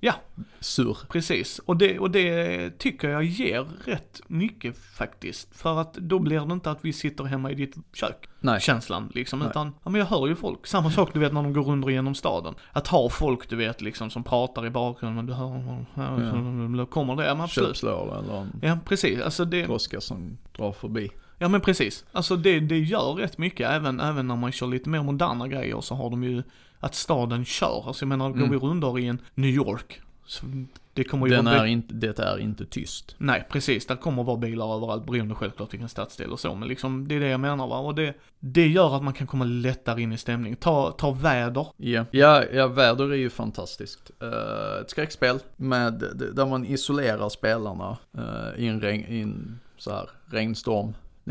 Ja. 0.01 0.15
sur. 0.61 0.99
Precis, 1.09 1.59
och 1.59 1.77
det, 1.77 1.99
och 1.99 2.11
det 2.11 2.79
tycker 2.79 3.09
jag 3.09 3.25
ger 3.25 3.67
rätt 3.85 4.21
mycket 4.27 4.79
faktiskt. 4.79 5.57
För 5.57 5.81
att 5.81 5.95
då 5.95 6.19
blir 6.19 6.41
det 6.41 6.53
inte 6.53 6.71
att 6.71 6.85
vi 6.85 6.93
sitter 6.93 7.25
hemma 7.25 7.51
i 7.51 7.55
ditt 7.55 7.75
kök. 7.95 8.29
Nej. 8.41 8.61
känslan 8.61 9.13
liksom. 9.15 9.39
Nej. 9.39 9.49
Utan, 9.49 9.75
ja 9.85 9.91
men 9.91 9.99
jag 9.99 10.07
hör 10.07 10.27
ju 10.27 10.37
folk. 10.37 10.67
Samma 10.67 10.91
sak 10.91 11.11
du 11.13 11.21
vet 11.21 11.33
när 11.33 11.43
de 11.43 11.53
går 11.53 11.63
runt 11.63 11.91
genom 11.91 12.15
staden. 12.15 12.55
Att 12.73 12.87
ha 12.87 13.09
folk 13.11 13.51
du 13.51 13.57
vet 13.57 13.83
liksom 13.83 14.11
som 14.11 14.25
pratar 14.25 14.67
i 14.67 14.71
bakgrunden, 14.71 15.17
men 15.17 15.27
du 15.27 15.33
hör, 15.33 15.85
ja. 16.79 16.87
kommer 16.87 17.17
det? 17.17 17.27
Ja 17.27 17.35
men 17.35 17.45
absolut. 17.45 17.69
Köpslår 17.69 18.19
eller 18.19 18.41
en 18.41 18.53
Ja 18.63 18.79
precis, 18.85 19.21
alltså 19.21 19.45
det, 19.45 19.67
droska 19.67 20.01
som 20.01 20.39
drar 20.57 20.73
förbi. 20.73 21.11
ja 21.39 21.49
men 21.49 21.61
precis. 21.61 22.05
Alltså 22.13 22.37
det, 22.37 22.61
det 22.61 22.79
gör 22.79 23.13
rätt 23.13 23.39
mycket, 23.39 23.71
även, 23.71 24.01
även 24.01 24.27
när 24.29 24.37
man 24.37 24.53
kör 24.53 24.67
lite 24.67 24.89
mer 24.89 25.03
moderna 25.03 25.49
grejer 25.49 25.81
så 25.81 25.95
har 25.95 26.11
de 26.11 26.25
ju 26.25 26.43
att 26.81 26.95
staden 26.95 27.45
kör. 27.45 27.85
Alltså 27.87 28.03
jag 28.03 28.09
menar, 28.09 28.31
går 28.31 28.37
Mm. 28.37 28.51
vi 28.51 28.57
rundor 28.57 28.99
i 28.99 29.07
en 29.07 29.18
New 29.35 29.51
York 29.51 30.01
det 30.99 31.05
kommer 31.05 31.26
ju 31.26 31.35
Den 31.35 31.45
vara 31.45 31.57
är 31.57 31.66
inte, 31.66 31.95
det 31.95 32.18
är 32.18 32.39
inte 32.39 32.66
tyst. 32.66 33.14
Nej, 33.18 33.47
precis. 33.51 33.87
Det 33.87 33.97
kommer 33.97 34.24
vara 34.24 34.37
bilar 34.37 34.76
överallt 34.76 35.07
beroende 35.07 35.35
självklart 35.35 35.72
vilken 35.72 35.89
stadsdel 35.89 36.33
och 36.33 36.41
så. 36.41 36.55
Men 36.55 36.68
liksom, 36.68 37.09
det 37.09 37.14
är 37.14 37.20
det 37.20 37.29
jag 37.29 37.41
menar 37.41 37.66
va. 37.66 37.79
Och 37.79 37.95
det, 37.95 38.14
det 38.39 38.66
gör 38.66 38.97
att 38.97 39.03
man 39.03 39.14
kan 39.14 39.26
komma 39.26 39.45
lättare 39.45 40.03
in 40.03 40.12
i 40.12 40.18
stämning. 40.18 40.57
Ta, 40.57 40.93
ta 40.93 41.11
väder. 41.11 41.66
Ja, 41.76 42.05
ja, 42.11 42.45
ja 42.53 42.66
väder 42.66 43.12
är 43.12 43.16
ju 43.16 43.31
fantastiskt. 43.31 44.11
Uh, 44.22 44.81
ett 44.81 44.91
skräckspel 44.91 45.39
med, 45.57 45.93
där 46.35 46.47
man 46.47 46.66
isolerar 46.66 47.29
spelarna 47.29 47.99
uh, 48.18 48.64
i 48.64 48.66
en, 48.66 48.81
regn, 48.81 49.05
i 49.09 49.20
en 49.20 49.61
så 49.76 49.91
här, 49.91 50.11
regnstorm. 50.26 50.95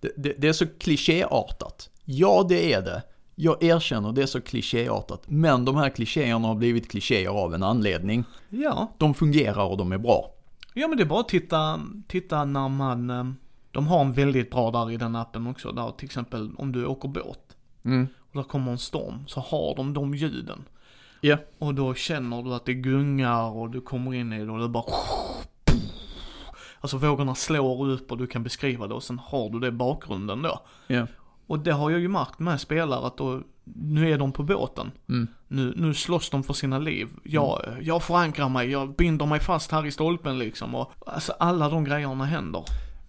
det, 0.00 0.12
det, 0.16 0.34
det 0.38 0.48
är 0.48 0.52
så 0.52 0.66
klichéartat. 0.66 1.90
Ja, 2.04 2.46
det 2.48 2.72
är 2.72 2.82
det. 2.82 3.02
Jag 3.42 3.62
erkänner, 3.62 4.12
det 4.12 4.22
är 4.22 4.26
så 4.26 4.40
klichéartat. 4.40 5.22
Men 5.26 5.64
de 5.64 5.76
här 5.76 5.90
klichéerna 5.90 6.48
har 6.48 6.54
blivit 6.54 6.90
klichéer 6.90 7.28
av 7.28 7.54
en 7.54 7.62
anledning. 7.62 8.24
Ja. 8.48 8.92
De 8.98 9.14
fungerar 9.14 9.64
och 9.64 9.76
de 9.76 9.92
är 9.92 9.98
bra. 9.98 10.30
Ja 10.74 10.88
men 10.88 10.96
det 10.96 11.02
är 11.02 11.06
bara 11.06 11.20
att 11.20 11.28
titta, 11.28 11.80
titta 12.08 12.44
när 12.44 12.68
man, 12.68 13.10
eh, 13.10 13.24
de 13.70 13.86
har 13.86 14.00
en 14.00 14.12
väldigt 14.12 14.50
bra 14.50 14.70
där 14.70 14.90
i 14.90 14.96
den 14.96 15.16
appen 15.16 15.46
också. 15.46 15.72
Där 15.72 15.90
till 15.90 16.06
exempel 16.06 16.50
om 16.58 16.72
du 16.72 16.86
åker 16.86 17.08
båt. 17.08 17.56
Mm. 17.84 18.08
Och 18.30 18.36
där 18.36 18.42
kommer 18.42 18.72
en 18.72 18.78
storm. 18.78 19.24
Så 19.26 19.40
har 19.40 19.76
de 19.76 19.94
de 19.94 20.14
ljuden. 20.14 20.64
Ja. 21.20 21.36
Och 21.58 21.74
då 21.74 21.94
känner 21.94 22.42
du 22.42 22.54
att 22.54 22.64
det 22.64 22.74
gungar 22.74 23.50
och 23.50 23.70
du 23.70 23.80
kommer 23.80 24.14
in 24.14 24.32
i 24.32 24.44
det 24.44 24.52
och 24.52 24.58
det 24.58 24.68
bara 24.68 24.84
Alltså 26.80 26.96
vågorna 26.96 27.34
slår 27.34 27.88
upp 27.88 28.12
och 28.12 28.18
du 28.18 28.26
kan 28.26 28.42
beskriva 28.42 28.86
det 28.86 28.94
och 28.94 29.02
sen 29.02 29.18
har 29.18 29.50
du 29.50 29.60
det 29.60 29.66
i 29.66 29.70
bakgrunden 29.70 30.42
då. 30.42 30.60
Ja. 30.86 31.06
Och 31.50 31.58
det 31.58 31.72
har 31.72 31.90
jag 31.90 32.00
ju 32.00 32.08
märkt 32.08 32.38
med 32.38 32.60
spelare 32.60 33.06
att 33.06 33.16
då, 33.16 33.42
nu 33.64 34.12
är 34.12 34.18
de 34.18 34.32
på 34.32 34.42
båten. 34.42 34.90
Mm. 35.08 35.28
Nu, 35.48 35.74
nu 35.76 35.94
slåss 35.94 36.30
de 36.30 36.42
för 36.42 36.54
sina 36.54 36.78
liv. 36.78 37.08
Jag, 37.24 37.60
jag 37.80 38.02
förankrar 38.02 38.48
mig, 38.48 38.70
jag 38.70 38.94
binder 38.96 39.26
mig 39.26 39.40
fast 39.40 39.70
här 39.70 39.86
i 39.86 39.90
stolpen 39.90 40.38
liksom. 40.38 40.74
Och, 40.74 40.92
alltså 41.06 41.32
alla 41.38 41.68
de 41.68 41.84
grejerna 41.84 42.24
händer. 42.24 42.64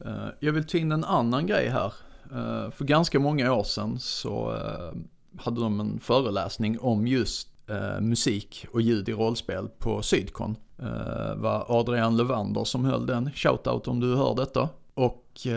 Uh, 0.06 0.28
jag 0.40 0.54
vill 0.54 0.68
ta 0.68 0.78
in 0.78 0.92
en 0.92 1.04
annan 1.04 1.48
grej 1.48 1.70
här. 1.70 1.94
Uh, 2.32 2.72
för 2.72 2.86
ganska 2.86 3.20
många 3.20 3.54
år 3.54 3.64
sedan 3.64 4.00
så 4.00 4.52
uh, 4.52 5.02
hade 5.42 5.62
de 5.62 5.80
en 5.80 6.00
föreläsning 6.00 6.80
om 6.80 7.08
just 7.08 7.48
musik 8.00 8.66
och 8.74 8.82
ljud 8.82 9.10
i 9.10 9.14
rollspel 9.14 9.70
på 9.80 10.02
Sydkon. 10.02 10.56
Det 10.76 11.36
var 11.38 11.66
Adrian 11.70 12.18
Levander 12.18 12.64
som 12.64 12.86
höll 12.86 13.06
den. 13.06 13.32
Shoutout 13.32 13.88
om 13.88 14.00
du 14.00 14.16
hör 14.16 14.36
detta. 14.36 14.70
Och 14.94 15.48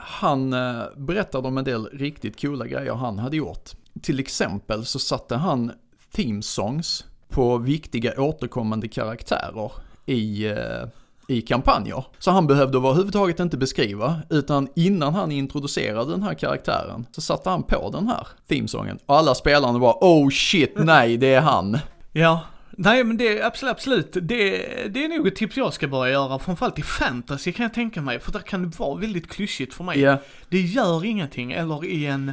han 0.00 0.52
eh, 0.52 0.82
berättade 0.96 1.48
om 1.48 1.58
en 1.58 1.64
del 1.64 1.86
riktigt 1.86 2.40
coola 2.40 2.66
grejer 2.66 2.94
han 2.94 3.18
hade 3.18 3.36
gjort. 3.36 3.70
Till 4.02 4.20
exempel 4.20 4.84
så 4.84 4.98
satte 4.98 5.36
han 5.36 5.72
theme 6.16 6.42
songs 6.42 7.04
på 7.28 7.58
viktiga 7.58 8.12
återkommande 8.20 8.88
karaktärer 8.88 9.72
i, 10.06 10.46
eh, 10.46 10.88
i 11.28 11.40
kampanjer. 11.40 12.04
Så 12.18 12.30
han 12.30 12.46
behövde 12.46 12.78
överhuvudtaget 12.78 13.40
inte 13.40 13.56
beskriva, 13.56 14.20
utan 14.30 14.68
innan 14.76 15.14
han 15.14 15.32
introducerade 15.32 16.10
den 16.10 16.22
här 16.22 16.34
karaktären 16.34 17.06
så 17.12 17.20
satte 17.20 17.50
han 17.50 17.62
på 17.62 17.90
den 17.90 18.08
här 18.08 18.26
themesången. 18.48 18.98
Och 19.06 19.16
alla 19.16 19.34
spelarna 19.34 19.78
var 19.78 19.98
oh 20.00 20.30
shit, 20.30 20.72
nej 20.76 21.16
det 21.16 21.34
är 21.34 21.40
han. 21.40 21.78
Ja, 22.12 22.40
Nej 22.80 23.04
men 23.04 23.16
det 23.16 23.42
absolut, 23.42 23.72
absolut. 23.72 24.12
Det, 24.12 24.48
det 24.94 25.04
är 25.04 25.08
nog 25.18 25.26
ett 25.26 25.36
tips 25.36 25.56
jag 25.56 25.72
ska 25.74 25.88
börja 25.88 26.12
göra, 26.12 26.38
framförallt 26.38 26.78
i 26.78 26.82
fantasy 26.82 27.52
kan 27.52 27.62
jag 27.62 27.74
tänka 27.74 28.02
mig, 28.02 28.20
för 28.20 28.32
där 28.32 28.40
kan 28.40 28.62
det 28.70 28.78
vara 28.78 28.98
väldigt 28.98 29.28
klyschigt 29.30 29.74
för 29.74 29.84
mig. 29.84 30.00
Ja. 30.00 30.18
Det 30.48 30.60
gör 30.60 31.04
ingenting, 31.04 31.52
eller 31.52 31.84
i 31.84 32.06
en, 32.06 32.32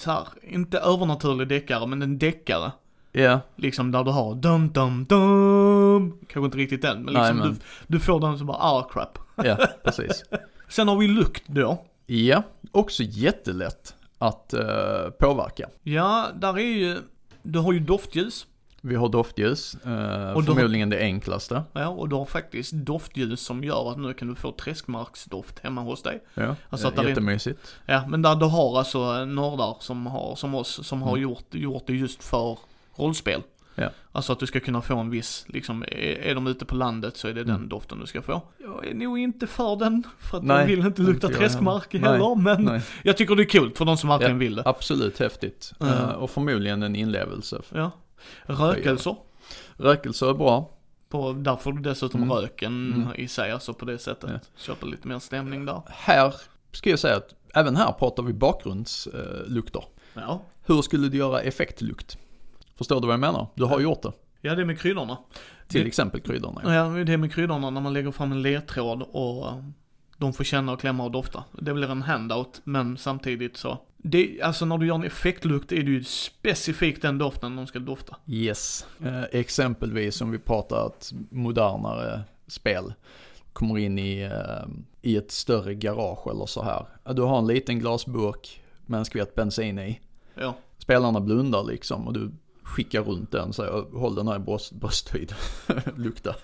så 0.00 0.10
här, 0.10 0.28
inte 0.42 0.78
övernaturlig 0.78 1.48
deckare, 1.48 1.86
men 1.86 2.02
en 2.02 2.18
deckare. 2.18 2.72
Ja. 3.12 3.40
Liksom 3.56 3.92
där 3.92 4.04
du 4.04 4.10
har 4.10 4.34
dum 4.34 4.68
dum 4.72 5.04
dum, 5.04 6.18
kanske 6.28 6.44
inte 6.46 6.58
riktigt 6.58 6.82
den, 6.82 7.02
men 7.02 7.14
liksom 7.14 7.36
Nej, 7.36 7.46
men- 7.46 7.54
Du, 7.54 7.60
du 7.86 8.00
får 8.00 8.20
den 8.20 8.38
som 8.38 8.46
bara 8.46 8.56
ah 8.60 8.88
crap. 8.92 9.18
Ja, 9.36 9.56
precis. 9.84 10.24
Sen 10.68 10.88
har 10.88 10.96
vi 10.96 11.08
lukt 11.08 11.42
då. 11.46 11.84
Ja, 12.06 12.42
också 12.70 13.02
jättelätt 13.02 13.94
att 14.18 14.52
eh, 14.52 15.10
påverka. 15.18 15.68
Ja, 15.82 16.26
där 16.34 16.58
är 16.58 16.62
ju, 16.62 16.96
du 17.42 17.58
har 17.58 17.72
ju 17.72 17.78
doftljus. 17.80 18.46
Vi 18.86 18.94
har 18.94 19.08
doftljus, 19.08 19.74
eh, 19.74 20.32
Och 20.32 20.44
då- 20.44 20.54
förmodligen 20.54 20.90
det 20.90 20.98
enklaste. 21.00 21.62
Ja, 21.72 21.88
och 21.88 22.08
du 22.08 22.16
har 22.16 22.24
faktiskt 22.24 22.72
doftljus 22.72 23.40
som 23.40 23.64
gör 23.64 23.90
att 23.90 23.98
nu 23.98 24.14
kan 24.14 24.28
du 24.28 24.34
få 24.34 24.52
träskmarksdoft 24.52 25.58
hemma 25.58 25.80
hos 25.80 26.02
dig. 26.02 26.22
Ja, 26.34 26.56
Alltså 26.70 26.88
att 26.88 26.98
eh, 26.98 27.04
är- 27.04 27.08
jättemysigt. 27.08 27.74
Ja, 27.86 28.04
men 28.08 28.22
där 28.22 28.34
du 28.34 28.44
har 28.46 28.78
alltså 28.78 29.24
nördar 29.24 29.76
som 29.80 30.06
har, 30.06 30.36
som 30.36 30.54
oss, 30.54 30.86
som 30.86 31.02
har 31.02 31.10
Mm. 31.16 31.22
gjort, 31.22 31.44
gjort 31.54 31.82
det 31.86 31.94
just 31.94 32.24
för 32.24 32.58
rollspel. 32.96 33.42
Ja. 33.74 33.90
Alltså 34.12 34.32
att 34.32 34.38
du 34.38 34.46
ska 34.46 34.60
kunna 34.60 34.82
få 34.82 34.96
en 34.96 35.10
viss, 35.10 35.44
liksom, 35.48 35.82
är, 35.82 35.88
är 36.22 36.34
de 36.34 36.46
ute 36.46 36.64
på 36.64 36.74
landet 36.74 37.16
så 37.16 37.28
är 37.28 37.32
det 37.34 37.44
den 37.44 37.56
Mm. 37.56 37.68
doften 37.68 38.00
du 38.00 38.06
ska 38.06 38.22
få. 38.22 38.42
Jag 38.58 38.86
är 38.86 38.94
nog 38.94 39.18
inte 39.18 39.46
för 39.46 39.76
den, 39.76 40.02
för 40.18 40.38
att 40.38 40.44
Nej, 40.44 40.58
jag 40.60 40.66
vill 40.66 40.86
inte 40.86 41.02
lukta 41.02 41.26
inte 41.26 41.38
träskmark 41.38 41.92
heller. 41.92 42.12
heller, 42.12 42.34
men 42.34 42.62
Nej, 42.64 42.80
jag 43.02 43.16
tycker 43.16 43.34
det 43.36 43.42
är 43.42 43.48
kul 43.48 43.72
för 43.74 43.84
de 43.84 43.96
som 43.96 44.08
verkligen 44.08 44.32
Ja. 44.32 44.38
vill 44.38 44.54
det. 44.54 44.62
absolut 44.66 45.18
häftigt. 45.18 45.72
Mm. 45.80 45.92
Eh, 45.94 46.08
och 46.10 46.30
förmodligen 46.30 46.82
en 46.82 46.96
inlevelse. 46.96 47.60
Ja. 47.74 47.90
Rökelser. 48.46 49.16
Rökelser 49.76 50.30
är 50.30 50.34
bra. 50.34 50.70
På, 51.08 51.32
där 51.32 51.56
får 51.56 51.72
du 51.72 51.82
dessutom 51.82 52.22
Mm. 52.22 52.36
röken 52.36 52.92
Mm. 52.92 53.08
i 53.14 53.28
sig, 53.28 53.50
alltså 53.50 53.74
på 53.74 53.84
det 53.84 53.98
sättet. 53.98 54.30
Ja. 54.32 54.38
Köper 54.56 54.86
lite 54.86 55.08
mer 55.08 55.18
stämning 55.18 55.64
där. 55.66 55.82
Här 55.88 56.34
ska 56.72 56.90
jag 56.90 56.98
säga 56.98 57.16
att 57.16 57.34
även 57.54 57.76
här 57.76 57.92
pratar 57.92 58.22
vi 58.22 58.32
bakgrundslukter. 58.32 59.84
Ja. 60.14 60.40
Hur 60.66 60.82
skulle 60.82 61.08
du 61.08 61.18
göra 61.18 61.40
effektlukt? 61.40 62.18
Förstår 62.74 63.00
du 63.00 63.06
vad 63.06 63.12
jag 63.12 63.20
menar? 63.20 63.46
Du 63.54 63.64
har 63.64 63.80
gjort 63.80 64.02
det. 64.02 64.12
Ja, 64.40 64.54
det 64.54 64.62
är 64.62 64.66
med 64.66 64.80
kryddorna. 64.80 65.18
Till 65.68 65.80
Det- 65.80 65.86
exempel 65.86 66.20
kryddorna. 66.20 66.60
Ja, 66.74 67.04
det 67.04 67.12
är 67.12 67.16
med 67.16 67.32
kryddorna 67.32 67.70
när 67.70 67.80
man 67.80 67.92
lägger 67.92 68.10
fram 68.10 68.32
en 68.32 68.42
ledtråd 68.42 69.02
och 69.02 69.46
de 70.16 70.32
får 70.32 70.44
känna 70.44 70.72
och 70.72 70.80
klämma 70.80 71.04
och 71.04 71.10
dofta. 71.10 71.44
Det 71.52 71.74
blir 71.74 71.90
en 71.90 72.02
handout, 72.02 72.60
men 72.64 72.96
samtidigt 72.96 73.56
så. 73.56 73.78
Det, 74.06 74.42
alltså 74.42 74.64
när 74.64 74.78
du 74.78 74.86
gör 74.86 74.94
en 74.94 75.04
effektlukt 75.04 75.72
är 75.72 75.82
det 75.82 75.90
ju 75.90 76.04
specifikt 76.04 77.02
den 77.02 77.18
doften 77.18 77.56
de 77.56 77.66
ska 77.66 77.78
dofta. 77.78 78.16
Yes. 78.26 78.86
Eh, 79.04 79.22
exempelvis 79.32 80.20
om 80.20 80.30
vi 80.30 80.38
pratar 80.38 80.86
ett 80.86 81.12
modernare 81.30 82.22
spel. 82.46 82.94
Kommer 83.52 83.78
in 83.78 83.98
i, 83.98 84.20
eh, 84.20 84.66
i 85.02 85.16
ett 85.16 85.30
större 85.30 85.74
garage 85.74 86.26
eller 86.30 86.46
så 86.46 86.62
här. 86.62 86.86
Du 87.14 87.22
har 87.22 87.38
en 87.38 87.46
liten 87.46 87.78
glasburk 87.78 88.62
med 88.86 88.98
en 88.98 89.04
skvätt 89.04 89.34
bensin 89.34 89.78
i. 89.78 90.00
Ja. 90.34 90.54
Spelarna 90.78 91.20
blundar 91.20 91.64
liksom 91.64 92.06
och 92.06 92.12
du 92.12 92.30
skickar 92.62 93.02
runt 93.02 93.30
den 93.30 93.52
så 93.52 93.62
här, 93.62 93.98
håll 93.98 94.14
den 94.14 94.28
här 94.28 94.36
i 94.36 94.38
bröst, 94.38 94.72
brösthöjd. 94.72 95.34
Lukta. 95.96 96.34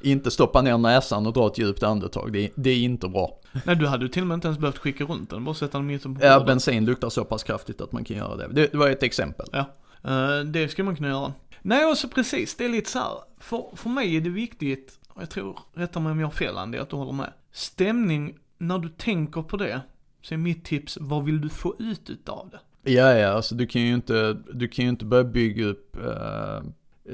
Inte 0.00 0.30
stoppa 0.30 0.62
ner 0.62 0.78
näsan 0.78 1.26
och 1.26 1.32
dra 1.32 1.46
ett 1.46 1.58
djupt 1.58 1.82
andetag. 1.82 2.32
Det 2.32 2.44
är, 2.44 2.50
det 2.54 2.70
är 2.70 2.78
inte 2.78 3.08
bra. 3.08 3.38
Nej, 3.64 3.76
du 3.76 3.86
hade 3.86 4.02
ju 4.04 4.08
till 4.08 4.22
och 4.22 4.28
med 4.28 4.34
inte 4.34 4.48
ens 4.48 4.58
behövt 4.58 4.78
skicka 4.78 5.04
runt 5.04 5.30
den, 5.30 5.44
bara 5.44 5.54
sätta 5.54 5.78
den 5.78 5.86
mitt 5.86 6.02
på 6.02 6.16
Ja, 6.20 6.34
bordet. 6.34 6.46
bensin 6.46 6.84
luktar 6.84 7.08
så 7.08 7.24
pass 7.24 7.42
kraftigt 7.42 7.80
att 7.80 7.92
man 7.92 8.04
kan 8.04 8.16
göra 8.16 8.36
det. 8.36 8.48
Det, 8.52 8.66
det 8.72 8.78
var 8.78 8.90
ett 8.90 9.02
exempel. 9.02 9.46
Eh, 9.54 10.38
det 10.46 10.68
ska 10.68 10.84
man 10.84 10.96
kunna 10.96 11.08
göra. 11.08 11.32
Nej, 11.62 11.86
också 11.86 12.08
precis, 12.08 12.54
det 12.56 12.64
är 12.64 12.68
lite 12.68 12.90
så 12.90 12.98
här. 12.98 13.08
För, 13.38 13.64
för 13.76 13.88
mig 13.90 14.16
är 14.16 14.20
det 14.20 14.30
viktigt, 14.30 14.98
och 15.08 15.22
jag 15.22 15.30
tror, 15.30 15.58
rätta 15.74 16.00
mig 16.00 16.12
om 16.12 16.20
jag 16.20 16.26
har 16.26 16.32
fel 16.32 16.56
Andy, 16.58 16.78
att 16.78 16.90
du 16.90 16.96
håller 16.96 17.12
med. 17.12 17.32
Stämning, 17.52 18.34
när 18.58 18.78
du 18.78 18.88
tänker 18.88 19.42
på 19.42 19.56
det, 19.56 19.80
så 20.22 20.34
är 20.34 20.38
mitt 20.38 20.64
tips, 20.64 20.98
vad 21.00 21.24
vill 21.24 21.40
du 21.40 21.48
få 21.48 21.74
ut 21.78 22.10
utav 22.10 22.50
det? 22.50 22.92
Ja, 22.92 23.12
ja, 23.14 23.28
alltså 23.28 23.54
du 23.54 23.66
kan 23.66 23.82
ju 23.82 23.94
inte, 23.94 24.36
du 24.52 24.68
kan 24.68 24.84
ju 24.84 24.88
inte 24.88 25.04
börja 25.04 25.24
bygga 25.24 25.64
upp 25.66 25.96
eh, 25.96 26.60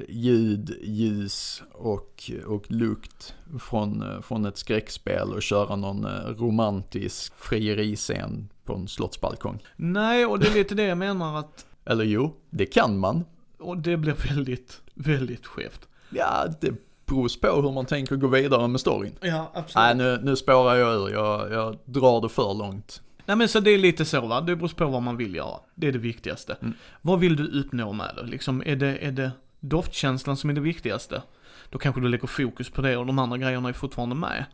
ljud, 0.08 0.78
ljus 0.82 1.62
och, 1.72 2.30
och 2.46 2.70
lukt 2.70 3.34
från, 3.60 4.22
från 4.22 4.46
ett 4.46 4.58
skräckspel 4.58 5.32
och 5.32 5.42
köra 5.42 5.76
någon 5.76 6.04
eh, 6.04 6.10
romantisk 6.10 7.32
frieriscen 7.36 8.48
på 8.64 8.74
en 8.74 8.88
slottsbalkong. 8.88 9.62
Nej, 9.76 10.26
och 10.26 10.38
det 10.38 10.46
är 10.48 10.54
lite 10.54 10.74
det 10.74 10.82
jag 10.82 10.98
menar 10.98 11.38
att, 11.38 11.66
Eller 11.84 12.04
jo, 12.04 12.36
det 12.50 12.66
kan 12.66 12.98
man. 12.98 13.24
och 13.58 13.78
det 13.78 13.96
blir 13.96 14.14
väldigt, 14.34 14.80
väldigt 14.94 15.46
skevt. 15.46 15.88
Ja, 16.10 16.46
det 16.60 16.72
beror 17.06 17.40
på 17.40 17.62
hur 17.62 17.72
man 17.72 17.86
tänker 17.86 18.16
gå 18.16 18.26
vidare 18.26 18.68
med 18.68 18.80
storyn. 18.80 19.12
Ja, 19.20 19.50
absolut. 19.54 19.74
Nej, 19.74 19.94
nu, 19.94 20.20
nu 20.22 20.36
spårar 20.36 20.74
jag 20.74 20.94
ur. 20.94 21.12
Jag, 21.12 21.52
jag 21.52 21.78
drar 21.84 22.20
det 22.20 22.28
för 22.28 22.54
långt. 22.54 23.02
Nej 23.26 23.36
men 23.36 23.48
så 23.48 23.60
det 23.60 23.70
är 23.70 23.78
lite 23.78 24.04
så 24.04 24.20
va, 24.20 24.40
det 24.40 24.56
beror 24.56 24.68
på 24.68 24.86
vad 24.86 25.02
man 25.02 25.16
vill 25.16 25.34
göra. 25.34 25.60
Det 25.74 25.88
är 25.88 25.92
det 25.92 25.98
viktigaste. 25.98 26.56
Mm. 26.62 26.74
Vad 27.02 27.20
vill 27.20 27.36
du 27.36 27.60
uppnå 27.60 27.92
med 27.92 28.10
det? 28.16 28.22
Liksom, 28.22 28.62
är 28.66 28.76
det, 28.76 28.98
är 28.98 29.12
det 29.12 29.30
doftkänslan 29.60 30.36
som 30.36 30.50
är 30.50 30.54
det 30.54 30.60
viktigaste? 30.60 31.22
Då 31.70 31.78
kanske 31.78 32.00
du 32.00 32.08
lägger 32.08 32.26
fokus 32.26 32.70
på 32.70 32.82
det 32.82 32.96
och 32.96 33.06
de 33.06 33.18
andra 33.18 33.38
grejerna 33.38 33.68
är 33.68 33.72
fortfarande 33.72 34.14
med. 34.14 34.44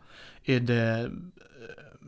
Är 0.43 0.59
det 0.59 0.99
eh, 0.99 1.09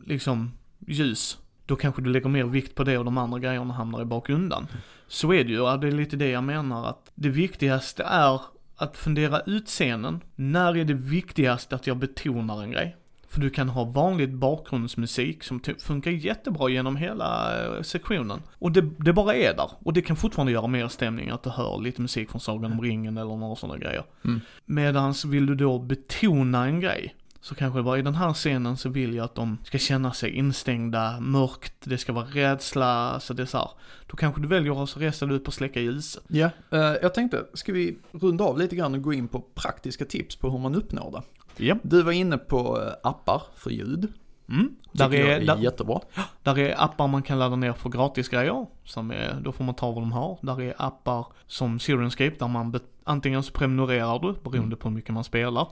liksom 0.06 0.52
ljus? 0.88 1.38
Då 1.66 1.76
kanske 1.76 2.02
du 2.02 2.10
lägger 2.10 2.30
mer 2.30 2.44
vikt 2.44 2.76
på 2.76 2.84
det 2.84 2.98
och 2.98 3.06
de 3.06 3.18
andra 3.18 3.40
grejerna 3.40 3.74
hamnar 3.74 4.02
i 4.02 4.06
bakgrunden. 4.06 4.68
Så 5.08 5.34
är 5.34 5.44
det 5.44 5.52
ju, 5.52 5.60
och 5.60 5.80
det 5.80 5.88
är 5.88 5.92
lite 5.92 6.16
det 6.16 6.30
jag 6.30 6.44
menar 6.44 6.90
att 6.90 7.12
det 7.16 7.30
viktigaste 7.30 8.04
är 8.04 8.42
att 8.76 8.98
fundera 8.98 9.40
ut 9.40 9.68
scenen. 9.68 10.22
När 10.36 10.78
är 10.78 10.86
det 10.86 10.94
viktigast 10.94 11.74
att 11.74 11.88
jag 11.88 11.98
betonar 11.98 12.64
en 12.64 12.72
grej? 12.72 12.96
För 13.36 13.42
du 13.42 13.50
kan 13.50 13.70
ha 13.70 13.84
vanligt 13.84 14.30
bakgrundsmusik 14.30 15.44
som 15.44 15.60
typ 15.60 15.82
funkar 15.82 16.12
jättebra 16.12 16.70
genom 16.70 16.96
hela 16.96 17.60
eh, 17.66 17.82
sektionen. 17.82 18.42
Och 18.60 18.72
det, 18.72 18.82
det 18.98 19.14
bara 19.14 19.36
är 19.36 19.56
där. 19.56 19.70
Och 19.80 19.94
det 19.94 20.02
kan 20.02 20.16
fortfarande 20.16 20.52
göra 20.52 20.68
mer 20.68 20.88
stämning 20.88 21.30
att 21.30 21.44
du 21.44 21.50
hör 21.50 21.82
lite 21.82 22.02
musik 22.02 22.32
från 22.32 22.42
Sagan 22.42 22.72
om 22.72 22.82
ringen 22.82 23.18
eller 23.18 23.36
några 23.36 23.56
sådana 23.56 23.80
grejer. 23.80 24.04
Mm. 24.26 24.42
Medans 24.66 25.26
vill 25.26 25.46
du 25.46 25.56
då 25.56 25.80
betona 25.80 26.66
en 26.66 26.80
grej, 26.80 27.16
så 27.42 27.56
kanske 27.56 27.82
bara 27.82 28.00
i 28.00 28.02
den 28.02 28.16
här 28.16 28.34
scenen 28.34 28.78
så 28.78 28.90
vill 28.90 29.14
jag 29.14 29.26
att 29.26 29.36
de 29.36 29.58
ska 29.64 29.78
känna 29.78 30.14
sig 30.14 30.32
instängda, 30.32 31.20
mörkt, 31.20 31.74
det 31.84 31.98
ska 31.98 32.14
vara 32.14 32.26
rädsla, 32.26 33.20
så 33.20 33.34
det 33.34 33.42
är 33.42 33.48
så 33.48 33.58
här. 33.58 33.70
Då 34.08 34.18
kanske 34.18 34.42
du 34.42 34.48
väljer 34.48 34.84
att 34.84 34.98
resa 34.98 35.26
dig 35.26 35.38
upp 35.38 35.48
och 35.48 35.54
släcka 35.54 35.80
ljuset. 35.80 36.24
Ja, 36.28 36.50
eh, 36.72 36.80
jag 36.80 37.14
tänkte, 37.14 37.46
ska 37.54 37.74
vi 37.74 37.98
runda 38.12 38.44
av 38.44 38.60
lite 38.60 38.76
grann 38.76 38.94
och 38.94 39.02
gå 39.02 39.14
in 39.14 39.28
på 39.28 39.42
praktiska 39.42 40.06
tips 40.06 40.36
på 40.36 40.50
hur 40.50 40.60
man 40.60 40.76
uppnår 40.76 41.12
det? 41.12 41.22
Ja. 41.58 41.76
Du 41.84 42.02
var 42.02 42.12
inne 42.12 42.38
på 42.38 42.82
eh, 42.82 42.94
appar 43.04 43.42
för 43.56 43.70
ljud. 43.70 44.14
Mm. 44.50 44.76
Där 44.92 45.10
Tycker 45.10 45.20
jag 45.20 45.30
är, 45.30 45.42
är 45.42 45.46
där, 45.46 45.58
jättebra. 45.58 46.02
där 46.44 46.60
är 46.60 46.84
appar 46.84 47.08
man 47.08 47.24
kan 47.24 47.40
ladda 47.40 47.56
ner 47.56 47.74
för 47.74 47.90
gratisgrejer, 47.90 48.66
som 48.84 49.12
är, 49.12 49.42
då 49.42 49.52
får 49.52 49.64
man 49.64 49.76
ta 49.76 49.92
vad 49.92 50.02
de 50.02 50.12
har. 50.12 50.38
Där 50.42 50.62
är 50.62 50.74
appar 50.78 51.26
som 51.48 51.80
Sirenscape 51.80 52.36
där 52.40 52.48
man 52.48 52.80
antingen 53.04 53.44
så 53.44 53.52
prenumererar 53.52 54.20
du, 54.20 54.50
beroende 54.50 54.76
på 54.76 54.88
hur 54.88 54.96
mycket 54.96 55.14
man 55.14 55.24
spelar. 55.24 55.68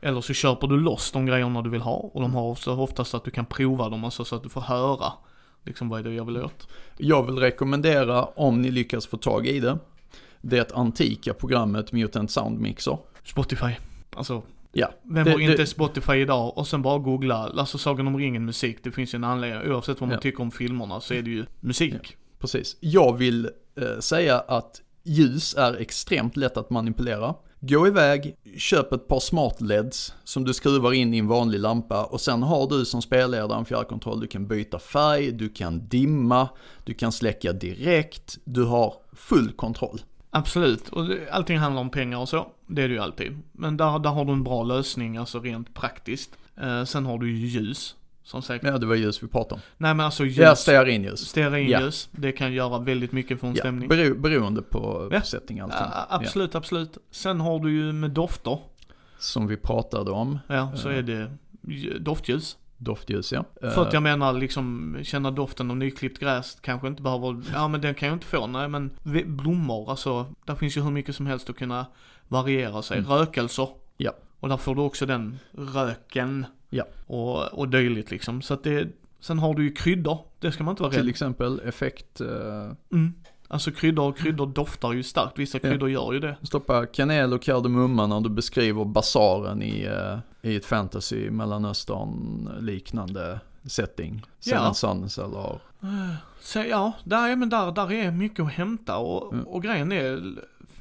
Eller 0.00 0.20
så 0.20 0.32
köper 0.32 0.66
du 0.66 0.80
loss 0.80 1.12
de 1.12 1.26
grejerna 1.26 1.62
du 1.62 1.70
vill 1.70 1.80
ha 1.80 1.96
och 1.96 2.20
de 2.20 2.34
har 2.34 2.42
också 2.42 2.76
oftast 2.76 3.14
att 3.14 3.24
du 3.24 3.30
kan 3.30 3.46
prova 3.46 3.88
dem, 3.88 4.04
alltså 4.04 4.24
så 4.24 4.36
att 4.36 4.42
du 4.42 4.48
får 4.48 4.60
höra 4.60 5.12
liksom 5.64 5.88
vad 5.88 6.00
är 6.00 6.04
det 6.04 6.14
jag 6.14 6.24
vill 6.24 6.36
åt. 6.36 6.68
Jag 6.96 7.22
vill 7.22 7.38
rekommendera, 7.38 8.24
om 8.24 8.62
ni 8.62 8.70
lyckas 8.70 9.06
få 9.06 9.16
tag 9.16 9.46
i 9.46 9.60
det, 9.60 9.78
det 10.40 10.72
antika 10.72 11.34
programmet 11.34 11.92
Mutant 11.92 12.30
Sound 12.30 12.60
Mixer. 12.60 12.98
Spotify. 13.24 13.72
Alltså, 14.16 14.42
Ja, 14.78 14.90
vem 15.04 15.24
Det- 15.24 15.30
har 15.32 15.40
inte 15.40 15.56
det- 15.56 15.66
Spotify 15.66 16.12
idag? 16.14 16.58
Och 16.58 16.66
sen 16.66 16.82
bara 16.82 16.98
googla, 16.98 17.34
alltså 17.56 17.78
Sagan 17.78 18.06
om 18.06 18.16
ringen 18.18 18.44
musik, 18.44 18.78
det 18.82 18.90
finns 18.92 19.14
ju 19.14 19.16
en 19.16 19.24
anledning, 19.24 19.72
oavsett 19.72 20.00
vad 20.00 20.08
man 20.08 20.14
Ja. 20.14 20.20
tycker 20.20 20.42
om 20.42 20.50
filmerna 20.50 21.00
så 21.00 21.14
är 21.14 21.22
det 21.22 21.30
ju 21.30 21.46
musik. 21.60 22.16
precis. 22.40 22.76
Jag 22.80 23.16
vill 23.16 23.50
eh, 23.80 23.98
säga 24.00 24.38
att 24.38 24.80
ljus 25.04 25.54
är 25.54 25.74
extremt 25.76 26.36
lätt 26.36 26.56
att 26.56 26.70
manipulera. 26.70 27.34
Gå 27.60 27.86
iväg, 27.86 28.36
köp 28.56 28.92
ett 28.92 29.08
par 29.08 29.20
smart 29.20 29.60
LEDs 29.60 30.14
som 30.24 30.44
du 30.44 30.54
skruvar 30.54 30.92
in 30.92 31.14
i 31.14 31.18
en 31.18 31.26
vanlig 31.26 31.60
lampa 31.60 32.04
och 32.04 32.20
sen 32.20 32.42
har 32.42 32.68
du 32.68 32.84
som 32.84 33.02
spelledare 33.02 33.58
en 33.58 33.64
fjärrkontroll. 33.64 34.20
Du 34.20 34.26
kan 34.26 34.46
byta 34.46 34.78
färg, 34.78 35.32
du 35.32 35.48
kan 35.48 35.88
dimma, 35.88 36.48
du 36.84 36.94
kan 36.94 37.12
släcka 37.12 37.52
direkt, 37.52 38.38
du 38.44 38.64
har 38.64 38.94
full 39.12 39.52
kontroll. 39.52 40.00
Absolut, 40.36 40.88
och 40.88 41.04
allting 41.30 41.58
handlar 41.58 41.80
om 41.82 41.90
pengar 41.90 42.18
och 42.18 42.28
så. 42.28 42.46
Det 42.66 42.82
är 42.82 42.88
det 42.88 42.94
ju 42.94 43.00
alltid. 43.00 43.38
Men 43.52 43.76
där, 43.76 43.98
där 43.98 44.10
har 44.10 44.24
du 44.24 44.32
en 44.32 44.44
bra 44.44 44.62
lösning, 44.62 45.16
alltså 45.16 45.40
rent 45.40 45.74
praktiskt. 45.74 46.30
Eh, 46.62 46.84
sen 46.84 47.06
har 47.06 47.18
du 47.18 47.30
ju 47.36 47.46
ljus, 47.46 47.94
som 48.24 48.42
sagt. 48.42 48.64
Ja, 48.64 48.78
det 48.78 48.86
var 48.86 48.94
ljus 48.94 49.22
vi 49.22 49.26
pratade 49.28 49.54
om. 49.54 49.60
Nej 49.76 49.94
men 49.94 50.06
alltså 50.06 50.24
ljus, 50.24 50.36
Ja, 50.38 50.56
stearinljus. 50.56 51.20
stearinljus, 51.28 52.08
det 52.12 52.32
kan 52.32 52.52
göra 52.52 52.78
väldigt 52.78 53.12
mycket 53.12 53.40
för 53.40 53.46
en 53.46 53.54
Ja, 53.54 53.60
stämning. 53.62 53.88
bero, 53.88 54.14
beroende 54.14 54.62
på 54.62 55.08
Ja. 55.12 55.22
setting 55.22 55.62
och 55.62 55.70
allting. 55.74 55.90
Ja, 55.94 56.06
absolut, 56.10 56.54
absolut. 56.54 56.98
Sen 57.10 57.40
har 57.40 57.58
du 57.58 57.72
ju 57.72 57.92
med 57.92 58.10
dofter, 58.10 58.58
Som 59.18 59.46
vi 59.46 59.56
pratade 59.56 60.10
om, 60.10 60.38
ja, 60.46 60.72
så 60.76 60.88
Eh. 60.90 60.98
är 60.98 61.02
det 61.02 61.30
ju- 61.68 61.98
doftljus. 61.98 62.56
Doftljus 62.78 63.32
ja. 63.32 63.44
För 63.60 63.86
att 63.86 63.92
jag 63.92 64.02
menar 64.02 64.32
liksom, 64.32 64.96
känna 65.02 65.30
doften 65.30 65.70
av 65.70 65.76
nyklippt 65.76 66.18
gräs 66.18 66.58
kanske 66.60 66.88
inte 66.88 67.02
behöver, 67.02 67.42
ja 67.52 67.68
men 67.68 67.80
den 67.80 67.94
kan 67.94 68.08
jag 68.08 68.16
inte 68.16 68.26
få, 68.26 68.46
nej 68.46 68.68
men 68.68 68.90
blommor, 69.26 69.90
alltså, 69.90 70.26
där 70.44 70.54
finns 70.54 70.76
ju 70.76 70.80
hur 70.82 70.90
mycket 70.90 71.16
som 71.16 71.26
helst 71.26 71.50
att 71.50 71.56
kunna 71.56 71.86
variera 72.28 72.82
sig. 72.82 72.98
Mm. 72.98 73.10
Rökelser. 73.10 73.68
Ja. 73.96 74.12
Och 74.40 74.48
där 74.48 74.56
får 74.56 74.74
du 74.74 74.80
också 74.80 75.06
den 75.06 75.38
röken. 75.52 76.46
Ja. 76.70 76.84
Och, 77.06 77.44
och 77.58 77.68
dylikt 77.68 78.10
liksom. 78.10 78.42
Så 78.42 78.54
att 78.54 78.64
det, 78.64 78.88
sen 79.20 79.38
har 79.38 79.54
du 79.54 79.64
ju 79.64 79.72
kryddor, 79.72 80.18
det 80.40 80.52
ska 80.52 80.64
man 80.64 80.72
inte 80.72 80.82
vara 80.82 80.92
Till 80.92 81.00
rädd. 81.00 81.08
exempel 81.10 81.60
effekt, 81.64 82.20
eh, 82.20 82.72
Mm. 82.92 83.12
Alltså 83.48 83.70
kryddor, 83.70 84.12
kryddor 84.12 84.46
doftar 84.46 84.92
ju 84.92 85.02
starkt, 85.02 85.38
vissa 85.38 85.58
Ja. 85.62 85.68
kryddor 85.68 85.90
gör 85.90 86.12
ju 86.12 86.20
det. 86.20 86.36
stoppa 86.42 86.86
kanel 86.86 87.32
och 87.32 87.42
kardemumma 87.42 88.06
när 88.06 88.20
du 88.20 88.28
beskriver 88.28 88.84
basaren 88.84 89.62
i, 89.62 89.84
eh, 89.84 90.18
i 90.50 90.56
ett 90.56 90.64
fantasy 90.66 91.30
mellanöstern 91.30 92.48
liknande 92.60 93.40
setting. 93.64 94.22
Seven 94.40 94.62
Ja. 94.64 94.74
Sons 94.74 95.18
eller, 95.18 95.58
Så 96.40 96.58
ja, 96.58 96.92
där, 97.04 97.28
är- 97.28 97.36
men 97.36 97.48
där, 97.48 97.72
där 97.72 97.92
är 97.92 98.10
mycket 98.10 98.44
att 98.44 98.52
hämta 98.52 98.96
och, 98.96 99.32
Mm. 99.32 99.46
och 99.46 99.62
grejen 99.62 99.92
är, 99.92 100.22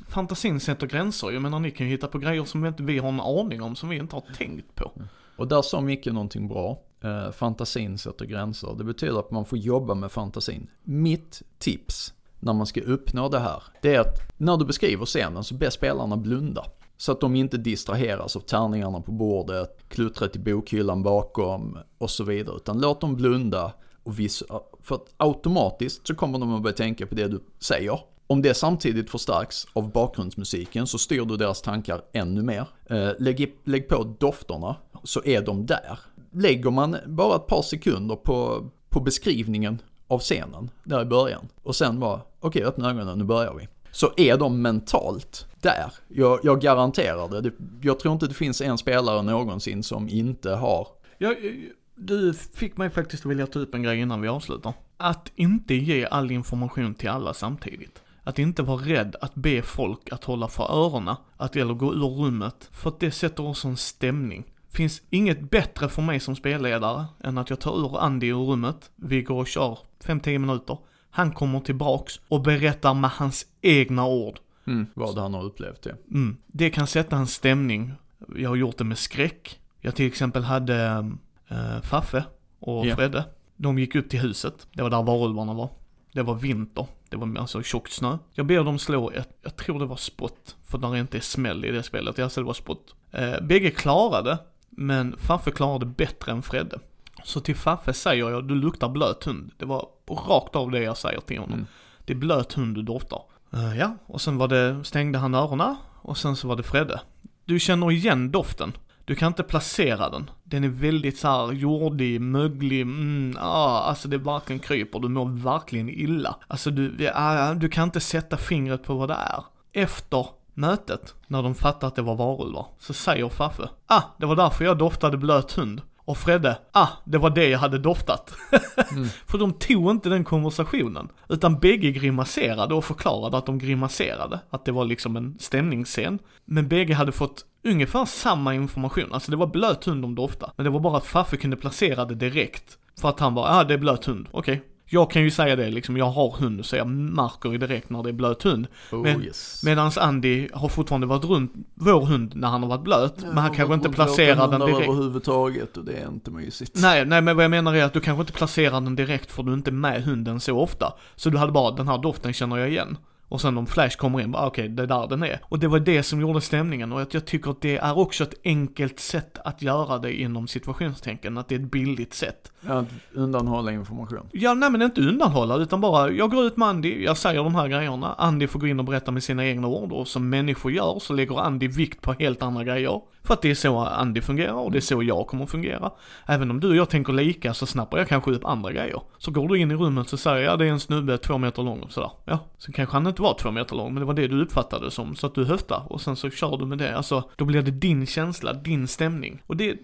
fantasin 0.09 0.59
sätter 0.59 0.87
gränser. 0.87 1.31
Jag 1.31 1.41
menar 1.41 1.59
ni 1.59 1.71
kan 1.71 1.85
ju 1.87 1.91
hitta 1.91 2.07
på 2.07 2.17
grejer 2.17 2.43
som 2.45 2.61
vi 2.61 2.67
inte 2.67 2.83
vi 2.83 2.97
har 2.99 3.09
en 3.09 3.21
aning 3.21 3.61
om, 3.61 3.75
som 3.75 3.89
vi 3.89 3.97
inte 3.97 4.15
har 4.15 4.23
tänkt 4.37 4.75
på. 4.75 4.91
och 5.37 5.47
där 5.47 5.61
sa 5.61 5.81
Micke 5.81 6.05
någonting 6.05 6.47
bra. 6.47 6.79
Eh, 7.03 7.31
fantasin 7.31 7.97
sätter 7.97 8.25
gränser. 8.25 8.75
Det 8.77 8.83
betyder 8.83 9.19
att 9.19 9.31
man 9.31 9.45
får 9.45 9.57
jobba 9.57 9.93
med 9.93 10.11
fantasin. 10.11 10.67
Mitt 10.83 11.41
tips 11.57 12.13
när 12.45 12.53
man 12.53 12.65
ska 12.65 12.81
uppnå 12.81 13.29
det 13.29 13.39
här, 13.39 13.63
det 13.81 13.95
är 13.95 13.99
att 13.99 14.19
när 14.37 14.57
du 14.57 14.65
beskriver 14.65 15.05
scenen 15.05 15.43
så 15.43 15.53
be 15.55 15.71
spelarna 15.71 16.17
blunda. 16.17 16.65
Så 16.97 17.11
att 17.11 17.21
de 17.21 17.35
inte 17.35 17.57
distraheras 17.57 18.35
av 18.35 18.39
tärningarna 18.39 19.01
på 19.01 19.11
bordet, 19.11 19.77
kluttret 19.89 20.35
i 20.35 20.39
bokhyllan 20.39 21.03
bakom 21.03 21.77
och 21.97 22.09
så 22.09 22.23
vidare. 22.23 22.55
Utan 22.55 22.81
låt 22.81 23.01
dem 23.01 23.15
blunda 23.15 23.73
och 24.03 24.19
visa, 24.19 24.45
för 24.81 24.95
att 24.95 25.13
automatiskt 25.17 26.07
så 26.07 26.15
kommer 26.15 26.39
de 26.39 26.53
att 26.55 26.61
börja 26.63 26.75
tänka 26.75 27.07
på 27.07 27.15
det 27.15 27.27
du 27.27 27.43
säger. 27.59 27.99
Om 28.27 28.41
det 28.41 28.53
samtidigt 28.53 29.09
förstärks 29.09 29.67
av 29.73 29.91
bakgrundsmusiken 29.91 30.87
så 30.87 30.97
styr 30.97 31.25
du 31.25 31.37
deras 31.37 31.61
tankar 31.61 32.01
ännu 32.13 32.41
mer. 32.43 32.67
Eh, 32.89 33.09
lägg, 33.19 33.39
i- 33.41 33.55
lägg 33.63 33.87
på 33.89 34.15
dofterna 34.19 34.75
så 35.03 35.21
är 35.25 35.41
de 35.41 35.65
där. 35.65 35.99
Lägger 36.33 36.71
man 36.71 36.97
bara 37.07 37.35
ett 37.35 37.47
par 37.47 37.61
sekunder 37.61 38.15
på, 38.15 38.65
på 38.89 38.99
beskrivningen 39.01 39.81
av 40.07 40.19
scenen 40.19 40.69
där 40.83 41.01
i 41.01 41.05
början 41.05 41.47
och 41.63 41.75
sen 41.75 41.99
bara, 41.99 42.21
okej 42.39 42.63
öppna 42.63 42.89
ögonen, 42.89 43.17
nu 43.17 43.23
börjar 43.23 43.53
vi. 43.53 43.67
Så 43.91 44.11
är 44.17 44.37
de 44.37 44.61
mentalt 44.61 45.47
där. 45.61 45.93
Jag, 46.07 46.39
jag 46.43 46.61
garanterar 46.61 47.29
det. 47.29 47.41
det. 47.41 47.51
Jag 47.81 47.99
tror 47.99 48.13
inte 48.13 48.27
det 48.27 48.33
finns 48.33 48.61
en 48.61 48.77
spelare 48.77 49.21
någonsin 49.21 49.83
som 49.83 50.09
inte 50.09 50.51
har 50.51 50.87
Jag, 51.17 51.31
eh, 51.31 51.51
du 51.95 52.33
fick 52.33 52.77
mig 52.77 52.89
faktiskt 52.89 53.25
att 53.25 53.31
vilja 53.31 53.47
ta 53.47 53.59
upp 53.59 53.75
en 53.75 53.83
grej 53.83 53.99
innan 53.99 54.21
vi 54.21 54.27
avslutar. 54.27 54.73
Att 54.97 55.31
inte 55.35 55.75
ge 55.75 56.05
all 56.05 56.31
information 56.31 56.95
till 56.95 57.09
alla 57.09 57.33
samtidigt. 57.33 58.03
Att 58.23 58.39
inte 58.39 58.63
vara 58.63 58.81
rädd 58.81 59.15
att 59.21 59.35
be 59.35 59.61
folk 59.61 60.11
att 60.11 60.23
hålla 60.23 60.47
för 60.47 60.63
öronen, 60.63 61.15
att 61.37 61.55
eller 61.55 61.73
gå 61.73 61.93
ur 61.93 62.23
rummet, 62.23 62.69
för 62.71 62.89
att 62.89 62.99
det 62.99 63.11
sätter 63.11 63.47
också 63.47 63.67
en 63.67 63.77
stämning. 63.77 64.43
Finns 64.69 65.01
inget 65.09 65.49
bättre 65.49 65.89
för 65.89 66.01
mig 66.01 66.19
som 66.19 66.35
spelledare 66.35 67.05
än 67.23 67.37
att 67.37 67.49
jag 67.49 67.59
tar 67.59 67.79
ur 67.79 67.99
Andy 67.99 68.27
ur 68.27 68.45
rummet, 68.45 68.91
vi 68.95 69.21
går 69.21 69.39
och 69.39 69.47
kör 69.47 69.79
5-10 70.05 70.37
minuter, 70.37 70.77
han 71.09 71.31
kommer 71.31 71.59
tillbaks 71.59 72.19
och 72.27 72.41
berättar 72.41 72.93
med 72.93 73.09
hans 73.09 73.45
egna 73.61 74.05
ord. 74.05 74.39
mm, 74.67 74.85
vad 74.93 75.17
han 75.17 75.33
har 75.33 75.43
upplevt 75.43 75.81
det. 75.81 75.95
Mm. 76.11 76.37
Det 76.47 76.69
kan 76.69 76.87
sätta 76.87 77.15
en 77.15 77.27
stämning. 77.27 77.93
Jag 78.35 78.49
har 78.49 78.55
gjort 78.55 78.77
det 78.77 78.83
med 78.83 78.97
skräck. 78.97 79.59
Jag 79.81 79.95
till 79.95 80.07
exempel 80.07 80.43
hade 80.43 81.05
äh, 81.49 81.81
Faffe 81.81 82.25
och 82.59 82.85
Ja. 82.85 82.95
Fredde. 82.95 83.25
De 83.55 83.79
gick 83.79 83.95
upp 83.95 84.09
till 84.09 84.19
huset. 84.19 84.67
Det 84.73 84.83
var 84.83 84.89
där 84.89 85.03
varulvarna 85.03 85.53
var. 85.53 85.69
Det 86.11 86.21
var 86.21 86.35
vinter. 86.35 86.87
Det 87.09 87.17
var 87.17 87.37
alltså 87.39 87.63
tjockt 87.63 87.91
snö. 87.91 88.17
Jag 88.33 88.45
ber 88.45 88.63
dem 88.63 88.79
slå 88.79 89.11
ett, 89.11 89.37
jag 89.41 89.55
tror 89.55 89.79
det 89.79 89.85
var 89.85 89.95
spott. 89.95 90.55
För 90.63 90.77
där 90.77 90.95
är 90.95 90.99
inte 90.99 91.21
smäll 91.21 91.65
i 91.65 91.71
det 91.71 91.83
spelet. 91.83 92.17
Jag 92.17 92.31
det 92.35 92.43
var 92.43 92.53
spott. 92.53 92.95
Eh, 93.11 93.41
bägge 93.41 93.71
klarade, 93.71 94.37
men 94.69 95.17
Faffe 95.17 95.51
klarade 95.51 95.85
bättre 95.85 96.31
än 96.31 96.41
Fredde. 96.41 96.79
Så 97.25 97.39
till 97.39 97.55
Faffe 97.55 97.93
säger 97.93 98.29
jag, 98.29 98.47
du 98.47 98.55
luktar 98.55 98.89
blöt 98.89 99.23
hund. 99.23 99.51
Det 99.57 99.65
var 99.65 99.87
rakt 100.27 100.55
av 100.55 100.71
det 100.71 100.83
jag 100.83 100.97
säger 100.97 101.19
till 101.19 101.39
honom. 101.39 101.53
Mm. 101.53 101.67
Det 102.05 102.13
är 102.13 102.17
blöt 102.17 102.53
hund 102.53 102.75
du 102.75 102.81
doftar. 102.81 103.21
Eh, 103.53 103.77
ja, 103.79 103.95
och 104.05 104.21
sen 104.21 104.37
var 104.37 104.47
det, 104.47 104.83
stängde 104.83 105.19
han 105.19 105.35
öronen 105.35 105.75
och 106.01 106.17
sen 106.17 106.35
så 106.35 106.47
var 106.47 106.55
det 106.55 106.63
Fredde. 106.63 107.01
Du 107.45 107.59
känner 107.59 107.91
igen 107.91 108.31
doften. 108.31 108.73
Du 109.05 109.15
kan 109.15 109.27
inte 109.27 109.43
placera 109.43 110.09
den. 110.09 110.29
Den 110.43 110.63
är 110.63 110.69
väldigt 110.69 111.17
så 111.17 111.27
här 111.27 111.53
jordig, 111.53 112.21
möglig, 112.21 112.81
mm, 112.81 113.37
ah, 113.39 113.79
alltså 113.79 114.07
det 114.07 114.17
verkligen 114.17 114.59
kryper. 114.59 114.99
Du 114.99 115.07
mår 115.09 115.43
verkligen 115.43 115.89
illa. 115.89 116.35
Alltså 116.47 116.71
du, 116.71 117.09
ah, 117.13 117.53
du 117.53 117.69
kan 117.69 117.83
inte 117.83 117.99
sätta 117.99 118.37
fingret 118.37 118.83
på 118.83 118.95
vad 118.95 119.09
det 119.09 119.13
är. 119.13 119.43
Efter 119.73 120.27
mötet, 120.53 121.13
när 121.27 121.43
de 121.43 121.55
fattar 121.55 121.87
att 121.87 121.95
det 121.95 122.01
var 122.01 122.15
varulvar, 122.15 122.65
så 122.79 122.93
säger 122.93 123.29
Faffe, 123.29 123.69
ah, 123.87 124.01
det 124.17 124.25
var 124.25 124.35
därför 124.35 124.65
jag 124.65 124.77
doftade 124.77 125.17
blöt 125.17 125.51
hund. 125.51 125.81
Och 126.05 126.17
Fredde, 126.17 126.57
ah, 126.71 126.87
det 127.03 127.17
var 127.17 127.29
det 127.29 127.49
jag 127.49 127.59
hade 127.59 127.77
doftat. 127.77 128.29
För 129.27 129.37
de 129.37 129.53
tog 129.53 129.91
inte 129.91 130.09
den 130.09 130.23
konversationen. 130.23 131.09
Utan 131.29 131.59
bägge 131.59 131.91
grimaserade 131.91 132.73
och 132.73 132.85
förklarade 132.85 133.37
att 133.37 133.45
de 133.45 133.57
grimaserade. 133.57 134.39
Att 134.49 134.65
det 134.65 134.71
var 134.71 134.85
liksom 134.85 135.15
en 135.15 135.37
stämningsscen. 135.39 136.19
Men 136.45 136.67
bägge 136.67 136.93
hade 136.93 137.11
fått 137.11 137.45
ungefär 137.63 138.05
samma 138.05 138.55
information. 138.55 139.13
Alltså 139.13 139.31
det 139.31 139.37
var 139.37 139.47
blöt 139.47 139.85
hund 139.85 140.01
de 140.01 140.15
doftade. 140.15 140.51
Men 140.55 140.63
det 140.63 140.69
var 140.69 140.79
bara 140.79 140.97
att 140.97 141.05
Faffe 141.05 141.37
kunde 141.37 141.57
placera 141.57 142.05
det 142.05 142.15
direkt. 142.15 142.77
För 143.01 143.09
att 143.09 143.19
han 143.19 143.33
var, 143.33 143.47
ah 143.47 143.63
det 143.63 143.73
är 143.73 143.77
blöt 143.77 144.05
hund, 144.05 144.27
okej. 144.31 144.63
Jag 144.87 145.11
kan 145.11 145.21
ju 145.21 145.31
säga 145.31 145.55
det 145.55 145.69
liksom, 145.69 145.97
jag 145.97 146.05
har 146.05 146.31
hund 146.31 146.65
så 146.65 146.75
jag 146.75 146.87
märker 146.87 147.51
ju 147.51 147.57
direkt 147.57 147.89
när 147.89 148.03
det 148.03 148.09
är 148.09 148.13
blöt 148.13 148.43
hund. 148.43 148.67
Oh, 148.91 149.01
Men- 149.01 149.23
yes. 149.23 149.61
Medans 149.65 149.97
Andy 149.97 150.47
har 150.53 150.69
fortfarande 150.69 151.07
varit 151.07 151.25
runt 151.25 151.53
vår 151.73 152.05
hund 152.05 152.35
när 152.35 152.47
han 152.47 152.63
har 152.63 152.69
varit 152.69 152.83
blöt. 152.83 153.23
men 153.23 153.37
han 153.37 153.53
kanske 153.55 153.73
inte 153.73 153.89
placerar 153.89 154.47
den 154.47 154.59
direkt. 154.59 154.89
överhuvudtaget 154.89 155.77
och 155.77 155.85
det 155.85 155.93
är 155.93 156.07
inte 156.07 156.31
mysigt. 156.31 156.71
Nej, 156.81 157.05
nej 157.05 157.21
men 157.21 157.35
vad 157.35 157.43
jag 157.43 157.51
menar 157.51 157.75
är 157.75 157.83
att 157.83 157.93
du 157.93 157.99
kanske 157.99 158.21
inte 158.21 158.33
placerar 158.33 158.81
den 158.81 158.95
direkt 158.95 159.31
för 159.31 159.43
du 159.43 159.51
är 159.51 159.55
inte 159.55 159.71
med 159.71 160.03
hunden 160.03 160.39
så 160.39 160.59
ofta. 160.59 160.93
Så 161.15 161.29
du 161.29 161.37
hade 161.37 161.51
bara, 161.51 161.71
den 161.71 161.87
här 161.87 161.97
doften 161.97 162.33
känner 162.33 162.57
jag 162.57 162.69
igen. 162.69 162.97
Och 163.29 163.41
sen 163.41 163.57
om 163.57 163.67
Flash 163.67 163.97
kommer 163.97 164.21
in, 164.21 164.31
bara 164.31 164.47
okej, 164.47 164.69
det 164.69 164.83
är 164.83 164.87
där 164.87 165.07
den 165.07 165.23
är. 165.23 165.39
Och 165.43 165.59
det 165.59 165.67
var 165.67 165.79
det 165.79 166.03
som 166.03 166.21
gjorde 166.21 166.41
stämningen 166.41 166.91
och 166.91 167.01
att 167.01 167.13
jag 167.13 167.25
tycker 167.25 167.51
att 167.51 167.61
det 167.61 167.77
är 167.77 167.97
också 167.97 168.23
ett 168.23 168.33
enkelt 168.43 168.99
sätt 168.99 169.37
att 169.43 169.61
göra 169.61 169.97
det 169.97 170.13
inom 170.13 170.47
situationstänken, 170.47 171.37
att 171.37 171.47
det 171.47 171.55
är 171.55 171.59
ett 171.59 171.71
billigt 171.71 172.13
sätt. 172.13 172.51
Att 172.67 172.85
undanhålla 173.13 173.71
information. 173.71 174.29
Ja, 174.31 174.53
nej 174.53 174.71
men 174.71 174.81
inte 174.81 175.01
undanhålla, 175.01 175.55
utan 175.57 175.81
bara, 175.81 176.11
jag 176.11 176.31
går 176.31 176.45
ut 176.45 176.57
med 176.57 176.67
Andy, 176.67 177.03
jag 177.03 177.17
säger 177.17 177.43
de 177.43 177.55
här 177.55 177.67
grejerna, 177.67 178.15
Andy 178.17 178.47
får 178.47 178.59
gå 178.59 178.67
in 178.67 178.79
och 178.79 178.85
berätta 178.85 179.11
med 179.11 179.23
sina 179.23 179.45
egna 179.45 179.67
ord 179.67 179.91
och 179.91 180.07
som 180.07 180.29
människor 180.29 180.71
gör 180.71 180.99
så 180.99 181.13
lägger 181.13 181.39
Andy 181.39 181.67
vikt 181.67 182.01
på 182.01 182.13
helt 182.13 182.43
andra 182.43 182.63
grejer. 182.63 183.01
För 183.23 183.33
att 183.33 183.41
det 183.41 183.51
är 183.51 183.55
så 183.55 183.79
Andy 183.79 184.21
fungerar 184.21 184.53
och 184.53 184.71
det 184.71 184.77
är 184.77 184.81
så 184.81 185.03
jag 185.03 185.27
kommer 185.27 185.43
att 185.43 185.51
fungera. 185.51 185.91
Även 186.25 186.51
om 186.51 186.59
du 186.59 186.69
och 186.69 186.75
jag 186.75 186.89
tänker 186.89 187.13
lika 187.13 187.53
så 187.53 187.65
snappar 187.65 187.97
jag 187.97 188.07
kanske 188.07 188.31
upp 188.31 188.45
andra 188.45 188.71
grejer. 188.71 189.01
Så 189.17 189.31
går 189.31 189.47
du 189.47 189.59
in 189.59 189.71
i 189.71 189.75
rummet 189.75 190.09
så 190.09 190.17
säger 190.17 190.45
jag, 190.45 190.59
det 190.59 190.65
är 190.65 190.69
en 190.69 190.79
snubbe 190.79 191.17
två 191.17 191.37
meter 191.37 191.63
lång 191.63 191.79
och 191.79 191.91
sådär. 191.91 192.11
Ja, 192.25 192.39
så 192.57 192.71
kanske 192.71 192.95
han 192.95 193.03
inte 193.15 193.21
var 193.21 193.33
två 193.33 193.51
meter 193.51 193.75
lång, 193.75 193.93
men 193.93 194.01
det 194.01 194.05
var 194.05 194.13
det 194.13 194.27
du 194.27 194.41
uppfattade 194.41 194.91
som, 194.91 195.15
så 195.15 195.27
att 195.27 195.35
du 195.35 195.45
höftar 195.45 195.83
och 195.89 196.01
sen 196.01 196.15
så 196.15 196.29
kör 196.29 196.57
du 196.57 196.65
med 196.65 196.77
det. 196.77 196.97
Alltså, 196.97 197.29
då 197.35 197.45
blir 197.45 197.61
det 197.61 197.71
din 197.71 198.05
känsla, 198.05 198.53
din 198.53 198.87
stämning. 198.87 199.41
Och 199.47 199.57
det, 199.57 199.77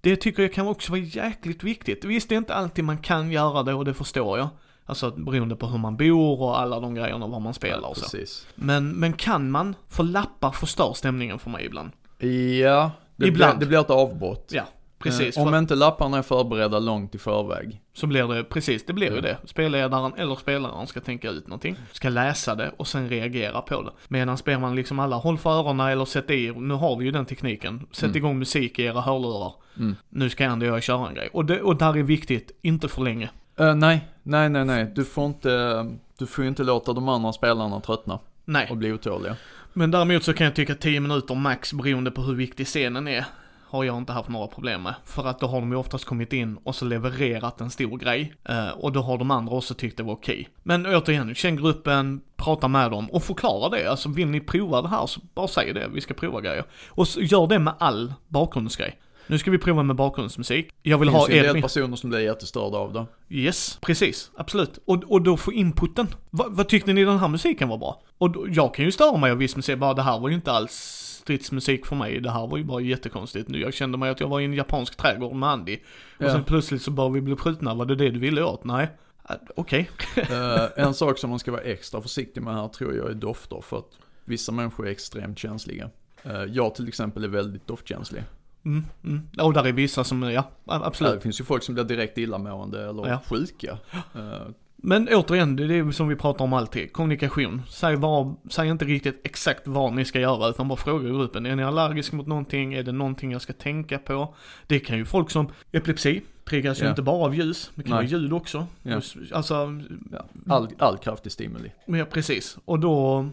det 0.00 0.16
tycker 0.16 0.42
jag 0.42 0.52
kan 0.52 0.66
också 0.66 0.92
vara 0.92 1.00
jäkligt 1.00 1.64
viktigt. 1.64 2.04
Visst, 2.04 2.28
det 2.28 2.34
är 2.34 2.36
inte 2.36 2.54
alltid 2.54 2.84
man 2.84 2.98
kan 2.98 3.32
göra 3.32 3.62
det 3.62 3.74
och 3.74 3.84
det 3.84 3.94
förstår 3.94 4.38
jag. 4.38 4.48
Alltså 4.84 5.10
beroende 5.10 5.56
på 5.56 5.66
hur 5.66 5.78
man 5.78 5.96
bor 5.96 6.40
och 6.40 6.60
alla 6.60 6.80
de 6.80 6.94
grejerna, 6.94 7.26
var 7.26 7.40
man 7.40 7.54
spelar 7.54 7.88
och 7.88 7.96
så. 7.96 8.18
Men, 8.54 8.92
men 8.92 9.12
kan 9.12 9.50
man, 9.50 9.74
för 9.88 10.04
lappar 10.04 10.50
förstör 10.50 10.92
stämningen 10.92 11.38
för 11.38 11.50
mig 11.50 11.64
ibland. 11.64 11.90
Ja, 12.18 12.90
det, 13.16 13.26
Ibland. 13.26 13.58
Blir, 13.58 13.66
det 13.66 13.68
blir 13.68 13.80
ett 13.80 13.90
avbrott. 13.90 14.50
Ja, 14.54 14.64
precis. 14.98 15.36
Eh, 15.36 15.46
om 15.46 15.54
inte 15.54 15.74
lapparna 15.74 16.18
är 16.18 16.22
förberedda 16.22 16.78
långt 16.78 17.14
i 17.14 17.18
förväg. 17.18 17.80
så 17.94 18.06
blir 18.06 18.28
det, 18.28 18.44
precis, 18.44 18.86
det 18.86 18.92
blir 18.92 19.14
ju 19.14 19.20
det. 19.20 19.36
Spelledaren 19.44 20.12
eller 20.16 20.34
spelaren 20.34 20.86
ska 20.86 21.00
tänka 21.00 21.30
ut 21.30 21.46
någonting, 21.46 21.76
ska 21.92 22.08
läsa 22.08 22.54
det 22.54 22.72
och 22.76 22.86
sen 22.86 23.08
reagera 23.08 23.60
på 23.62 23.82
det. 23.82 23.90
Medan 24.08 24.38
spelar 24.38 24.60
man 24.60 24.76
liksom 24.76 24.98
alla, 24.98 25.16
håll 25.16 25.38
för 25.38 25.50
öronen 25.50 25.86
eller 25.86 26.04
sätt 26.04 26.30
i, 26.30 26.52
nu 26.56 26.74
har 26.74 26.96
vi 26.96 27.04
ju 27.04 27.10
den 27.10 27.26
tekniken, 27.26 27.86
sätt 27.92 28.04
Mm. 28.04 28.16
igång 28.16 28.38
musik 28.38 28.78
i 28.78 28.82
era 28.82 29.00
hörlurar. 29.00 29.52
Mm. 29.76 29.96
Nu 30.08 30.30
ska 30.30 30.48
Andy 30.48 30.68
och 30.68 30.76
jag 30.76 30.82
köra 30.82 31.08
en 31.08 31.14
grej. 31.14 31.28
Och, 31.32 31.44
det, 31.44 31.60
och 31.62 31.76
där 31.76 31.96
är 31.96 32.02
viktigt, 32.02 32.58
inte 32.62 32.88
för 32.88 33.02
länge. 33.02 33.30
Eh, 33.58 33.74
nej, 33.74 34.08
nej, 34.22 34.48
nej, 34.48 34.64
nej. 34.64 34.92
Du 34.94 35.04
får 35.04 35.26
inte, 35.26 35.84
du 36.18 36.26
får 36.26 36.44
inte 36.44 36.62
låta 36.64 36.92
de 36.92 37.08
andra 37.08 37.32
spelarna 37.32 37.80
tröttna 37.80 38.18
Nej. 38.44 38.66
och 38.70 38.76
bli 38.76 38.92
otåliga. 38.92 39.36
Men 39.72 39.90
däremot 39.90 40.24
så 40.24 40.32
kan 40.32 40.44
jag 40.44 40.54
tycka 40.56 40.74
10 40.74 41.00
minuter 41.00 41.34
max 41.34 41.72
beroende 41.72 42.10
på 42.10 42.22
hur 42.22 42.34
viktig 42.34 42.66
scenen 42.66 43.08
är. 43.08 43.24
Har 43.70 43.84
jag 43.84 43.98
inte 43.98 44.12
haft 44.12 44.28
några 44.28 44.46
problem 44.46 44.82
med. 44.82 44.94
För 45.04 45.24
att 45.24 45.40
då 45.40 45.46
har 45.46 45.60
de 45.60 45.72
ju 45.72 45.76
oftast 45.76 46.04
kommit 46.04 46.32
in 46.32 46.58
och 46.64 46.74
så 46.74 46.84
levererat 46.84 47.60
en 47.60 47.70
stor 47.70 47.98
grej. 47.98 48.34
Eh, 48.44 48.68
och 48.68 48.92
då 48.92 49.00
har 49.00 49.18
de 49.18 49.30
andra 49.30 49.56
också 49.56 49.74
tyckt 49.74 49.96
det 49.96 50.02
var 50.02 50.12
okej. 50.12 50.48
Men 50.62 50.86
återigen, 50.86 51.34
känn 51.34 51.56
gruppen, 51.56 52.20
prata 52.36 52.68
med 52.68 52.90
dem 52.90 53.10
och 53.10 53.22
förklara 53.22 53.68
det. 53.68 53.90
Alltså 53.90 54.08
vill 54.08 54.28
ni 54.28 54.40
prova 54.40 54.82
det 54.82 54.88
här 54.88 55.06
så 55.06 55.20
bara 55.34 55.48
säg 55.48 55.72
det, 55.72 55.88
vi 55.94 56.00
ska 56.00 56.14
prova 56.14 56.40
grejer. 56.40 56.64
Och 56.88 57.08
så, 57.08 57.20
gör 57.20 57.46
det 57.46 57.58
med 57.58 57.74
all 57.78 58.12
bakgrundsgrej. 58.28 58.98
Nu 59.26 59.38
ska 59.38 59.50
vi 59.50 59.58
prova 59.58 59.82
med 59.82 59.96
bakgrundsmusik. 59.96 60.68
Jag 60.82 60.98
vill 60.98 61.08
finns 61.08 61.20
ha 61.20 61.28
en 61.28 61.42
del 61.42 61.62
personer 61.62 61.96
som 61.96 62.10
blir 62.10 62.20
jättestörda 62.20 62.78
av 62.78 62.92
det. 62.92 63.06
Yes, 63.28 63.78
precis. 63.80 64.30
Absolut. 64.36 64.78
Och, 64.84 65.04
och 65.04 65.22
då 65.22 65.36
få 65.36 65.52
inputen. 65.52 66.06
Va, 66.30 66.44
vad 66.48 66.68
tyckte 66.68 66.92
ni 66.92 67.04
den 67.04 67.18
här 67.18 67.28
musiken 67.28 67.68
var 67.68 67.78
bra? 67.78 68.02
Och 68.18 68.30
då, 68.30 68.46
jag 68.48 68.74
kan 68.74 68.84
ju 68.84 68.92
störa 68.92 69.16
mig 69.16 69.30
av 69.30 69.36
viss 69.36 69.56
musik, 69.56 69.78
bara 69.78 69.94
det 69.94 70.02
här 70.02 70.18
var 70.18 70.28
ju 70.28 70.34
inte 70.34 70.52
alls 70.52 71.07
stridsmusik 71.28 71.86
för 71.86 71.96
mig. 71.96 72.20
Det 72.20 72.30
här 72.30 72.46
var 72.46 72.58
ju 72.58 72.64
bara 72.64 72.80
jättekonstigt. 72.80 73.48
Nu, 73.48 73.60
Jag 73.60 73.74
kände 73.74 73.98
mig 73.98 74.10
att 74.10 74.20
jag 74.20 74.28
var 74.28 74.40
i 74.40 74.44
en 74.44 74.54
japansk 74.54 74.96
trädgård 74.96 75.34
med 75.36 75.48
Andy. 75.48 75.76
Och 76.18 76.24
Ja. 76.24 76.32
sen 76.32 76.44
plötsligt 76.44 76.82
så 76.82 76.90
började 76.90 77.14
vi 77.14 77.20
bli 77.20 77.36
skjutna. 77.36 77.74
Var 77.74 77.84
det 77.86 77.94
det 77.96 78.10
du 78.10 78.18
ville 78.18 78.42
åt? 78.42 78.64
Nej. 78.64 78.88
Äh, 79.30 79.36
Okej. 79.56 79.90
Eh, 80.16 80.66
en 80.86 80.94
sak 80.94 81.18
som 81.18 81.30
man 81.30 81.38
ska 81.38 81.50
vara 81.52 81.60
extra 81.62 82.00
försiktig 82.02 82.42
med 82.42 82.54
här 82.54 82.68
tror 82.68 82.94
jag 82.94 83.10
är 83.10 83.14
dofter 83.14 83.60
för 83.60 83.78
att 83.78 83.90
vissa 84.24 84.52
människor 84.52 84.86
är 84.86 84.90
extremt 84.90 85.38
känsliga. 85.38 85.90
Eh, 86.22 86.42
jag 86.44 86.74
till 86.74 86.88
exempel 86.88 87.24
är 87.24 87.28
väldigt 87.28 87.66
doftkänslig. 87.66 88.22
Mm, 88.64 88.84
mm. 89.04 89.28
Och 89.42 89.52
där 89.52 89.66
är 89.66 89.72
vissa 89.72 90.04
som, 90.04 90.22
ja, 90.22 90.30
Ja, 90.64 90.80
absolut. 90.84 91.14
det 91.14 91.20
finns 91.20 91.40
ju 91.40 91.44
folk 91.44 91.62
som 91.62 91.74
blir 91.74 91.84
direkt 91.84 92.18
illamående 92.18 92.88
eller 92.88 93.08
Ja. 93.08 93.20
sjuka. 93.30 93.78
Eh, 94.14 94.46
Men 94.82 95.08
återigen, 95.08 95.56
det 95.56 95.64
är 95.64 95.84
det 95.84 95.92
som 95.92 96.08
vi 96.08 96.16
pratar 96.16 96.44
om 96.44 96.52
alltid. 96.52 96.92
Kommunikation. 96.92 97.62
Säg, 97.68 97.96
vad, 97.96 98.36
säg 98.50 98.68
inte 98.68 98.84
riktigt 98.84 99.20
exakt 99.24 99.66
vad 99.66 99.92
ni 99.92 100.04
ska 100.04 100.20
göra, 100.20 100.48
utan 100.48 100.68
bara 100.68 100.76
fråga 100.76 101.08
gruppen. 101.08 101.46
Är 101.46 101.56
ni 101.56 101.62
allergiska 101.64 102.16
mot 102.16 102.26
någonting? 102.26 102.74
Är 102.74 102.82
det 102.82 102.92
någonting 102.92 103.32
jag 103.32 103.42
ska 103.42 103.52
tänka 103.52 103.98
på? 103.98 104.34
Det 104.66 104.78
kan 104.78 104.98
ju 104.98 105.04
folk 105.04 105.30
som 105.30 105.48
epilepsi, 105.72 106.22
triggas 106.44 106.80
ju 106.80 106.84
Ja. 106.84 106.90
inte 106.90 107.02
bara 107.02 107.24
av 107.24 107.34
ljus. 107.34 107.70
Det 107.74 107.82
kan 107.82 107.90
Nej. 107.90 107.96
vara 107.96 108.06
ljud 108.06 108.32
också. 108.32 108.66
Ja. 108.82 109.00
Alltså, 109.32 109.80
ja. 110.12 110.24
all, 110.48 110.68
all 110.78 110.98
kraftig 110.98 111.32
stimuli. 111.32 111.72
ja 111.86 112.04
precis. 112.04 112.58
Och 112.64 112.78
då, 112.80 113.28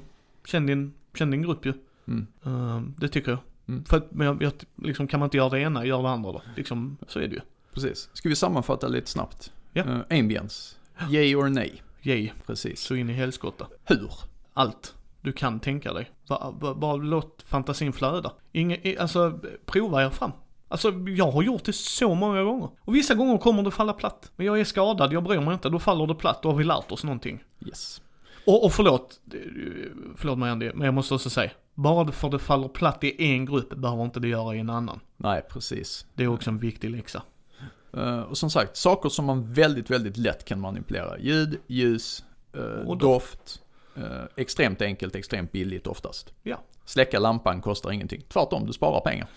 känn 0.46 0.66
din, 0.66 0.94
känn 1.18 1.32
din 1.32 1.42
grupp 1.42 1.66
ju. 1.66 1.74
Mm. 2.08 2.28
Ehm, 2.46 2.94
det 2.98 3.08
tycker 3.08 3.32
jag. 3.32 3.40
Mm. 3.68 3.86
För 3.86 3.98
att, 3.98 4.12
men 4.12 4.28
jag, 4.28 4.44
jag, 4.44 4.54
liksom, 4.76 5.08
kan 5.08 5.20
man 5.20 5.28
inte 5.28 5.38
göra 5.38 5.50
det 5.50 5.60
ena, 5.60 5.86
gör 5.86 6.04
det 6.04 6.10
andra 6.10 6.32
då. 6.32 6.42
Liksom, 6.56 6.98
så 7.08 7.20
är 7.20 7.28
det 7.28 7.36
ju. 7.36 7.42
Precis. 7.74 8.10
Ska 8.14 8.30
vi 8.30 8.36
sammanfatta 8.36 8.88
lite 8.88 9.10
snabbt? 9.10 9.52
Ja. 9.74 9.84
Eh, 10.10 10.20
ambience. 10.20 10.75
Yay 11.10 11.36
or 11.36 11.50
nej? 11.50 11.82
Yay, 12.02 12.32
Precis. 12.46 12.82
så 12.82 12.96
in 12.96 13.10
i 13.10 13.14
helskotta. 13.14 13.68
Hur? 13.84 14.12
allt 14.56 14.96
du 15.22 15.32
kan 15.32 15.60
tänka 15.60 15.94
dig. 15.94 16.12
Bara, 16.28 16.52
bara, 16.52 16.76
bara 16.76 16.96
låt 16.96 17.44
fantasin 17.48 17.94
flöda. 17.94 18.32
Inge, 18.52 18.96
alltså, 19.00 19.40
prova 19.66 20.06
er 20.06 20.10
fram. 20.10 20.32
Alltså, 20.68 20.92
jag 21.08 21.32
har 21.32 21.44
gjort 21.44 21.64
det 21.64 21.74
så 21.74 22.16
många 22.16 22.44
gånger. 22.44 22.70
Och 22.80 22.96
vissa 22.96 23.16
gånger 23.16 23.38
kommer 23.38 23.64
det 23.64 23.72
falla 23.72 23.94
platt. 23.94 24.32
Men 24.36 24.46
jag 24.46 24.60
är 24.60 24.64
skadad, 24.64 25.14
jag 25.14 25.24
bryr 25.24 25.40
mig 25.40 25.54
inte. 25.54 25.70
Då 25.70 25.80
faller 25.80 26.08
det 26.08 26.16
platt, 26.16 26.42
då 26.42 26.50
har 26.50 26.56
vi 26.56 26.64
lärt 26.64 26.92
oss 26.92 27.04
någonting. 27.04 27.44
Yes. 27.68 28.02
Och, 28.46 28.66
och 28.66 28.74
förlåt, 28.74 29.20
eh, 29.34 29.40
förlåt 30.18 30.38
mig 30.38 30.50
Andy, 30.50 30.72
men 30.74 30.86
jag 30.86 30.94
måste 30.94 31.14
också 31.14 31.30
säga. 31.30 31.52
Bara 31.74 32.12
för 32.12 32.30
det 32.30 32.40
faller 32.40 32.68
platt 32.68 33.04
i 33.04 33.16
en 33.34 33.46
grupp 33.46 33.76
behöver 33.76 34.04
inte 34.04 34.20
det 34.20 34.28
göra 34.28 34.56
i 34.56 34.60
en 34.60 34.70
annan. 34.70 35.00
Nej, 35.18 35.42
precis. 35.50 36.06
Det 36.14 36.24
är 36.24 36.28
också 36.28 36.50
en 36.50 36.60
viktig 36.60 36.90
läxa. 36.90 37.22
Eh, 37.96 38.20
och 38.20 38.38
som 38.38 38.50
sagt, 38.50 38.78
saker 38.78 39.10
som 39.10 39.26
man 39.26 39.54
väldigt, 39.54 39.90
väldigt 39.90 40.18
lätt 40.18 40.46
kan 40.46 40.60
manipulera. 40.60 41.20
Ljud, 41.20 41.60
ljus, 41.68 42.24
eh, 42.54 42.88
Och 42.88 42.98
doft. 42.98 43.62
Eh, 43.98 44.24
extremt 44.36 44.82
enkelt, 44.82 45.16
extremt 45.16 45.52
billigt 45.52 45.88
oftast. 45.88 46.34
Ja. 46.44 46.62
Släcka 46.86 47.20
lampan 47.20 47.62
kostar 47.62 47.92
ingenting. 47.92 48.22
Tvärtom, 48.30 48.66
du 48.66 48.74
sparar 48.74 49.02
pengar. 49.02 49.28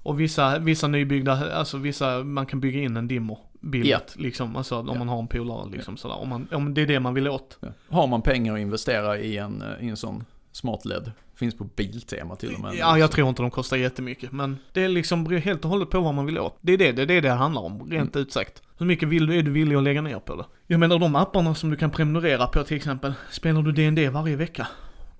Och 0.00 0.20
vissa, 0.20 0.58
vissa 0.58 0.88
nybyggda, 0.88 1.52
alltså 1.54 1.76
vissa, 1.78 2.24
man 2.24 2.46
kan 2.46 2.60
bygga 2.60 2.80
in 2.80 2.96
en 2.96 3.08
dimmer 3.08 3.38
billigt 3.60 3.90
Ja. 3.90 4.00
liksom. 4.22 4.56
Alltså 4.56 4.76
om 4.78 4.86
Ja. 4.88 4.94
man 4.94 5.08
har 5.08 5.18
en 5.18 5.28
polare 5.28 5.70
liksom 5.70 5.96
sådär. 5.96 6.16
Om, 6.16 6.28
man, 6.28 6.48
om 6.52 6.74
det 6.74 6.82
är 6.82 6.86
det 6.86 7.00
man 7.00 7.14
vill 7.14 7.28
åt. 7.28 7.58
Ja. 7.60 7.68
Har 7.88 8.06
man 8.06 8.22
pengar 8.22 8.54
att 8.54 8.60
investera 8.60 9.18
i 9.18 9.36
en, 9.38 9.64
i 9.80 9.88
en 9.88 9.96
sån 9.96 10.24
smart 10.52 10.84
LED. 10.84 11.12
Finns 11.38 11.54
på 11.58 11.64
Biltema 11.64 12.36
till 12.36 12.54
och 12.54 12.60
med. 12.60 12.74
Ja, 12.74 12.98
jag 12.98 13.10
tror 13.10 13.28
inte 13.28 13.42
de 13.42 13.50
kostar 13.50 13.76
jättemycket. 13.76 14.32
Men 14.32 14.58
det 14.72 14.84
är 14.84 14.88
liksom 14.88 15.26
helt 15.26 15.64
och 15.64 15.70
hållet 15.70 15.90
på 15.90 16.00
vad 16.00 16.14
man 16.14 16.26
vill 16.26 16.38
åt. 16.38 16.58
Det 16.60 16.72
är 16.72 16.78
det 16.78 16.92
det, 16.92 17.02
är 17.02 17.06
det, 17.06 17.20
det 17.20 17.30
handlar 17.30 17.62
om, 17.62 17.90
rent 17.90 18.16
Mm. 18.16 18.22
ut 18.26 18.32
sagt. 18.32 18.62
Hur 18.78 18.86
mycket 18.86 19.08
vill 19.08 19.26
du, 19.26 19.38
är 19.38 19.42
du 19.42 19.50
villig 19.50 19.76
att 19.76 19.82
lägga 19.82 20.02
ner 20.02 20.18
på 20.18 20.36
det? 20.36 20.44
Jag 20.66 20.80
menar 20.80 20.98
de 20.98 21.16
apparna 21.16 21.54
som 21.54 21.70
du 21.70 21.76
kan 21.76 21.90
prenumerera 21.90 22.46
på 22.46 22.62
till 22.62 22.76
exempel. 22.76 23.12
Spelar 23.30 23.62
du 23.62 23.72
D&D 23.72 24.08
varje 24.10 24.36
vecka? 24.36 24.66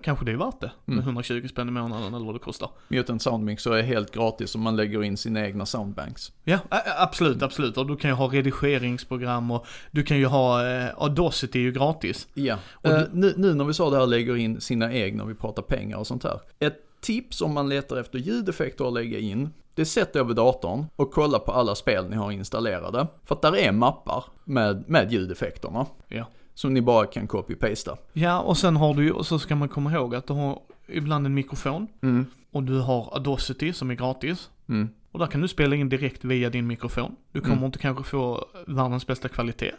Kanske 0.03 0.25
det 0.25 0.31
är 0.31 0.35
värt 0.35 0.59
det. 0.61 0.71
Med 0.85 0.93
Mm. 0.93 1.05
120 1.05 1.47
spänn 1.49 1.67
i 1.67 1.71
månaden 1.71 2.13
eller 2.13 2.25
vad 2.25 2.35
det 2.35 2.39
kostar. 2.39 2.69
Mutant 2.87 3.21
Soundmixer 3.21 3.71
är 3.71 3.81
helt 3.83 4.11
gratis 4.11 4.55
om 4.55 4.61
man 4.61 4.75
lägger 4.75 5.03
in 5.03 5.17
sina 5.17 5.45
egna 5.45 5.65
soundbanks. 5.65 6.31
Ja, 6.43 6.59
absolut, 6.97 7.41
absolut. 7.43 7.77
Och 7.77 7.87
du 7.87 7.95
kan 7.97 8.09
ju 8.09 8.15
ha 8.15 8.27
redigeringsprogram 8.27 9.51
och 9.51 9.65
du 9.91 10.03
kan 10.03 10.17
ju 10.17 10.25
ha, 10.25 10.67
eh, 10.67 10.89
Audacity 10.97 11.59
är 11.59 11.63
ju 11.63 11.71
gratis. 11.71 12.27
Ja. 12.33 12.57
Och 12.73 12.89
du- 12.89 13.09
nu, 13.13 13.33
nu 13.37 13.53
när 13.53 13.63
vi 13.65 13.73
sa 13.73 13.89
det 13.89 13.97
här 13.97 14.07
lägger 14.07 14.35
in 14.37 14.61
sina 14.61 14.93
egna 14.93 15.23
och 15.23 15.29
vi 15.29 15.35
pratar 15.35 15.61
pengar 15.63 15.97
och 15.97 16.07
sånt 16.07 16.23
här. 16.23 16.39
Ett 16.59 16.77
tips 17.01 17.41
om 17.41 17.53
man 17.53 17.69
letar 17.69 17.97
efter 17.97 18.19
ljudeffekter 18.19 18.85
att 18.87 18.93
lägga 18.93 19.19
in. 19.19 19.49
Det 19.73 19.81
är 19.81 19.85
sätt 19.85 20.15
över 20.15 20.33
datorn 20.33 20.85
och 20.95 21.11
kolla 21.13 21.39
på 21.39 21.51
alla 21.51 21.75
spel 21.75 22.09
ni 22.09 22.15
har 22.15 22.31
installerade. 22.31 23.07
För 23.25 23.35
att 23.35 23.41
där 23.41 23.55
är 23.57 23.71
mappar 23.71 24.23
med, 24.43 24.83
med 24.89 25.11
ljudeffekterna. 25.11 25.85
Ja. 26.07 26.25
Som 26.59 26.73
ni 26.73 26.81
bara 26.81 27.05
kan 27.05 27.27
copy-pasta. 27.27 27.97
Ja, 28.13 28.39
och 28.39 28.57
sen 28.57 28.75
har 28.75 28.93
du 28.93 29.03
ju, 29.03 29.11
och 29.11 29.25
så 29.25 29.39
ska 29.39 29.55
man 29.55 29.69
komma 29.69 29.91
ihåg 29.93 30.15
att 30.15 30.27
du 30.27 30.33
har 30.33 30.59
ibland 30.87 31.25
en 31.25 31.33
mikrofon. 31.33 31.87
Mm. 32.01 32.25
Och 32.51 32.63
du 32.63 32.79
har 32.79 33.09
Audacity 33.13 33.73
som 33.73 33.91
är 33.91 33.95
gratis. 33.95 34.49
Mm. 34.69 34.89
Och 35.11 35.19
där 35.19 35.27
kan 35.27 35.41
du 35.41 35.47
spela 35.47 35.75
in 35.75 35.89
direkt 35.89 36.23
via 36.25 36.49
din 36.49 36.67
mikrofon. 36.67 37.15
Du 37.31 37.41
kommer 37.41 37.53
Mm. 37.55 37.65
inte 37.65 37.79
kanske 37.79 38.03
få 38.03 38.45
världens 38.67 39.07
bästa 39.07 39.27
kvalitet. 39.29 39.71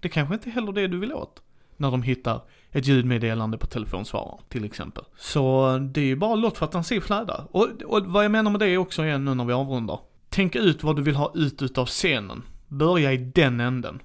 Det 0.00 0.08
kanske 0.08 0.34
inte 0.34 0.50
heller 0.50 0.72
det 0.72 0.86
du 0.86 0.98
vill 0.98 1.12
åt. 1.12 1.42
När 1.76 1.90
de 1.90 2.02
hittar 2.02 2.40
ett 2.72 2.86
ljudmeddelande 2.86 3.58
på 3.58 3.66
telefonsvararen 3.66 4.38
till 4.48 4.64
exempel. 4.64 5.04
Så 5.18 5.78
det 5.92 6.00
är 6.00 6.04
ju 6.04 6.16
bara 6.16 6.34
låt 6.34 6.58
fantasi 6.58 7.00
flöda. 7.00 7.44
Och, 7.50 7.68
och 7.86 8.06
vad 8.06 8.24
jag 8.24 8.30
menar 8.32 8.50
med 8.50 8.60
det 8.60 8.68
är 8.68 8.78
också 8.78 9.04
igen 9.04 9.24
nu 9.24 9.34
när 9.34 9.44
vi 9.44 9.52
avrundar. 9.52 9.98
Tänk 10.28 10.56
ut 10.56 10.82
vad 10.82 10.96
du 10.96 11.02
vill 11.02 11.16
ha 11.16 11.32
ut 11.34 11.62
utav 11.62 11.86
scenen. 11.86 12.42
Börja 12.68 13.12
i 13.12 13.16
den 13.16 13.60
änden. 13.60 14.00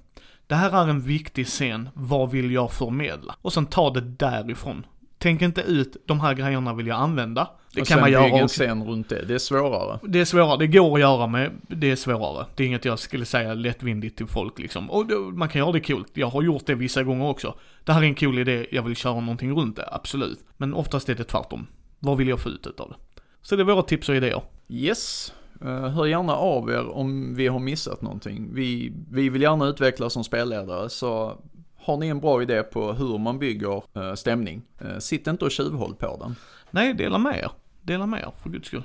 Det 0.50 0.56
här 0.56 0.82
är 0.82 0.88
en 0.90 1.00
viktig 1.00 1.46
scen, 1.46 1.88
vad 1.94 2.30
vill 2.30 2.50
jag 2.50 2.72
förmedla? 2.72 3.36
Och 3.42 3.52
sen 3.52 3.66
ta 3.66 3.90
det 3.90 4.00
därifrån. 4.00 4.86
Tänk 5.18 5.42
inte 5.42 5.60
ut, 5.60 5.96
de 6.06 6.20
här 6.20 6.34
grejerna 6.34 6.74
vill 6.74 6.86
jag 6.86 7.00
använda. 7.00 7.50
Det 7.74 7.80
och 7.80 7.86
kan 7.86 8.00
man 8.00 8.12
göra 8.12 8.44
också. 8.44 8.62
scen 8.62 8.84
runt 8.84 9.08
det. 9.08 9.24
Det 9.24 9.34
är 9.34 9.38
svårare. 9.38 9.98
Det 10.02 10.20
är 10.20 10.24
svårare, 10.24 10.56
det 10.56 10.66
går 10.66 10.94
att 10.94 11.00
göra 11.00 11.26
med, 11.26 11.50
det 11.68 11.90
är 11.90 11.96
svårare. 11.96 12.46
Det 12.54 12.62
är 12.62 12.66
inget 12.66 12.84
jag 12.84 12.98
skulle 12.98 13.24
säga 13.24 13.54
lättvindigt 13.54 14.16
till 14.16 14.26
folk 14.26 14.58
liksom. 14.58 14.90
Och 14.90 15.06
då, 15.06 15.18
man 15.18 15.48
kan 15.48 15.58
göra 15.58 15.72
det 15.72 15.80
coolt, 15.80 16.10
jag 16.14 16.26
har 16.26 16.42
gjort 16.42 16.66
det 16.66 16.74
vissa 16.74 17.02
gånger 17.02 17.26
också. 17.26 17.54
Det 17.84 17.92
här 17.92 18.02
är 18.02 18.06
en 18.06 18.14
cool 18.14 18.38
idé, 18.38 18.66
jag 18.70 18.82
vill 18.82 18.96
köra 18.96 19.20
någonting 19.20 19.52
runt 19.52 19.76
det, 19.76 19.88
absolut. 19.92 20.44
Men 20.56 20.74
oftast 20.74 21.08
är 21.08 21.14
det 21.14 21.24
tvärtom. 21.24 21.66
Vad 21.98 22.16
vill 22.18 22.28
jag 22.28 22.40
få 22.40 22.48
ut 22.48 22.66
utav 22.66 22.88
det? 22.88 23.22
Så 23.42 23.56
det 23.56 23.62
är 23.62 23.64
våra 23.64 23.82
tips 23.82 24.08
och 24.08 24.16
idéer. 24.16 24.42
Yes. 24.68 25.32
Uh, 25.64 25.88
hör 25.88 26.06
gärna 26.06 26.36
av 26.36 26.70
er 26.70 26.88
om 26.88 27.34
vi 27.34 27.46
har 27.46 27.58
missat 27.58 28.02
någonting. 28.02 28.48
Vi, 28.54 28.92
vi 29.10 29.28
vill 29.28 29.42
gärna 29.42 29.66
utvecklas 29.66 30.12
som 30.12 30.24
spelledare 30.24 30.88
så 30.88 31.38
har 31.82 31.96
ni 31.96 32.08
en 32.08 32.20
bra 32.20 32.42
idé 32.42 32.62
på 32.62 32.92
hur 32.92 33.18
man 33.18 33.38
bygger 33.38 33.82
eh, 33.94 34.14
stämning, 34.14 34.62
eh, 34.78 34.98
sitt 34.98 35.26
inte 35.26 35.44
och 35.44 35.50
tjuvhåll 35.50 35.94
på 35.94 36.16
den. 36.20 36.36
Nej, 36.70 36.94
dela 36.94 37.18
med 37.18 37.38
er. 37.38 37.50
Dela 37.82 38.06
med 38.06 38.20
er, 38.20 38.32
för 38.42 38.50
guds 38.50 38.66
skull. 38.66 38.82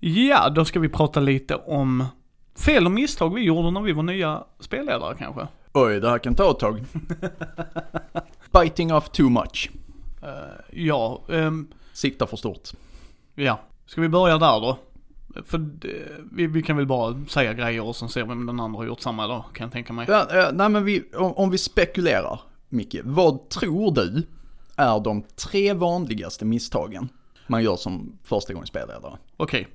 Ja, 0.00 0.48
då 0.48 0.64
ska 0.64 0.80
vi 0.80 0.88
prata 0.88 1.20
lite 1.20 1.54
om 1.54 2.04
fel 2.54 2.86
och 2.86 2.92
misstag 2.92 3.34
vi 3.34 3.42
gjorde 3.42 3.70
när 3.70 3.80
vi 3.80 3.92
var 3.92 4.02
nya 4.02 4.44
spelledare 4.60 5.14
kanske. 5.18 5.46
Oj, 5.72 6.00
det 6.00 6.10
här 6.10 6.18
kan 6.18 6.34
ta 6.34 6.50
ett 6.50 6.58
tag. 6.58 6.84
Biting 8.60 8.94
off 8.94 9.08
too 9.08 9.28
much. 9.28 9.70
Eh, 10.22 10.30
ja, 10.70 11.22
ehm, 11.28 11.68
Sikta 11.92 12.26
för 12.26 12.36
stort. 12.36 12.68
ja. 13.34 13.60
Ska 13.86 14.00
vi 14.00 14.08
börja 14.08 14.38
där 14.38 14.60
då? 14.60 14.78
För 15.44 15.58
det, 15.58 16.02
vi, 16.32 16.46
vi 16.46 16.62
kan 16.62 16.76
väl 16.76 16.86
bara 16.86 17.24
säga 17.28 17.52
grejer 17.54 17.82
och 17.84 17.96
sen 17.96 18.08
se 18.08 18.22
om 18.22 18.46
den 18.46 18.60
andra 18.60 18.78
har 18.78 18.86
gjort 18.86 19.00
samma 19.00 19.26
då, 19.26 19.44
kan 19.54 19.64
jag 19.64 19.72
tänka 19.72 19.92
mig. 19.92 20.06
Ja, 20.08 20.26
eh, 20.40 20.52
nej 20.52 20.68
men 20.68 20.84
vi, 20.84 21.04
om, 21.16 21.32
om 21.32 21.50
vi 21.50 21.58
spekulerar, 21.58 22.40
Micke. 22.68 22.96
Vad 23.04 23.48
tror 23.48 23.92
du 23.92 24.26
är 24.76 25.00
de 25.00 25.22
tre 25.22 25.72
vanligaste 25.72 26.44
misstagen 26.44 27.08
man 27.46 27.62
gör 27.62 27.76
som 27.76 28.18
första 28.24 28.54
gångs 28.54 28.68
spelledare? 28.68 29.18
Okej. 29.36 29.68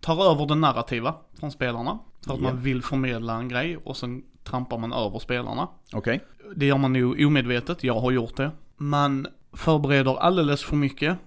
Tar 0.00 0.30
över 0.32 0.46
det 0.46 0.54
narrativa 0.54 1.14
från 1.40 1.50
spelarna. 1.50 1.98
För 2.26 2.34
att 2.34 2.40
Ja. 2.40 2.44
man 2.52 2.60
vill 2.62 2.82
förmedla 2.82 3.34
en 3.34 3.48
grej 3.48 3.76
och 3.76 3.96
sen 3.96 4.22
trampar 4.44 4.78
man 4.78 4.92
över 4.92 5.18
spelarna. 5.18 5.68
Okej? 5.92 6.20
Det 6.56 6.66
gör 6.66 6.78
man 6.78 6.92
nog 6.92 7.20
omedvetet, 7.26 7.84
jag 7.84 8.00
har 8.00 8.10
gjort 8.10 8.36
det. 8.36 8.50
Man 8.76 9.26
förbereder 9.52 10.16
alldeles 10.16 10.64
för 10.64 10.76
mycket 10.76 11.18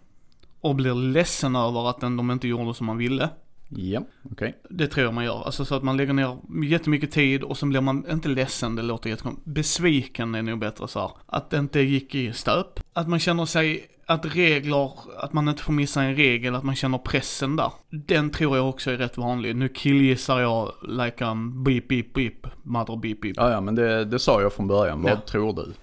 och 0.61 0.75
blir 0.75 0.93
ledsen 0.95 1.55
över 1.55 1.89
att 1.89 1.99
den, 2.01 2.17
de 2.17 2.31
inte 2.31 2.47
gjorde 2.47 2.73
som 2.73 2.85
man 2.85 2.97
ville. 2.97 3.29
Ja, 3.71 4.01
okej. 4.31 4.55
Det 4.69 4.87
tror 4.87 5.05
jag 5.05 5.13
man 5.13 5.25
gör. 5.25 5.43
Alltså 5.45 5.65
så 5.65 5.75
att 5.75 5.83
man 5.83 5.97
lägger 5.97 6.13
ner 6.13 6.37
jättemycket 6.63 7.11
tid 7.11 7.43
och 7.43 7.57
sen 7.57 7.69
blir 7.69 7.81
man 7.81 8.05
inte 8.11 8.29
ledsen, 8.29 8.75
det 8.75 8.81
låter 8.81 9.09
jättekonstigt. 9.09 9.45
Besviken 9.47 10.35
är 10.35 10.41
nog 10.41 10.59
bättre 10.59 10.87
så 10.87 10.99
här. 10.99 11.11
Att 11.25 11.49
det 11.49 11.57
inte 11.57 11.79
gick 11.79 12.15
i 12.15 12.33
stöp. 12.33 12.79
Att 12.93 13.07
man 13.07 13.19
känner 13.19 13.45
sig, 13.45 13.87
att 14.05 14.35
regler, 14.35 14.91
att 15.17 15.33
man 15.33 15.47
inte 15.49 15.63
får 15.63 15.73
missa 15.73 16.03
en 16.03 16.15
regel, 16.15 16.55
att 16.55 16.63
man 16.63 16.75
känner 16.75 16.97
pressen 16.97 17.55
där. 17.55 17.71
Den 17.89 18.29
tror 18.29 18.57
jag 18.57 18.69
också 18.69 18.91
är 18.91 18.97
rätt 18.97 19.17
vanlig. 19.17 19.55
Nu 19.55 19.69
killgissar 19.69 20.39
jag 20.39 20.71
like 20.87 21.25
um 21.25 21.63
beep 21.63 21.87
beep 21.87 22.13
beep, 22.13 22.47
mother 22.63 22.95
beep 22.95 23.21
beep. 23.21 23.33
Ja, 23.37 23.51
ja, 23.51 23.61
men 23.61 23.75
det, 23.75 24.05
det 24.05 24.19
sa 24.19 24.41
jag 24.41 24.53
från 24.53 24.67
början. 24.67 25.01
Vad 25.01 25.11
Ja. 25.11 25.17
tror 25.27 25.53
du? 25.53 25.73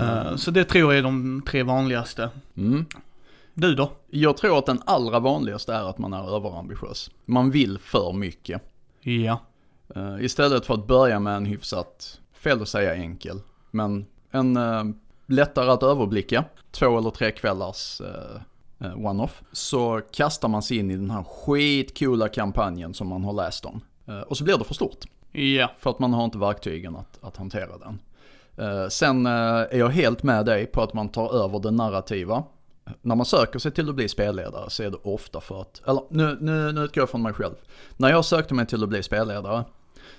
Eh, 0.00 0.36
så 0.36 0.50
det 0.50 0.64
tror 0.64 0.92
jag 0.92 0.98
är 0.98 1.02
de 1.02 1.42
tre 1.46 1.62
vanligaste. 1.62 2.30
Mm. 2.56 2.84
Du 3.58 3.74
då? 3.74 3.90
Jag 4.10 4.36
tror 4.36 4.58
att 4.58 4.66
den 4.66 4.82
allra 4.86 5.20
vanligaste 5.20 5.74
är 5.74 5.82
att 5.90 5.98
man 5.98 6.12
är 6.12 6.36
överambitiös. 6.36 7.10
Man 7.24 7.50
vill 7.50 7.78
för 7.78 8.12
mycket. 8.12 8.62
Ja. 9.00 9.40
Eh, 9.94 10.16
istället 10.24 10.66
för 10.66 10.74
att 10.74 10.86
börja 10.86 11.20
med 11.20 11.36
en 11.36 11.46
hyfsat, 11.46 12.20
fel 12.32 12.62
att 12.62 12.68
säga 12.68 12.94
enkel, 12.94 13.40
men 13.70 14.06
en 14.30 14.56
eh, 14.56 14.84
lättare 15.26 15.70
att 15.70 15.82
överblicka, 15.82 16.44
två 16.70 16.98
eller 16.98 17.10
tre 17.10 17.30
kvällars 17.30 18.00
eh, 18.00 19.06
one-off, 19.06 19.42
så 19.52 20.00
kastar 20.12 20.48
man 20.48 20.62
sig 20.62 20.76
in 20.76 20.90
i 20.90 20.96
den 20.96 21.10
här 21.10 21.22
skitcoola 21.24 22.28
kampanjen 22.28 22.94
som 22.94 23.08
man 23.08 23.24
har 23.24 23.32
läst 23.32 23.64
om. 23.64 23.80
Och 24.26 24.36
så 24.36 24.44
blir 24.44 24.58
det 24.58 24.64
för 24.64 24.74
stort, 24.74 25.04
Ja. 25.32 25.70
för 25.78 25.90
att 25.90 25.98
man 25.98 26.14
har 26.14 26.24
inte 26.24 26.38
verktygen 26.38 26.96
att, 26.96 27.24
att 27.24 27.36
hantera 27.36 27.72
den. 27.78 27.98
Sen 28.90 29.26
är 29.26 29.76
jag 29.76 29.88
helt 29.88 30.22
med 30.22 30.46
dig 30.46 30.66
på 30.66 30.82
att 30.82 30.94
man 30.94 31.08
tar 31.08 31.44
över 31.44 31.58
det 31.58 31.70
narrativa. 31.70 32.44
När 33.02 33.14
man 33.14 33.26
söker 33.26 33.58
sig 33.58 33.72
till 33.72 33.88
att 33.88 33.94
bli 33.94 34.08
spelledare 34.08 34.70
så 34.70 34.82
är 34.82 34.90
det 34.90 34.96
ofta 35.02 35.40
för 35.40 35.60
att, 35.60 35.82
eller 35.88 36.02
nu, 36.10 36.38
nu, 36.40 36.72
nu 36.72 36.80
utgår 36.80 37.02
jag 37.02 37.10
från 37.10 37.22
mig 37.22 37.32
själv. 37.32 37.54
När 37.96 38.10
jag 38.10 38.24
sökte 38.24 38.54
mig 38.54 38.66
till 38.66 38.82
att 38.82 38.88
bli 38.88 39.02
spelledare 39.02 39.64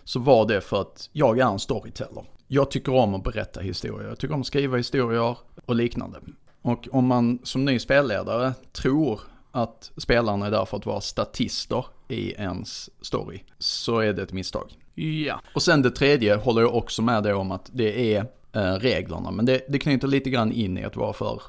så 0.04 0.20
var 0.20 0.48
det 0.48 0.62
för 0.62 0.82
att 0.82 1.10
jag 1.14 1.40
är 1.40 1.46
en 1.46 1.60
storyteller. 1.60 2.24
Jag 2.48 2.72
tycker 2.72 2.94
om 2.94 3.16
att 3.16 3.24
berätta 3.24 3.60
historier, 3.60 4.08
jag 4.10 4.18
tycker 4.18 4.34
om 4.34 4.42
att 4.42 4.48
skriva 4.48 4.78
historier 4.78 5.38
och 5.66 5.76
liknande. 5.76 6.20
Och 6.62 6.88
om 6.92 7.08
man 7.08 7.40
som 7.44 7.66
ny 7.66 7.80
spelledare 7.80 8.54
tror 8.74 9.20
att 9.52 9.92
spelarna 9.98 10.46
är 10.46 10.52
där 10.52 10.66
för 10.66 10.78
att 10.78 10.86
vara 10.86 11.02
statister 11.02 11.86
i 12.08 12.32
ens 12.32 12.90
story, 13.02 13.44
så 13.58 14.00
är 14.00 14.14
det 14.14 14.22
ett 14.22 14.34
misstag. 14.34 14.74
Ja. 14.96 15.42
Och 15.54 15.62
sen 15.62 15.82
det 15.82 15.92
tredje 15.92 16.36
håller 16.36 16.62
jag 16.62 16.76
också 16.76 17.02
med 17.02 17.24
dig 17.24 17.34
om 17.34 17.52
att 17.52 17.70
det 17.74 18.16
är 18.16 18.26
eh, 18.54 18.74
reglerna. 18.74 19.32
Men 19.32 19.46
det, 19.46 19.66
det 19.70 19.80
knyter 19.80 20.08
lite 20.08 20.30
grann 20.30 20.52
in 20.52 20.78
i 20.78 20.84
att 20.84 20.96
vara 20.96 21.14
för, 21.14 21.42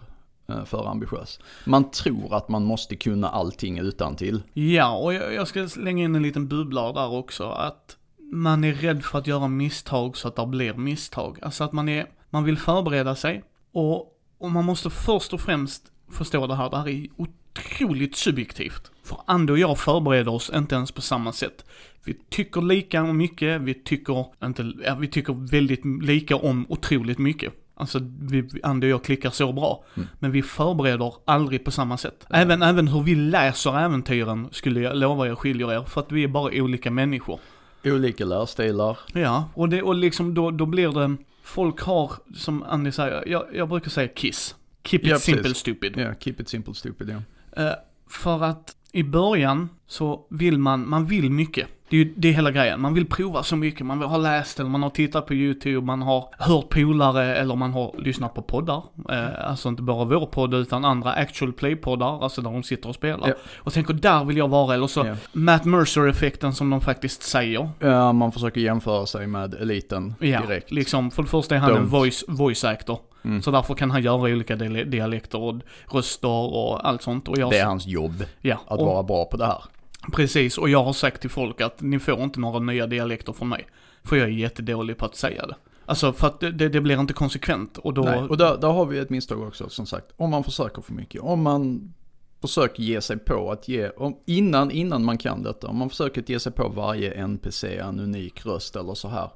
Eh, 0.53 0.65
för 0.65 0.91
ambitiös. 0.91 1.41
Man 1.65 1.91
tror 1.91 2.35
att 2.35 2.49
man 2.49 2.65
måste 2.65 2.97
kunna 2.97 3.29
allting 3.29 3.79
utan 3.79 4.17
till. 4.17 4.43
Ja, 4.53 4.97
och 4.97 5.15
jag, 5.15 5.35
jag 5.35 5.49
ska 5.49 5.69
slänga 5.69 6.05
in 6.05 6.15
en 6.15 6.23
liten 6.23 6.49
bubbla 6.49 6.93
där 6.93 7.13
också. 7.13 7.51
Att 7.51 7.97
man 8.33 8.65
är 8.65 8.73
rädd 8.73 9.05
för 9.05 9.19
att 9.19 9.27
göra 9.27 9.49
misstag 9.49 10.17
så 10.17 10.29
att 10.29 10.37
det 10.37 10.47
blir 10.47 10.75
misstag. 10.75 11.39
Alltså 11.43 11.65
att 11.65 11.73
man 11.73 11.89
är, 11.89 12.07
man 12.31 12.45
vill 12.45 12.59
förbereda 12.59 13.15
sig. 13.15 13.43
Och, 13.73 14.19
och 14.39 14.51
man 14.51 14.65
måste 14.65 14.91
först 14.91 15.33
och 15.33 15.41
främst 15.41 15.93
förstå 16.11 16.47
det 16.47 16.55
här, 16.55 16.71
det 16.71 16.77
här 16.77 16.89
är 16.89 17.07
otroligt 17.17 18.17
subjektivt. 18.17 18.91
För 19.03 19.19
Andy 19.27 19.53
och 19.53 19.59
jag 19.59 19.79
förbereder 19.79 20.35
oss 20.35 20.51
inte 20.55 20.75
ens 20.75 20.93
på 20.93 21.01
samma 21.01 21.33
sätt. 21.33 21.65
Vi 22.05 22.15
tycker 22.29 22.63
lika 22.63 23.05
mycket, 23.05 23.61
vi 23.61 23.75
tycker 23.75 24.27
inte, 24.45 24.73
ja, 24.85 24.95
vi 24.95 25.09
tycker 25.09 25.51
väldigt 25.51 25.85
lika 26.03 26.37
om 26.37 26.67
otroligt 26.69 27.19
mycket. 27.19 27.55
Alltså, 27.79 27.99
vi, 28.21 28.49
Andy 28.63 28.87
och 28.87 28.91
jag 28.91 29.05
klickar 29.05 29.31
så 29.31 29.53
bra. 29.53 29.85
Men 30.19 30.31
vi 30.31 30.43
förbereder 30.43 31.15
aldrig 31.25 31.65
på 31.65 31.71
samma 31.71 31.97
sätt. 31.97 32.27
Även, 32.31 32.63
även 32.63 32.89
hur 32.89 33.03
vi 33.03 33.15
läser 33.15 33.79
äventyren 33.79 34.49
skulle 34.53 34.81
jag 34.81 34.97
lova 34.97 35.29
er 35.29 35.35
skiljer 35.35 35.73
er, 35.73 35.83
för 35.83 36.01
att 36.01 36.13
vi 36.13 36.25
är 36.25 36.29
bara 36.29 36.53
olika 36.63 36.91
människor. 36.91 37.41
Olika 37.85 38.25
lärstilar. 38.25 38.99
Ja, 39.13 39.49
och, 39.55 39.69
det, 39.69 39.83
och 39.83 39.95
liksom 39.95 40.35
då, 40.35 40.51
då 40.51 40.67
blir 40.67 40.89
det, 40.93 41.17
folk 41.43 41.81
har, 41.81 42.13
som 42.37 42.63
Andy 42.63 42.93
säger, 42.93 43.29
jag, 43.29 43.45
jag 43.55 43.69
brukar 43.69 43.91
säga 43.91 44.09
kiss. 44.09 44.55
Keep 44.85 45.01
it 45.03 45.07
Ja, 45.07 45.19
simple 45.19 45.43
precis. 45.43 45.59
stupid. 45.59 45.97
Ja, 45.99 46.15
keep 46.21 46.35
it 46.39 46.49
simple 46.49 46.75
stupid 46.75 47.09
ja. 47.11 47.63
Eh, 47.63 47.73
för 48.11 48.45
att 48.45 48.77
i 48.93 49.03
början 49.03 49.69
så 49.87 50.21
vill 50.31 50.59
man, 50.59 50.89
man 50.89 51.07
vill 51.07 51.31
mycket. 51.31 51.69
Det 51.91 51.97
är 51.97 52.05
ju 52.05 52.13
det 52.17 52.29
är 52.29 52.33
hela 52.33 52.51
grejen. 52.51 52.81
Man 52.81 52.95
vill 52.95 53.07
prova 53.07 53.43
så 53.43 53.57
mycket. 53.57 53.87
Man 53.87 54.03
har 54.03 54.19
läst 54.19 54.61
eller 54.61 54.71
man 54.71 54.83
har 54.83 54.91
tittat 54.91 55.27
på 55.27 55.35
YouTube, 55.35 55.87
man 55.87 56.03
har 56.03 56.29
hört 56.39 56.69
polare 56.69 57.37
eller 57.37 57.57
man 57.57 57.73
har 57.73 57.95
lyssnat 57.99 58.35
på 58.35 58.43
poddar. 58.43 58.83
Eh, 59.11 59.49
alltså 59.51 59.69
inte 59.69 59.83
bara 59.83 60.05
vår 60.05 60.27
podd 60.27 60.55
utan 60.55 60.85
andra 60.85 61.13
actual 61.13 61.53
play-poddar, 61.53 62.23
alltså 62.23 62.43
där 62.43 62.51
de 62.51 62.63
sitter 62.63 62.89
och 62.89 62.95
spelar. 62.95 63.29
Ja. 63.29 63.35
Och 63.57 63.73
tänker 63.73 63.95
där 63.95 64.25
vill 64.25 64.37
jag 64.37 64.49
vara, 64.49 64.75
eller 64.75 64.87
så 64.87 65.07
Ja. 65.07 65.15
Matt 65.33 65.65
Mercer-effekten 65.65 66.53
som 66.55 66.71
de 66.71 66.81
faktiskt 66.81 67.23
säger. 67.23 67.71
Ja, 67.79 68.13
man 68.13 68.33
försöker 68.33 68.61
jämföra 68.61 69.07
sig 69.07 69.27
med 69.27 69.55
eliten 69.55 70.15
Ja, 70.21 70.41
direkt. 70.41 70.71
liksom 70.71 71.11
för 71.11 71.23
det 71.23 71.29
första 71.29 71.55
är 71.55 71.59
han 71.59 71.71
en 71.71 71.77
Don't. 71.77 71.87
voice, 71.87 72.25
voice 72.29 72.65
actor. 72.65 72.99
Mm. 73.25 73.43
Så 73.43 73.51
därför 73.51 73.75
kan 73.75 73.91
han 73.91 74.03
göra 74.03 74.21
olika 74.33 74.57
dia- 74.57 74.85
dialekter 74.85 75.39
och 75.41 75.55
röster 75.93 76.29
och 76.29 76.89
allt 76.89 77.03
sånt. 77.03 77.29
Och 77.29 77.39
jag, 77.39 77.51
Det 77.51 77.59
är 77.59 77.65
hans 77.65 77.87
jobb, 77.87 78.25
ja, 78.41 78.61
att 78.67 78.81
och, 78.81 78.87
vara 78.87 79.03
bra 79.03 79.25
på 79.25 79.37
det 79.37 79.47
här. 79.47 79.65
Precis, 80.13 80.59
och 80.59 80.69
jag 80.69 80.85
har 80.85 80.93
sagt 80.93 81.21
till 81.21 81.31
folk 81.31 81.61
att 81.61 81.81
ni 81.81 81.99
får 81.99 82.21
inte 82.23 82.41
några 82.41 82.59
nya 82.59 82.87
dialekter 82.87 83.33
från 83.33 83.49
mig. 83.49 83.67
För 84.05 84.17
jag 84.17 84.27
är 84.29 84.33
jättedålig 84.33 84.97
på 84.97 85.05
att 85.05 85.17
säga 85.17 85.47
det. 85.47 85.57
Alltså 85.87 86.13
för 86.13 86.27
att 86.27 86.41
det, 86.41 86.51
det, 86.51 86.69
det 86.69 86.81
blir 86.81 87.01
inte 87.01 87.13
konsekvent 87.13 87.79
och 87.79 87.95
då... 87.95 88.03
Nej, 88.03 88.19
och 88.21 88.37
där, 88.37 88.57
där 88.57 88.69
har 88.69 88.87
vi 88.87 88.99
ett 88.99 89.11
misstag 89.11 89.43
också 89.43 89.69
som 89.69 89.87
sagt. 89.87 90.07
Om 90.17 90.31
man 90.31 90.45
försöker 90.45 90.83
för 90.83 90.93
mycket, 90.93 91.21
om 91.23 91.43
man 91.43 91.95
försöker 92.41 92.83
ge 92.83 93.01
sig 93.01 93.19
på 93.19 93.51
att 93.53 93.69
ge, 93.69 93.91
om, 93.91 94.17
innan, 94.27 94.71
innan 94.71 95.05
man 95.05 95.19
kan 95.19 95.43
detta, 95.43 95.69
om 95.69 95.77
man 95.77 95.91
försöker 95.91 96.23
att 96.23 96.29
ge 96.29 96.41
sig 96.41 96.53
på 96.53 96.69
varje 96.69 97.13
NPC, 97.13 97.65
en 97.79 98.01
unik 98.01 98.47
röst 98.47 98.77
eller 98.77 98.95
så 98.95 99.09
här. 99.09 99.31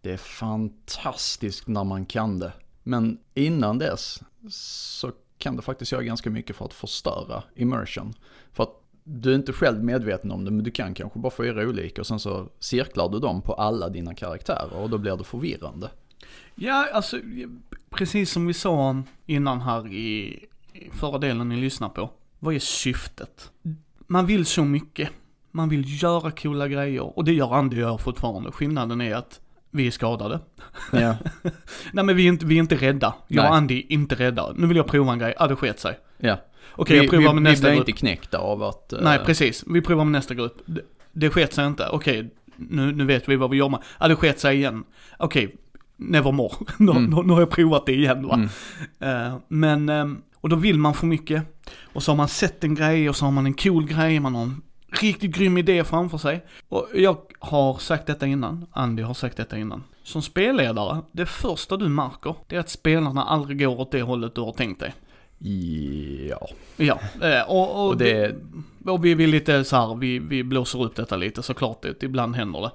Det 0.00 0.12
är 0.12 0.16
fantastiskt 0.16 1.68
när 1.68 1.84
man 1.84 2.04
kan 2.04 2.38
det. 2.38 2.52
Men 2.84 3.18
innan 3.34 3.78
dess 3.78 4.22
så 4.50 5.12
kan 5.38 5.56
det 5.56 5.62
faktiskt 5.62 5.92
göra 5.92 6.02
ganska 6.02 6.30
mycket 6.30 6.56
för 6.56 6.64
att 6.64 6.74
förstöra 6.74 7.42
immersion. 7.54 8.14
För 8.52 8.62
att 8.62 8.80
du 9.04 9.30
är 9.30 9.34
inte 9.34 9.52
själv 9.52 9.84
medveten 9.84 10.30
om 10.30 10.44
det, 10.44 10.50
men 10.50 10.64
du 10.64 10.70
kan 10.70 10.94
kanske 10.94 11.18
bara 11.18 11.32
fyra 11.32 11.68
olika 11.68 12.00
och 12.00 12.06
sen 12.06 12.20
så 12.20 12.48
cirklar 12.58 13.08
du 13.08 13.18
dem 13.18 13.42
på 13.42 13.52
alla 13.52 13.88
dina 13.88 14.14
karaktärer 14.14 14.72
och 14.72 14.90
då 14.90 14.98
blir 14.98 15.16
det 15.16 15.24
förvirrande. 15.24 15.90
Ja, 16.54 16.88
alltså 16.92 17.20
precis 17.90 18.30
som 18.30 18.46
vi 18.46 18.54
sa 18.54 19.02
innan 19.26 19.60
här 19.60 19.92
i, 19.92 20.46
i 20.72 20.90
förra 20.92 21.18
delen 21.18 21.48
ni 21.48 21.56
lyssnar 21.56 21.88
på. 21.88 22.10
Vad 22.38 22.54
är 22.54 22.58
syftet? 22.58 23.50
Man 24.06 24.26
vill 24.26 24.46
så 24.46 24.64
mycket. 24.64 25.10
man 25.50 25.68
vill 25.68 26.02
göra 26.02 26.30
coola 26.30 26.68
grejer. 26.68 27.18
Och 27.18 27.24
det 27.24 27.32
gör 27.32 27.54
Andy 27.54 27.76
och 27.76 27.90
jag 27.90 28.00
fortfarande. 28.00 28.52
Skillnaden 28.52 29.00
är 29.00 29.14
att 29.14 29.40
vi 29.74 29.86
är 29.86 29.90
skadade. 29.90 30.40
Ja, 30.92 31.16
Nej 31.92 32.04
men 32.04 32.16
vi 32.16 32.24
är 32.24 32.28
inte, 32.28 32.46
vi 32.46 32.54
är 32.54 32.58
inte 32.58 32.76
rädda. 32.76 33.14
Jag 33.28 33.48
och 33.48 33.54
Andy 33.54 33.78
är 33.78 33.92
inte 33.92 34.14
rädda. 34.14 34.52
Nu 34.56 34.66
vill 34.66 34.76
jag 34.76 34.86
prova 34.86 35.12
en 35.12 35.18
grej, 35.18 35.34
ja 35.38 35.46
det 35.46 35.56
sket 35.56 35.80
sig. 35.80 35.98
ja. 36.18 36.36
Okej 36.76 36.96
jag 36.96 37.10
provar 37.10 37.32
med 37.34 37.42
vi, 37.42 37.50
nästa 37.50 37.66
vi 37.66 37.70
blir 37.70 37.76
grupp. 37.78 37.88
inte 37.88 37.98
knäckta 38.00 38.38
av 38.38 38.62
att... 38.62 38.92
eh, 38.92 38.98
Nej 39.02 39.18
precis, 39.26 39.64
vi 39.66 39.80
provar 39.80 40.04
med 40.04 40.12
nästa 40.12 40.34
grupp. 40.34 40.58
Det, 40.66 40.80
det 41.12 41.30
sket 41.30 41.52
sig 41.52 41.66
inte, 41.66 41.88
okej. 41.92 42.30
Nu, 42.56 42.92
nu 42.92 43.04
vet 43.04 43.28
vi 43.28 43.36
vad 43.36 43.50
vi 43.50 43.56
gör 43.56 43.68
med. 43.68 43.80
Ja 44.00 44.08
det 44.08 44.16
sket 44.16 44.40
sig 44.40 44.56
igen. 44.56 44.84
Okej, 45.18 45.54
never 45.96 46.32
more. 46.32 46.54
nu, 46.78 46.90
Mm. 46.92 47.04
nu, 47.10 47.22
nu 47.22 47.32
har 47.32 47.40
jag 47.40 47.50
provat 47.50 47.86
det 47.86 47.92
igen 47.94 48.26
va. 48.26 48.34
Mm. 49.00 49.26
Eh, 49.26 49.36
men, 49.48 49.88
ehm, 49.88 50.22
och 50.40 50.48
då 50.48 50.56
vill 50.56 50.78
man 50.78 50.94
för 50.94 51.06
mycket. 51.06 51.42
Och 51.92 52.02
så 52.02 52.10
har 52.12 52.16
man 52.16 52.28
sett 52.28 52.64
en 52.64 52.74
grej 52.74 53.08
och 53.08 53.16
så 53.16 53.24
har 53.24 53.32
man 53.32 53.46
en 53.46 53.54
cool 53.54 53.84
grej, 53.86 54.20
man 54.20 54.34
har 54.34 54.42
en 54.42 54.62
riktigt 55.00 55.30
grym 55.36 55.58
idé 55.58 55.84
framför 55.84 56.18
sig. 56.18 56.44
Och 56.68 56.88
jag 56.94 57.16
har 57.44 57.78
sagt 57.78 58.06
detta 58.06 58.26
innan, 58.26 58.66
Andy 58.72 59.02
har 59.02 59.14
sagt 59.14 59.36
detta 59.36 59.58
innan. 59.58 59.84
Som 60.02 60.22
spelledare, 60.22 61.00
det 61.12 61.26
första 61.26 61.76
du 61.76 61.88
märker, 61.88 62.34
det 62.48 62.56
är 62.56 62.60
att 62.60 62.70
spelarna 62.70 63.24
aldrig 63.24 63.58
går 63.58 63.80
åt 63.80 63.92
det 63.92 64.02
hållet 64.02 64.34
du 64.34 64.40
har 64.40 64.52
tänkt 64.52 64.80
dig. 64.80 64.94
Ja, 66.28 66.48
Ja, 66.76 66.98
eh, 67.22 67.50
och, 67.50 67.70
och, 67.70 67.88
och 67.88 67.96
det... 67.96 68.36
och 68.84 69.04
vi 69.04 69.14
vill 69.14 69.30
lite 69.30 69.64
så 69.64 69.76
här, 69.76 69.94
vi, 69.94 70.18
vi 70.18 70.44
blåser 70.44 70.82
upp 70.82 70.96
detta 70.96 71.16
lite 71.16 71.42
såklart, 71.42 71.82
det, 71.82 72.02
ibland 72.02 72.36
händer 72.36 72.60
det. 72.60 72.70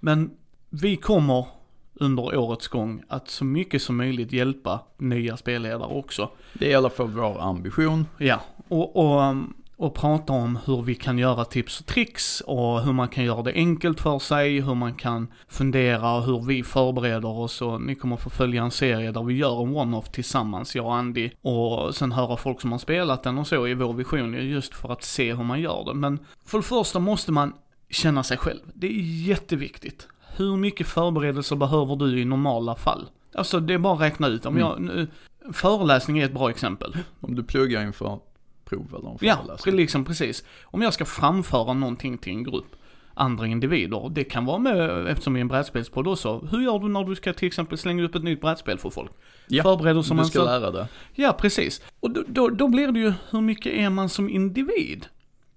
Men 0.00 0.30
vi 0.70 0.96
kommer 0.96 1.46
under 1.94 2.36
årets 2.36 2.68
gång 2.68 3.02
att 3.08 3.30
så 3.30 3.44
mycket 3.44 3.82
som 3.82 3.96
möjligt 3.96 4.32
hjälpa 4.32 4.80
nya 4.98 5.36
spelledare 5.36 5.88
också. 5.88 6.30
Det 6.52 6.66
är 6.66 6.70
i 6.70 6.74
alla 6.74 6.90
fall 6.90 7.08
vår 7.08 7.42
ambition. 7.42 8.06
Ja, 8.18 8.40
och, 8.68 8.96
och, 8.96 9.22
um, 9.22 9.54
och 9.76 9.94
prata 9.94 10.32
om 10.32 10.58
hur 10.66 10.82
vi 10.82 10.94
kan 10.94 11.18
göra 11.18 11.44
tips 11.44 11.80
och 11.80 11.86
tricks 11.86 12.40
och 12.40 12.82
hur 12.82 12.92
man 12.92 13.08
kan 13.08 13.24
göra 13.24 13.42
det 13.42 13.52
enkelt 13.52 14.00
för 14.00 14.18
sig, 14.18 14.60
hur 14.60 14.74
man 14.74 14.94
kan 14.94 15.32
fundera, 15.48 16.20
hur 16.20 16.46
vi 16.46 16.62
förbereder 16.62 17.28
oss 17.28 17.62
och 17.62 17.80
ni 17.80 17.94
kommer 17.94 18.16
få 18.16 18.30
följa 18.30 18.62
en 18.62 18.70
serie 18.70 19.12
där 19.12 19.22
vi 19.22 19.34
gör 19.34 19.62
en 19.62 19.76
one-off 19.76 20.08
tillsammans, 20.08 20.76
jag 20.76 20.86
och 20.86 20.94
Andy, 20.94 21.30
och 21.42 21.94
sen 21.94 22.12
höra 22.12 22.36
folk 22.36 22.60
som 22.60 22.72
har 22.72 22.78
spelat 22.78 23.22
den 23.22 23.38
och 23.38 23.46
så 23.46 23.66
i 23.66 23.74
vår 23.74 23.92
vision, 23.92 24.48
just 24.50 24.74
för 24.74 24.92
att 24.92 25.02
se 25.02 25.34
hur 25.34 25.44
man 25.44 25.60
gör 25.60 25.84
det. 25.84 25.94
Men 25.94 26.18
för 26.46 26.58
det 26.58 26.64
första 26.64 26.98
måste 26.98 27.32
man 27.32 27.52
känna 27.90 28.22
sig 28.22 28.36
själv. 28.36 28.60
Det 28.74 28.86
är 28.86 29.26
jätteviktigt. 29.28 30.08
Hur 30.36 30.56
mycket 30.56 30.86
förberedelser 30.86 31.56
behöver 31.56 31.96
du 31.96 32.20
i 32.20 32.24
normala 32.24 32.74
fall? 32.74 33.08
Alltså 33.34 33.60
det 33.60 33.74
är 33.74 33.78
bara 33.78 33.94
att 33.94 34.00
räkna 34.00 34.26
ut. 34.26 34.46
Om 34.46 34.58
jag, 34.58 34.80
nu, 34.80 35.08
föreläsning 35.52 36.18
är 36.18 36.24
ett 36.24 36.34
bra 36.34 36.50
exempel. 36.50 36.96
Om 37.20 37.34
du 37.34 37.44
pluggar 37.44 37.82
inför 37.82 38.18
prov 38.64 38.94
eller 38.98 39.08
en 39.10 39.16
Ja, 39.20 39.36
föreläsning. 39.36 39.76
liksom 39.76 40.04
precis. 40.04 40.44
Om 40.64 40.82
jag 40.82 40.94
ska 40.94 41.04
framföra 41.04 41.72
någonting 41.72 42.18
till 42.18 42.32
en 42.32 42.44
grupp 42.44 42.76
andra 43.16 43.46
individer, 43.46 44.08
det 44.10 44.24
kan 44.24 44.44
vara 44.44 44.58
med, 44.58 45.06
eftersom 45.06 45.34
vi 45.34 45.40
är 45.40 45.42
en 45.42 45.48
brädspelspodd 45.48 46.06
också, 46.06 46.38
hur 46.50 46.60
gör 46.62 46.78
du 46.78 46.88
när 46.88 47.04
du 47.04 47.14
ska 47.14 47.32
till 47.32 47.46
exempel 47.48 47.78
slänga 47.78 48.02
upp 48.04 48.14
ett 48.14 48.24
nytt 48.24 48.40
brädspel 48.40 48.78
för 48.78 48.90
folk? 48.90 49.10
Ja, 49.48 49.62
Förbereder 49.62 50.02
som 50.02 50.16
du 50.16 50.20
man 50.20 50.26
ska 50.26 50.38
så... 50.38 50.44
lära 50.44 50.70
det. 50.70 50.88
Ja, 51.12 51.32
precis. 51.32 51.82
Och 52.00 52.10
då, 52.10 52.22
då, 52.28 52.48
då 52.48 52.68
blir 52.68 52.92
det 52.92 53.00
ju, 53.00 53.12
hur 53.30 53.40
mycket 53.40 53.72
är 53.72 53.90
man 53.90 54.08
som 54.08 54.28
individ? 54.28 55.06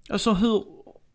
Alltså 0.10 0.34
hur, 0.34 0.64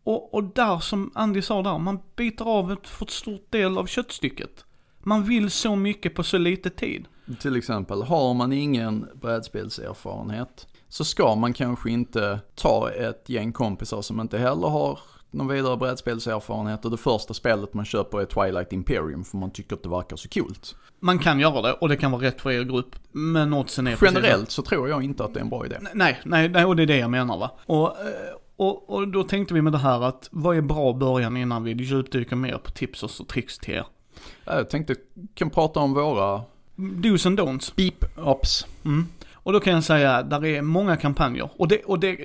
och, 0.03 0.33
och 0.33 0.43
där 0.43 0.79
som 0.79 1.11
Andy 1.15 1.41
sa 1.41 1.61
där, 1.61 1.77
man 1.77 1.99
biter 2.15 2.45
av 2.45 2.71
ett 2.71 2.87
för 2.87 3.05
stort 3.05 3.51
del 3.51 3.77
av 3.77 3.85
köttstycket. 3.85 4.65
Man 4.99 5.23
vill 5.23 5.51
så 5.51 5.75
mycket 5.75 6.15
på 6.15 6.23
så 6.23 6.37
lite 6.37 6.69
tid. 6.69 7.05
Till 7.39 7.55
exempel, 7.55 8.01
har 8.01 8.33
man 8.33 8.53
ingen 8.53 9.05
brädspelserfarenhet 9.21 10.67
så 10.93 11.03
ska 11.05 11.35
man 11.35 11.53
kanske 11.53 11.89
inte 11.91 12.39
ta 12.55 12.91
ett 12.91 13.29
gäng 13.29 13.51
kompisar 13.53 14.01
som 14.01 14.19
inte 14.19 14.37
heller 14.37 14.67
har 14.67 14.99
någon 15.31 15.47
vidare 15.47 15.77
brädspelserfarenhet 15.77 16.85
och 16.85 16.91
det 16.91 16.97
första 16.97 17.33
spelet 17.33 17.73
man 17.73 17.85
köper 17.85 18.21
är 18.21 18.25
Twilight 18.25 18.73
Imperium 18.73 19.23
för 19.23 19.37
man 19.37 19.51
tycker 19.51 19.75
att 19.75 19.83
det 19.83 19.89
verkar 19.89 20.15
så 20.15 20.29
coolt. 20.29 20.75
Man 20.99 21.19
kan 21.19 21.39
göra 21.39 21.61
det 21.61 21.73
och 21.73 21.89
det 21.89 21.97
kan 21.97 22.11
vara 22.11 22.21
rätt 22.21 22.41
för 22.41 22.51
er 22.51 22.63
grupp, 22.63 22.95
men 23.11 23.53
oddsen 23.53 23.87
är 23.87 23.95
precis- 23.95 24.15
Generellt 24.15 24.51
så 24.51 24.61
tror 24.61 24.89
jag 24.89 25.03
inte 25.03 25.23
att 25.23 25.33
det 25.33 25.39
är 25.39 25.41
en 25.43 25.49
bra 25.49 25.65
idé. 25.65 25.77
Nej, 25.93 26.19
nej, 26.25 26.49
nej, 26.49 26.65
och 26.65 26.75
det 26.75 26.83
är 26.83 26.87
det 26.87 26.97
jag 26.97 27.09
menar 27.11 27.37
va. 27.37 27.51
Och, 27.65 27.87
eh, 27.87 28.35
och, 28.55 28.89
och 28.89 29.07
då 29.07 29.23
tänkte 29.23 29.53
vi 29.53 29.61
med 29.61 29.71
det 29.73 29.77
här 29.77 30.01
att 30.03 30.29
vad 30.31 30.57
är 30.57 30.61
bra 30.61 30.93
början 30.93 31.37
innan 31.37 31.63
vi 31.63 31.71
djupdyker 31.71 32.35
mer 32.35 32.57
på 32.57 32.71
tips 32.71 33.03
och 33.19 33.27
tricks 33.27 33.57
till 33.59 33.73
er? 33.73 33.85
Jag 34.45 34.69
tänkte, 34.69 34.95
kan 35.33 35.49
prata 35.49 35.79
om 35.79 35.93
våra 35.93 36.41
Do's 36.75 37.27
and 37.27 37.39
don'ts. 37.39 37.73
beep-ups. 37.75 38.65
Mm. 38.85 39.07
Och 39.43 39.53
då 39.53 39.59
kan 39.59 39.73
jag 39.73 39.83
säga, 39.83 40.23
där 40.23 40.45
är 40.45 40.61
många 40.61 40.97
kampanjer. 40.97 41.49
Och 41.57 41.67
det, 41.67 41.83
och 41.83 41.99
det, 41.99 42.17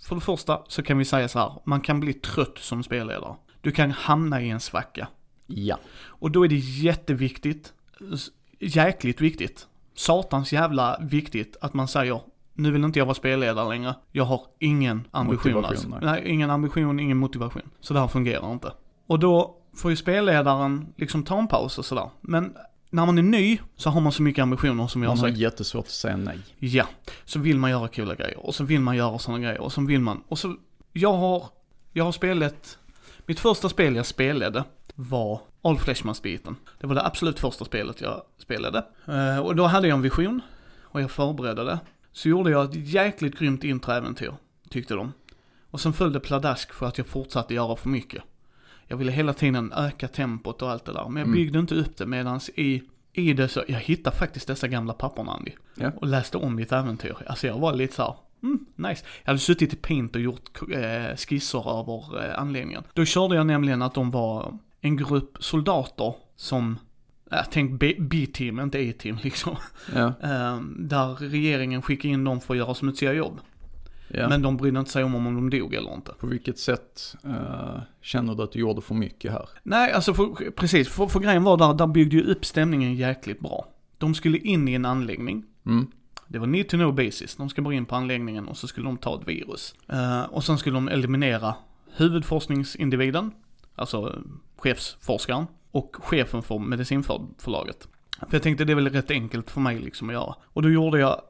för 0.00 0.14
det 0.14 0.20
första 0.20 0.62
så 0.68 0.82
kan 0.82 0.98
vi 0.98 1.04
säga 1.04 1.28
så 1.28 1.38
här, 1.38 1.52
man 1.64 1.80
kan 1.80 2.00
bli 2.00 2.12
trött 2.12 2.58
som 2.58 2.82
spelledare. 2.82 3.34
Du 3.60 3.72
kan 3.72 3.90
hamna 3.90 4.42
i 4.42 4.50
en 4.50 4.60
svacka. 4.60 5.08
Ja. 5.46 5.78
Och 6.04 6.30
då 6.30 6.44
är 6.44 6.48
det 6.48 6.56
jätteviktigt, 6.56 7.72
jäkligt 8.58 9.20
viktigt, 9.20 9.66
satans 9.94 10.52
jävla 10.52 10.98
viktigt 11.00 11.56
att 11.60 11.74
man 11.74 11.88
säger 11.88 12.20
nu 12.54 12.70
vill 12.70 12.84
inte 12.84 12.98
jag 12.98 13.06
vara 13.06 13.14
spelledare 13.14 13.68
längre. 13.68 13.94
Jag 14.12 14.24
har 14.24 14.40
ingen 14.58 15.08
ambition 15.10 15.52
Motivation, 15.52 15.64
alltså. 15.64 15.88
nej. 15.88 16.22
nej. 16.22 16.32
ingen 16.32 16.50
ambition, 16.50 17.00
ingen 17.00 17.16
motivation. 17.16 17.62
Så 17.80 17.94
det 17.94 18.00
här 18.00 18.08
fungerar 18.08 18.52
inte. 18.52 18.72
Och 19.06 19.18
då 19.18 19.56
får 19.76 19.90
ju 19.90 19.96
spelledaren 19.96 20.92
liksom 20.96 21.22
ta 21.22 21.38
en 21.38 21.48
paus 21.48 21.78
och 21.78 21.84
sådär. 21.84 22.10
Men 22.20 22.56
när 22.90 23.06
man 23.06 23.18
är 23.18 23.22
ny 23.22 23.58
så 23.76 23.90
har 23.90 24.00
man 24.00 24.12
så 24.12 24.22
mycket 24.22 24.42
ambitioner 24.42 24.86
som 24.86 25.02
jag 25.02 25.10
har 25.10 25.16
Man 25.16 25.30
har 25.30 25.38
jättesvårt 25.38 25.84
att 25.84 25.90
säga 25.90 26.16
nej. 26.16 26.38
Ja, 26.58 26.86
så 27.24 27.38
vill 27.38 27.58
man 27.58 27.70
göra 27.70 27.88
coola 27.88 28.14
grejer 28.14 28.46
och 28.46 28.54
så 28.54 28.64
vill 28.64 28.80
man 28.80 28.96
göra 28.96 29.18
sådana 29.18 29.42
grejer 29.44 29.60
och 29.60 29.72
så 29.72 29.80
vill 29.80 30.00
man, 30.00 30.22
och 30.28 30.38
så, 30.38 30.56
jag 30.92 31.12
har, 31.12 31.44
jag 31.92 32.04
har 32.04 32.12
spelat, 32.12 32.78
mitt 33.26 33.40
första 33.40 33.68
spel 33.68 33.96
jag 33.96 34.06
spelade 34.06 34.64
var 34.94 35.40
All 35.62 35.78
Fleshmans-biten. 35.78 36.56
Det 36.80 36.86
var 36.86 36.94
det 36.94 37.06
absolut 37.06 37.40
första 37.40 37.64
spelet 37.64 38.00
jag 38.00 38.22
spelade. 38.38 38.84
Eh, 39.06 39.38
och 39.38 39.56
då 39.56 39.66
hade 39.66 39.88
jag 39.88 39.96
en 39.96 40.02
vision 40.02 40.40
och 40.82 41.02
jag 41.02 41.10
förberedde 41.10 41.64
det. 41.64 41.78
Så 42.12 42.28
gjorde 42.28 42.50
jag 42.50 42.64
ett 42.64 42.88
jäkligt 42.88 43.38
grymt 43.38 43.64
introäventyr, 43.64 44.34
tyckte 44.70 44.94
de. 44.94 45.12
Och 45.70 45.80
sen 45.80 45.92
följde 45.92 46.20
pladask 46.20 46.72
för 46.72 46.86
att 46.86 46.98
jag 46.98 47.06
fortsatte 47.06 47.54
göra 47.54 47.76
för 47.76 47.88
mycket. 47.88 48.22
Jag 48.90 48.96
ville 48.96 49.12
hela 49.12 49.32
tiden 49.32 49.72
öka 49.76 50.08
tempot 50.08 50.62
och 50.62 50.70
allt 50.70 50.84
det 50.84 50.92
där, 50.92 51.04
men 51.08 51.16
jag 51.16 51.26
Mm. 51.26 51.32
byggde 51.32 51.58
inte 51.58 51.74
upp 51.74 51.96
det 51.96 52.06
medans 52.06 52.50
i, 52.56 52.82
i 53.12 53.32
det 53.32 53.48
så, 53.48 53.62
jag 53.68 53.78
hittade 53.80 54.16
faktiskt 54.16 54.46
dessa 54.46 54.68
gamla 54.68 54.92
papperna 54.92 55.32
Andy 55.32 55.52
Ja. 55.74 55.90
och 55.96 56.06
läste 56.06 56.38
om 56.38 56.54
mitt 56.54 56.72
äventyr. 56.72 57.16
Alltså 57.26 57.46
jag 57.46 57.58
var 57.58 57.72
lite 57.74 57.94
så 57.94 58.02
här, 58.02 58.14
mm, 58.42 58.66
nice. 58.76 59.04
Jag 59.22 59.26
hade 59.28 59.38
suttit 59.38 59.72
i 59.72 59.76
Paint 59.76 60.14
och 60.16 60.20
gjort 60.22 60.58
eh, 60.72 61.16
skisser 61.16 61.80
över 61.80 62.24
eh, 62.28 62.38
anläggningen. 62.40 62.82
Då 62.94 63.04
körde 63.04 63.34
jag 63.34 63.46
nämligen 63.46 63.82
att 63.82 63.94
de 63.94 64.10
var 64.10 64.58
en 64.80 64.96
grupp 64.96 65.36
soldater 65.40 66.14
som, 66.36 66.78
jag 67.30 67.50
tänk 67.50 67.80
B- 67.80 67.96
B-team, 67.98 68.60
inte 68.60 68.78
A-team 68.90 69.18
liksom. 69.22 69.56
Ja. 69.94 70.06
Eh, 70.22 70.60
där 70.78 71.14
regeringen 71.14 71.82
skickade 71.82 72.14
in 72.14 72.24
dem 72.24 72.40
för 72.40 72.54
att 72.54 72.58
göra 72.58 72.74
smutsiga 72.74 73.12
jobb. 73.12 73.40
Ja. 74.10 74.28
Men 74.28 74.42
de 74.42 74.56
brydde 74.56 74.78
inte 74.78 74.90
sig 74.90 75.04
om 75.04 75.14
om 75.14 75.24
de 75.24 75.58
dog 75.58 75.74
eller 75.74 75.94
inte. 75.94 76.12
På 76.12 76.26
vilket 76.26 76.58
sätt 76.58 77.16
eh, 77.24 77.80
känner 78.00 78.34
du 78.34 78.42
att 78.42 78.52
du 78.52 78.58
gjorde 78.58 78.80
för 78.80 78.94
mycket 78.94 79.32
här? 79.32 79.48
Nej, 79.62 79.92
alltså 79.92 80.14
för, 80.14 80.50
precis, 80.50 80.88
för, 80.88 81.06
för 81.06 81.20
grejen 81.20 81.44
var 81.44 81.56
där, 81.56 81.74
där 81.74 81.86
byggde 81.86 82.16
ju 82.16 82.22
upp 82.22 82.44
stämningen 82.44 82.94
jäkligt 82.94 83.40
bra. 83.40 83.66
De 83.98 84.14
skulle 84.14 84.38
in 84.38 84.68
i 84.68 84.74
en 84.74 84.84
anläggning. 84.84 85.44
Mm. 85.66 85.86
Det 86.28 86.38
var 86.38 86.46
need 86.46 86.68
to 86.68 86.76
know 86.76 86.94
basis. 86.94 87.36
De 87.36 87.48
ska 87.48 87.62
bara 87.62 87.74
in 87.74 87.86
på 87.86 87.96
anläggningen 87.96 88.48
och 88.48 88.56
så 88.56 88.66
skulle 88.66 88.86
de 88.86 88.96
ta 88.96 89.20
ett 89.20 89.28
virus. 89.28 89.74
Eh, 89.88 90.22
och 90.22 90.44
sen 90.44 90.58
skulle 90.58 90.76
de 90.76 90.88
eliminera 90.88 91.54
huvudforskningsindividen, 91.96 93.32
alltså 93.74 94.22
chefsforskaren, 94.56 95.46
och 95.70 95.96
chefen 96.00 96.42
för 96.42 96.58
medicinförlaget. 96.58 97.88
För 98.18 98.34
jag 98.34 98.42
tänkte 98.42 98.64
det 98.64 98.72
är 98.72 98.74
väl 98.74 98.88
rätt 98.88 99.10
enkelt 99.10 99.50
för 99.50 99.60
mig 99.60 99.78
liksom 99.78 100.08
att 100.08 100.12
göra. 100.14 100.34
Och 100.42 100.62
då 100.62 100.70
gjorde 100.70 100.98
jag 100.98 101.20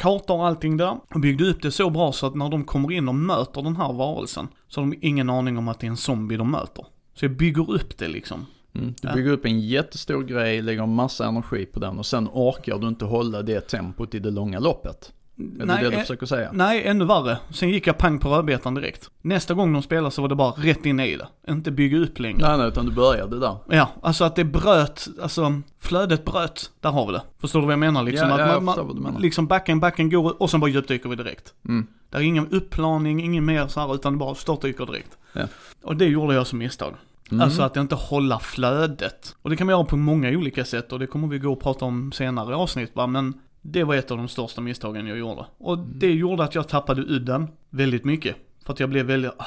kartor 0.00 0.36
och 0.36 0.46
allting 0.46 0.76
där 0.76 0.98
och 1.14 1.20
byggde 1.20 1.44
upp 1.44 1.62
det 1.62 1.70
så 1.70 1.90
bra 1.90 2.12
så 2.12 2.26
att 2.26 2.34
när 2.34 2.48
de 2.48 2.64
kommer 2.64 2.92
in 2.92 3.08
och 3.08 3.14
möter 3.14 3.62
den 3.62 3.76
här 3.76 3.92
varelsen 3.92 4.48
så 4.68 4.80
har 4.80 4.86
de 4.86 4.98
ingen 5.00 5.30
aning 5.30 5.58
om 5.58 5.68
att 5.68 5.80
det 5.80 5.86
är 5.86 5.90
en 5.90 5.96
zombie 5.96 6.36
de 6.36 6.50
möter. 6.50 6.86
Så 7.14 7.24
jag 7.24 7.36
bygger 7.36 7.70
upp 7.70 7.98
det 7.98 8.08
liksom. 8.08 8.46
Mm. 8.74 8.94
Du 9.02 9.12
bygger 9.12 9.30
upp 9.30 9.44
en 9.44 9.60
jättestor 9.60 10.22
grej, 10.22 10.62
lägger 10.62 10.86
massa 10.86 11.26
energi 11.26 11.66
på 11.66 11.80
den 11.80 11.98
och 11.98 12.06
sen 12.06 12.28
orkar 12.32 12.78
du 12.78 12.88
inte 12.88 13.04
hålla 13.04 13.42
det 13.42 13.60
tempot 13.60 14.14
i 14.14 14.18
det 14.18 14.30
långa 14.30 14.58
loppet. 14.58 15.12
Är 15.60 15.66
det 15.66 15.74
det 15.82 15.90
du 15.90 15.96
eh, 15.96 16.00
försöker 16.00 16.26
säga? 16.26 16.50
Nej, 16.52 16.86
ännu 16.86 17.04
värre. 17.04 17.38
Sen 17.50 17.68
gick 17.70 17.86
jag 17.86 17.98
pang 17.98 18.18
på 18.18 18.28
rödbetan 18.28 18.74
direkt. 18.74 19.10
Nästa 19.22 19.54
gång 19.54 19.72
de 19.72 19.82
spelade 19.82 20.10
så 20.10 20.22
var 20.22 20.28
det 20.28 20.34
bara 20.34 20.50
rätt 20.50 20.86
in 20.86 21.00
i 21.00 21.16
det. 21.16 21.28
Inte 21.48 21.70
bygga 21.70 21.98
upp 21.98 22.18
längre. 22.18 22.48
Nej, 22.48 22.58
nej, 22.58 22.68
utan 22.68 22.86
du 22.86 22.92
började 22.92 23.40
där. 23.40 23.56
Ja, 23.68 23.88
alltså 24.02 24.24
att 24.24 24.36
det 24.36 24.44
bröt, 24.44 25.08
alltså 25.22 25.60
flödet 25.78 26.24
bröt, 26.24 26.70
där 26.80 26.90
har 26.90 27.06
vi 27.06 27.12
det. 27.12 27.22
Förstår 27.40 27.60
du 27.60 27.66
vad 27.66 27.72
jag 27.72 27.78
menar? 27.78 28.02
Liksom 28.02 28.28
Ja, 28.28 28.34
att 28.34 28.40
ja, 28.40 28.46
jag 28.46 28.62
man, 28.62 28.74
förstår 28.74 28.86
vad 28.86 28.96
du 28.96 29.00
man, 29.00 29.12
menar. 29.12 29.22
liksom 29.22 29.46
backen, 29.46 29.80
backen 29.80 30.10
går 30.10 30.42
och 30.42 30.50
sen 30.50 30.60
bara 30.60 30.70
djupdyker 30.70 31.08
vi 31.08 31.16
direkt. 31.16 31.54
Mm. 31.68 31.86
Det 32.10 32.16
är 32.16 32.22
ingen 32.22 32.48
upplaning, 32.48 33.24
ingen 33.24 33.44
mer 33.44 33.66
så 33.66 33.80
här, 33.80 33.94
utan 33.94 34.12
det 34.12 34.18
bara 34.18 34.34
störtdyker 34.34 34.86
direkt. 34.86 35.18
Ja. 35.32 35.42
Och 35.82 35.96
det 35.96 36.04
gjorde 36.04 36.34
jag 36.34 36.46
som 36.46 36.58
misstag. 36.58 36.94
Mm. 37.30 37.40
Alltså 37.42 37.62
att 37.62 37.76
inte 37.76 37.94
hålla 37.94 38.38
flödet. 38.38 39.36
Och 39.42 39.50
det 39.50 39.56
kan 39.56 39.66
man 39.66 39.74
göra 39.76 39.84
på 39.84 39.96
många 39.96 40.28
olika 40.30 40.64
sätt 40.64 40.92
och 40.92 40.98
det 40.98 41.06
kommer 41.06 41.28
vi 41.28 41.38
gå 41.38 41.52
och 41.52 41.60
prata 41.60 41.84
om 41.84 42.12
senare 42.12 42.50
i 42.50 42.54
avsnitt 42.54 42.90
va, 42.94 43.06
men 43.06 43.34
det 43.62 43.84
var 43.84 43.94
ett 43.94 44.10
av 44.10 44.16
de 44.16 44.28
största 44.28 44.60
misstagen 44.60 45.06
jag 45.06 45.18
gjorde. 45.18 45.44
Och 45.58 45.74
Mm. 45.74 45.92
det 45.94 46.12
gjorde 46.12 46.44
att 46.44 46.54
jag 46.54 46.68
tappade 46.68 47.02
udden 47.02 47.48
väldigt 47.70 48.04
mycket. 48.04 48.36
För 48.64 48.72
att 48.72 48.80
jag 48.80 48.88
blev 48.90 49.06
väldigt, 49.06 49.32
ah, 49.36 49.44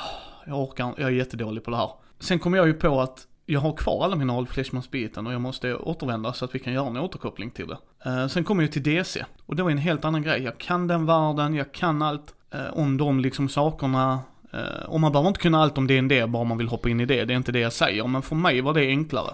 jag 0.48 0.62
orkar 0.62 0.94
jag 0.98 1.08
är 1.08 1.12
jättedålig 1.14 1.64
på 1.64 1.72
det 1.72 1.78
här. 1.78 1.90
Sen 2.20 2.40
kom 2.40 2.54
jag 2.54 2.68
ju 2.68 2.74
på 2.74 3.02
att 3.02 3.28
jag 3.46 3.60
har 3.60 3.74
kvar 3.74 4.04
alla 4.06 4.16
mina 4.16 4.38
Old 4.38 4.50
Fleshmans-biten 4.50 5.28
och 5.28 5.34
jag 5.34 5.42
måste 5.42 5.76
återvända 5.76 6.34
så 6.34 6.46
att 6.46 6.56
vi 6.56 6.60
kan 6.60 6.74
göra 6.74 6.88
en 6.88 6.98
återkoppling 6.98 7.52
till 7.52 7.68
det. 7.68 7.78
Eh, 8.10 8.28
sen 8.28 8.44
kom 8.44 8.60
jag 8.60 8.72
till 8.72 8.84
DC 8.84 9.26
och 9.46 9.56
det 9.56 9.64
var 9.64 9.72
en 9.72 9.78
helt 9.78 10.06
annan 10.06 10.22
grej. 10.24 10.44
Jag 10.44 10.58
kan 10.58 10.88
den 10.88 11.06
världen, 11.06 11.54
jag 11.54 11.72
kan 11.72 12.02
allt 12.02 12.34
eh, 12.52 12.74
om 12.74 12.98
de 12.98 13.20
liksom 13.20 13.50
sakerna. 13.50 14.20
Eh, 14.54 14.86
och 14.88 15.00
man 15.00 15.12
behöver 15.12 15.28
inte 15.28 15.40
kunna 15.40 15.62
allt 15.62 15.78
om 15.78 15.88
D&D 15.88 16.28
bara 16.28 16.44
man 16.44 16.58
vill 16.58 16.68
hoppa 16.68 16.90
in 16.90 17.00
i 17.00 17.06
det, 17.06 17.26
det 17.26 17.34
är 17.34 17.38
inte 17.38 17.52
det 17.52 17.60
jag 17.60 17.74
säger. 17.74 18.08
Men 18.08 18.22
för 18.22 18.36
mig 18.36 18.62
var 18.62 18.74
det 18.74 18.88
enklare. 18.88 19.34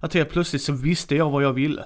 Att 0.00 0.14
helt 0.14 0.30
plötsligt 0.30 0.62
så 0.62 0.72
visste 0.72 1.16
jag 1.16 1.30
vad 1.30 1.42
jag 1.42 1.52
ville. 1.52 1.84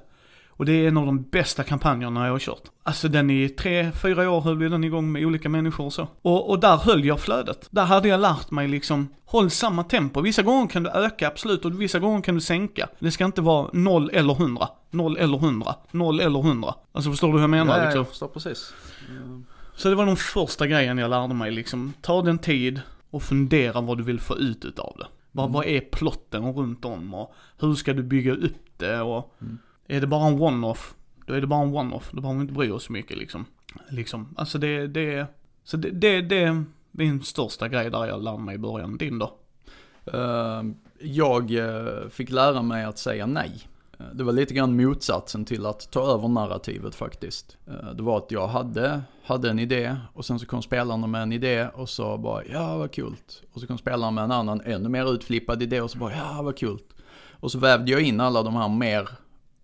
Och 0.58 0.66
det 0.66 0.72
är 0.72 0.88
en 0.88 0.96
av 0.96 1.06
de 1.06 1.22
bästa 1.22 1.64
kampanjerna 1.64 2.26
jag 2.26 2.32
har 2.32 2.38
kört. 2.38 2.62
Alltså 2.82 3.08
den 3.08 3.30
i 3.30 3.48
tre, 3.48 3.92
fyra 3.92 4.30
år 4.30 4.40
höll 4.40 4.58
vi 4.58 4.68
den 4.68 4.84
igång 4.84 5.12
med 5.12 5.24
olika 5.24 5.48
människor 5.48 5.84
och 5.84 5.92
så. 5.92 6.08
Och, 6.22 6.50
och 6.50 6.60
där 6.60 6.76
höll 6.76 7.04
jag 7.04 7.20
flödet. 7.20 7.68
Där 7.70 7.84
hade 7.84 8.08
jag 8.08 8.20
lärt 8.20 8.50
mig 8.50 8.68
liksom, 8.68 9.08
håll 9.24 9.50
samma 9.50 9.84
tempo. 9.84 10.20
Vissa 10.20 10.42
gånger 10.42 10.66
kan 10.66 10.82
du 10.82 10.90
öka 10.90 11.28
absolut 11.28 11.64
och 11.64 11.80
vissa 11.80 11.98
gånger 11.98 12.22
kan 12.22 12.34
du 12.34 12.40
sänka. 12.40 12.88
Det 12.98 13.10
ska 13.10 13.24
inte 13.24 13.40
vara 13.40 13.70
0 13.72 14.10
eller 14.12 14.32
100. 14.32 14.68
0 14.90 15.16
eller 15.16 15.38
100. 15.38 15.74
0 15.90 16.20
eller 16.20 16.38
100. 16.38 16.74
Alltså 16.92 17.10
förstår 17.10 17.28
du 17.28 17.32
hur 17.32 17.40
jag 17.40 17.50
menar? 17.50 17.78
Ja, 17.78 17.84
liksom? 17.84 17.98
jag 17.98 18.08
förstår 18.08 18.28
precis. 18.28 18.74
Så 19.76 19.88
det 19.88 19.94
var 19.94 20.06
den 20.06 20.16
första 20.16 20.66
grejen 20.66 20.98
jag 20.98 21.10
lärde 21.10 21.34
mig 21.34 21.50
liksom. 21.50 21.92
Ta 22.00 22.22
den 22.22 22.38
tid 22.38 22.80
och 23.10 23.22
fundera 23.22 23.80
vad 23.80 23.98
du 23.98 24.04
vill 24.04 24.20
få 24.20 24.36
ut 24.36 24.64
utav 24.64 24.94
det. 24.98 25.06
Vad, 25.32 25.52
vad 25.52 25.66
är 25.66 25.80
plotten 25.80 26.52
runt 26.52 26.84
om 26.84 27.14
och 27.14 27.34
hur 27.60 27.74
ska 27.74 27.92
du 27.92 28.02
bygga 28.02 28.32
upp 28.32 28.78
det 28.78 29.00
och 29.00 29.34
Mm 29.40 29.58
är 29.88 30.00
det 30.00 30.06
bara 30.06 30.26
en 30.26 30.42
one-off, 30.42 30.94
då 31.26 31.34
är 31.34 31.40
det 31.40 31.46
bara 31.46 31.62
en 31.62 31.74
one-off. 31.74 32.10
Då 32.12 32.20
behöver 32.20 32.38
vi 32.38 32.42
inte 32.42 32.54
bry 32.54 32.70
oss 32.70 32.84
så 32.84 32.92
mycket 32.92 33.18
liksom. 33.18 33.44
Liksom, 33.88 34.34
alltså 34.36 34.58
det, 34.58 34.86
det, 34.86 35.26
så 35.64 35.76
det, 35.76 35.90
det, 35.90 36.20
det 36.20 36.42
är 36.42 36.64
min 36.90 37.22
största 37.22 37.68
grej 37.68 37.90
där 37.90 38.06
jag 38.06 38.22
lärde 38.22 38.38
mig 38.38 38.54
i 38.54 38.58
början. 38.58 38.98
Din 38.98 39.18
då? 39.18 39.38
Eh, 40.12 40.62
jag 41.00 41.54
eh, 41.54 42.08
fick 42.10 42.30
lära 42.30 42.62
mig 42.62 42.84
att 42.84 42.98
säga 42.98 43.26
nej. 43.26 43.68
Eh, 43.98 44.06
det 44.14 44.24
var 44.24 44.32
lite 44.32 44.54
grann 44.54 44.76
motsatsen 44.76 45.44
till 45.44 45.66
att 45.66 45.90
ta 45.90 46.14
över 46.14 46.28
narrativet 46.28 46.94
faktiskt. 46.94 47.56
Det 47.94 48.02
var 48.02 48.18
att 48.18 48.30
jag 48.30 48.48
hade, 48.48 49.02
hade 49.24 49.50
en 49.50 49.58
idé 49.58 49.96
och 50.14 50.24
sen 50.24 50.38
så 50.38 50.46
kom 50.46 50.62
spelarna 50.62 51.06
med 51.06 51.22
en 51.22 51.32
idé 51.32 51.68
och 51.74 51.88
så 51.88 52.18
bara 52.18 52.44
ja 52.44 52.76
vad 52.76 52.92
kul. 52.92 53.16
Och 53.52 53.60
så 53.60 53.66
kom 53.66 53.78
spelarna 53.78 54.10
med 54.10 54.24
en 54.24 54.32
annan 54.32 54.60
ännu 54.60 54.88
mer 54.88 55.12
utflippad 55.14 55.62
idé 55.62 55.80
och 55.80 55.90
så 55.90 55.98
bara 55.98 56.12
ja 56.12 56.42
vad 56.42 56.56
kul. 56.56 56.78
Och 57.40 57.52
så 57.52 57.58
vävde 57.58 57.90
jag 57.90 58.00
in 58.00 58.20
alla 58.20 58.42
de 58.42 58.54
här 58.54 58.68
mer 58.68 59.08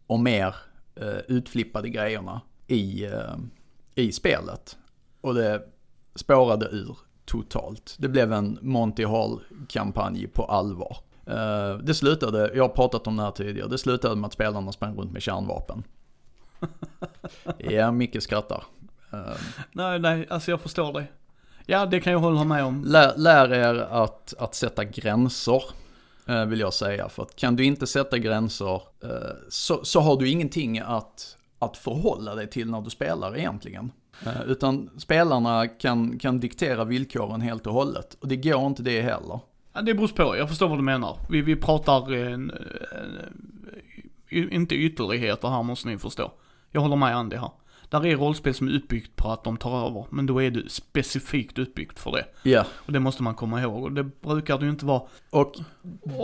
och 0.06 0.20
mer 0.20 0.55
eh, 0.94 1.18
utflippade 1.28 1.89
grejerna 1.89 2.40
i, 2.66 3.05
eh, 3.05 3.36
i 3.94 4.12
spelet. 4.12 4.78
Och 5.20 5.35
det 5.35 5.62
spårade 6.14 6.66
ur 6.66 6.97
totalt. 7.24 7.97
Det 7.98 8.09
blev 8.09 8.32
en 8.32 8.59
Monty 8.62 9.05
Hall-kampanj 9.05 10.26
på 10.26 10.44
allvar. 10.44 10.97
Eh, 11.26 11.78
det 11.78 11.94
slutade, 11.94 12.51
jag 12.55 12.64
har 12.64 12.68
pratat 12.68 13.06
om 13.06 13.16
det 13.16 13.22
här 13.22 13.31
tidigare, 13.31 13.68
det 13.68 13.78
slutade 13.78 14.16
med 14.16 14.26
att 14.26 14.32
spelarna 14.32 14.72
sprang 14.72 14.97
runt 14.97 15.12
med 15.12 15.22
kärnvapen. 15.22 15.82
ja, 17.59 17.90
Micke 17.90 18.22
skrattar. 18.22 18.64
Eh, 19.12 19.18
Nej, 19.72 19.98
nej, 19.98 20.26
alltså 20.31 20.51
jag 20.51 20.60
förstår 20.60 20.93
dig. 20.93 21.12
Ja, 21.66 21.86
det 21.86 22.01
kan 22.01 22.12
jag 22.12 22.20
hålla 22.20 22.44
med 22.44 22.64
om. 22.64 22.85
lär, 22.85 23.12
lär 23.16 23.52
er 23.52 23.74
att, 23.74 24.35
att 24.39 24.55
sätta 24.55 24.85
gränser, 24.85 25.62
Eh, 26.27 26.45
vill 26.45 26.61
jag 26.61 26.75
säga. 26.75 27.09
För 27.09 27.23
att 27.23 27.37
kan 27.37 27.57
du 27.57 27.65
inte 27.65 27.87
sätta 27.87 28.19
gränser 28.19 28.83
eh, 29.03 29.11
så, 29.49 29.85
så 29.85 30.01
har 30.01 30.17
du 30.17 30.29
ingenting 30.29 30.79
att, 30.79 31.37
att 31.59 31.77
förhålla 31.77 32.35
dig 32.35 32.51
till 32.51 32.71
när 32.71 32.81
du 32.81 32.91
spelar 32.91 33.37
egentligen. 33.39 33.93
Eh, 34.27 34.43
utan 34.47 34.91
spelarna 34.99 35.69
kan, 35.69 36.19
kan 36.19 36.41
diktera 36.41 36.85
villkoren 36.85 37.41
helt 37.41 37.67
och 37.67 37.73
hållet. 37.73 38.17
Och 38.21 38.29
det 38.29 38.37
går 38.37 38.67
inte 38.67 38.83
det 38.83 39.03
heller. 39.03 39.41
Ja, 39.73 39.83
det 39.83 39.95
beror 39.95 40.09
på, 40.09 40.37
jag 40.37 40.49
förstår 40.49 40.69
vad 40.69 40.79
du 40.79 40.83
menar. 40.83 41.19
Vi, 41.31 41.43
vi 41.43 41.57
pratar, 41.57 42.13
eh, 42.13 42.33
en, 42.33 42.51
eh, 44.31 44.55
inte 44.55 44.75
ytterligheter 44.75 45.49
här 45.49 45.63
måste 45.63 45.89
ni 45.89 45.99
förstå. 45.99 46.33
Jag 46.71 46.81
håller 46.81 46.97
med 46.97 47.17
Andy 47.17 47.37
här. 47.37 47.51
Där 47.89 48.06
är 48.06 48.16
rollspel 48.16 48.55
som 48.55 48.69
är 48.69 48.73
uppbyggt 48.73 49.16
på 49.16 49.31
att 49.32 49.44
de 49.44 49.56
tar 49.56 49.86
över, 49.86 50.06
men 50.11 50.27
då 50.27 50.43
är 50.43 50.51
det 50.51 50.70
specifikt 50.70 51.59
uppbyggt 51.59 51.98
för 51.98 52.12
det. 52.12 52.24
Ja, 52.51 52.65
Och 52.74 52.93
det 52.93 53.01
måste 53.01 53.23
man 53.23 53.35
komma 53.35 53.62
ihåg. 53.62 53.82
Och 53.82 53.93
det 53.93 54.05
brukar 54.20 54.59
det 54.59 54.65
ju 54.65 54.70
inte 54.70 54.86
vara. 54.86 55.02
och 55.31 55.52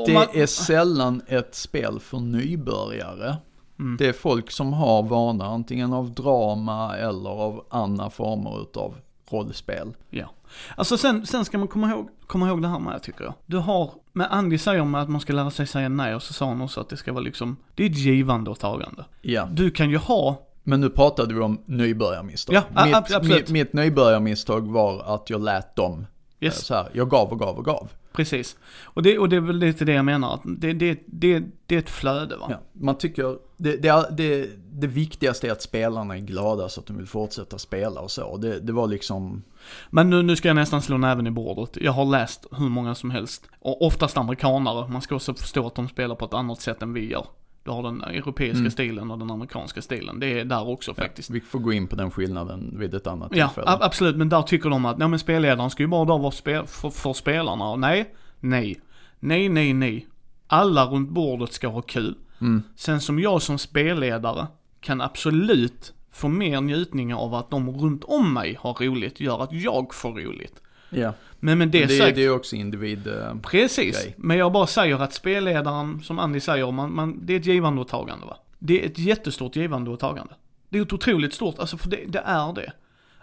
det 0.06 0.12
man- 0.14 0.26
är 0.34 0.46
sällan 0.46 1.22
ett 1.26 1.54
spel 1.54 2.00
för 2.00 2.18
nybörjare. 2.20 3.36
Mm. 3.78 3.96
Det 3.96 4.06
är 4.06 4.12
folk 4.12 4.50
som 4.50 4.72
har 4.72 5.02
vana 5.02 5.44
antingen 5.46 5.92
av 5.92 6.10
drama 6.14 6.96
eller 6.96 7.30
av 7.30 7.64
andra 7.70 8.10
former 8.10 8.62
utav 8.62 8.94
rollspel. 9.30 9.92
Ja. 10.10 10.30
Alltså 10.76 10.96
sen, 10.98 11.26
sen 11.26 11.44
ska 11.44 11.58
man 11.58 11.68
komma 11.68 11.90
ihåg, 11.90 12.08
komma 12.26 12.48
ihåg 12.48 12.62
det 12.62 12.68
här 12.68 12.78
med 12.78 13.02
tycker 13.02 13.24
jag. 13.24 13.34
Du 13.46 13.56
har, 13.56 13.90
med 14.12 14.26
Andy 14.30 14.58
säger 14.58 14.84
med 14.84 15.02
att 15.02 15.08
man 15.08 15.20
ska 15.20 15.32
lära 15.32 15.50
sig 15.50 15.66
säga 15.66 15.88
nej 15.88 16.14
och 16.14 16.22
så 16.22 16.32
sa 16.32 16.46
han 16.48 16.60
också 16.60 16.80
att 16.80 16.88
det 16.88 16.96
ska 16.96 17.12
vara 17.12 17.24
liksom, 17.24 17.56
det 17.74 17.82
är 17.86 17.90
ett 17.90 17.98
givande 17.98 18.50
och 18.50 18.58
tagande. 18.58 19.04
Ja, 19.22 19.48
Du 19.52 19.70
kan 19.70 19.90
ju 19.90 19.96
ha, 19.96 20.42
men 20.62 20.80
nu 20.80 20.90
pratade 20.90 21.34
vi 21.34 21.40
om 21.40 21.62
nybörjarmisstag. 21.66 22.54
Ja, 22.54 22.84
mitt, 22.84 22.94
absolut. 22.94 23.28
mitt, 23.28 23.50
mitt 23.50 23.72
nybörjarmisstag 23.72 24.72
var 24.72 25.14
att 25.14 25.30
jag 25.30 25.40
lät 25.40 25.76
dem, 25.76 26.06
yes. 26.40 26.58
eh, 26.58 26.62
så 26.62 26.74
här, 26.74 26.88
jag 26.92 27.10
gav 27.10 27.28
och 27.28 27.38
gav 27.38 27.58
och 27.58 27.64
gav. 27.64 27.88
Precis. 28.12 28.56
Och 28.84 29.02
det, 29.02 29.18
och 29.18 29.28
det 29.28 29.36
är 29.36 29.40
väl 29.40 29.56
lite 29.56 29.84
det 29.84 29.92
jag 29.92 30.04
menar, 30.04 30.40
det, 30.44 30.72
det, 30.72 30.98
det, 31.06 31.42
det 31.66 31.74
är 31.74 31.78
ett 31.78 31.90
flöde 31.90 32.36
va? 32.36 32.46
Ja, 32.50 32.60
man 32.72 32.98
tycker, 32.98 33.36
det, 33.56 33.76
det, 33.76 34.06
det, 34.10 34.50
det 34.72 34.86
viktigaste 34.86 35.48
är 35.48 35.52
att 35.52 35.62
spelarna 35.62 36.16
är 36.16 36.20
glada 36.20 36.68
så 36.68 36.80
att 36.80 36.86
de 36.86 36.96
vill 36.96 37.06
fortsätta 37.06 37.58
spela 37.58 38.00
och 38.00 38.10
så. 38.10 38.36
Det, 38.36 38.60
det 38.60 38.72
var 38.72 38.86
liksom, 38.86 39.42
Men 39.90 40.10
nu, 40.10 40.22
nu 40.22 40.36
ska 40.36 40.48
jag 40.48 40.54
nästan 40.54 40.82
slå 40.82 40.98
näven 40.98 41.26
i 41.26 41.30
bordet. 41.30 41.76
Jag 41.82 41.92
har 41.92 42.04
läst 42.04 42.46
hur 42.50 42.68
många 42.68 42.94
som 42.94 43.10
helst. 43.10 43.48
Och 43.60 43.86
oftast 43.86 44.16
amerikanare. 44.16 44.88
Man 44.88 45.02
ska 45.02 45.14
också 45.14 45.34
förstå 45.34 45.66
att 45.66 45.74
de 45.74 45.88
spelar 45.88 46.14
på 46.14 46.24
ett 46.24 46.34
annat 46.34 46.60
sätt 46.60 46.82
än 46.82 46.92
vi 46.92 47.10
gör. 47.10 47.26
Du 47.64 47.70
har 47.70 47.82
den 47.82 48.02
europeiska 48.02 48.58
Mm. 48.58 48.70
stilen 48.70 49.10
och 49.10 49.18
den 49.18 49.30
amerikanska 49.30 49.82
stilen. 49.82 50.20
Det 50.20 50.40
är 50.40 50.44
där 50.44 50.68
också 50.68 50.94
faktiskt. 50.94 51.30
vi 51.30 51.40
får 51.40 51.58
gå 51.58 51.72
in 51.72 51.86
på 51.86 51.96
den 51.96 52.10
skillnaden 52.10 52.74
vid 52.78 52.94
ett 52.94 53.06
annat 53.06 53.32
Ja, 53.36 53.48
tillfälle. 53.48 53.66
a- 53.70 53.78
absolut. 53.80 54.16
Men 54.16 54.28
där 54.28 54.42
tycker 54.42 54.70
de 54.70 54.84
att, 54.84 54.98
nej 54.98 55.08
men 55.08 55.18
spelledaren 55.18 55.70
ska 55.70 55.82
ju 55.82 55.86
bara 55.86 56.04
då 56.04 56.18
vara 56.18 56.30
spel, 56.30 56.66
för, 56.66 56.90
för 56.90 57.12
spelarna. 57.12 57.70
Och 57.70 57.78
nej, 57.80 58.14
nej, 58.40 58.80
nej, 59.20 59.48
nej, 59.48 59.72
nej. 59.72 60.06
Alla 60.46 60.84
runt 60.84 61.10
bordet 61.10 61.52
ska 61.52 61.68
ha 61.68 61.82
kul. 61.82 62.14
Mm. 62.40 62.62
Sen 62.76 63.00
som 63.00 63.18
jag 63.20 63.42
som 63.42 63.58
spelledare 63.58 64.46
kan 64.80 65.00
absolut 65.00 65.92
få 66.12 66.28
mer 66.28 66.60
njutning 66.60 67.14
av 67.14 67.34
att 67.34 67.50
de 67.50 67.70
runt 67.80 68.04
om 68.04 68.34
mig 68.34 68.56
har 68.60 68.74
roligt, 68.74 69.20
gör 69.20 69.42
att 69.42 69.52
jag 69.52 69.94
får 69.94 70.12
roligt. 70.12 70.62
Ja, 70.90 71.12
Men 71.40 71.58
med 71.58 71.68
det, 71.68 71.86
det, 71.86 71.98
sagt, 71.98 72.16
det 72.16 72.24
är 72.24 72.30
också 72.30 72.56
individ. 72.56 73.06
eh, 73.06 73.34
precis. 73.42 74.02
grej. 74.02 74.14
Men 74.18 74.36
jag 74.36 74.52
bara 74.52 74.66
säger 74.66 74.98
att 75.02 75.12
spelledaren, 75.12 76.02
som 76.02 76.18
Andy 76.18 76.40
säger, 76.40 76.70
man, 76.70 76.94
man, 76.94 77.26
det 77.26 77.32
är 77.34 77.40
ett 77.40 77.46
givande 77.46 77.80
och 77.80 77.88
tagande 77.88 78.26
va. 78.26 78.36
Det 78.58 78.82
är 78.82 78.86
ett 78.86 78.98
jättestort 78.98 79.56
givande 79.56 79.90
och 79.90 80.00
tagande. 80.00 80.34
Det 80.68 80.78
är 80.78 80.82
ett 80.82 80.92
otroligt 80.92 81.34
stort, 81.34 81.58
alltså 81.58 81.76
för 81.76 81.90
det, 81.90 82.00
det 82.08 82.22
är 82.24 82.52
det. 82.52 82.72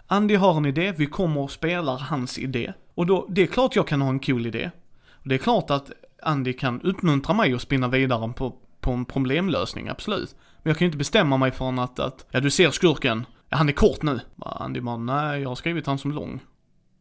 Andy 0.06 0.34
har 0.36 0.56
en 0.56 0.66
idé, 0.66 0.94
vi 0.96 1.06
kommer 1.06 1.40
och 1.40 1.50
spelar 1.50 1.98
hans 1.98 2.38
idé. 2.38 2.72
Och 2.94 3.06
då, 3.06 3.26
det 3.28 3.42
är 3.42 3.46
klart 3.46 3.76
jag 3.76 3.86
kan 3.86 4.02
ha 4.02 4.08
en 4.08 4.20
cool 4.20 4.46
idé. 4.46 4.70
Och 5.12 5.28
det 5.28 5.34
är 5.34 5.38
klart 5.38 5.70
att 5.70 5.90
Andy 6.22 6.52
kan 6.52 6.80
uppmuntra 6.82 7.34
mig 7.34 7.54
att 7.54 7.62
spinna 7.62 7.88
vidare 7.88 8.32
på, 8.32 8.54
på 8.80 8.92
en 8.92 9.04
problemlösning, 9.04 9.88
absolut. 9.88 10.34
Men 10.62 10.70
jag 10.70 10.78
kan 10.78 10.84
ju 10.84 10.88
inte 10.88 10.98
bestämma 10.98 11.36
mig 11.36 11.50
för 11.50 11.82
att, 11.84 11.98
att 11.98 12.26
ja 12.30 12.40
du 12.40 12.50
ser 12.50 12.70
skurken, 12.70 13.26
ja, 13.48 13.56
han 13.56 13.68
är 13.68 13.72
kort 13.72 14.02
nu. 14.02 14.20
Andy 14.38 14.80
bara, 14.80 14.96
nej 14.96 15.42
jag 15.42 15.48
har 15.48 15.56
skrivit 15.56 15.86
han 15.86 15.98
som 15.98 16.12
lång. 16.12 16.40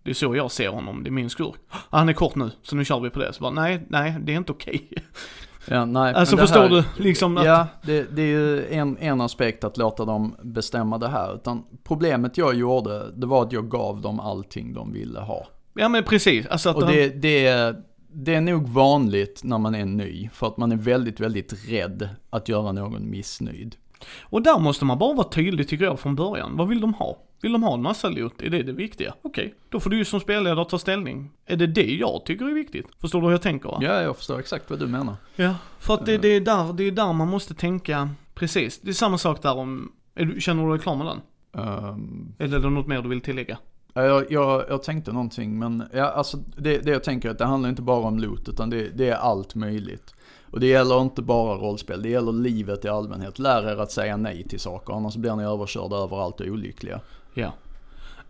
Det 0.08 0.12
är 0.12 0.14
så 0.14 0.36
jag 0.36 0.52
ser 0.52 0.70
honom, 0.70 1.04
det 1.04 1.10
är 1.10 1.12
min 1.12 1.30
skurk. 1.30 1.56
Ja, 1.72 1.78
han 1.90 2.10
är 2.10 2.14
kort 2.14 2.36
nu, 2.36 2.52
så 2.64 2.76
nu 2.76 2.86
kör 2.86 3.00
vi 3.00 3.10
på 3.10 3.20
det. 3.20 3.34
Så 3.34 3.42
bara, 3.42 3.52
nej, 3.52 3.86
nej, 3.90 4.16
det 4.22 4.34
är 4.34 4.38
inte 4.38 4.52
okej. 4.52 4.90
Ja, 5.70 5.86
nej, 5.86 6.14
Alltså 6.14 6.38
förstår 6.38 6.62
här- 6.62 6.70
du, 6.70 7.04
liksom 7.04 7.38
att, 7.38 7.46
Ja, 7.46 7.68
det, 7.84 8.16
det 8.16 8.22
är 8.22 8.26
ju 8.28 8.68
en, 8.74 8.98
en 8.98 9.22
aspekt 9.22 9.64
att 9.64 9.78
låta 9.78 10.06
dem 10.06 10.36
bestämma 10.44 10.98
det 10.98 11.08
här. 11.08 11.36
Utan 11.36 11.64
problemet 11.84 12.38
jag 12.38 12.56
gjorde, 12.56 13.12
det 13.12 13.28
var 13.28 13.44
att 13.44 13.52
jag 13.52 13.70
gav 13.72 14.02
dem 14.02 14.20
allting 14.20 14.74
de 14.74 14.94
ville 14.94 15.20
ha. 15.20 15.48
ja 15.74 15.90
men 15.90 16.04
precis, 16.04 16.48
alltså 16.48 16.72
Och 16.74 16.82
de- 16.88 16.94
det, 16.94 17.10
det, 17.10 17.48
är, 17.48 17.76
det 18.14 18.34
är 18.36 18.42
nog 18.42 18.68
vanligt 18.68 19.42
när 19.44 19.58
man 19.58 19.76
är 19.76 19.86
ny. 19.86 20.30
För 20.34 20.48
att 20.48 20.58
man 20.58 20.72
är 20.72 20.76
väldigt, 20.78 21.20
väldigt 21.20 21.70
rädd 21.72 22.10
att 22.30 22.50
göra 22.50 22.72
någon 22.72 23.10
missnöjd. 23.10 23.76
Och 24.22 24.42
där 24.42 24.60
måste 24.60 24.86
man 24.86 24.98
bara 24.98 25.14
vara 25.14 25.28
tydlig 25.30 25.68
tycker 25.68 25.86
jag 25.86 26.00
från 26.00 26.16
början. 26.16 26.58
Vad 26.58 26.68
vill 26.68 26.82
de 26.82 26.94
ha? 26.94 27.18
Vill 27.42 27.52
de 27.52 27.64
ha 27.64 27.74
en 27.74 27.82
massa 27.82 28.10
loot? 28.10 28.42
Är 28.42 28.50
det 28.50 28.64
det 28.64 28.72
viktiga? 28.72 29.14
Okej, 29.22 29.54
då 29.70 29.80
får 29.80 29.90
du 29.90 29.98
ju 29.98 30.06
som 30.06 30.20
spelledare 30.20 30.66
ta 30.66 30.80
ställning. 30.80 31.32
Är 31.46 31.56
det 31.56 31.68
det 31.68 31.96
jag 31.96 32.22
tycker 32.26 32.46
är 32.46 32.54
viktigt? 32.54 32.86
Förstår 33.02 33.20
du 33.22 33.26
hur 33.26 33.32
jag 33.32 33.42
tänker? 33.42 33.70
Va? 33.70 33.80
Ja, 33.82 34.02
jag 34.02 34.18
förstår 34.18 34.40
exakt 34.40 34.70
vad 34.70 34.80
du 34.80 34.88
menar. 34.88 35.16
Ja, 35.36 35.56
för 35.80 35.94
att 35.94 36.06
det, 36.06 36.18
det, 36.18 36.28
är 36.28 36.42
där, 36.42 36.74
det 36.74 36.84
är 36.84 36.92
där 36.92 37.14
man 37.14 37.28
måste 37.28 37.54
tänka, 37.54 38.10
precis. 38.36 38.80
Det 38.82 38.90
är 38.90 38.94
samma 38.94 39.18
sak 39.18 39.42
där 39.42 39.58
om, 39.58 39.92
du, 40.14 40.42
känner 40.42 40.64
du 40.66 40.70
dig 40.72 40.80
klar 40.80 40.96
med 40.96 41.08
den? 41.08 41.22
Ehm, 41.64 42.34
Eller 42.40 42.58
är 42.58 42.62
det 42.62 42.70
något 42.70 42.88
mer 42.88 43.02
du 43.02 43.10
vill 43.10 43.22
tillägga? 43.22 43.58
Ja, 43.94 44.04
Jag, 44.04 44.32
jag, 44.32 44.66
jag 44.70 44.84
tänkte 44.84 45.12
någonting, 45.12 45.60
men 45.60 45.84
ja, 45.94 46.06
alltså 46.10 46.38
det, 46.38 46.78
det 46.78 46.92
jag 46.92 47.04
tänker 47.04 47.30
är 47.30 47.32
att 47.32 47.38
det 47.40 47.46
handlar 47.46 47.70
inte 47.70 47.82
bara 47.82 48.08
om 48.08 48.20
loot, 48.20 48.50
utan 48.50 48.70
det, 48.70 48.90
det 48.90 49.10
är 49.10 49.16
allt 49.16 49.56
möjligt. 49.56 50.14
Och 50.52 50.60
det 50.60 50.68
gäller 50.68 51.02
inte 51.02 51.22
bara 51.22 51.56
rollspel, 51.58 52.02
det 52.02 52.10
gäller 52.10 52.32
livet 52.32 52.86
i 52.86 52.90
allmänhet. 52.90 53.40
Lär 53.40 53.68
er 53.70 53.78
att 53.82 53.92
säga 53.92 54.18
nej 54.18 54.44
till 54.44 54.60
saker, 54.60 54.94
annars 54.94 55.16
blir 55.16 55.36
ni 55.36 55.44
överkörda 55.44 55.96
överallt 55.96 56.40
och 56.40 56.48
olyckliga. 56.48 57.00
Ja. 57.34 57.52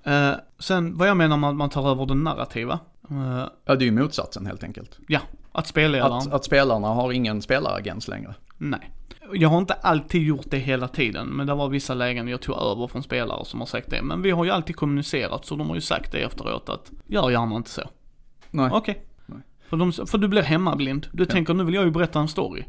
Eh, 0.03 0.31
sen 0.59 0.97
vad 0.97 1.07
jag 1.07 1.17
menar 1.17 1.37
med 1.37 1.49
att 1.49 1.55
man 1.55 1.69
tar 1.69 1.89
över 1.91 2.05
det 2.05 2.13
narrativa. 2.15 2.79
Eh, 3.09 3.45
Ja, 3.65 3.75
det 3.75 3.83
är 3.83 3.85
ju 3.85 3.91
motsatsen 3.91 4.45
helt 4.45 4.63
enkelt. 4.63 4.99
ja, 5.07 5.19
att 5.51 5.67
spelledaren, 5.67 6.13
Att, 6.13 6.33
att 6.33 6.43
spelarna 6.45 6.87
har 6.87 7.11
ingen 7.11 7.41
spelaragens 7.41 8.07
längre. 8.07 8.35
nej. 8.57 8.91
Jag 9.33 9.49
har 9.49 9.57
inte 9.57 9.73
alltid 9.73 10.23
gjort 10.23 10.45
det 10.49 10.57
hela 10.57 10.87
tiden, 10.87 11.27
men 11.27 11.47
det 11.47 11.53
var 11.53 11.69
vissa 11.69 11.93
lägen 11.93 12.27
jag 12.27 12.41
tog 12.41 12.55
över 12.57 12.87
från 12.87 13.03
spelare 13.03 13.45
som 13.45 13.59
har 13.59 13.67
sagt 13.67 13.89
det. 13.89 14.01
Men 14.01 14.21
vi 14.21 14.31
har 14.31 14.45
ju 14.45 14.51
alltid 14.51 14.75
kommunicerat, 14.75 15.45
så 15.45 15.55
de 15.55 15.67
har 15.67 15.75
ju 15.75 15.81
sagt 15.81 16.11
det 16.11 16.17
efteråt 16.17 16.69
att 16.69 16.91
gör 17.07 17.29
gärna 17.29 17.55
inte 17.55 17.69
så. 17.69 17.81
Nej. 18.51 18.69
Okej. 18.73 18.93
Nej. 18.95 19.03
För, 19.69 19.77
de, 19.77 19.91
för 19.91 20.17
du 20.17 20.27
blir 20.27 20.41
hemmablind. 20.41 21.07
Du 21.11 21.25
tänker 21.25 21.53
nu 21.53 21.63
vill 21.63 21.75
jag 21.75 21.85
ju 21.85 21.91
berätta 21.91 22.19
en 22.19 22.27
story. 22.27 22.63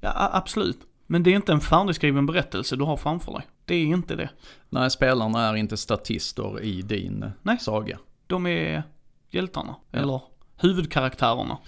Ja, 0.00 0.30
absolut. 0.32 0.78
Men 1.06 1.22
det 1.22 1.30
är 1.30 1.36
inte 1.36 1.52
en 1.52 1.60
färdigskriven 1.60 2.26
berättelse 2.26 2.76
du 2.76 2.84
har 2.84 2.96
framför 2.96 3.32
dig. 3.32 3.42
Det 3.64 3.74
är 3.74 3.84
inte 3.84 4.16
det. 4.16 4.28
Nej, 4.70 4.90
spelarna 4.90 5.48
är 5.48 5.56
inte 5.56 5.76
statister 5.76 6.60
i 6.60 6.82
din 6.82 7.30
Nej. 7.42 7.58
saga. 7.58 7.98
De 8.26 8.46
är 8.46 8.82
hjältarna. 9.30 9.76
Ja. 9.90 9.98
Eller 9.98 10.20
huvudkaraktärerna. 10.56 11.58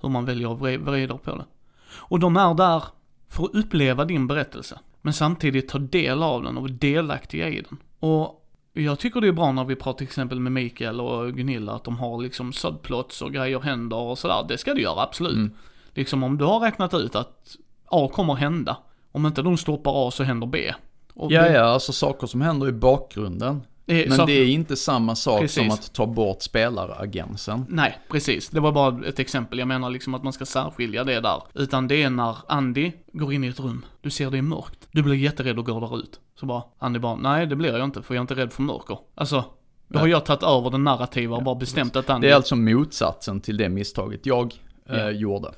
Hur 0.00 0.08
man 0.08 0.24
väljer 0.24 0.52
att 0.54 0.60
vri- 0.60 0.84
vrida 0.84 1.16
på 1.16 1.36
det. 1.36 1.44
Och 1.92 2.18
de 2.20 2.36
är 2.36 2.54
där 2.54 2.84
för 3.28 3.44
att 3.44 3.54
uppleva 3.54 4.04
din 4.04 4.26
berättelse. 4.26 4.78
Men 5.02 5.12
samtidigt 5.12 5.68
ta 5.68 5.78
del 5.78 6.22
av 6.22 6.42
den 6.42 6.56
och 6.56 6.62
vara 6.62 6.72
delaktiga 6.72 7.48
i 7.48 7.60
den. 7.60 7.78
Och 7.98 8.39
jag 8.82 8.98
tycker 8.98 9.20
det 9.20 9.28
är 9.28 9.32
bra 9.32 9.52
när 9.52 9.64
vi 9.64 9.76
pratar 9.76 9.98
till 9.98 10.06
exempel 10.06 10.40
med 10.40 10.52
Mikael 10.52 11.00
och 11.00 11.32
Gunilla 11.34 11.72
att 11.72 11.84
de 11.84 11.98
har 11.98 12.22
liksom 12.22 12.52
subplots 12.52 13.22
och 13.22 13.32
grejer 13.32 13.60
händer 13.60 13.96
och 13.96 14.18
sådär. 14.18 14.44
Det 14.48 14.58
ska 14.58 14.74
du 14.74 14.82
göra, 14.82 15.02
absolut. 15.02 15.32
Mm. 15.36 15.54
Liksom 15.94 16.22
om 16.22 16.38
du 16.38 16.44
har 16.44 16.60
räknat 16.60 16.94
ut 16.94 17.14
att 17.16 17.56
A 17.86 18.10
kommer 18.12 18.34
hända. 18.34 18.76
Om 19.12 19.26
inte 19.26 19.42
de 19.42 19.56
stoppar 19.56 20.08
A 20.08 20.10
så 20.10 20.22
händer 20.22 20.46
B. 20.46 20.72
Och 21.14 21.32
Ja, 21.32 21.42
B- 21.42 21.52
ja, 21.52 21.60
alltså 21.62 21.92
saker 21.92 22.26
som 22.26 22.40
händer 22.40 22.68
i 22.68 22.72
bakgrunden. 22.72 23.62
Det 23.90 24.04
är 24.04 24.08
Men 24.08 24.16
så- 24.18 24.26
det 24.26 24.32
är 24.32 24.46
inte 24.46 24.76
samma 24.76 25.14
sak 25.16 25.40
Precis. 25.40 25.54
som 25.56 25.70
att 25.70 25.92
ta 25.92 26.06
bort 26.06 26.42
spelaragensen. 26.42 27.64
Nej, 27.68 27.98
precis. 28.10 28.48
Det 28.48 28.60
var 28.60 28.72
bara 28.72 29.06
ett 29.06 29.18
exempel. 29.18 29.58
Jag 29.58 29.68
menar 29.68 29.90
liksom 29.90 30.14
att 30.14 30.22
man 30.22 30.32
ska 30.32 30.46
särskilja 30.46 31.04
det 31.04 31.20
där. 31.20 31.42
Utan 31.54 31.88
det 31.88 32.02
är 32.02 32.10
när 32.10 32.36
Andy 32.48 32.92
går 33.12 33.32
in 33.32 33.44
i 33.44 33.48
ett 33.48 33.60
rum. 33.60 33.84
Du 34.00 34.10
ser 34.10 34.30
det 34.30 34.38
är 34.38 34.42
mörkt. 34.42 34.88
Du 34.92 35.02
blir 35.02 35.14
jätterädd 35.14 35.58
och 35.58 35.66
går 35.66 35.80
därut. 35.80 36.20
Så 36.40 36.46
bara, 36.46 36.62
Andy 36.78 36.98
bara, 36.98 37.16
nej 37.16 37.46
det 37.46 37.56
blir 37.56 37.76
jag 37.76 37.84
inte 37.84 38.02
för 38.02 38.14
jag 38.14 38.20
är 38.20 38.22
inte 38.22 38.34
rädd 38.34 38.52
för 38.52 38.62
mörker. 38.62 38.98
Alltså, 39.14 39.44
då 39.88 39.98
har 39.98 40.06
jag 40.06 40.24
tagit 40.26 40.42
över 40.42 40.70
den 40.70 40.84
narrativa 40.84 41.36
och 41.36 41.42
bara 41.42 41.54
bestämt 41.54 41.96
att 41.96 42.10
Andy... 42.10 42.26
Det 42.26 42.32
är 42.32 42.36
alltså 42.36 42.56
motsatsen 42.56 43.40
till 43.40 43.56
det 43.56 43.68
misstaget 43.68 44.26
jag 44.26 44.54
eh, 44.88 45.08
gjorde. 45.08 45.48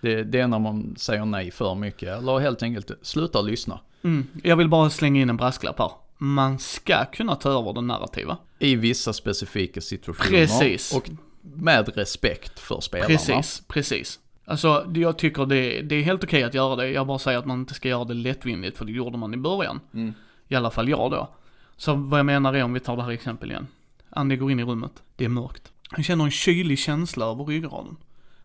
Det, 0.00 0.22
det 0.24 0.40
är 0.40 0.46
när 0.46 0.58
man 0.58 0.94
säger 0.98 1.24
nej 1.24 1.50
för 1.50 1.74
mycket, 1.74 2.18
eller 2.18 2.38
helt 2.38 2.62
enkelt 2.62 2.90
slutar 3.02 3.42
lyssna. 3.42 3.80
Mm, 4.04 4.26
jag 4.42 4.56
vill 4.56 4.68
bara 4.68 4.90
slänga 4.90 5.20
in 5.22 5.30
en 5.30 5.36
brasklapp 5.36 5.78
här. 5.78 5.90
Man 6.24 6.58
ska 6.58 7.04
kunna 7.04 7.36
ta 7.36 7.50
över 7.50 7.72
den 7.72 7.86
narrativa. 7.86 8.36
I 8.58 8.76
vissa 8.76 9.12
specifika 9.12 9.80
situationer. 9.80 10.30
Precis. 10.38 10.94
Och 10.96 11.10
med 11.42 11.88
respekt 11.96 12.58
för 12.58 12.80
spelarna. 12.80 13.08
Precis, 13.08 13.62
precis. 13.68 14.18
Alltså, 14.44 14.86
det- 14.88 15.00
jag 15.00 15.18
tycker 15.18 15.46
det, 15.46 15.82
det 15.82 15.94
är 15.94 16.02
helt 16.02 16.24
okej 16.24 16.42
att 16.42 16.54
göra 16.54 16.76
det. 16.76 16.88
Jag 16.90 17.06
bara 17.06 17.18
säger 17.18 17.38
att 17.38 17.46
man 17.46 17.58
inte 17.60 17.74
ska 17.74 17.88
göra 17.88 18.04
det 18.04 18.14
lättvindigt, 18.14 18.78
för 18.78 18.84
det 18.84 18.92
gjorde 18.92 19.18
man 19.18 19.34
i 19.34 19.36
början. 19.36 19.80
Mm. 19.94 20.14
I 20.48 20.54
alla 20.54 20.70
fall 20.70 20.88
jag 20.88 21.10
då. 21.10 21.28
Så 21.76 21.94
vad 21.94 22.18
jag 22.18 22.26
menar 22.26 22.54
är, 22.54 22.62
om 22.64 22.72
vi 22.72 22.80
tar 22.80 22.96
det 22.96 23.02
här 23.02 23.10
exempel 23.10 23.50
igen. 23.50 23.66
Andy 24.10 24.36
går 24.36 24.50
in 24.50 24.60
i 24.60 24.64
rummet. 24.64 24.92
Det 25.16 25.24
är 25.24 25.28
mörkt. 25.28 25.72
Han 25.90 26.04
känner 26.04 26.24
en 26.24 26.30
kylig 26.30 26.78
känsla 26.78 27.26
över 27.26 27.44
ryggraden. 27.44 27.96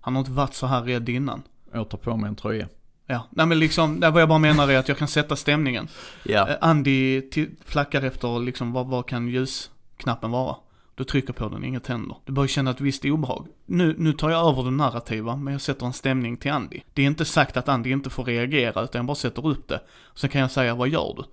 Han 0.01 0.15
har 0.15 0.19
inte 0.19 0.31
varit 0.31 0.53
så 0.53 0.67
här 0.67 0.81
rädd 0.81 1.09
innan. 1.09 1.41
Jag 1.73 1.89
tar 1.89 1.97
på 1.97 2.17
mig 2.17 2.27
en 2.27 2.35
tröja. 2.35 2.67
Ja, 3.09 3.27
nej 3.29 3.45
men 3.45 3.59
liksom, 3.59 3.99
det 3.99 4.09
vad 4.09 4.21
jag 4.21 4.29
bara 4.29 4.39
menar 4.39 4.69
är 4.69 4.77
att 4.77 4.87
jag 4.87 4.97
kan 4.97 5.07
sätta 5.07 5.35
stämningen. 5.35 5.87
Eh, 6.49 6.55
Andy 6.61 7.21
flackar 7.65 8.01
efter 8.01 8.39
liksom, 8.39 8.73
vad, 8.73 8.87
vad 8.87 9.05
kan 9.07 9.27
ljusknappen 9.27 10.31
vara? 10.31 10.55
Du 10.95 11.03
trycker 11.03 11.33
på 11.33 11.49
den, 11.49 11.63
inget 11.63 11.87
händer. 11.87 12.17
Du 12.25 12.31
börjar 12.31 12.47
känna 12.47 12.71
ett 12.71 12.81
visst 12.81 13.05
obehag. 13.05 13.47
Nu, 13.65 13.95
nu 13.97 14.13
tar 14.13 14.29
jag 14.29 14.49
över 14.49 14.63
det 14.63 14.71
narrativa, 14.71 15.35
men 15.35 15.51
jag 15.51 15.61
sätter 15.61 15.85
en 15.85 15.93
stämning 15.93 16.37
till 16.37 16.51
Andy. 16.51 16.81
Det 16.93 17.01
är 17.01 17.05
inte 17.05 17.25
sagt 17.25 17.57
att 17.57 17.69
Andy 17.69 17.91
inte 17.91 18.09
får 18.09 18.23
reagera, 18.23 18.83
utan 18.83 18.99
jag 18.99 19.05
bara 19.05 19.15
sätter 19.15 19.47
upp 19.47 19.67
det. 19.67 19.81
Sen 20.15 20.29
kan 20.29 20.41
jag 20.41 20.51
säga, 20.51 20.75
vad 20.75 20.89
gör 20.89 21.13
du? 21.17 21.23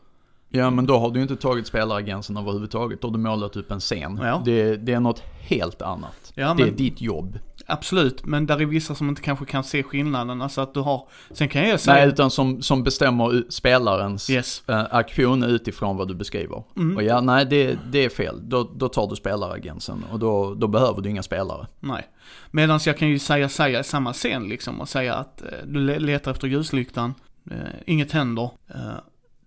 Ja 0.59 0.71
men 0.71 0.87
då 0.87 0.99
har 0.99 1.11
du 1.11 1.17
ju 1.19 1.23
inte 1.23 1.37
tagit 1.37 1.67
spelaragensen 1.67 2.37
överhuvudtaget. 2.37 3.01
Då 3.01 3.09
har 3.09 3.13
du 3.13 3.19
målat 3.19 3.57
upp 3.57 3.71
en 3.71 3.81
scen. 3.81 4.21
Ja. 4.23 4.43
Det, 4.45 4.77
det 4.77 4.93
är 4.93 5.01
något 5.01 5.23
helt 5.41 5.83
annat. 5.83 6.33
Ja, 6.35 6.55
Det 6.55 6.63
är 6.63 6.67
men, 6.67 6.77
ditt 6.77 7.01
jobb. 7.01 7.39
Absolut, 7.66 8.27
men 8.27 8.47
där 8.47 8.61
är 8.61 8.66
vissa 8.66 8.95
som 8.95 9.09
inte 9.09 9.23
kanske 9.23 9.45
kan 9.45 9.65
se 9.65 9.82
skillnaden, 9.82 10.43
alltså 10.43 10.61
att 10.61 10.74
du 10.74 10.81
har, 10.81 11.09
sen 11.31 11.49
kan 11.49 11.69
jag 11.69 11.81
säga, 11.81 11.97
Nej, 11.97 12.09
utan 12.09 12.31
som, 12.31 12.62
som 12.62 12.82
bestämmer 12.82 13.45
spelarens 13.51 14.31
yes, 14.31 14.62
eh, 14.69 14.86
aktion 14.91 15.43
utifrån 15.43 15.97
vad 15.97 16.09
du 16.09 16.15
beskriver. 16.15 16.62
Mm. 16.77 16.97
Och 16.97 17.03
ja, 17.03 17.20
nej 17.20 17.47
det, 17.47 17.78
det 17.93 18.05
är 18.05 18.09
fel. 18.09 18.49
Då, 18.49 18.70
då 18.77 18.89
tar 18.89 19.07
du 19.07 19.16
spelaragensen 19.16 20.05
och 20.12 20.19
då, 20.19 20.55
då 20.55 20.66
behöver 20.69 21.01
du 21.03 21.11
inga 21.11 21.23
spelare. 21.23 21.66
nej. 21.81 22.09
Medan 22.51 22.81
jag 22.86 22.99
kan 22.99 23.09
ju 23.09 23.19
säga, 23.19 23.49
säga 23.49 23.82
samma 23.82 24.12
scen 24.12 24.49
liksom 24.49 24.81
och 24.81 24.89
säga 24.89 25.15
att 25.15 25.43
eh, 25.43 25.49
du 25.66 25.81
le- 25.81 25.99
letar 25.99 26.31
efter 26.31 26.47
ljuslyktan, 26.49 27.15
eh, 27.51 27.57
inget 27.86 28.12
händer. 28.12 28.51
Eh, 28.74 28.81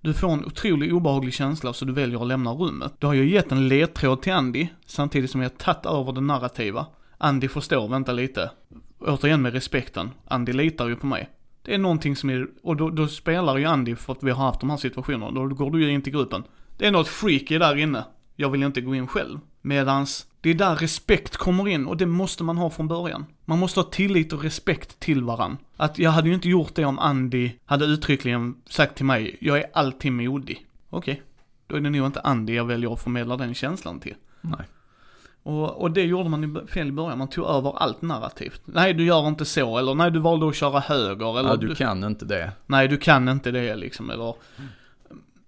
du 0.02 0.14
får 0.14 0.30
en 0.31 0.45
otroligt 0.45 0.94
obehaglig 0.94 1.34
känsla 1.34 1.73
så 1.73 1.85
du 1.85 1.94
väljer 1.94 2.22
att 2.22 2.27
lämna 2.27 2.52
rummet. 2.52 2.94
Du 2.99 3.07
har 3.07 3.14
ju 3.14 3.30
gett 3.34 3.52
en 3.52 3.68
ledtråd 3.68 4.22
till 4.22 4.34
Andy, 4.34 4.68
samtidigt 4.85 5.31
som 5.31 5.41
jag 5.41 5.57
tagit 5.57 5.85
över 5.85 6.11
det 6.11 6.22
narrativa. 6.22 6.85
Andy 7.18 7.48
förstår, 7.48 7.88
vänta 7.88 8.11
lite. 8.11 8.52
Återigen 8.99 9.41
med 9.41 9.53
respekten, 9.53 10.11
Andy 10.27 10.53
litar 10.53 10.88
ju 10.88 10.95
på 10.95 11.06
mig. 11.06 11.30
Det 11.61 11.73
är 11.73 11.77
någonting 11.77 12.15
som 12.15 12.30
är, 12.30 12.48
och 12.64 12.76
då, 12.76 12.89
då 12.89 13.07
spelar 13.07 13.57
ju 13.57 13.65
Andy 13.65 13.95
för 13.95 14.14
att 14.14 14.23
vi 14.23 14.31
har 14.31 14.45
haft 14.45 14.60
de 14.60 14.69
här 14.69 14.77
situationerna, 14.77 15.31
då 15.31 15.48
går 15.48 15.72
du 15.72 15.84
ju 15.84 15.91
in 15.91 16.02
till 16.02 16.14
gruppen. 16.14 16.44
Det 16.77 16.88
är 16.88 16.91
något 16.91 17.07
freaky 17.07 17.57
där 17.57 17.76
inne. 17.76 18.06
Jag 18.35 18.49
vill 18.49 18.64
inte 18.64 18.81
gå 18.81 18.95
in 18.95 19.07
själv. 19.07 19.39
Medans 19.61 20.27
det 20.41 20.49
är 20.52 20.56
där 20.56 20.76
respekt 20.76 21.38
kommer 21.38 21.68
in 21.68 21.85
och 21.85 21.98
det 21.98 22.06
måste 22.06 22.44
man 22.44 22.57
ha 22.57 22.69
från 22.69 22.88
början. 22.88 23.26
Man 23.45 23.60
måste 23.60 23.80
ha 23.80 23.85
tillit 23.85 24.34
och 24.34 24.44
respekt 24.44 24.99
till 24.99 25.23
varann. 25.23 25.57
Att 25.77 25.99
jag 25.99 26.11
hade 26.11 26.27
ju 26.27 26.34
inte 26.34 26.49
gjort 26.49 26.76
det 26.76 26.85
om 26.85 26.99
Andy 26.99 27.52
hade 27.65 27.85
uttryckligen 27.85 28.56
sagt 28.69 28.95
till 28.95 29.06
mig, 29.06 29.38
jag 29.41 29.57
är 29.57 29.65
alltid 29.73 30.11
modig. 30.11 30.65
Okej, 30.89 31.22
då 31.68 31.76
är 31.76 31.81
det 31.81 31.89
nog 31.89 32.06
inte 32.06 32.22
Andy 32.22 32.53
jag 32.53 32.65
väljer 32.65 32.94
att 32.94 33.03
förmedla 33.03 33.38
den 33.38 33.53
känslan 33.53 33.99
till. 33.99 34.15
Nej. 34.41 34.60
Och, 35.48 35.82
och 35.82 35.91
det 35.91 36.03
gjorde 36.03 36.30
man 36.30 36.44
i 36.44 36.68
fel 36.68 36.88
i 36.88 36.91
början, 36.91 37.18
man 37.18 37.28
tog 37.28 37.45
över 37.45 37.78
allt 37.78 38.02
narrativt. 38.02 38.61
Nej, 38.65 38.94
du 38.94 39.06
gör 39.06 39.28
inte 39.28 39.45
så, 39.45 39.78
eller 39.78 39.95
nej, 39.95 40.11
du 40.11 40.19
valde 40.19 40.48
att 40.48 40.56
köra 40.56 40.80
höger, 40.80 41.40
eller 41.40 41.49
Ja, 41.49 41.56
du 41.56 41.76
kan 41.76 42.03
inte 42.03 42.26
det. 42.26 42.52
nej, 42.65 42.88
du 42.88 42.98
kan 42.98 43.30
inte 43.30 43.52
det 43.52 43.76
liksom, 43.76 44.10
eller 44.10 44.36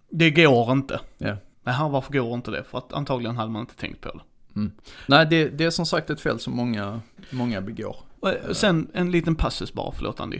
det 0.09 0.31
går 0.31 0.71
inte. 0.71 0.99
Ja. 1.17 1.35
Nej, 1.63 1.75
här, 1.75 1.89
varför 1.89 2.13
går 2.13 2.33
inte 2.33 2.51
det? 2.51 2.63
För 2.63 2.77
att 2.77 2.93
antagligen 2.93 3.37
hade 3.37 3.51
man 3.51 3.61
inte 3.61 3.75
tänkt 3.75 4.01
på 4.01 4.09
det. 4.09 4.69
Nej, 5.07 5.25
det, 5.29 5.49
det 5.49 5.63
är 5.65 5.69
som 5.69 5.85
sagt 5.85 6.09
ett 6.09 6.21
fel 6.21 6.39
som 6.39 6.55
många, 6.55 7.01
många 7.29 7.61
begår. 7.61 7.95
Och 8.19 8.29
eh, 8.29 8.51
sen 8.51 8.91
en 8.93 9.11
liten 9.11 9.35
passus 9.35 9.73
bara, 9.73 9.91
förlåt 9.91 10.19
Andy. 10.19 10.39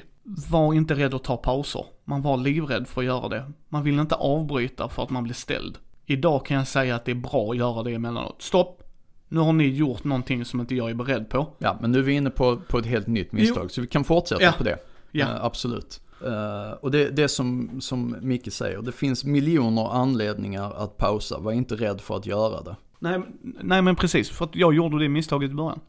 Var 0.50 0.74
inte 0.74 0.94
rädd 0.94 1.14
att 1.14 1.24
ta 1.24 1.38
pauser. 1.38 1.86
Man 2.06 2.22
var 2.22 2.38
livrädd 2.38 2.88
för 2.88 3.02
att 3.02 3.06
göra 3.06 3.30
det. 3.30 3.52
Man 3.70 3.84
vill 3.84 4.00
inte 4.00 4.16
avbryta 4.16 4.90
för 4.90 5.04
att 5.04 5.10
man 5.10 5.24
blir 5.24 5.34
ställd. 5.34 5.78
Idag 6.06 6.46
kan 6.46 6.58
jag 6.58 6.68
säga 6.68 6.96
att 6.96 7.06
det 7.06 7.12
är 7.12 7.16
bra 7.16 7.52
att 7.52 7.58
göra 7.58 7.84
det 7.84 7.92
emellanåt. 7.94 8.42
Stopp! 8.42 8.84
Nu 9.30 9.40
har 9.40 9.54
ni 9.54 9.68
gjort 9.68 10.04
någonting 10.04 10.46
som 10.46 10.60
inte 10.60 10.76
jag 10.76 10.90
är 10.90 10.94
beredd 10.94 11.30
på. 11.30 11.48
Ja, 11.58 11.78
men 11.82 11.92
nu 11.92 12.00
är 12.00 12.04
vi 12.04 12.14
inne 12.14 12.30
på, 12.30 12.58
på 12.58 12.78
ett 12.78 12.86
helt 12.86 13.08
nytt 13.08 13.32
misstag, 13.32 13.72
så 13.72 13.82
vi 13.82 13.88
kan 13.88 14.04
fortsätta 14.04 14.44
Ja. 14.44 14.52
på 14.58 14.64
det. 14.64 14.78
Ja. 15.12 15.26
Eh, 15.26 15.46
absolut. 15.46 16.02
Eh, 16.26 16.72
och 16.82 16.92
det, 16.92 17.10
det 17.10 17.28
som, 17.28 17.82
som 17.82 18.16
Micke 18.22 18.54
säger, 18.54 18.82
det 18.82 18.92
finns 18.92 19.24
miljoner 19.26 19.94
anledningar 19.94 20.74
att 20.78 20.98
pausa. 20.98 21.40
Var 21.40 21.52
inte 21.52 21.76
rädd 21.76 22.02
för 22.02 22.18
att 22.18 22.26
göra 22.26 22.62
det. 22.62 22.76
Nej, 23.00 23.22
nej 23.62 23.82
men 23.82 23.96
precis, 23.96 24.30
för 24.30 24.46
att 24.46 24.56
jag 24.56 24.74
gjorde 24.74 25.00
det 25.00 25.10
misstaget 25.10 25.52
i 25.52 25.54
början. 25.54 25.80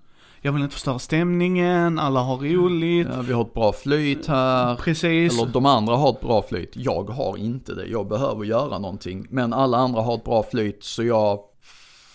Jag 0.42 0.52
vill 0.52 0.62
inte 0.62 0.74
förstöra 0.74 0.98
stämningen, 0.98 1.98
alla 1.98 2.20
har 2.20 2.36
roligt. 2.36 3.08
Ja, 3.16 3.22
vi 3.22 3.32
har 3.32 3.42
ett 3.42 3.54
bra 3.54 3.72
flyt 3.72 4.26
här. 4.26 4.76
Precis. 4.76 5.40
Eller 5.40 5.52
de 5.52 5.66
andra 5.66 5.96
har 5.96 6.10
ett 6.10 6.20
bra 6.20 6.42
flyt. 6.42 6.70
Jag 6.76 7.10
har 7.10 7.36
inte 7.36 7.74
det. 7.74 7.86
Jag 7.86 8.08
behöver 8.08 8.44
göra 8.44 8.78
någonting. 8.78 9.26
Men 9.30 9.52
alla 9.52 9.78
andra 9.78 10.00
har 10.00 10.14
ett 10.14 10.24
bra 10.24 10.42
flyt 10.50 10.84
så 10.84 11.02
jag 11.02 11.40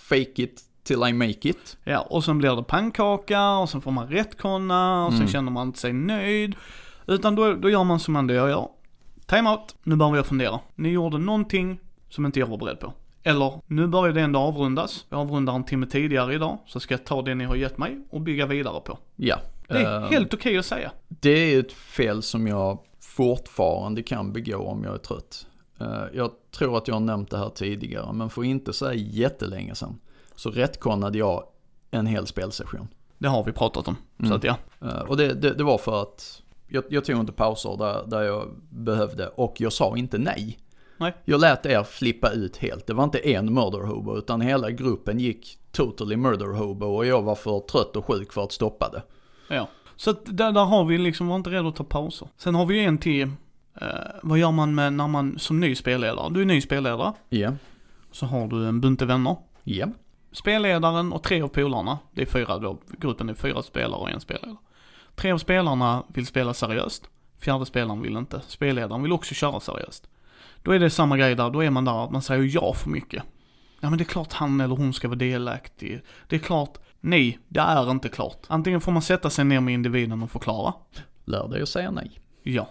fake 0.09 0.41
it 0.43 0.61
till 0.85 1.03
I 1.09 1.13
make 1.13 1.49
it. 1.49 1.77
Ja, 1.83 1.99
och 1.99 2.23
sen 2.23 2.37
blir 2.37 2.55
det 2.55 2.63
pannkaka 2.63 3.51
och 3.57 3.69
sen 3.69 3.81
får 3.81 3.91
man 3.91 4.07
rättkonna 4.07 5.05
och 5.05 5.11
sen 5.11 5.21
Mm. 5.21 5.31
känner 5.31 5.51
man 5.51 5.67
inte 5.67 5.79
sig 5.79 5.93
nöjd. 5.93 6.55
Utan 7.07 7.35
då, 7.35 7.53
då 7.53 7.69
gör 7.69 7.83
man 7.83 7.99
som 7.99 8.13
man 8.13 8.29
gör. 8.29 8.49
gör. 8.49 8.67
Time 9.25 9.49
out, 9.49 9.75
nu 9.83 9.95
börjar 9.95 10.11
vi 10.13 10.23
fundera. 10.23 10.59
Ni 10.75 10.89
gjorde 10.89 11.17
någonting 11.17 11.79
som 12.09 12.25
inte 12.25 12.39
jag 12.39 12.47
var 12.47 12.57
beredd 12.57 12.79
på. 12.79 12.93
Eller, 13.23 13.61
nu 13.67 13.87
börjar 13.87 14.13
det 14.13 14.21
ändå 14.21 14.39
avrundas. 14.39 15.05
Jag 15.09 15.19
avrundar 15.19 15.53
en 15.55 15.63
timme 15.63 15.85
tidigare 15.85 16.33
idag, 16.33 16.57
så 16.67 16.79
ska 16.79 16.93
jag 16.93 17.05
ta 17.05 17.21
det 17.21 17.35
ni 17.35 17.43
har 17.45 17.55
gett 17.55 17.77
mig 17.77 17.97
och 18.09 18.21
bygga 18.21 18.45
vidare 18.45 18.79
på. 18.81 18.97
Ja. 19.15 19.37
Det 19.67 19.77
är 19.77 20.03
Eh, 20.03 20.09
helt 20.09 20.33
okej 20.33 20.57
att 20.57 20.65
säga. 20.65 20.91
Det 21.07 21.29
är 21.55 21.59
ett 21.59 21.71
fel 21.73 22.21
som 22.21 22.47
jag 22.47 22.79
fortfarande 22.99 24.03
kan 24.03 24.33
begå 24.33 24.57
om 24.57 24.83
jag 24.83 24.93
är 24.93 24.97
trött. 24.97 25.47
Eh, 25.79 26.03
Jag 26.13 26.31
tror 26.51 26.77
att 26.77 26.87
jag 26.87 26.95
har 26.95 26.99
nämnt 26.99 27.29
det 27.31 27.37
här 27.37 27.49
tidigare, 27.49 28.13
men 28.13 28.29
för 28.29 28.43
inte 28.43 28.71
här 28.85 28.93
jättelänge 28.93 29.75
sedan 29.75 29.99
så 30.35 30.51
rättkonnade 30.51 31.17
jag 31.17 31.43
en 31.91 32.05
hel 32.07 32.27
spelsession. 32.27 32.87
Det 33.17 33.27
har 33.27 33.43
vi 33.43 33.51
pratat 33.51 33.87
om. 33.87 33.95
Så 34.19 34.25
Mm. 34.25 34.37
att 34.37 34.43
ja. 34.43 34.55
Eh, 34.81 34.99
Och 34.99 35.17
det, 35.17 35.33
det, 35.33 35.53
det 35.53 35.63
var 35.63 35.77
för 35.77 36.01
att 36.01 36.41
jag, 36.67 36.83
jag 36.89 37.05
tog 37.05 37.19
inte 37.19 37.31
pauser 37.33 37.77
där, 37.77 38.03
där 38.07 38.21
jag 38.23 38.47
behövde 38.69 39.27
och 39.27 39.61
jag 39.61 39.73
sa 39.73 39.97
inte 39.97 40.17
nej. 40.17 40.59
Nej. 40.97 41.15
Jag 41.25 41.39
lät 41.41 41.65
er 41.65 41.83
flippa 41.83 42.29
ut 42.29 42.57
helt. 42.57 42.87
Det 42.87 42.93
var 42.93 43.03
inte 43.03 43.29
en 43.33 43.53
murder 43.53 43.79
hobo 43.87 44.17
utan 44.17 44.41
hela 44.41 44.71
gruppen 44.71 45.19
gick 45.19 45.57
totally 45.71 46.15
murder 46.15 46.45
hobo 46.47 46.85
och 46.85 47.05
jag 47.05 47.21
var 47.21 47.35
för 47.35 47.59
trött 47.59 47.95
och 47.95 48.05
sjuk 48.05 48.33
för 48.33 48.43
att 48.43 48.51
stoppa 48.51 48.89
det. 48.89 49.03
Ja. 49.55 49.67
Så 49.95 50.09
att 50.09 50.19
där, 50.25 50.51
där 50.51 50.65
har 50.65 50.85
vi 50.85 50.97
liksom, 50.97 51.27
var 51.27 51.35
inte 51.35 51.49
rädd 51.49 51.65
att 51.65 51.75
ta 51.75 51.83
pauser. 51.83 52.27
Sen 52.37 52.55
har 52.55 52.65
vi 52.65 52.75
ju 52.75 52.81
en 52.85 52.97
till, 52.97 53.21
eh, 53.81 53.87
vad 54.23 54.37
gör 54.37 54.51
man 54.51 54.75
med 54.75 54.93
när 54.93 55.07
man, 55.07 55.39
som 55.39 55.59
ny 55.59 55.75
spelledare? 55.75 56.29
Du 56.33 56.41
är 56.41 56.45
ny 56.45 56.61
spelledare, 56.61 57.13
Ja. 57.29 57.53
så 58.11 58.25
har 58.25 58.47
du 58.47 58.67
en 58.67 58.81
bunte 58.81 59.05
vänner. 59.05 59.35
Ja. 59.63 59.87
Spelledaren 60.35 61.13
och 61.13 61.23
tre 61.23 61.41
av 61.41 61.47
polarna, 61.47 61.99
det 62.11 62.21
är 62.21 62.25
fyra 62.25 62.57
då, 62.57 62.77
gruppen 62.99 63.29
är 63.29 63.33
fyra 63.33 63.63
spelare 63.63 63.99
och 63.99 64.09
en 64.09 64.19
spelledare. 64.19 64.55
Tre 65.15 65.31
av 65.31 65.37
spelarna 65.37 66.03
vill 66.07 66.25
spela 66.25 66.53
seriöst, 66.53 67.03
fjärde 67.39 67.65
spelaren 67.65 68.01
vill 68.01 68.17
inte. 68.17 68.41
Spelledaren 68.47 69.03
vill 69.03 69.11
också 69.11 69.33
köra 69.33 69.59
seriöst. 69.59 70.07
Då 70.63 70.71
är 70.71 70.79
det 70.79 70.89
samma 70.89 71.17
grej 71.17 71.35
där, 71.35 71.49
då 71.49 71.63
är 71.63 71.69
man 71.69 71.85
där 71.85 72.03
att 72.03 72.11
man 72.11 72.21
säger 72.21 72.43
ja 72.55 72.73
för 72.73 72.89
mycket. 72.89 73.23
Ja 73.79 73.89
men 73.89 73.97
det 73.97 74.03
är 74.03 74.05
klart 74.05 74.33
han 74.33 74.61
eller 74.61 74.75
hon 74.75 74.93
ska 74.93 75.07
vara 75.07 75.17
delaktig. 75.17 76.01
Det 76.27 76.35
är 76.35 76.39
klart, 76.39 76.77
nej, 77.01 77.39
det 77.47 77.59
är 77.59 77.91
inte 77.91 78.09
klart. 78.09 78.39
Antingen 78.47 78.81
får 78.81 78.91
man 78.91 79.01
sätta 79.01 79.29
sig 79.29 79.45
ner 79.45 79.59
med 79.59 79.73
individen 79.73 80.23
och 80.23 80.31
förklara. 80.31 80.73
Lär 81.25 81.47
dig 81.47 81.61
att 81.61 81.69
säga 81.69 81.91
nej. 81.91 82.11
Ja. 82.43 82.69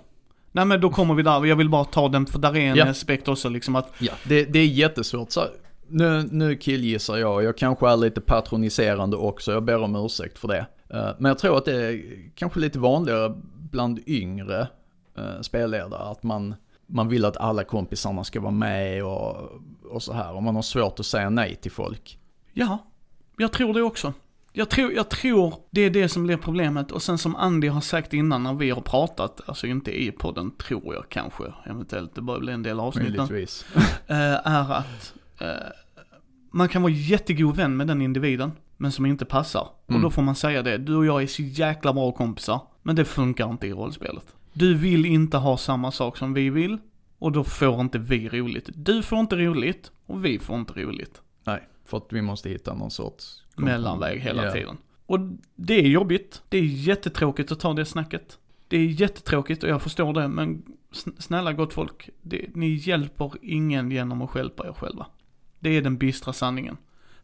Nej 0.53 0.65
men 0.65 0.81
då 0.81 0.91
kommer 0.91 1.15
vi 1.15 1.23
där, 1.23 1.45
jag 1.45 1.57
vill 1.57 1.69
bara 1.69 1.85
ta 1.85 2.09
den, 2.09 2.27
för 2.27 2.39
där 2.39 2.57
är 2.57 2.61
en 2.71 2.77
Ja. 2.77 2.87
aspekt 2.91 3.29
också 3.29 3.49
liksom 3.49 3.77
att, 3.77 3.93
Ja, 3.99 4.13
det, 4.25 4.45
det 4.45 4.59
är 4.59 4.67
jättesvårt. 4.67 5.31
Så, 5.31 5.47
nu, 5.89 6.29
nu 6.31 6.57
killgissar 6.57 7.17
jag, 7.17 7.43
jag 7.45 7.57
kanske 7.59 7.89
är 7.89 7.97
lite 7.97 8.21
patroniserande 8.21 9.17
också, 9.17 9.53
jag 9.53 9.65
ber 9.65 9.83
om 9.83 9.97
ursäkt 9.97 10.39
för 10.39 10.49
det. 10.49 10.67
Eh, 10.91 11.09
Men 11.19 11.29
jag 11.29 11.39
tror 11.39 11.59
att 11.59 11.65
det 11.65 11.77
är 11.87 12.03
kanske 12.35 12.61
lite 12.61 12.79
vanligare 12.79 13.35
bland 13.71 14.01
yngre 14.07 14.69
eh, 15.19 15.41
spelledare, 15.41 16.11
att 16.11 16.23
man, 16.23 16.55
man 16.87 17.09
vill 17.09 17.25
att 17.25 17.37
alla 17.37 17.65
kompisarna 17.65 18.25
ska 18.25 18.41
vara 18.41 18.53
med 18.53 19.05
och, 19.05 19.37
och 19.91 20.03
så 20.03 20.13
här, 20.13 20.35
och 20.35 20.43
man 20.43 20.55
har 20.55 20.63
svårt 20.63 21.01
att 21.01 21.07
säga 21.07 21.31
nej 21.31 21.55
till 21.55 21.71
folk. 21.73 22.19
ja, 22.53 22.79
jag 23.39 23.53
tror 23.53 23.75
det 23.75 23.83
också. 23.83 24.13
Jag 24.57 24.71
tror, 24.71 24.93
jag 24.93 25.09
tror 25.09 25.55
det 25.71 25.81
är 25.81 25.91
det 25.91 26.09
som 26.09 26.25
blir 26.27 26.37
problemet 26.37 26.91
och 26.91 27.03
sen 27.03 27.19
som 27.19 27.37
Andy 27.37 27.69
har 27.69 27.81
sagt 27.81 28.13
innan 28.13 28.43
när 28.43 28.55
vi 28.55 28.71
har 28.71 28.81
pratat, 28.81 29.41
alltså 29.47 29.67
inte 29.67 30.03
i 30.03 30.13
podden 30.13 30.51
tror 30.51 30.95
jag 30.95 31.09
kanske, 31.09 31.45
eventuellt, 31.67 32.15
det 32.15 32.23
börjar 32.23 32.41
bli 32.41 32.53
en 32.53 32.63
del 32.63 32.81
avsnitt, 32.81 33.17
Möjligtvis. 33.17 33.67
eh, 34.07 34.17
är 34.47 34.73
att 34.73 35.15
man 36.51 36.69
kan 36.69 36.83
vara 36.83 36.93
jättegod 36.93 37.57
vän 37.57 37.77
med 37.77 37.87
den 37.87 38.03
individen, 38.03 38.53
men 38.77 38.93
som 38.93 39.07
inte 39.07 39.25
passar. 39.25 39.61
Och 39.85 39.91
Mm. 39.91 40.03
då 40.03 40.11
får 40.11 40.23
man 40.23 40.35
säga 40.35 40.63
det, 40.63 40.79
du 40.79 40.97
och 40.97 41.07
jag 41.07 41.23
är 41.23 41.27
så 41.27 41.43
jäkla 41.43 41.93
bra 41.93 42.13
kompisar, 42.13 42.61
men 42.83 42.97
det 42.97 43.05
funkar 43.05 43.51
inte 43.51 43.67
i 43.67 43.73
rollspelet. 43.73 44.35
Du 44.53 44.75
vill 44.75 45.07
inte 45.07 45.37
ha 45.37 45.57
samma 45.57 45.91
sak 45.93 46.17
som 46.17 46.35
vi 46.35 46.51
vill, 46.51 46.79
och 47.19 47.33
då 47.33 47.45
får 47.45 47.81
inte 47.81 47.99
vi 47.99 48.29
roligt. 48.29 48.69
Du 48.75 49.03
får 49.03 49.19
inte 49.21 49.37
roligt, 49.37 49.91
och 50.07 50.25
vi 50.25 50.39
får 50.39 50.57
inte 50.59 50.73
roligt. 50.73 51.23
Nej, 51.45 51.69
för 51.85 51.97
att 51.97 52.07
vi 52.11 52.23
måste 52.23 52.49
hitta 52.49 52.75
någon 52.75 52.91
sorts... 52.91 53.43
Mellanväg 53.57 54.21
hela 54.21 54.45
Ja. 54.45 54.53
tiden. 54.53 54.77
Och 55.07 55.19
det 55.57 55.75
är 55.75 55.89
jobbigt, 55.89 56.43
det 56.49 56.59
är 56.59 56.63
jättetråkigt 56.63 57.53
att 57.53 57.61
ta 57.61 57.73
det 57.75 57.85
snacket. 57.85 58.39
Det 58.69 58.77
är 58.77 58.85
jättetråkigt 58.87 59.63
och 59.63 59.69
jag 59.69 59.83
förstår 59.83 60.13
det, 60.13 60.29
men 60.29 60.63
sn- 60.93 61.21
snälla 61.21 61.53
gott 61.53 61.73
folk, 61.73 62.09
det, 62.23 62.47
ni 62.55 62.69
hjälper 62.75 63.33
ingen 63.43 63.91
genom 63.91 64.23
att 64.23 64.31
stjälpa 64.31 64.67
er 64.69 64.73
själva. 64.73 65.07
Det 65.65 65.77
är 65.77 65.83
den 65.83 65.97
bistra 65.97 66.33
sanningen. 66.33 66.77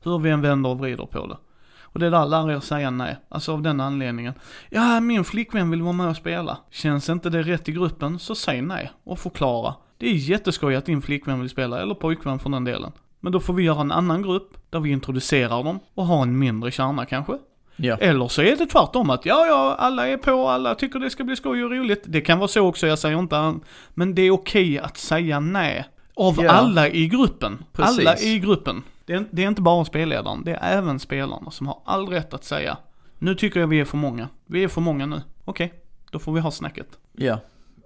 Hur 0.03 0.19
vi 0.19 0.31
än 0.31 0.41
vänder 0.41 0.71
och 0.71 0.79
vrider 0.79 1.07
på 1.07 1.27
det. 1.27 1.37
Och 1.83 2.01
det 2.01 2.11
där 2.11 2.27
lär 2.27 2.51
er 2.51 2.61
säga 2.61 2.91
nej. 2.91 3.17
Alltså 3.29 3.53
av 3.53 3.63
den 3.63 3.81
anledningen. 3.81 4.35
Ja, 4.71 5.01
min 5.01 5.25
flickvän 5.25 5.71
vill 5.71 5.83
vara 5.83 5.93
med 5.93 6.09
och 6.09 6.17
spela. 6.17 6.59
Känns 6.71 7.09
inte 7.09 7.31
det 7.31 7.43
rätt 7.43 7.69
i 7.69 7.73
gruppen, 7.73 8.19
så 8.19 8.35
säg 8.35 8.63
nej 8.63 8.91
och 9.05 9.19
förklara. 9.19 9.75
Det 9.99 10.07
är 10.07 10.15
jätteskoj 10.15 10.77
att 10.77 10.87
din 10.87 11.03
flickvän 11.03 11.41
vill 11.41 11.49
spela, 11.49 11.83
eller 11.83 11.95
pojkvän 11.95 12.39
för 12.39 12.51
den 12.51 12.65
delen. 12.65 12.93
Men 13.21 13.33
då 13.33 13.41
får 13.41 13.55
vi 13.55 13.63
göra 13.63 13.81
en 13.81 13.93
annan 13.93 14.23
grupp, 14.23 14.57
där 14.71 14.81
vi 14.81 14.91
introducerar 14.91 15.65
dem 15.65 15.81
och 15.95 16.07
har 16.07 16.23
en 16.23 16.39
mindre 16.39 16.71
kärna 16.71 17.07
kanske. 17.07 17.39
Ja, 17.77 17.97
Eller 17.97 18.29
så 18.29 18.43
är 18.43 18.57
det 18.57 18.67
tvärtom 18.67 19.11
att 19.11 19.27
ja, 19.27 19.47
ja, 19.47 19.77
alla 19.79 20.09
är 20.09 20.17
på, 20.17 20.49
alla 20.49 20.75
tycker 20.75 20.99
det 20.99 21.11
ska 21.11 21.25
bli 21.25 21.37
skoj 21.37 21.65
och 21.65 21.71
roligt. 21.71 22.03
Det 22.07 22.21
kan 22.21 22.39
vara 22.39 22.49
så 22.49 22.67
också, 22.67 22.87
jag 22.87 22.99
säger 22.99 23.19
inte 23.19 23.55
Men 23.95 24.15
det 24.15 24.23
är 24.23 24.31
okej 24.31 24.79
att 24.79 24.97
säga 24.97 25.41
nej. 25.41 25.85
Av 26.21 26.37
Ja. 26.45 26.51
alla 26.51 26.89
i 26.89 27.07
gruppen. 27.09 27.65
Precis. 27.73 27.99
Alla 27.99 28.19
i 28.19 28.39
gruppen. 28.39 28.83
Det 29.05 29.13
är, 29.13 29.25
det 29.31 29.45
är 29.45 29.49
inte 29.49 29.63
bara 29.63 29.85
spelledaren, 29.85 30.45
det 30.45 30.53
är 30.55 30.79
även 30.79 30.99
spelarna 31.01 31.51
som 31.51 31.67
har 31.67 31.79
all 31.85 32.09
rätt 32.09 32.35
att 32.35 32.45
säga 32.45 32.77
nu 33.19 33.35
tycker 33.35 33.61
jag 33.61 33.67
vi 33.67 33.81
är 33.81 33.85
för 33.85 33.97
många. 33.97 34.29
Vi 34.47 34.65
är 34.65 34.69
för 34.69 34.81
många 34.81 35.07
nu. 35.07 35.23
Okej, 35.45 35.73
då 36.11 36.19
får 36.19 36.33
vi 36.33 36.41
ha 36.41 36.51
snacket. 36.51 36.87
ja. 37.13 37.39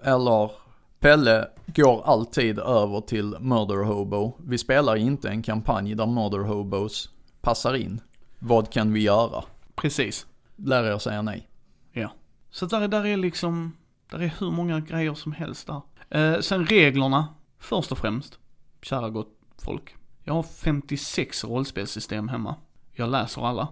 Eller 0.02 0.50
Pelle 1.00 1.46
går 1.66 2.02
alltid 2.06 2.58
över 2.58 3.00
till 3.00 3.36
Murder 3.40 3.84
Hobo. 3.84 4.32
Vi 4.46 4.58
spelar 4.58 4.96
inte 4.96 5.28
en 5.28 5.42
kampanj 5.42 5.94
där 5.94 6.06
Murder 6.06 6.38
Hobos 6.38 7.10
passar 7.40 7.74
in. 7.74 8.00
Vad 8.38 8.70
kan 8.72 8.92
vi 8.92 9.00
göra? 9.02 9.44
Precis. 9.74 10.26
Lär 10.56 10.84
er 10.84 10.98
säga 10.98 11.22
nej. 11.22 11.48
Ja. 11.92 12.10
Så 12.50 12.66
där, 12.66 12.88
där 12.88 13.06
är 13.06 13.16
liksom, 13.16 13.72
där 14.10 14.18
är 14.22 14.34
hur 14.38 14.50
många 14.50 14.80
grejer 14.80 15.14
som 15.14 15.32
helst 15.32 15.66
där. 15.66 15.80
Eh, 16.34 16.40
sen 16.40 16.66
reglerna, 16.66 17.28
först 17.64 17.92
och 17.92 17.98
främst, 17.98 18.38
kära 18.82 19.10
gott 19.10 19.38
folk. 19.58 19.94
Jag 20.22 20.34
har 20.34 20.42
56 20.42 21.44
rollspelssystem 21.44 22.28
hemma. 22.28 22.56
Jag 22.92 23.10
läser 23.10 23.46
alla. 23.46 23.68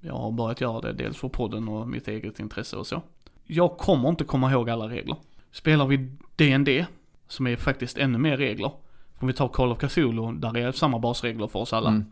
Jag 0.00 0.14
har 0.14 0.32
börjat 0.32 0.60
göra 0.60 0.80
det 0.80 0.92
dels 0.92 1.18
för 1.18 1.28
podden 1.28 1.68
och 1.68 1.88
mitt 1.88 2.08
eget 2.08 2.40
intresse 2.40 2.76
och 2.76 2.86
så. 2.86 3.02
Jag 3.44 3.78
kommer 3.78 4.08
inte 4.08 4.24
komma 4.24 4.52
ihåg 4.52 4.70
alla 4.70 4.88
regler. 4.88 5.16
Spelar 5.52 5.86
vi 5.86 5.96
D&D 6.36 6.86
som 7.28 7.46
är 7.46 7.56
faktiskt 7.56 7.98
ännu 7.98 8.18
mer 8.18 8.36
regler. 8.36 8.72
Om 9.18 9.26
vi 9.26 9.32
tar 9.32 9.48
Call 9.48 9.72
of 9.72 9.78
Cthulhu, 9.78 10.32
där 10.32 10.56
är 10.56 10.72
samma 10.72 10.98
basregler 10.98 11.46
för 11.46 11.58
oss 11.58 11.72
alla. 11.72 11.88
Mm. 11.88 12.04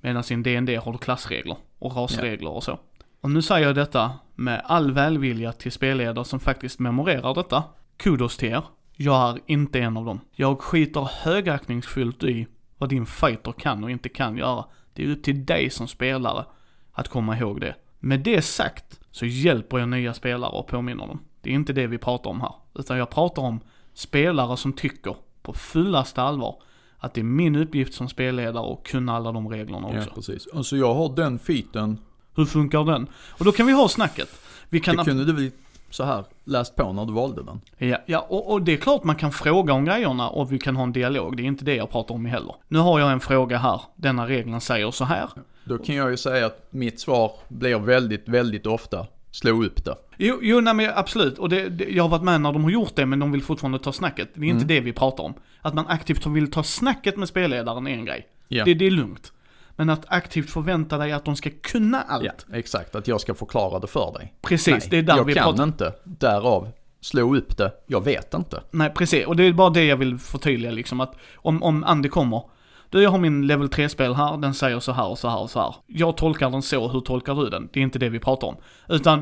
Medan 0.00 0.22
i 0.30 0.34
en 0.34 0.42
D&D 0.42 0.76
har 0.76 0.92
du 0.92 0.98
klassregler 0.98 1.56
och 1.78 1.96
rasregler 1.96 2.50
och 2.50 2.64
så. 2.64 2.78
Och 3.20 3.30
nu 3.30 3.42
säger 3.42 3.66
jag 3.66 3.74
detta 3.74 4.12
med 4.34 4.62
all 4.64 4.92
välvilja 4.92 5.52
till 5.52 5.72
spelledare 5.72 6.24
som 6.24 6.40
faktiskt 6.40 6.78
memorerar 6.78 7.34
detta. 7.34 7.64
Kudos 7.96 8.36
till 8.36 8.48
er. 8.48 8.62
Jag 8.96 9.36
är 9.36 9.40
inte 9.46 9.80
en 9.80 9.96
av 9.96 10.04
dem. 10.04 10.20
Jag 10.32 10.60
skiter 10.60 11.08
högaktningsfullt 11.22 12.22
i 12.22 12.46
vad 12.78 12.88
din 12.88 13.06
fighter 13.06 13.52
kan 13.52 13.84
och 13.84 13.90
inte 13.90 14.08
kan 14.08 14.36
göra. 14.36 14.64
Det 14.92 15.04
är 15.04 15.10
upp 15.10 15.22
till 15.22 15.46
dig 15.46 15.70
som 15.70 15.88
spelare 15.88 16.44
att 16.92 17.08
komma 17.08 17.38
ihåg 17.38 17.60
det. 17.60 17.74
Med 17.98 18.20
det 18.20 18.42
sagt 18.42 19.00
så 19.10 19.26
hjälper 19.26 19.78
jag 19.78 19.88
nya 19.88 20.14
spelare 20.14 20.50
och 20.50 20.66
påminner 20.66 21.06
dem. 21.06 21.20
Det 21.40 21.50
är 21.50 21.54
inte 21.54 21.72
det 21.72 21.86
vi 21.86 21.98
pratar 21.98 22.30
om 22.30 22.40
här. 22.40 22.54
Utan 22.74 22.98
jag 22.98 23.10
pratar 23.10 23.42
om 23.42 23.60
spelare 23.94 24.56
som 24.56 24.72
tycker 24.72 25.16
på 25.42 25.52
fullaste 25.52 26.22
allvar 26.22 26.62
att 26.98 27.14
det 27.14 27.20
är 27.20 27.24
min 27.24 27.56
uppgift 27.56 27.94
som 27.94 28.08
spelledare 28.08 28.72
att 28.72 28.84
kunna 28.84 29.16
alla 29.16 29.32
de 29.32 29.48
reglerna 29.48 29.86
också. 29.86 29.98
Ja, 29.98 30.14
precis. 30.14 30.48
Alltså 30.54 30.76
jag 30.76 30.94
har 30.94 31.16
den 31.16 31.38
feeten. 31.38 31.98
Hur 32.34 32.44
funkar 32.44 32.84
den? 32.84 33.06
Och 33.38 33.44
då 33.44 33.52
kan 33.52 33.66
vi 33.66 33.72
ha 33.72 33.88
snacket. 33.88 34.28
Vi 34.68 34.80
kan... 34.80 34.96
Det 34.96 35.04
kunde 35.04 35.24
du 35.24 35.32
väl 35.32 35.50
så 35.94 36.04
här 36.04 36.24
läst 36.44 36.76
på 36.76 36.92
när 36.92 37.04
du 37.04 37.12
valde 37.12 37.42
den? 37.42 37.60
Ja, 37.78 37.98
ja 38.06 38.26
och, 38.28 38.52
och 38.52 38.62
det 38.62 38.72
är 38.72 38.76
klart 38.76 39.04
man 39.04 39.16
kan 39.16 39.32
fråga 39.32 39.72
om 39.72 39.84
grejerna 39.84 40.28
och 40.28 40.52
vi 40.52 40.58
kan 40.58 40.76
ha 40.76 40.82
en 40.82 40.92
dialog. 40.92 41.36
Det 41.36 41.42
är 41.42 41.44
inte 41.44 41.64
det 41.64 41.74
jag 41.74 41.90
pratar 41.90 42.14
om 42.14 42.24
heller. 42.24 42.54
Nu 42.68 42.78
har 42.78 43.00
jag 43.00 43.12
en 43.12 43.20
fråga 43.20 43.58
här. 43.58 43.80
Denna 43.96 44.28
regeln 44.28 44.60
säger 44.60 44.90
så 44.90 45.04
här. 45.04 45.28
Då 45.64 45.78
kan 45.78 45.94
jag 45.94 46.10
ju 46.10 46.16
säga 46.16 46.46
att 46.46 46.66
mitt 46.70 47.00
svar 47.00 47.32
blir 47.48 47.78
väldigt, 47.78 48.28
väldigt 48.28 48.66
ofta 48.66 49.06
slå 49.30 49.64
upp 49.64 49.84
det. 49.84 49.96
Jo, 50.16 50.38
jo 50.42 50.60
nej 50.60 50.74
men 50.74 50.90
absolut. 50.94 51.38
Och 51.38 51.48
det, 51.48 51.68
det, 51.68 51.84
jag 51.84 52.04
har 52.04 52.08
varit 52.08 52.22
med 52.22 52.40
när 52.40 52.52
de 52.52 52.64
har 52.64 52.70
gjort 52.70 52.96
det 52.96 53.06
men 53.06 53.18
de 53.18 53.32
vill 53.32 53.42
fortfarande 53.42 53.78
ta 53.78 53.92
snacket. 53.92 54.28
Det 54.34 54.46
är 54.46 54.50
inte 54.50 54.64
det 54.64 54.80
vi 54.80 54.92
pratar 54.92 55.24
om. 55.24 55.34
Att 55.62 55.74
man 55.74 55.86
aktivt 55.88 56.26
vill 56.26 56.50
ta 56.50 56.62
snacket 56.62 57.16
med 57.16 57.28
spelledaren 57.28 57.86
är 57.86 57.90
en 57.90 58.04
grej. 58.04 58.26
Ja. 58.48 58.64
Det, 58.64 58.74
det 58.74 58.86
är 58.86 58.90
lugnt. 58.90 59.32
Men 59.76 59.90
att 59.90 60.04
aktivt 60.08 60.50
förvänta 60.50 60.98
dig 60.98 61.12
att 61.12 61.24
de 61.24 61.36
ska 61.36 61.50
kunna 61.62 62.02
allt. 62.02 62.24
Ja, 62.24 62.56
exakt. 62.56 62.94
Att 62.94 63.08
jag 63.08 63.20
ska 63.20 63.34
förklara 63.34 63.78
det 63.78 63.86
för 63.86 64.12
dig. 64.18 64.34
Precis, 64.42 64.72
Nej, 64.72 64.86
det 64.90 64.98
är 64.98 65.02
där 65.02 65.16
jag 65.16 65.24
vi 65.24 65.34
kan 65.34 65.44
pratar. 65.44 65.62
inte. 65.62 65.92
Därav, 66.04 66.68
slå 67.00 67.36
upp 67.36 67.56
det. 67.56 67.72
Jag 67.86 68.04
vet 68.04 68.34
inte. 68.34 68.62
Nej, 68.70 68.90
precis. 68.90 69.26
Och 69.26 69.36
det 69.36 69.44
är 69.44 69.52
bara 69.52 69.70
det 69.70 69.84
jag 69.84 69.96
vill 69.96 70.18
förtydliga 70.18 70.72
liksom 70.72 71.00
att 71.00 71.14
om, 71.36 71.62
om 71.62 71.84
Andy 71.84 72.08
kommer. 72.08 72.42
Du, 72.90 73.02
jag 73.02 73.10
har 73.10 73.18
min 73.18 73.46
level 73.46 73.68
3-spel 73.68 74.14
här, 74.14 74.36
den 74.36 74.54
säger 74.54 74.80
så 74.80 74.92
här 74.92 75.08
och 75.08 75.18
så 75.18 75.28
här 75.28 75.40
och 75.40 75.50
så 75.50 75.60
här. 75.60 75.74
Jag 75.86 76.16
tolkar 76.16 76.50
den 76.50 76.62
så, 76.62 76.88
hur 76.88 77.00
tolkar 77.00 77.34
du 77.34 77.50
den? 77.50 77.68
Det 77.72 77.80
är 77.80 77.84
inte 77.84 77.98
det 77.98 78.08
vi 78.08 78.18
pratar 78.18 78.48
om. 78.48 78.56
Utan, 78.88 79.18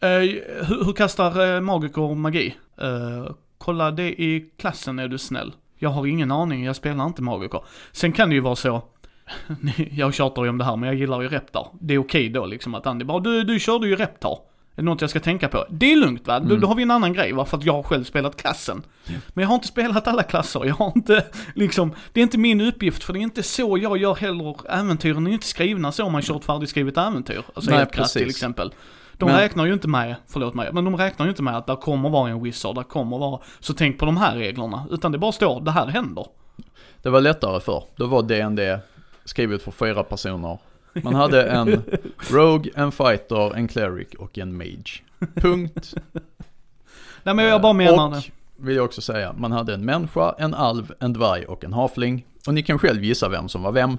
eh, 0.00 0.08
hur, 0.08 0.84
hur 0.84 0.92
kastar 0.92 1.54
eh, 1.54 1.60
magiker 1.60 2.14
magi? 2.14 2.56
Eh, 2.80 3.32
kolla 3.58 3.90
det 3.90 4.22
i 4.22 4.50
klassen 4.58 4.98
är 4.98 5.08
du 5.08 5.18
snäll. 5.18 5.52
Jag 5.78 5.90
har 5.90 6.06
ingen 6.06 6.30
aning, 6.30 6.64
jag 6.64 6.76
spelar 6.76 7.06
inte 7.06 7.22
magiker. 7.22 7.60
Sen 7.92 8.12
kan 8.12 8.28
det 8.28 8.34
ju 8.34 8.40
vara 8.40 8.56
så, 8.56 8.82
jag 9.90 10.14
tjatar 10.14 10.44
ju 10.44 10.48
om 10.50 10.58
det 10.58 10.64
här 10.64 10.76
men 10.76 10.86
jag 10.86 10.96
gillar 10.96 11.20
ju 11.20 11.28
Reptar. 11.28 11.68
Det 11.80 11.94
är 11.94 11.98
okej 11.98 12.28
då 12.28 12.46
liksom 12.46 12.74
att 12.74 12.86
Andy 12.86 13.04
bara, 13.04 13.20
du, 13.20 13.44
du 13.44 13.60
körde 13.60 13.88
ju 13.88 13.96
Reptar. 13.96 14.38
Är 14.76 14.82
det 14.82 14.82
något 14.82 15.00
jag 15.00 15.10
ska 15.10 15.20
tänka 15.20 15.48
på? 15.48 15.66
Det 15.70 15.92
är 15.92 15.96
lugnt 15.96 16.26
va? 16.26 16.40
Då, 16.40 16.56
då 16.56 16.66
har 16.66 16.74
vi 16.74 16.82
en 16.82 16.90
annan 16.90 17.12
grej 17.12 17.32
va? 17.32 17.44
För 17.44 17.56
att 17.56 17.64
jag 17.64 17.72
har 17.72 17.82
själv 17.82 18.04
spelat 18.04 18.36
klassen. 18.36 18.82
Men 19.28 19.42
jag 19.42 19.48
har 19.48 19.54
inte 19.54 19.66
spelat 19.68 20.08
alla 20.08 20.22
klasser. 20.22 20.64
Jag 20.64 20.74
har 20.74 20.92
inte, 20.96 21.24
liksom, 21.54 21.94
det 22.12 22.20
är 22.20 22.22
inte 22.22 22.38
min 22.38 22.60
uppgift 22.60 23.04
för 23.04 23.12
det 23.12 23.18
är 23.18 23.22
inte 23.22 23.42
så 23.42 23.78
jag 23.78 23.98
gör 23.98 24.14
heller. 24.14 24.70
Äventyren 24.70 25.26
är 25.26 25.30
inte 25.30 25.46
skrivna 25.46 25.92
så 25.92 26.04
om 26.04 26.12
man 26.12 26.22
kör 26.22 26.36
ett 26.36 26.44
färdigskrivet 26.44 26.96
äventyr. 26.96 27.42
Alltså 27.54 27.70
Nej, 27.70 27.86
krasst 27.92 28.16
till 28.16 28.28
exempel. 28.28 28.72
De 29.12 29.26
Men- 29.26 29.36
räknar 29.40 29.66
ju 29.66 29.72
inte 29.72 29.88
med, 29.88 30.14
förlåt 30.28 30.54
mig, 30.54 30.68
men 30.72 30.84
de 30.84 30.96
räknar 30.96 31.26
ju 31.26 31.30
inte 31.30 31.42
med 31.42 31.56
att 31.56 31.66
det 31.66 31.76
kommer 31.76 32.10
vara 32.10 32.30
en 32.30 32.42
wizard, 32.42 32.74
det 32.74 32.84
kommer 32.84 33.18
vara, 33.18 33.40
så 33.60 33.74
tänk 33.74 33.98
på 33.98 34.06
de 34.06 34.16
här 34.16 34.36
reglerna. 34.36 34.86
Utan 34.90 35.12
det 35.12 35.18
bara 35.18 35.32
står, 35.32 35.60
det 35.60 35.70
här 35.70 35.86
händer. 35.86 36.26
Det 37.02 37.10
var 37.10 37.20
lättare 37.20 37.60
för. 37.60 37.82
Då 37.96 38.06
var 38.06 38.22
DND 38.22 38.60
skrivet 39.30 39.62
för 39.62 39.70
fyra 39.70 40.04
personer. 40.04 40.58
Man 40.92 41.14
hade 41.14 41.50
en 41.50 41.82
Rogue, 42.30 42.72
en 42.74 42.92
Fighter, 42.92 43.56
en 43.56 43.68
Cleric 43.68 44.08
och 44.18 44.38
en 44.38 44.56
Mage. 44.56 45.02
Punkt. 45.34 45.94
Nej 47.22 47.34
men 47.34 47.44
jag 47.44 47.62
bara 47.62 47.72
menar 47.72 48.06
och, 48.06 48.12
det. 48.12 48.22
vill 48.56 48.76
jag 48.76 48.84
också 48.84 49.00
säga, 49.00 49.32
man 49.32 49.52
hade 49.52 49.74
en 49.74 49.84
människa, 49.84 50.34
en 50.38 50.54
alv, 50.54 50.92
en 51.00 51.12
dvärg 51.12 51.44
och 51.44 51.64
en 51.64 51.72
hafling. 51.72 52.26
Och 52.46 52.54
ni 52.54 52.62
kan 52.62 52.78
själv 52.78 53.04
gissa 53.04 53.28
vem 53.28 53.48
som 53.48 53.62
var 53.62 53.72
vem. 53.72 53.98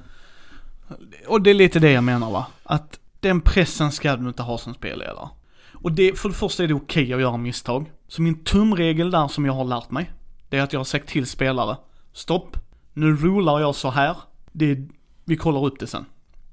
Och 1.27 1.41
det 1.41 1.49
är 1.49 1.53
lite 1.53 1.79
det 1.79 1.91
jag 1.91 2.03
menar 2.03 2.31
va. 2.31 2.45
Att 2.63 2.99
den 3.19 3.41
pressen 3.41 3.91
ska 3.91 4.15
du 4.15 4.27
inte 4.27 4.43
ha 4.43 4.57
som 4.57 4.73
spelledare. 4.73 5.29
Och 5.73 5.91
det, 5.91 6.19
för 6.19 6.29
det 6.29 6.35
första 6.35 6.63
är 6.63 6.67
det 6.67 6.73
okej 6.73 7.13
att 7.13 7.21
göra 7.21 7.37
misstag. 7.37 7.91
Så 8.07 8.21
min 8.21 8.43
tumregel 8.43 9.11
där 9.11 9.27
som 9.27 9.45
jag 9.45 9.53
har 9.53 9.65
lärt 9.65 9.91
mig, 9.91 10.11
det 10.49 10.57
är 10.57 10.63
att 10.63 10.73
jag 10.73 10.79
har 10.79 10.85
sagt 10.85 11.07
till 11.07 11.27
spelare, 11.27 11.77
stopp, 12.13 12.57
nu 12.93 13.15
rolar 13.15 13.59
jag 13.59 13.75
så 13.75 13.89
här, 13.89 14.17
det, 14.51 14.87
vi 15.25 15.37
kollar 15.37 15.65
upp 15.65 15.79
det 15.79 15.87
sen. 15.87 16.05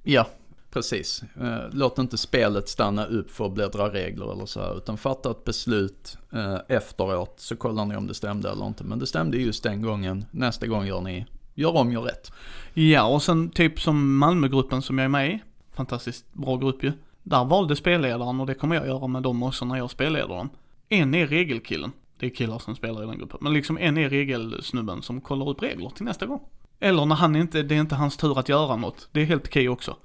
Ja, 0.02 0.26
precis. 0.70 1.22
Eh, 1.40 1.58
Låt 1.72 1.98
inte 1.98 2.18
spelet 2.18 2.68
stanna 2.68 3.06
upp 3.06 3.30
för 3.30 3.46
att 3.46 3.52
bläddra 3.52 3.92
regler 3.92 4.32
eller 4.32 4.46
så 4.46 4.60
här, 4.60 4.76
utan 4.76 4.96
fatta 4.98 5.30
ett 5.30 5.44
beslut 5.44 6.18
eh, 6.32 6.58
efteråt 6.68 7.34
så 7.36 7.56
kollar 7.56 7.84
ni 7.84 7.96
om 7.96 8.06
det 8.06 8.14
stämde 8.14 8.50
eller 8.50 8.66
inte. 8.66 8.84
Men 8.84 8.98
det 8.98 9.06
stämde 9.06 9.36
just 9.38 9.62
den 9.62 9.82
gången, 9.82 10.24
nästa 10.30 10.66
gång 10.66 10.86
gör 10.86 11.00
ni, 11.00 11.26
gör 11.54 11.76
om, 11.76 11.92
gör 11.92 12.02
rätt. 12.02 12.32
Ja, 12.74 13.06
och 13.06 13.22
sen 13.22 13.50
typ 13.50 13.80
som 13.80 14.16
Malmögruppen 14.18 14.82
som 14.82 14.98
jag 14.98 15.04
är 15.04 15.08
med 15.08 15.30
i, 15.30 15.42
fantastiskt 15.72 16.32
bra 16.32 16.56
grupp 16.56 16.84
ju. 16.84 16.92
Där 17.22 17.44
valde 17.44 17.76
spelledaren 17.76 18.40
och 18.40 18.46
det 18.46 18.54
kommer 18.54 18.76
jag 18.76 18.86
göra 18.86 19.06
med 19.06 19.22
dem 19.22 19.42
också 19.42 19.64
när 19.64 19.76
jag 19.76 19.90
spelleder 19.90 20.28
dem. 20.28 20.48
En 20.88 21.14
är 21.14 21.26
regelkillen. 21.26 21.92
Det 22.18 22.26
är 22.26 22.30
killar 22.30 22.58
som 22.58 22.76
spelar 22.76 23.02
i 23.02 23.06
den 23.06 23.18
gruppen. 23.18 23.38
Men 23.42 23.52
liksom 23.52 23.78
en 23.78 23.98
är 23.98 24.08
regelsnubben 24.08 25.02
som 25.02 25.20
kollar 25.20 25.48
upp 25.48 25.62
regler 25.62 25.90
till 25.90 26.04
nästa 26.04 26.26
gång. 26.26 26.40
Eller 26.80 27.04
när 27.04 27.14
han 27.16 27.36
inte, 27.36 27.62
det 27.62 27.74
är 27.74 27.80
inte 27.80 27.94
hans 27.94 28.16
tur 28.16 28.38
att 28.38 28.48
göra 28.48 28.76
något. 28.76 29.08
Det 29.12 29.20
är 29.20 29.24
helt 29.24 29.46
okej 29.46 29.68
också. 29.68 29.96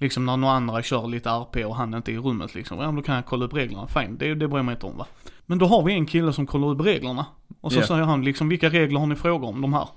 Liksom 0.00 0.26
när 0.26 0.36
några 0.36 0.54
andra 0.54 0.82
kör 0.82 1.06
lite 1.06 1.28
RP 1.30 1.56
och 1.66 1.76
han 1.76 1.94
inte 1.94 2.10
är 2.10 2.14
i 2.14 2.18
rummet 2.18 2.54
liksom. 2.54 2.78
Ja, 2.78 2.90
då 2.92 3.02
kan 3.02 3.14
jag 3.14 3.26
kolla 3.26 3.44
upp 3.44 3.54
reglerna. 3.54 3.86
Fine, 3.88 4.18
det, 4.18 4.34
det 4.34 4.48
bryr 4.48 4.58
jag 4.58 4.64
mig 4.64 4.72
inte 4.74 4.86
om 4.86 4.96
va. 4.96 5.06
Men 5.46 5.58
då 5.58 5.66
har 5.66 5.82
vi 5.82 5.92
en 5.92 6.06
kille 6.06 6.32
som 6.32 6.46
kollar 6.46 6.68
upp 6.68 6.80
reglerna. 6.86 7.26
Och 7.60 7.72
så 7.72 7.78
Ja. 7.80 7.86
säger 7.86 8.02
han 8.02 8.24
liksom, 8.24 8.48
vilka 8.48 8.68
regler 8.70 9.00
har 9.00 9.06
ni 9.06 9.16
frågor 9.16 9.48
om 9.48 9.60
de 9.60 9.72
här? 9.74 9.88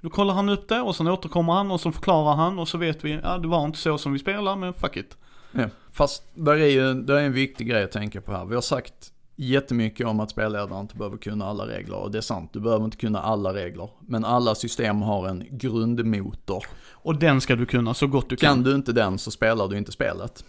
Då 0.00 0.10
kollar 0.10 0.34
han 0.34 0.48
upp 0.48 0.68
det 0.68 0.80
och 0.80 0.96
sen 0.96 1.08
återkommer 1.08 1.52
han 1.52 1.70
och 1.70 1.80
så 1.80 1.92
förklarar 1.92 2.36
han 2.36 2.58
och 2.58 2.68
så 2.68 2.78
vet 2.78 3.04
vi, 3.04 3.20
ja 3.22 3.38
det 3.38 3.48
var 3.48 3.64
inte 3.64 3.78
så 3.78 3.98
som 3.98 4.12
vi 4.12 4.18
spelar 4.18 4.56
men 4.56 4.74
fuck 4.74 4.96
it. 4.96 5.16
Ja. 5.52 5.64
Fast 5.92 6.22
där 6.34 6.52
är 6.52 6.66
ju 6.66 6.94
där 6.94 7.14
är 7.14 7.20
en 7.26 7.32
viktig 7.32 7.68
grej 7.68 7.82
att 7.84 7.92
tänka 7.92 8.20
på 8.20 8.32
här. 8.32 8.44
Vi 8.44 8.54
har 8.54 8.62
sagt 8.62 8.94
jättemycket 9.40 10.06
om 10.06 10.20
att 10.20 10.30
spelledaren 10.30 10.80
inte 10.80 10.96
behöver 10.96 11.16
kunna 11.16 11.46
alla 11.46 11.66
regler 11.66 11.96
och 11.96 12.10
det 12.10 12.18
är 12.18 12.22
sant, 12.22 12.50
du 12.52 12.60
behöver 12.60 12.84
inte 12.84 12.96
kunna 12.96 13.20
alla 13.20 13.54
regler. 13.54 13.88
Men 14.00 14.24
alla 14.24 14.54
system 14.54 15.02
har 15.02 15.28
en 15.28 15.46
grundmotor. 15.50 16.64
Och 16.90 17.18
den 17.18 17.40
ska 17.40 17.56
du 17.56 17.66
kunna 17.66 17.94
så 17.94 18.06
gott 18.06 18.28
du 18.28 18.36
kan. 18.36 18.54
Kan 18.54 18.64
du 18.64 18.74
inte 18.74 18.92
den 18.92 19.18
så 19.18 19.30
spelar 19.30 19.68
du 19.68 19.78
inte 19.78 19.92
spelet. 19.92 20.44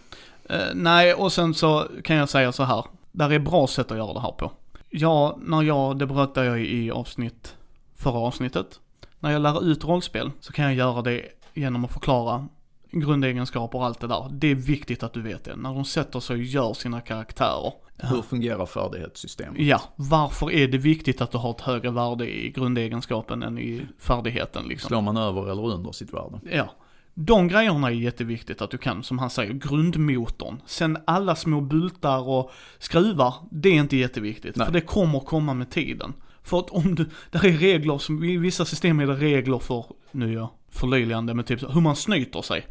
Eh, 0.48 0.58
nej, 0.74 1.14
och 1.14 1.32
sen 1.32 1.54
så 1.54 1.86
kan 2.04 2.16
jag 2.16 2.28
säga 2.28 2.52
så 2.52 2.62
här. 2.62 2.84
Där 3.12 3.32
är 3.32 3.38
bra 3.38 3.66
sätt 3.66 3.90
att 3.90 3.96
göra 3.98 4.12
det 4.12 4.20
här 4.20 4.32
på. 4.32 4.52
Ja, 4.90 5.38
när 5.42 5.62
jag, 5.62 5.98
det 5.98 6.06
berättade 6.06 6.46
jag 6.46 6.60
i 6.60 6.90
avsnitt, 6.90 7.56
förra 7.96 8.18
avsnittet. 8.18 8.80
När 9.20 9.30
jag 9.30 9.42
lär 9.42 9.64
ut 9.64 9.84
rollspel 9.84 10.30
så 10.40 10.52
kan 10.52 10.64
jag 10.64 10.74
göra 10.74 11.02
det 11.02 11.22
genom 11.54 11.84
att 11.84 11.92
förklara 11.92 12.48
grundegenskaper 12.90 13.78
och 13.78 13.84
allt 13.84 14.00
det 14.00 14.06
där. 14.06 14.28
Det 14.32 14.50
är 14.50 14.54
viktigt 14.54 15.02
att 15.02 15.12
du 15.12 15.22
vet 15.22 15.44
det. 15.44 15.56
När 15.56 15.74
de 15.74 15.84
sätter 15.84 16.20
sig 16.20 16.36
och 16.36 16.42
gör 16.42 16.74
sina 16.74 17.00
karaktärer. 17.00 17.72
Hur 17.98 18.22
fungerar 18.22 18.66
färdighetssystemet? 18.66 19.60
Ja, 19.60 19.82
varför 19.96 20.50
är 20.50 20.68
det 20.68 20.78
viktigt 20.78 21.20
att 21.20 21.30
du 21.32 21.38
har 21.38 21.50
ett 21.50 21.60
högre 21.60 21.90
värde 21.90 22.36
i 22.36 22.50
grundegenskapen 22.50 23.42
än 23.42 23.58
i 23.58 23.86
färdigheten 23.98 24.64
liksom? 24.64 24.88
Slår 24.88 25.00
man 25.00 25.16
över 25.16 25.50
eller 25.50 25.66
under 25.66 25.92
sitt 25.92 26.14
värde? 26.14 26.40
Ja. 26.50 26.70
De 27.14 27.48
grejerna 27.48 27.86
är 27.88 27.92
jätteviktigt 27.92 28.62
att 28.62 28.70
du 28.70 28.78
kan, 28.78 29.02
som 29.02 29.18
han 29.18 29.30
säger, 29.30 29.52
grundmotorn. 29.52 30.62
Sen 30.66 30.98
alla 31.04 31.36
små 31.36 31.60
bultar 31.60 32.28
och 32.28 32.50
skruvar, 32.78 33.34
det 33.50 33.68
är 33.68 33.74
inte 33.74 33.96
jätteviktigt. 33.96 34.56
Nej. 34.56 34.66
För 34.66 34.72
det 34.72 34.80
kommer 34.80 35.20
komma 35.20 35.54
med 35.54 35.70
tiden. 35.70 36.12
För 36.42 36.58
att 36.58 36.70
om 36.70 36.94
du, 36.94 37.10
där 37.30 37.46
är 37.46 37.52
regler 37.52 37.98
som, 37.98 38.24
i 38.24 38.36
vissa 38.36 38.64
system 38.64 39.00
är 39.00 39.06
det 39.06 39.14
regler 39.14 39.58
för, 39.58 39.84
nu 40.10 40.28
är 40.28 40.34
jag 40.34 40.48
förlöjligande, 40.70 41.34
men 41.34 41.44
typ 41.44 41.62
hur 41.74 41.80
man 41.80 41.96
snyter 41.96 42.42
sig. 42.42 42.66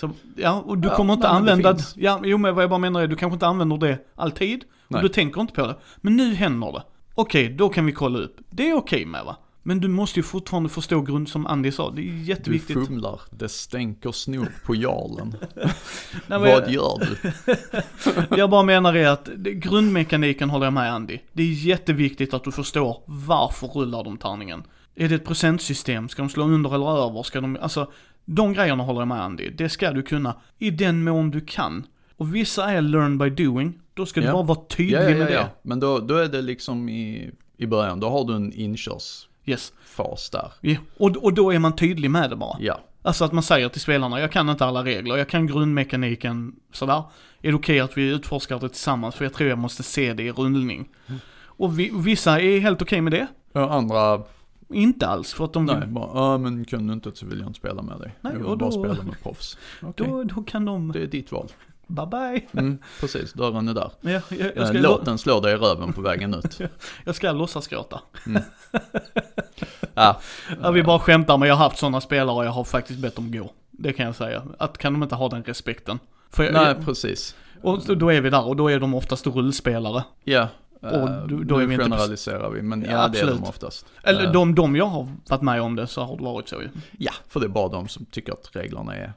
Så, 0.00 0.10
ja, 0.36 0.62
och 0.66 0.78
du 0.78 0.88
Ja, 0.88 0.94
kommer 0.96 1.14
inte 1.14 1.28
nej, 1.28 1.36
använda, 1.36 1.76
ja, 1.96 2.20
jo 2.24 2.38
men 2.38 2.54
vad 2.54 2.62
jag 2.62 2.70
bara 2.70 2.78
menar 2.78 3.00
är, 3.00 3.06
du 3.06 3.16
kanske 3.16 3.34
inte 3.34 3.46
använder 3.46 3.76
det 3.76 3.98
alltid. 4.14 4.64
Nej. 4.88 4.98
Och 4.98 5.02
du 5.02 5.08
tänker 5.08 5.40
inte 5.40 5.52
på 5.54 5.66
det. 5.66 5.76
Men 5.96 6.16
nu 6.16 6.34
händer 6.34 6.72
det. 6.72 6.82
Okej, 7.14 7.48
då 7.48 7.68
kan 7.68 7.86
vi 7.86 7.92
kolla 7.92 8.18
upp. 8.18 8.36
Det 8.50 8.70
är 8.70 8.74
okej 8.74 9.06
med 9.06 9.24
va? 9.24 9.36
Men 9.62 9.80
du 9.80 9.88
måste 9.88 10.18
ju 10.18 10.22
fortfarande 10.22 10.68
förstå 10.68 11.00
grund, 11.00 11.28
som 11.28 11.46
Andy 11.46 11.72
sa, 11.72 11.90
det 11.90 12.00
är 12.00 12.04
Du 12.12 12.22
jätteviktigt. 12.22 12.86
fumlar, 12.86 13.20
det 13.30 13.48
stänker 13.48 14.12
snor 14.12 14.48
på 14.66 14.74
jarlen. 14.74 15.36
Nej, 16.26 16.38
Vad 16.38 16.70
gör 16.70 16.98
du? 16.98 17.32
jag 18.36 18.50
bara 18.50 18.62
menar 18.62 18.94
är 18.94 19.08
att 19.08 19.28
grundmekaniken 19.36 20.50
håller 20.50 20.66
jag 20.66 20.72
med 20.72 20.92
Andy. 20.92 21.18
Det 21.32 21.42
är 21.42 21.52
jätteviktigt 21.52 22.34
att 22.34 22.44
du 22.44 22.52
förstår 22.52 23.02
varför 23.06 23.66
rullar 23.66 24.04
de 24.04 24.16
tärningen. 24.18 24.62
Är 24.94 25.08
det 25.08 25.14
ett 25.14 25.24
procentsystem? 25.24 26.08
Ska 26.08 26.22
de 26.22 26.28
slå 26.28 26.44
under 26.44 26.74
eller 26.74 27.06
över? 27.06 27.22
Ska 27.22 27.40
de, 27.40 27.58
alltså, 27.60 27.90
de 28.28 28.52
grejerna 28.52 28.82
håller 28.82 29.00
jag 29.00 29.08
med 29.08 29.20
Andy. 29.22 29.50
Det 29.50 29.68
ska 29.68 29.92
du 29.92 30.02
kunna 30.02 30.34
i 30.58 30.70
den 30.70 31.04
mån 31.04 31.30
du 31.30 31.40
kan. 31.40 31.86
Och 32.16 32.34
vissa 32.34 32.70
är 32.70 32.80
learn 32.80 33.18
by 33.18 33.30
doing. 33.30 33.74
Då 33.94 34.06
ska 34.06 34.20
du 34.20 34.26
Ja. 34.26 34.32
bara 34.32 34.42
vara 34.42 34.58
tydlig 34.68 34.96
Ja, 34.98 35.02
ja, 35.02 35.10
ja, 35.10 35.16
med 35.18 35.26
det. 35.32 35.46
Men 35.62 35.80
då, 35.80 35.98
då 35.98 36.14
är 36.16 36.26
det 36.28 36.42
liksom 36.42 36.88
i, 36.88 37.30
i 37.56 37.66
början, 37.66 38.00
då 38.00 38.08
har 38.08 38.24
du 38.24 38.34
en 38.34 38.52
inkörsfas 38.52 39.28
Yes. 39.46 39.72
där. 40.32 40.52
Ja. 40.60 40.76
Och, 40.98 41.16
och 41.16 41.34
då 41.34 41.50
är 41.54 41.58
man 41.58 41.76
tydlig 41.76 42.10
med 42.10 42.30
det 42.30 42.36
bara. 42.36 42.56
Ja, 42.60 42.80
Alltså 43.02 43.24
att 43.24 43.32
man 43.32 43.42
säger 43.42 43.68
till 43.68 43.80
spelarna, 43.80 44.20
jag 44.20 44.32
kan 44.32 44.48
inte 44.50 44.64
alla 44.64 44.84
regler, 44.84 45.16
jag 45.16 45.28
kan 45.28 45.46
grundmekaniken 45.46 46.52
sådär. 46.72 47.02
Är 47.42 47.48
det 47.48 47.54
okej 47.54 47.80
att 47.80 47.96
vi 47.98 48.08
utforskar 48.10 48.58
det 48.60 48.68
tillsammans? 48.68 49.14
För 49.14 49.24
jag 49.24 49.32
tror 49.34 49.48
jag 49.48 49.58
måste 49.58 49.82
se 49.82 50.12
det 50.12 50.22
i 50.22 50.32
rullning. 50.32 50.88
Och 51.44 51.78
vi, 51.78 51.90
vissa 51.94 52.40
är 52.40 52.60
helt 52.60 52.82
okej 52.82 53.00
med 53.00 53.12
det. 53.12 53.26
och 53.52 53.74
andra, 53.74 54.22
Inte 54.68 55.06
alls, 55.06 55.34
för 55.34 55.44
att 55.44 55.52
de 55.52 55.64
nej, 55.66 55.86
bara, 55.86 56.10
ja 56.14 56.38
men 56.38 56.64
kan 56.64 56.86
du 56.86 56.92
inte 56.92 57.10
så 57.14 57.26
vill 57.26 57.38
jag 57.38 57.46
inte 57.48 57.58
spela 57.58 57.82
med 57.82 57.98
dig. 58.00 58.14
Nej, 58.20 58.32
jag 58.32 58.38
vill 58.38 58.46
och 58.48 58.58
bara 58.58 58.70
då- 58.70 58.84
spela 58.84 59.02
med 59.02 59.22
proffs. 59.22 59.58
Okej, 59.82 60.06
då, 60.06 60.24
då 60.24 60.42
kan 60.42 60.64
de, 60.64 60.92
det 60.92 61.02
är 61.02 61.06
ditt 61.06 61.32
val. 61.32 61.48
bye 61.86 62.06
bye. 62.06 62.40
Mm, 62.52 62.78
precis, 63.00 63.32
dörren 63.32 63.68
är 63.68 63.74
där. 63.74 63.90
Ja, 64.00 64.10
jag, 64.10 64.22
jag, 64.40 64.56
Eh, 64.56 64.66
ska, 64.66 64.78
Låt 64.78 65.04
den 65.04 65.18
slå 65.18 65.40
dig 65.40 65.52
i 65.54 65.56
röven 65.56 65.92
på 65.92 66.00
vägen 66.00 66.34
ut. 66.34 66.60
jag 67.04 67.14
ska 67.14 67.32
låtsas 67.32 67.68
gråta. 67.68 68.00
Ja, 69.94 70.20
Ja, 70.62 70.70
vi 70.70 70.82
bara 70.82 70.98
skämtar, 70.98 71.38
men 71.38 71.48
jag 71.48 71.56
har 71.56 71.64
haft 71.64 71.78
sådana 71.78 72.00
spelare 72.00 72.36
och 72.36 72.44
jag 72.44 72.50
har 72.50 72.64
faktiskt 72.64 73.00
bett 73.00 73.16
dem 73.16 73.30
gå. 73.32 73.50
Det 73.70 73.92
kan 73.92 74.06
jag 74.06 74.14
säga. 74.14 74.42
Att 74.58 74.78
kan 74.78 74.92
de 74.92 75.02
inte 75.02 75.14
ha 75.14 75.28
den 75.28 75.42
respekten? 75.44 75.98
Jag, 76.36 76.52
nej 76.52 76.74
precis. 76.84 77.34
och 77.62 77.96
då 77.96 78.12
är 78.12 78.20
vi 78.20 78.30
där 78.30 78.46
och 78.46 78.56
då 78.56 78.68
är 78.70 78.80
de 78.80 78.94
oftast 78.94 79.26
rullspelare. 79.26 80.04
Ja, 80.24 80.48
Och 80.80 80.92
eh, 80.92 81.26
då- 81.26 81.42
då 81.42 81.56
är 81.56 81.60
nu 81.60 81.66
vi 81.66 81.74
inte- 81.74 81.84
generaliserar 81.84 82.50
vi, 82.50 82.62
men 82.62 82.82
ja, 82.82 82.90
Ja, 82.90 83.08
det 83.08 83.20
är 83.20 83.26
de 83.26 83.44
oftast. 83.44 83.86
Eller 84.02 84.24
Eh, 84.24 84.32
de, 84.32 84.54
de 84.54 84.76
jag 84.76 84.86
har 84.86 85.08
varit 85.28 85.42
med 85.42 85.62
om 85.62 85.76
det 85.76 85.86
så 85.86 86.02
har 86.04 86.16
det 86.16 86.22
varit 86.24 86.48
så 86.48 86.56
ju. 86.62 86.68
Ja, 86.98 87.12
för 87.28 87.40
det 87.40 87.46
är 87.46 87.48
bara 87.48 87.68
de 87.68 87.88
som 87.88 88.04
tycker 88.04 88.32
att 88.32 88.50
reglerna 88.52 88.94
är 88.96 89.12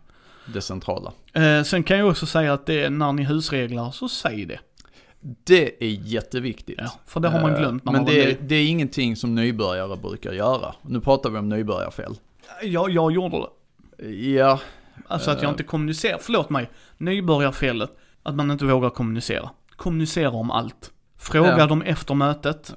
det 0.53 0.61
centrala. 0.61 1.11
Eh, 1.33 1.63
sen 1.63 1.83
kan 1.83 1.97
jag 1.97 2.07
också 2.07 2.25
säga 2.25 2.53
att 2.53 2.65
det 2.65 2.83
är 2.83 2.89
när 2.89 3.11
ni 3.13 3.23
husreglar 3.23 3.91
så 3.91 4.09
säg 4.09 4.45
det. 4.45 4.59
Det 5.43 5.83
är 5.85 5.89
jätteviktigt. 5.89 6.79
Ja, 6.81 6.91
för 7.05 7.19
det 7.19 7.29
har 7.29 7.41
man 7.41 7.51
Eh, 7.53 7.59
glömt 7.59 7.85
när 7.85 7.91
Men 7.91 8.01
man 8.01 8.11
det, 8.11 8.25
ny. 8.25 8.31
är, 8.31 8.37
det 8.41 8.55
är 8.55 8.67
ingenting 8.67 9.15
som 9.15 9.35
nybörjare 9.35 9.97
brukar 9.97 10.31
göra. 10.33 10.75
Nu 10.81 11.01
pratar 11.01 11.29
vi 11.29 11.37
om 11.37 11.49
nybörjarfel. 11.49 12.15
Jag, 12.63 12.89
jag 12.89 13.11
gjorde 13.11 13.37
det. 13.97 14.09
Ja, 14.15 14.59
Alltså 15.07 15.31
att 15.31 15.41
jag 15.41 15.51
inte 15.51 15.63
kommunicerar, 15.63 16.17
förlåt 16.21 16.49
mig, 16.49 16.69
nybörjarfelet, 16.97 17.91
att 18.23 18.35
man 18.35 18.51
inte 18.51 18.65
vågar 18.65 18.89
kommunicera. 18.89 19.49
Kommunicera 19.75 20.29
om 20.31 20.51
allt. 20.51 20.91
Fråga 21.19 21.57
Ja. 21.57 21.67
dem 21.67 21.81
efter 21.81 22.13
mötet. 22.15 22.75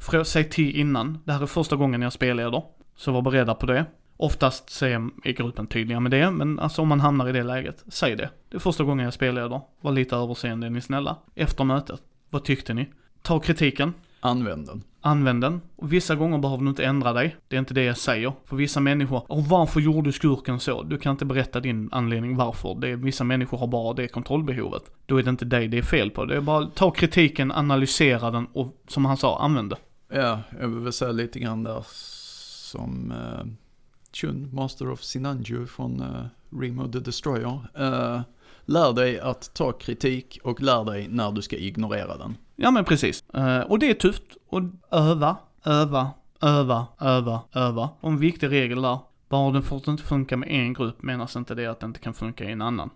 Frå, 0.00 0.24
säg 0.24 0.44
till 0.50 0.76
innan, 0.76 1.18
det 1.24 1.32
här 1.32 1.42
är 1.42 1.46
första 1.46 1.76
gången 1.76 2.02
jag 2.02 2.12
spelleder. 2.12 2.62
Så 2.96 3.12
var 3.12 3.22
beredda 3.22 3.54
på 3.54 3.66
det. 3.66 3.84
Oftast 4.16 4.70
är 4.70 5.10
är 5.24 5.32
gruppen 5.32 5.66
tydliga 5.66 6.00
med 6.00 6.10
det, 6.10 6.30
men 6.30 6.58
alltså 6.58 6.82
om 6.82 6.88
man 6.88 7.00
hamnar 7.00 7.28
i 7.28 7.32
det 7.32 7.42
läget, 7.42 7.84
säg 7.88 8.16
det. 8.16 8.30
Det 8.48 8.56
är 8.56 8.60
första 8.60 8.84
gången 8.84 9.04
jag 9.04 9.14
spelleder. 9.14 9.60
Var 9.80 9.92
lite 9.92 10.16
överseende, 10.16 10.66
är 10.66 10.70
ni 10.70 10.80
snälla. 10.80 11.16
Efter 11.34 11.64
mötet, 11.64 12.00
vad 12.30 12.44
tyckte 12.44 12.74
ni? 12.74 12.88
Ta 13.22 13.40
kritiken, 13.40 13.94
använd 14.20 14.66
den. 14.66 14.82
Använd 15.00 15.40
den. 15.40 15.60
Och 15.76 15.92
vissa 15.92 16.14
gånger 16.14 16.38
behöver 16.38 16.62
du 16.62 16.68
inte 16.68 16.84
ändra 16.84 17.12
dig. 17.12 17.36
Det 17.48 17.56
är 17.56 17.60
inte 17.60 17.74
det 17.74 17.84
jag 17.84 17.98
säger. 17.98 18.32
För 18.44 18.56
vissa 18.56 18.80
människor, 18.80 19.32
och 19.32 19.44
varför 19.44 19.80
gjorde 19.80 20.12
skurken 20.12 20.60
så? 20.60 20.82
Du 20.82 20.98
kan 20.98 21.12
inte 21.12 21.24
berätta 21.24 21.60
din 21.60 21.88
anledning 21.92 22.36
varför. 22.36 22.76
Det 22.80 22.88
är, 22.88 22.96
vissa 22.96 23.24
människor 23.24 23.58
har 23.58 23.66
bara 23.66 23.94
det 23.94 24.08
kontrollbehovet. 24.08 24.82
Då 25.06 25.16
är 25.16 25.22
det 25.22 25.30
inte 25.30 25.44
dig 25.44 25.68
det 25.68 25.78
är 25.78 25.82
fel 25.82 26.10
på. 26.10 26.24
Det 26.24 26.36
är 26.36 26.40
bara 26.40 26.66
ta 26.66 26.90
kritiken, 26.90 27.52
analysera 27.52 28.30
den 28.30 28.46
och 28.52 28.82
som 28.88 29.04
han 29.04 29.16
sa, 29.16 29.38
använd 29.40 29.70
det. 29.70 29.76
Ja, 30.12 30.40
jag 30.60 30.68
vill 30.68 30.92
säga 30.92 31.12
lite 31.12 31.38
grann 31.38 31.64
där 31.64 31.84
som 32.70 33.12
uh, 33.12 33.46
Chun, 34.12 34.48
Master 34.52 34.90
of 34.90 35.02
Sinanju 35.02 35.66
från 35.66 36.00
eh, 36.00 36.06
uh, 36.06 36.60
Remo 36.60 36.92
the 36.92 36.98
Destroyer. 36.98 37.68
Eh, 37.74 38.20
lär 38.64 38.92
dig 38.92 39.20
att 39.20 39.54
ta 39.54 39.72
kritik 39.72 40.38
och 40.44 40.62
lär 40.62 40.84
dig 40.84 41.08
när 41.08 41.32
du 41.32 41.42
ska 41.42 41.56
ignorera 41.56 42.16
den. 42.16 42.36
Ja 42.60 42.70
men 42.70 42.84
precis. 42.84 43.24
Eh, 43.34 43.60
och 43.60 43.78
det 43.78 43.90
är 43.90 43.94
tufft. 43.94 44.22
Och 44.48 44.60
öva, 44.90 45.36
öva, 45.64 46.10
öva, 46.40 46.86
öva, 47.00 47.40
öva. 47.52 47.90
Och 48.00 48.10
en 48.10 48.18
viktig 48.18 48.50
regel 48.50 48.82
där. 48.82 48.98
Bara 49.28 49.52
den 49.52 49.62
får 49.62 49.88
inte 49.88 50.02
funka 50.02 50.36
med 50.36 50.48
en 50.50 50.72
grupp 50.72 51.02
menas 51.02 51.36
inte 51.36 51.54
det 51.54 51.66
att 51.66 51.80
det 51.80 51.86
inte 51.86 52.00
kan 52.00 52.14
funka 52.14 52.44
i 52.44 52.52
en 52.52 52.62
annan. 52.62 52.90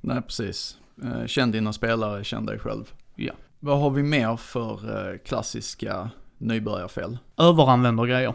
Nej, 0.00 0.22
precis. 0.22 0.78
Eh, 1.04 1.26
Känn 1.26 1.50
dina 1.50 1.72
spelare, 1.72 2.24
känn 2.24 2.46
dig 2.46 2.58
själv. 2.58 2.92
Ja. 3.14 3.32
Vad 3.60 3.80
har 3.80 3.90
vi 3.90 4.02
mer 4.02 4.36
för 4.36 4.72
eh, 5.12 5.18
klassiska 5.18 6.10
nybörjarfel? 6.38 7.18
Överanvänder 7.36 8.04
grejer. 8.06 8.34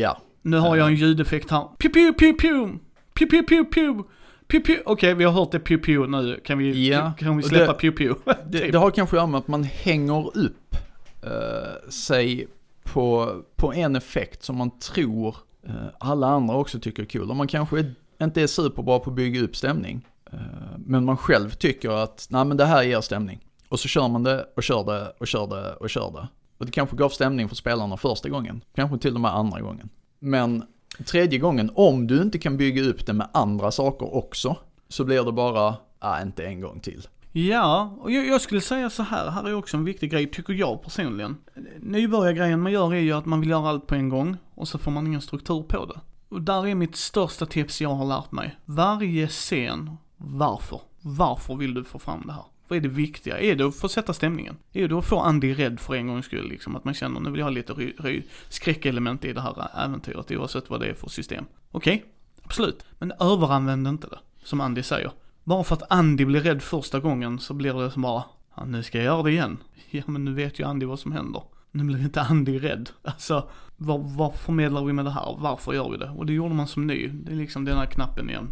Ja. 0.00 0.18
Nu 0.42 0.56
har 0.56 0.76
jag 0.76 0.86
en 0.86 0.94
ljudeffekt 0.94 1.50
här. 1.50 1.68
Pew 1.78 1.92
pew 1.94 2.12
pew 2.18 2.38
pew! 2.48 2.78
Pew 3.14 3.30
pew 3.30 3.46
pew 3.48 3.64
pew! 3.74 4.02
Pew 4.48 4.60
pew! 4.64 4.82
Okej, 4.86 5.14
vi 5.14 5.24
har 5.24 5.32
hört 5.32 5.52
det 5.52 5.58
pew 5.60 5.82
pew 5.86 6.06
nu. 6.22 6.40
Kan 6.44 6.58
vi, 6.58 6.88
Ja, 6.90 7.12
kan 7.18 7.36
vi 7.36 7.42
släppa 7.42 7.72
det- 7.72 7.78
pew 7.78 7.96
pew? 7.96 8.20
Det, 8.50 8.58
Typ. 8.58 8.72
det 8.72 8.78
har 8.78 8.90
kanske 8.90 9.16
att 9.16 9.18
göra 9.18 9.26
med 9.26 9.38
att 9.38 9.48
man 9.48 9.62
hänger 9.64 10.36
upp 10.38 10.76
eh, 11.22 11.90
sig 11.90 12.48
på, 12.84 13.34
på 13.56 13.72
en 13.74 13.96
effekt 13.96 14.42
som 14.42 14.56
man 14.56 14.78
tror 14.78 15.36
eh, 15.66 15.72
alla 15.98 16.26
andra 16.26 16.54
också 16.56 16.78
tycker 16.80 17.02
är 17.02 17.06
cool. 17.06 17.30
Och 17.30 17.36
man 17.36 17.46
kanske 17.46 17.78
är, 17.78 17.94
inte 18.22 18.42
är 18.42 18.46
superbra 18.46 18.98
på 18.98 19.10
att 19.10 19.16
bygga 19.16 19.40
upp 19.40 19.56
stämning. 19.56 20.06
Eh, 20.32 20.38
men 20.78 21.04
man 21.04 21.16
själv 21.16 21.50
tycker 21.50 21.90
att, 21.90 22.26
nej 22.30 22.44
men 22.44 22.56
det 22.56 22.64
här 22.64 22.82
ger 22.82 23.00
stämning. 23.00 23.40
Och 23.68 23.80
så 23.80 23.88
kör 23.88 24.08
man 24.08 24.22
det 24.22 24.46
och 24.56 24.62
kör 24.62 24.84
det 24.84 25.12
och 25.20 25.26
kör 25.26 25.46
det 25.46 25.72
och 25.74 25.90
kör 25.90 26.10
det. 26.12 26.28
Och 26.58 26.66
det 26.66 26.72
kanske 26.72 26.96
gav 26.96 27.08
stämning 27.08 27.48
för 27.48 27.56
spelarna 27.56 27.96
första 27.96 28.28
gången. 28.28 28.60
Kanske 28.74 28.98
till 28.98 29.14
och 29.14 29.20
med 29.20 29.30
andra 29.34 29.60
gången. 29.60 29.88
Men 30.18 30.64
tredje 31.02 31.38
gången, 31.38 31.70
om 31.74 32.06
du 32.06 32.22
inte 32.22 32.38
kan 32.38 32.56
bygga 32.56 32.82
upp 32.82 33.06
det 33.06 33.12
med 33.12 33.28
andra 33.32 33.70
saker 33.70 34.14
också, 34.14 34.56
så 34.88 35.04
blir 35.04 35.24
det 35.24 35.32
bara, 35.32 35.76
ah, 35.98 36.22
inte 36.22 36.46
en 36.46 36.60
gång 36.60 36.80
till. 36.80 37.08
Ja, 37.32 37.96
och 38.00 38.10
jag, 38.10 38.26
jag 38.26 38.40
skulle 38.40 38.60
säga 38.60 38.90
så 38.90 39.02
här, 39.02 39.30
här 39.30 39.48
är 39.48 39.54
också 39.54 39.76
en 39.76 39.84
viktig 39.84 40.10
grej, 40.10 40.30
tycker 40.30 40.52
jag 40.52 40.82
personligen. 40.82 41.36
Nybörjargrejen 41.80 42.60
man 42.60 42.72
gör 42.72 42.94
är 42.94 43.00
ju 43.00 43.12
att 43.12 43.26
man 43.26 43.40
vill 43.40 43.50
göra 43.50 43.68
allt 43.68 43.86
på 43.86 43.94
en 43.94 44.08
gång 44.08 44.36
och 44.54 44.68
så 44.68 44.78
får 44.78 44.90
man 44.90 45.06
ingen 45.06 45.20
struktur 45.20 45.62
på 45.62 45.86
det. 45.86 46.00
Och 46.28 46.42
där 46.42 46.66
är 46.66 46.74
mitt 46.74 46.96
största 46.96 47.46
tips 47.46 47.80
jag 47.80 47.94
har 47.94 48.06
lärt 48.06 48.32
mig. 48.32 48.58
Varje 48.64 49.28
scen, 49.28 49.96
varför? 50.16 50.80
Varför 51.00 51.54
vill 51.54 51.74
du 51.74 51.84
få 51.84 51.98
fram 51.98 52.22
det 52.26 52.32
här? 52.32 52.44
Vad 52.68 52.76
är 52.76 52.80
det 52.80 52.88
viktiga? 52.88 53.38
Är 53.38 53.56
det 53.56 53.66
att 53.66 53.76
få 53.76 53.88
sätta 53.88 54.12
stämningen? 54.12 54.56
Är 54.72 54.88
det 54.88 54.98
att 54.98 55.04
få 55.04 55.20
Andy 55.20 55.54
rädd 55.54 55.80
för 55.80 55.94
en 55.94 56.06
gångs 56.06 56.26
skull 56.26 56.48
liksom? 56.48 56.76
Att 56.76 56.84
man 56.84 56.94
känner, 56.94 57.20
nu 57.20 57.30
vill 57.30 57.38
jag 57.38 57.46
ha 57.46 57.50
lite 57.50 57.72
ry, 57.72 57.92
ry, 57.98 58.22
skräckelement 58.48 59.24
i 59.24 59.32
det 59.32 59.40
här 59.40 59.84
äventyret 59.84 60.30
oavsett 60.30 60.70
vad 60.70 60.80
det 60.80 60.86
är 60.86 60.94
för 60.94 61.08
system. 61.08 61.44
Okej, 61.70 62.04
absolut. 62.42 62.84
Men 62.98 63.12
överanvänd 63.20 63.88
inte 63.88 64.06
det, 64.06 64.18
som 64.42 64.60
Andy 64.60 64.82
säger. 64.82 65.12
Bara 65.44 65.64
för 65.64 65.74
att 65.74 65.92
Andy 65.92 66.24
blir 66.24 66.40
rädd 66.40 66.62
första 66.62 67.00
gången 67.00 67.38
så 67.38 67.54
blir 67.54 67.74
det 67.74 67.90
som 67.90 68.02
bara, 68.02 68.24
ja, 68.56 68.64
nu 68.64 68.82
ska 68.82 68.98
jag 68.98 69.04
göra 69.04 69.22
det 69.22 69.30
igen. 69.30 69.58
Ja 69.90 70.02
men 70.06 70.24
nu 70.24 70.34
vet 70.34 70.58
ju 70.58 70.64
Andy 70.64 70.86
vad 70.86 70.98
som 70.98 71.12
händer. 71.12 71.42
Nu 71.70 71.84
blir 71.84 72.00
inte 72.00 72.22
Andy 72.22 72.58
rädd. 72.58 72.90
Alltså, 73.02 73.48
vad, 73.76 74.00
vad 74.00 74.34
förmedlar 74.34 74.84
vi 74.84 74.92
med 74.92 75.04
det 75.04 75.10
här? 75.10 75.36
Varför 75.38 75.72
gör 75.72 75.90
vi 75.90 75.96
det? 75.96 76.10
Och 76.10 76.26
det 76.26 76.32
gjorde 76.32 76.54
man 76.54 76.66
som 76.66 76.86
ny. 76.86 77.08
Det 77.08 77.32
är 77.32 77.36
liksom 77.36 77.64
den 77.64 77.78
här 77.78 77.86
knappen 77.86 78.30
igen. 78.30 78.48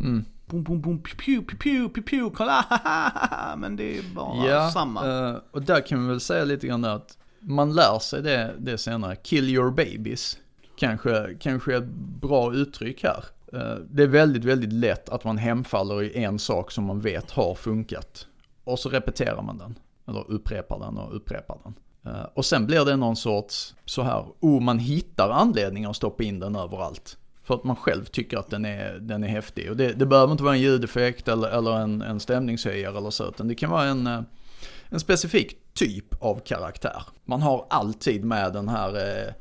Mm. 0.00 0.24
Boom, 0.46 0.62
boom, 0.62 0.80
boom, 0.80 0.98
pew, 1.02 1.16
pew, 1.16 1.42
pew, 1.46 1.58
pew, 1.58 1.88
pew, 1.88 2.02
pew, 2.02 2.30
kolla, 2.36 2.64
men 3.58 3.76
det 3.76 3.98
är 3.98 4.02
bara 4.14 4.70
samma. 4.70 5.28
eh, 5.28 5.36
och 5.50 5.62
där 5.62 5.86
kan 5.86 6.02
vi 6.02 6.08
väl 6.08 6.20
säga 6.20 6.44
lite 6.44 6.66
grann 6.66 6.84
att 6.84 7.18
man 7.40 7.74
lär 7.74 7.98
sig 7.98 8.22
det, 8.22 8.54
det 8.58 8.78
senare. 8.78 9.16
Kill 9.16 9.48
your 9.48 9.70
babies. 9.70 10.38
Kanske, 10.78 11.34
kanske 11.40 11.76
ett 11.76 11.88
bra 12.20 12.54
uttryck 12.54 13.02
här. 13.02 13.24
Eh, 13.52 13.78
det 13.90 14.02
är 14.02 14.06
väldigt, 14.06 14.44
väldigt 14.44 14.72
lätt 14.72 15.08
att 15.08 15.24
man 15.24 15.38
hemfaller 15.38 16.02
i 16.02 16.24
en 16.24 16.38
sak 16.38 16.70
som 16.70 16.84
man 16.84 17.00
vet 17.00 17.30
har 17.30 17.54
funkat. 17.54 18.26
Och 18.64 18.78
så 18.78 18.88
repeterar 18.88 19.42
man 19.42 19.58
den. 19.58 19.78
Eller 20.08 20.30
upprepar 20.30 20.78
den 20.78 20.98
och 20.98 21.16
upprepar 21.16 21.58
den. 21.64 21.74
Eh, 22.14 22.24
och 22.34 22.44
sen 22.44 22.66
blir 22.66 22.84
det 22.84 22.96
någon 22.96 23.16
sorts 23.16 23.74
så 23.84 24.02
här, 24.02 24.24
oh 24.40 24.60
man 24.60 24.78
hittar 24.78 25.30
anledningar 25.30 25.90
att 25.90 25.96
stoppa 25.96 26.22
in 26.22 26.40
den 26.40 26.56
överallt. 26.56 27.18
För 27.46 27.54
att 27.54 27.64
man 27.64 27.76
själv 27.76 28.04
tycker 28.04 28.38
att 28.38 28.50
den 28.50 28.64
är, 28.64 28.98
den 29.00 29.24
är 29.24 29.28
häftig. 29.28 29.70
Och 29.70 29.76
det, 29.76 29.92
det 29.92 30.06
behöver 30.06 30.32
inte 30.32 30.44
vara 30.44 30.54
en 30.54 30.60
ljudeffekt 30.60 31.28
eller, 31.28 31.48
eller 31.48 31.80
en, 31.80 32.02
en 32.02 32.20
stämningshöjare 32.20 32.98
eller 32.98 33.10
så. 33.10 33.28
Utan 33.28 33.48
det 33.48 33.54
kan 33.54 33.70
vara 33.70 33.84
en, 33.84 34.06
eh, 34.06 34.20
en 34.88 35.00
specifik 35.00 35.56
typ 35.74 36.22
av 36.22 36.40
karaktär. 36.40 37.02
Man 37.24 37.42
har 37.42 37.66
alltid 37.70 38.24
med 38.24 38.52
den 38.52 38.68
här 38.68 38.96
eh, 38.96 39.32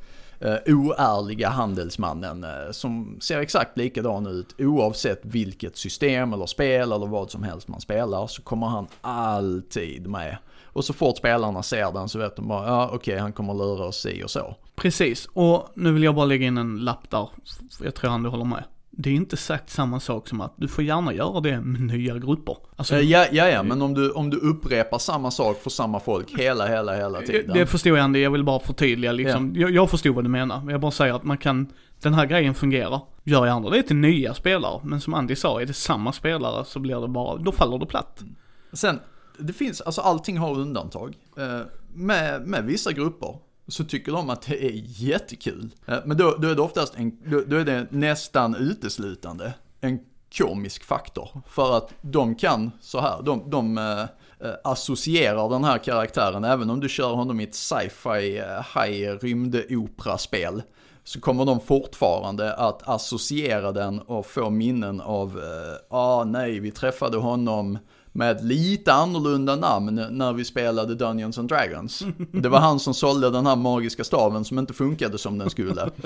eh, 0.50 0.60
oärliga 0.66 1.50
handelsmannen 1.50 2.44
eh, 2.44 2.72
som 2.72 3.18
ser 3.22 3.40
exakt 3.40 3.78
likadan 3.78 4.28
ut 4.28 4.56
oavsett 4.60 5.22
vilket 5.24 5.78
system 5.78 6.34
eller 6.34 6.46
spel 6.46 6.92
eller 6.92 7.08
vad 7.08 7.32
som 7.32 7.44
helst 7.44 7.68
man 7.68 7.82
spelar 7.82 8.28
så 8.28 8.42
kommer 8.42 8.68
han 8.68 8.88
alltid 9.02 10.08
med. 10.08 10.38
Och 10.76 10.86
så 10.86 10.94
fort 10.94 11.18
spelarna 11.18 11.64
ser 11.64 11.92
den 11.92 12.10
så 12.10 12.20
vet 12.20 12.36
de 12.36 12.48
bara, 12.48 12.68
ja 12.68 12.90
okej 12.94 13.18
han 13.18 13.34
kommer 13.34 13.54
lura 13.54 13.86
oss 13.86 14.02
si 14.02 14.24
och 14.26 14.30
så. 14.30 14.56
Precis, 14.76 15.30
och 15.34 15.70
nu 15.76 15.92
vill 15.92 16.04
jag 16.04 16.16
bara 16.16 16.26
lägga 16.26 16.48
in 16.48 16.58
en 16.58 16.78
lapp 16.78 17.10
där, 17.10 17.30
jag 17.84 17.96
tror 17.96 18.10
han 18.12 18.24
du 18.24 18.30
håller 18.30 18.46
med. 18.46 18.64
Det 18.92 19.10
är 19.10 19.14
inte 19.14 19.38
sagt 19.38 19.70
samma 19.70 20.00
sak 20.00 20.28
som 20.28 20.42
att 20.42 20.54
du 20.58 20.68
får 20.68 20.84
gärna 20.84 21.14
göra 21.14 21.40
det 21.40 21.62
med 21.62 21.82
nya 21.82 22.18
grupper. 22.18 22.58
Alltså, 22.76 22.96
Eh, 22.96 23.02
Ja, 23.02 23.26
ja, 23.32 23.48
ja, 23.48 23.64
men 23.64 23.82
om 23.82 23.94
du, 23.94 24.12
om 24.12 24.30
du 24.30 24.38
upprepar 24.38 24.98
samma 24.98 25.32
sak 25.32 25.62
för 25.62 25.70
samma 25.70 26.00
folk 26.00 26.40
hela, 26.40 26.68
hela, 26.68 26.96
hela 26.96 27.22
tiden. 27.22 27.54
det 27.54 27.66
förstår 27.66 27.98
jag 27.98 28.04
Andy, 28.04 28.20
jag 28.20 28.32
vill 28.32 28.44
bara 28.44 28.60
förtydliga 28.60 29.12
liksom. 29.12 29.54
Jag, 29.56 29.72
jag 29.72 29.90
förstod 29.90 30.16
vad 30.16 30.24
du 30.26 30.30
menar, 30.30 30.60
men 30.60 30.70
jag 30.70 30.82
bara 30.82 30.92
säger 30.92 31.14
att 31.14 31.24
man 31.24 31.38
kan, 31.38 31.68
den 32.02 32.14
här 32.14 32.26
grejen 32.26 32.54
fungerar. 32.54 33.02
Gör 33.24 33.46
gärna 33.46 33.70
det 33.70 33.84
till 33.84 33.96
nya 33.96 34.34
spelare, 34.34 34.80
men 34.84 35.02
som 35.02 35.14
Andy 35.14 35.36
sa, 35.36 35.62
är 35.62 35.66
det 35.66 35.74
samma 35.74 36.12
spelare 36.12 36.66
så 36.66 36.80
blir 36.80 37.02
det 37.02 37.08
bara, 37.08 37.38
då 37.38 37.52
faller 37.52 37.78
det 37.78 37.86
platt. 37.86 38.24
Sen, 38.74 39.00
det 39.40 39.54
finns, 39.54 39.82
alltså 39.82 40.02
allting 40.02 40.38
har 40.38 40.60
undantag. 40.60 41.18
Eh, 41.38 41.62
med, 41.94 42.48
med 42.48 42.66
vissa 42.66 42.92
grupper 42.92 43.38
så 43.68 43.84
tycker 43.84 44.12
de 44.12 44.30
att 44.30 44.42
det 44.42 44.66
är 44.66 44.82
jättekul. 44.86 45.76
Eh, 45.86 45.98
men 46.06 46.18
då, 46.18 46.36
då 46.40 46.48
är 46.48 46.56
det 46.56 46.62
oftast 46.62 46.96
en, 46.96 47.18
då, 47.26 47.42
då 47.48 47.56
är 47.56 47.66
det 47.66 47.88
nästan 47.90 48.56
uteslutande 48.56 49.54
en 49.82 50.00
komisk 50.38 50.84
faktor. 50.84 51.42
För 51.48 51.78
att 51.78 51.94
de 52.02 52.36
kan 52.36 52.72
så 52.82 53.00
här, 53.00 53.22
de, 53.24 53.50
de 53.50 53.78
eh, 53.78 54.02
eh 54.02 54.56
associerar 54.64 55.50
den 55.50 55.64
här 55.64 55.78
karaktären, 55.78 56.44
även 56.44 56.70
om 56.70 56.80
du 56.80 56.90
kör 56.90 57.14
honom 57.14 57.40
i 57.40 57.44
ett 57.44 57.56
sci-fi 57.56 58.38
eh, 58.38 58.82
high 58.82 59.18
rymdopera-spel. 59.22 60.62
Så 61.04 61.22
kommer 61.22 61.46
de 61.46 61.60
fortfarande 61.60 62.54
att 62.56 62.88
associera 62.88 63.72
den 63.72 64.00
och 64.00 64.26
få 64.26 64.50
minnen 64.50 65.02
av, 65.02 65.38
eh, 65.38 65.98
ah 65.98 66.24
nej, 66.24 66.60
vi 66.60 66.72
träffade 66.72 67.18
honom 67.18 67.78
med 68.16 68.46
lite 68.46 68.94
annorlunda 68.94 69.56
namn 69.56 70.06
när 70.10 70.34
vi 70.34 70.46
spelade 70.46 70.96
Dungeons 70.96 71.38
and 71.38 71.50
Dragons. 71.50 72.04
Det 72.32 72.50
var 72.50 72.60
han 72.60 72.80
som 72.80 72.94
sålde 72.94 73.30
den 73.30 73.46
här 73.46 73.56
magiska 73.56 74.04
staven 74.04 74.46
som 74.46 74.60
inte 74.60 74.74
funkade 74.74 75.18
som 75.18 75.38
den 75.38 75.50
skulle. 75.50 75.90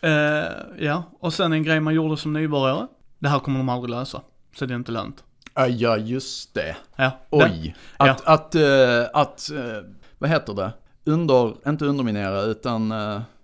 Eh, 0.00 0.44
ja, 0.78 1.02
och 1.20 1.34
sen 1.34 1.52
en 1.52 1.62
grej 1.62 1.80
man 1.80 1.94
gjorde 1.94 2.16
som 2.16 2.32
nybörjare. 2.32 2.86
Det 3.18 3.28
här 3.28 3.38
kommer 3.38 3.58
de 3.58 3.68
aldrig 3.68 3.90
lösa, 3.90 4.20
så 4.56 4.66
det 4.66 4.74
är 4.74 4.76
inte 4.76 4.92
lönt. 4.92 5.24
Ah, 5.54 5.66
ja, 5.66 5.96
just 5.96 6.54
det. 6.54 6.76
Ja, 6.96 7.10
Oj. 7.30 7.76
Ja. 7.98 8.10
Att, 8.10 8.24
att, 8.26 8.54
eh, 8.54 9.04
att, 9.12 9.50
eh, 9.50 9.82
vad 10.18 10.30
heter 10.30 10.54
det? 10.54 10.72
Under, 11.04 11.68
inte 11.68 11.84
underminera, 11.84 12.42
utan 12.42 12.92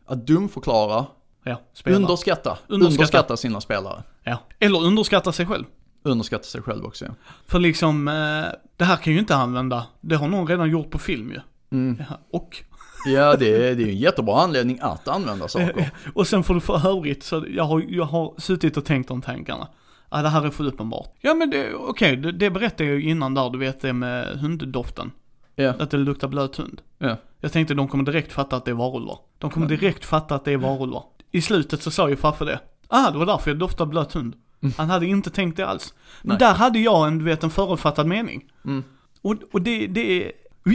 att 0.07 0.27
dumförklara, 0.27 1.07
ja, 1.45 1.61
underskatta, 1.87 2.59
Underskatta. 2.69 2.75
underskatta 2.75 3.37
sina 3.37 3.61
spelare. 3.61 4.03
Ja. 4.25 4.39
Eller 4.59 4.83
underskatta 4.85 5.33
sig 5.33 5.47
själv. 5.47 5.65
Underskatta 6.03 6.45
sig 6.45 6.63
själv 6.63 6.85
också, 6.85 7.05
ja. 7.05 7.11
För 7.47 7.59
liksom, 7.59 8.09
eh, 8.09 8.15
det 8.77 8.85
här 8.85 8.97
kan 8.97 9.13
ju 9.13 9.19
inte 9.19 9.37
använda, 9.37 9.87
det 10.01 10.17
har 10.17 10.29
någon 10.29 10.47
redan 10.47 10.71
gjort 10.71 10.91
på 10.91 10.99
film 10.99 11.31
ju. 11.33 11.41
Mm. 11.79 12.03
Ja, 12.09 12.19
och? 12.33 12.65
Ja, 13.07 13.37
det 13.37 13.69
är, 13.69 13.75
det 13.75 13.83
är 13.83 13.89
en 13.89 13.97
jättebra 13.99 14.41
anledning 14.41 14.79
att 14.83 15.09
använda 15.09 15.49
saker. 15.49 15.91
Och 16.15 16.27
sen 16.27 16.43
får 16.45 16.55
du 16.55 16.61
för 16.61 16.89
övrigt, 16.89 17.23
så 17.23 17.45
jag 17.51 17.65
har, 17.65 17.85
jag 17.89 18.05
har 18.05 18.35
suttit 18.39 18.77
och 18.77 18.85
tänkt 18.85 19.09
de 19.09 19.23
tankarna. 19.23 19.69
Ja, 20.11 20.23
det 20.23 20.29
här 20.29 20.47
är 20.47 20.51
för 20.51 20.65
uppenbart. 20.67 21.13
Ja 21.21 21.35
men 21.35 21.51
det, 21.51 21.75
okej, 21.75 22.17
det, 22.17 22.33
det 22.33 22.51
berättade 22.51 22.89
jag 22.91 23.01
ju 23.01 23.11
innan 23.11 23.35
där, 23.35 23.51
du 23.51 23.59
vet 23.59 23.81
det 23.81 23.93
med 23.93 24.39
hunddoften. 24.39 25.11
Ja, 25.57 25.75
Att 25.79 25.91
det 25.91 25.97
luktar 25.97 26.29
blöt 26.29 26.57
hund. 26.57 26.81
ja. 26.99 27.17
Jag 27.43 27.53
tänkte 27.53 27.75
de 27.75 27.89
kommer 27.89 28.05
direkt 28.05 28.33
fatta 28.33 28.57
att 28.57 28.65
det 28.65 28.71
är 28.71 28.75
varulvar. 28.75 29.19
De 29.39 29.51
kommer 29.51 29.67
direkt 29.67 30.05
fatta 30.05 30.35
att 30.35 30.45
det 30.45 30.53
är 30.53 30.57
varulvar. 30.57 31.05
I 31.31 31.43
slutet 31.43 31.83
så 31.83 31.91
sa 31.91 32.09
ju 32.09 32.17
Faffe 32.17 32.45
det. 32.45 32.61
Ah, 32.89 33.11
det 33.11 33.19
var 33.19 33.27
därför 33.27 33.51
jag 33.51 33.59
doftade 33.59 33.91
blöt 33.91 34.13
hund. 34.13 34.35
Han 34.77 34.91
hade 34.91 35.07
inte 35.07 35.31
tänkt 35.31 35.57
det 35.57 35.67
alls. 35.67 35.95
Men 36.23 36.29
Nej. 36.29 36.39
där 36.39 36.55
hade 36.55 36.79
jag 36.79 37.09
en, 37.09 37.19
du 37.19 37.25
vet, 37.25 37.43
en 37.43 37.51
förutfattad 37.51 38.07
mening. 38.07 38.45
Mm. 38.65 38.85
Och, 39.23 39.37
och 39.53 39.63
det, 39.63 39.87
det 39.87 40.33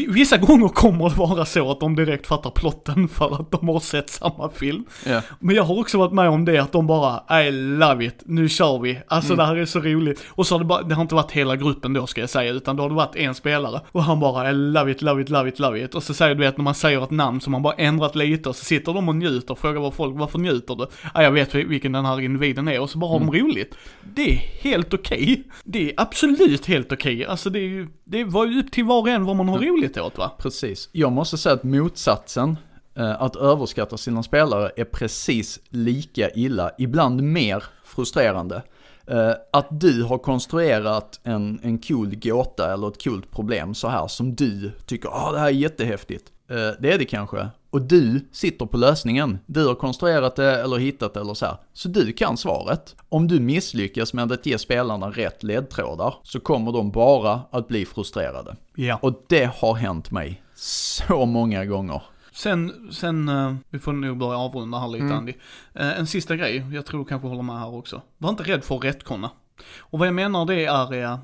vissa 0.09 0.37
gånger 0.37 0.67
kommer 0.67 1.09
det 1.09 1.15
vara 1.15 1.45
så 1.45 1.71
att 1.71 1.79
de 1.79 1.95
direkt 1.95 2.27
fattar 2.27 2.49
plotten 2.49 3.07
för 3.07 3.35
att 3.41 3.51
de 3.51 3.67
har 3.69 3.79
sett 3.79 4.09
samma 4.09 4.49
film. 4.49 4.83
ja. 5.05 5.21
Men 5.39 5.55
jag 5.55 5.63
har 5.63 5.79
också 5.79 5.97
varit 5.97 6.11
med 6.13 6.29
om 6.29 6.45
det 6.45 6.57
att 6.57 6.71
de 6.71 6.87
bara, 6.87 7.43
I 7.47 7.51
love 7.51 8.05
it, 8.05 8.23
nu 8.25 8.49
kör 8.49 8.79
vi. 8.79 8.99
Alltså 9.07 9.33
Mm. 9.33 9.37
det 9.37 9.45
här 9.45 9.55
är 9.55 9.65
så 9.65 9.79
roligt. 9.79 10.23
Och 10.29 10.47
så 10.47 10.55
har 10.55 10.59
det 10.59 10.65
bara, 10.65 10.81
det 10.81 10.95
har 10.95 11.01
inte 11.01 11.15
varit 11.15 11.31
hela 11.31 11.55
gruppen 11.55 11.93
då 11.93 12.07
ska 12.07 12.21
jag 12.21 12.29
säga, 12.29 12.51
utan 12.51 12.75
då 12.75 12.83
har 12.83 12.89
det 12.89 12.95
varit 12.95 13.15
en 13.15 13.35
spelare. 13.35 13.81
Och 13.91 14.03
han 14.03 14.19
bara, 14.19 14.49
I 14.49 14.53
love 14.53 14.91
it, 14.91 15.01
love 15.01 15.21
it, 15.21 15.29
love 15.29 15.49
it, 15.49 15.59
love 15.59 15.83
it. 15.83 15.95
Och 15.95 16.03
så 16.03 16.13
säger 16.13 16.35
du 16.35 16.41
vet 16.41 16.57
när 16.57 16.63
man 16.63 16.75
säger 16.75 17.03
ett 17.03 17.11
namn 17.11 17.41
som 17.41 17.51
man 17.51 17.61
bara 17.61 17.73
ändrat 17.73 18.15
lite 18.15 18.49
och 18.49 18.55
så 18.55 18.65
sitter 18.65 18.93
de 18.93 19.09
och 19.09 19.15
njuter 19.15 19.51
och 19.51 19.59
frågar 19.59 19.81
vad 19.81 19.93
folk, 19.93 20.15
varför 20.19 20.39
njuter 20.39 20.75
du? 20.75 20.87
Ja, 21.13 21.23
jag 21.23 21.31
vet 21.31 21.55
vilken 21.55 21.91
den 21.91 22.05
här 22.05 22.21
individen 22.21 22.67
är 22.67 22.79
och 22.79 22.89
så 22.89 22.97
bara 22.97 23.09
har 23.11 23.17
Mm. 23.19 23.31
de 23.31 23.39
roligt. 23.39 23.75
Det 24.15 24.33
är 24.33 24.37
helt 24.61 24.93
okej. 24.93 25.43
Det 25.63 25.89
är 25.89 25.93
absolut 25.97 26.65
helt 26.65 26.91
okej. 26.91 27.25
Alltså 27.25 27.49
det 27.49 27.59
är 27.59 27.63
ju, 27.69 27.87
det 28.03 28.23
var 28.23 28.45
ju 28.45 28.59
upp 28.59 28.71
till 28.71 28.83
var 28.83 28.99
och 29.01 29.09
en 29.09 29.25
vad 29.25 29.35
man 29.35 29.47
har 29.49 29.59
roligt 29.59 29.84
åt 29.97 30.17
va? 30.17 30.31
Precis. 30.37 30.89
Jag 30.91 31.11
måste 31.11 31.37
säga 31.37 31.55
att 31.55 31.63
motsatsen 31.63 32.57
eh, 32.95 33.21
Att 33.21 33.35
överskatta 33.35 33.97
sina 33.97 34.23
spelare 34.23 34.71
är 34.75 34.85
precis 34.85 35.59
lika 35.69 36.29
illa, 36.29 36.71
ibland 36.77 37.23
mer 37.23 37.63
frustrerande. 37.83 38.63
Eh, 39.07 39.31
att 39.53 39.67
du 39.69 40.03
har 40.03 40.17
konstruerat 40.17 41.19
en, 41.23 41.59
en 41.63 41.77
cool 41.77 42.15
gåta 42.15 42.73
eller 42.73 42.87
ett 42.87 43.03
coolt 43.03 43.31
problem 43.31 43.75
så 43.75 43.87
här 43.87 44.07
som 44.07 44.35
du 44.35 44.71
tycker, 44.85 45.09
ah 45.09 45.31
det 45.31 45.39
här 45.39 45.47
är 45.47 45.51
jättehäftigt. 45.51 46.31
Eh, 46.49 46.55
det 46.79 46.93
är 46.93 46.97
det 46.97 47.05
kanske. 47.05 47.49
Och 47.75 47.81
du 47.81 48.27
sitter 48.31 48.65
på 48.65 48.77
lösningen. 48.77 49.39
Du 49.45 49.67
har 49.67 49.75
konstruerat 49.75 50.35
det 50.35 50.61
eller 50.61 50.77
hittat 50.77 51.13
det 51.13 51.19
eller 51.19 51.33
så 51.33 51.45
här. 51.45 51.57
Så 51.73 51.89
du 51.89 52.13
kan 52.13 52.37
svaret. 52.37 52.95
Om 53.09 53.27
du 53.27 53.39
misslyckas 53.39 54.13
med 54.13 54.31
att 54.31 54.45
ge 54.45 54.57
spelarna 54.57 55.09
rätt 55.09 55.43
ledtrådar 55.43 56.15
så 56.23 56.39
kommer 56.39 56.71
de 56.71 56.91
bara 56.91 57.41
att 57.51 57.67
bli 57.67 57.85
frustrerade. 57.85 58.55
Ja. 58.75 58.99
Och 59.01 59.23
det 59.27 59.49
har 59.57 59.75
hänt 59.75 60.11
mig 60.11 60.41
så 60.55 61.25
många 61.25 61.65
gånger. 61.65 62.01
Sen, 62.33 62.89
sen, 62.91 63.29
eh, 63.29 63.55
vi 63.69 63.79
får 63.79 63.93
nog 63.93 64.17
börja 64.17 64.37
avrunda 64.37 64.79
här 64.79 64.87
lite 64.87 65.05
Mm. 65.05 65.17
Andy. 65.17 65.33
Eh, 65.73 65.99
en 65.99 66.07
sista 66.07 66.35
grej, 66.35 66.65
jag 66.73 66.85
tror 66.85 66.99
du 66.99 67.05
kanske 67.05 67.27
håller 67.27 67.43
med 67.43 67.59
här 67.59 67.75
också. 67.75 68.01
Var 68.17 68.29
inte 68.29 68.43
rädd 68.43 68.63
för 68.63 68.75
att 68.75 68.83
rättkonna. 68.83 69.31
Och 69.79 69.99
vad 69.99 70.07
jag 70.07 70.15
menar 70.15 70.45
det 70.45 70.65
är, 70.65 70.93
eh, 70.93 71.17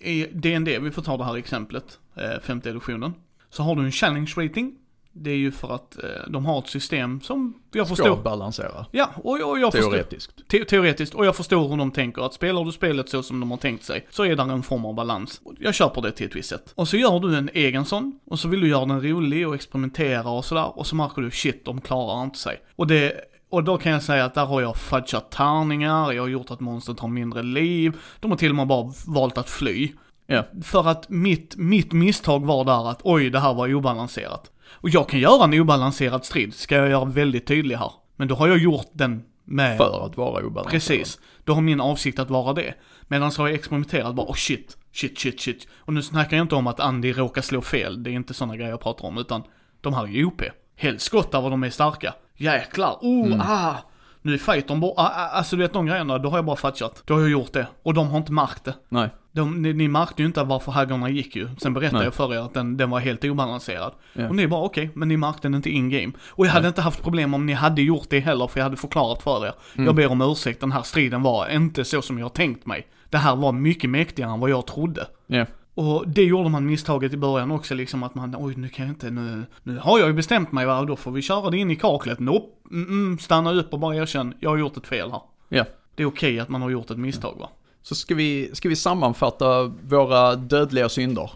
i 0.00 0.26
D&D, 0.32 0.78
vi 0.78 0.90
får 0.90 1.02
ta 1.02 1.16
det 1.16 1.24
här 1.24 1.36
exemplet, 1.36 1.98
femte 2.42 2.70
editionen. 2.70 3.14
Så 3.50 3.62
har 3.62 3.76
du 3.76 3.82
en 3.84 3.92
challenge 3.92 4.32
rating. 4.36 4.78
Det 5.12 5.30
är 5.30 5.36
ju 5.36 5.52
för 5.52 5.74
att 5.74 6.04
eh, 6.04 6.10
de 6.28 6.46
har 6.46 6.58
ett 6.58 6.68
system 6.68 7.20
som 7.20 7.54
jag 7.72 7.86
Ska 7.86 7.96
förstår. 7.96 8.22
balansera. 8.22 8.86
Ja, 8.90 9.10
och, 9.16 9.40
och 9.50 9.58
jag 9.58 9.72
förstår. 9.72 9.90
Teoretiskt. 9.90 10.48
Te 10.48 10.64
teoretiskt, 10.64 11.14
och 11.14 11.26
jag 11.26 11.36
förstår 11.36 11.68
hur 11.68 11.76
de 11.76 11.90
tänker. 11.90 12.22
Att 12.22 12.34
spelar 12.34 12.64
du 12.64 12.72
spelet 12.72 13.08
så 13.08 13.22
som 13.22 13.40
de 13.40 13.50
har 13.50 13.58
tänkt 13.58 13.84
sig, 13.84 14.06
så 14.10 14.24
är 14.24 14.36
där 14.36 14.44
en 14.52 14.62
form 14.62 14.84
av 14.84 14.94
balans. 14.94 15.40
Jag 15.58 15.74
köper 15.74 16.02
det 16.02 16.12
till 16.12 16.26
ett 16.26 16.36
visst 16.36 16.48
sätt. 16.48 16.72
Och 16.74 16.88
så 16.88 16.96
gör 16.96 17.20
du 17.20 17.36
en 17.36 17.50
egen 17.54 17.84
sån, 17.84 18.20
och 18.26 18.38
så 18.38 18.48
vill 18.48 18.60
du 18.60 18.68
göra 18.68 18.86
den 18.86 19.02
rolig 19.02 19.48
och 19.48 19.54
experimentera 19.54 20.30
och 20.30 20.44
sådär, 20.44 20.78
och 20.78 20.86
så 20.86 20.96
märker 20.96 21.22
du 21.22 21.30
shit, 21.30 21.64
de 21.64 21.80
klarar 21.80 22.22
inte 22.22 22.38
sig. 22.38 22.62
Och 22.76 22.86
det, 22.86 23.12
och 23.50 23.64
då 23.64 23.78
kan 23.78 23.92
jag 23.92 24.02
säga 24.02 24.24
att 24.24 24.34
där 24.34 24.44
har 24.46 24.60
jag 24.60 24.76
fudgat 24.76 25.30
tärningar, 25.30 26.12
jag 26.12 26.22
har 26.22 26.28
gjort 26.28 26.50
att 26.50 26.60
monstret 26.60 27.00
har 27.00 27.08
mindre 27.08 27.42
liv, 27.42 27.92
de 28.20 28.30
har 28.30 28.38
till 28.38 28.50
och 28.50 28.56
med 28.56 28.66
bara 28.66 28.92
valt 29.06 29.38
att 29.38 29.50
fly. 29.50 29.92
Ja. 30.26 30.44
För 30.62 30.88
att 30.88 31.08
mitt, 31.08 31.56
mitt 31.56 31.92
misstag 31.92 32.46
var 32.46 32.64
där 32.64 32.90
att 32.90 33.00
oj, 33.04 33.30
det 33.30 33.40
här 33.40 33.54
var 33.54 33.74
obalanserat. 33.74 34.50
Och 34.82 34.88
jag 34.88 35.08
kan 35.08 35.20
göra 35.20 35.44
en 35.44 35.60
obalanserad 35.60 36.24
strid, 36.24 36.54
ska 36.54 36.76
jag 36.76 36.90
göra 36.90 37.04
väldigt 37.04 37.46
tydlig 37.46 37.76
här. 37.76 37.92
Men 38.16 38.28
då 38.28 38.34
har 38.34 38.48
jag 38.48 38.58
gjort 38.58 38.90
den 38.92 39.22
med... 39.44 39.76
För 39.76 40.06
att 40.06 40.16
vara 40.16 40.46
obalanserad. 40.46 40.70
Precis. 40.70 41.18
Då 41.44 41.54
har 41.54 41.60
min 41.60 41.80
avsikt 41.80 42.18
att 42.18 42.30
vara 42.30 42.52
det. 42.52 42.74
Medan 43.08 43.32
så 43.32 43.42
har 43.42 43.48
jag 43.48 43.54
experimenterat 43.54 44.14
bara, 44.14 44.26
oh 44.26 44.34
shit, 44.34 44.76
shit, 44.92 45.18
shit, 45.18 45.40
shit. 45.40 45.68
Och 45.78 45.92
nu 45.92 46.02
snackar 46.02 46.36
jag 46.36 46.44
inte 46.44 46.54
om 46.54 46.66
att 46.66 46.80
Andy 46.80 47.12
råkar 47.12 47.42
slå 47.42 47.62
fel, 47.62 48.02
det 48.02 48.10
är 48.10 48.12
inte 48.12 48.34
sådana 48.34 48.56
grejer 48.56 48.70
jag 48.70 48.80
pratar 48.80 49.08
om, 49.08 49.18
utan 49.18 49.42
de 49.80 49.94
här 49.94 50.02
är 50.02 50.08
ju 50.08 50.24
OP. 50.24 50.42
Helskotta 50.76 51.40
vad 51.40 51.50
de 51.52 51.62
är 51.62 51.70
starka. 51.70 52.14
Jäklar, 52.36 52.98
oh, 53.00 53.40
ah. 53.40 53.76
Nu 54.22 54.34
är 54.34 54.38
fightern 54.38 54.80
bara, 54.80 54.90
ah, 54.90 55.12
ah, 55.16 55.28
alltså 55.28 55.56
du 55.56 55.62
vet 55.62 55.72
de 55.72 55.86
grejerna, 55.86 56.18
då 56.18 56.30
har 56.30 56.38
jag 56.38 56.44
bara 56.44 56.56
fattat. 56.56 57.02
Då 57.06 57.14
har 57.14 57.20
jag 57.20 57.30
gjort 57.30 57.52
det. 57.52 57.66
Och 57.82 57.94
de 57.94 58.08
har 58.08 58.18
inte 58.18 58.32
märkt 58.32 58.64
det. 58.64 58.74
Nej. 58.88 59.10
De, 59.32 59.62
ni, 59.62 59.72
ni 59.72 59.88
märkte 59.88 60.22
ju 60.22 60.26
inte 60.26 60.44
varför 60.44 60.72
haggarna 60.72 61.10
gick 61.10 61.36
ju. 61.36 61.48
Sen 61.58 61.74
berättade 61.74 61.98
Nej. 61.98 62.04
jag 62.04 62.14
för 62.14 62.34
er 62.34 62.38
att 62.38 62.54
den, 62.54 62.76
den 62.76 62.90
var 62.90 63.00
helt 63.00 63.24
obalanserad. 63.24 63.92
Ja. 64.12 64.28
Och 64.28 64.36
ni 64.36 64.48
bara 64.48 64.64
okej, 64.64 64.90
men 64.94 65.08
ni 65.08 65.16
märkte 65.16 65.48
den 65.48 65.54
inte 65.54 65.70
in 65.70 65.90
game. 65.90 66.12
Och 66.28 66.46
jag 66.46 66.50
hade 66.50 66.68
inte 66.68 66.82
haft 66.82 67.02
problem 67.02 67.34
om 67.34 67.46
ni 67.46 67.52
hade 67.52 67.82
gjort 67.82 68.06
det 68.10 68.20
heller, 68.20 68.46
för 68.46 68.60
jag 68.60 68.64
hade 68.64 68.76
förklarat 68.76 69.22
för 69.22 69.46
er. 69.46 69.52
Mm. 69.74 69.86
Jag 69.86 69.94
ber 69.94 70.10
om 70.10 70.20
ursäkt, 70.20 70.60
den 70.60 70.72
här 70.72 70.82
striden 70.82 71.22
var 71.22 71.48
inte 71.48 71.84
så 71.84 72.02
som 72.02 72.18
jag 72.18 72.32
tänkt 72.32 72.66
mig. 72.66 72.86
Det 73.10 73.18
här 73.18 73.36
var 73.36 73.52
mycket 73.52 73.90
mäktigare 73.90 74.32
än 74.32 74.40
vad 74.40 74.50
jag 74.50 74.66
trodde. 74.66 75.06
Ja. 75.26 75.46
Och 75.74 76.08
det 76.08 76.24
gjorde 76.24 76.48
man 76.48 76.66
misstaget 76.66 77.12
i 77.12 77.16
början 77.16 77.50
också, 77.50 77.74
liksom 77.74 78.02
att 78.02 78.14
man, 78.14 78.36
oj 78.38 78.54
nu 78.56 78.68
kan 78.68 78.86
jag 78.86 78.92
inte, 78.92 79.10
nu, 79.10 79.44
nu 79.62 79.78
har 79.78 79.98
jag 79.98 80.08
ju 80.08 80.14
bestämt 80.14 80.52
mig 80.52 80.66
va, 80.66 80.84
då 80.84 80.96
får 80.96 81.10
vi 81.10 81.22
köra 81.22 81.50
det 81.50 81.58
in 81.58 81.70
i 81.70 81.76
kaklet. 81.76 82.20
Nope, 82.20 82.46
mm, 82.70 82.88
mm, 82.88 83.18
stanna 83.18 83.52
upp 83.52 83.72
och 83.72 83.78
bara 83.78 83.96
erkänn, 83.96 84.34
jag 84.40 84.50
har 84.50 84.56
gjort 84.56 84.76
ett 84.76 84.86
fel 84.86 85.10
här. 85.10 85.20
Ja. 85.48 85.64
Det 85.94 86.02
är 86.02 86.06
okej 86.06 86.40
att 86.40 86.48
man 86.48 86.62
har 86.62 86.70
gjort 86.70 86.90
ett 86.90 86.98
misstag 86.98 87.36
va. 87.40 87.48
Så 87.82 87.94
ska 87.94 88.14
vi, 88.14 88.50
ska 88.52 88.68
vi 88.68 88.76
sammanfatta 88.76 89.62
våra 89.82 90.36
dödliga 90.36 90.88
synder. 90.88 91.30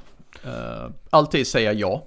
Eh, 0.44 0.90
alltid 1.10 1.46
säga 1.46 1.72
ja. 1.72 2.04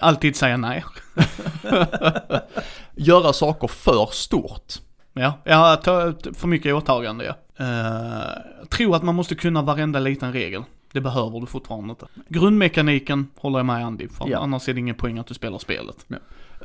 Alltid 0.00 0.36
säga 0.36 0.56
nej. 0.56 0.84
Göra 2.94 3.32
saker 3.32 3.68
för 3.68 4.06
stort. 4.12 4.72
Ja, 5.12 5.32
ja 5.44 5.76
ta, 5.84 6.14
för 6.34 6.48
mycket 6.48 6.74
åtagande 6.74 7.24
ja. 7.24 7.34
Uh, 7.60 8.66
tro 8.68 8.94
att 8.94 9.02
man 9.02 9.14
måste 9.14 9.34
kunna 9.34 9.62
varenda 9.62 9.98
liten 9.98 10.32
regel. 10.32 10.62
Det 10.92 11.00
behöver 11.00 11.40
du 11.40 11.46
fortfarande 11.46 11.90
inte. 11.90 12.06
Grundmekaniken 12.28 13.28
håller 13.36 13.58
jag 13.58 13.66
med 13.66 13.86
Andy, 13.86 14.08
för 14.08 14.28
Ja. 14.28 14.38
annars 14.38 14.68
är 14.68 14.72
det 14.74 14.80
ingen 14.80 14.94
poäng 14.94 15.18
att 15.18 15.26
du 15.26 15.34
spelar 15.34 15.58
spelet. 15.58 16.06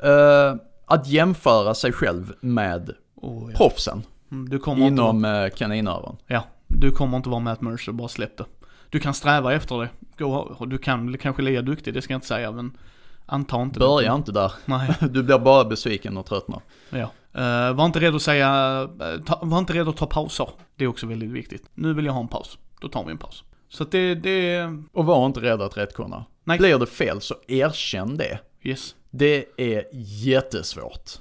Eh, 0.04 0.56
att 0.86 1.08
jämföra 1.08 1.74
sig 1.74 1.91
själv 1.94 2.34
med 2.41 2.94
Och, 3.16 3.52
ja. 3.52 3.58
proffsen 3.58 4.04
Mm, 4.32 4.49
du 4.49 4.60
kommer 4.60 4.88
inom 4.88 5.26
uh, 5.26 5.49
kaninöron. 5.49 6.18
ja, 6.28 6.44
du 6.68 6.91
kommer 6.91 7.18
inte 7.18 7.30
vara 7.30 7.39
Matt 7.39 7.61
Mercer, 7.61 7.91
bara 7.91 8.07
släpp 8.07 8.38
det. 8.38 8.45
Du 8.89 8.99
kan 8.99 9.14
sträva 9.14 9.53
efter 9.53 9.80
det. 9.80 9.89
Gå, 10.18 10.65
du 10.68 10.77
kan 10.77 11.18
kanske 11.18 11.41
ligga 11.41 11.61
duktig, 11.61 11.94
det 11.94 12.02
ska 12.02 12.14
jag 12.14 12.18
inte 12.18 12.27
säga, 12.27 12.52
men 12.52 12.77
anta 13.26 13.61
inte 13.61 13.80
Börja 13.80 14.11
det. 14.11 14.15
inte 14.15 14.31
där. 14.31 14.52
Nej, 14.65 14.89
Du 15.10 15.23
blir 15.23 15.39
bara 15.39 15.65
besviken 15.65 16.18
och 16.18 16.26
tröttnar. 16.26 16.61
ja. 16.89 17.11
Eh, 17.34 17.73
var 17.73 17.85
inte 17.85 17.99
rädd 17.99 18.15
att 18.15 18.22
säga, 18.22 18.81
eh, 19.02 19.23
ta, 19.26 19.39
var 19.41 19.57
inte 19.60 19.73
rädd 19.73 19.88
att 19.88 19.98
ta 19.98 20.06
pauser. 20.06 20.49
Det 20.76 20.84
är 20.84 20.88
också 20.88 21.07
väldigt 21.07 21.30
viktigt. 21.30 21.64
Nu 21.73 21.94
vill 21.94 22.06
jag 22.06 22.14
ha 22.14 22.22
en 22.22 22.27
paus. 22.27 22.57
Då 22.81 22.88
tar 22.89 23.06
vi 23.06 23.11
en 23.11 23.18
paus. 23.18 23.44
Så 23.69 23.84
att 23.84 23.91
det, 23.91 24.15
det, 24.15 24.64
Och 24.94 25.06
var 25.06 25.26
inte 25.26 25.39
rädd 25.41 25.61
att 25.61 25.77
rättkonna. 25.77 26.26
Nej. 26.44 26.57
Blir 26.57 26.77
det 26.80 26.85
fel 26.85 27.22
så 27.22 27.35
erkänn 27.48 28.18
det. 28.18 28.39
yes. 28.64 28.95
Det 29.10 29.45
är 29.57 29.84
jättesvårt. 30.26 31.11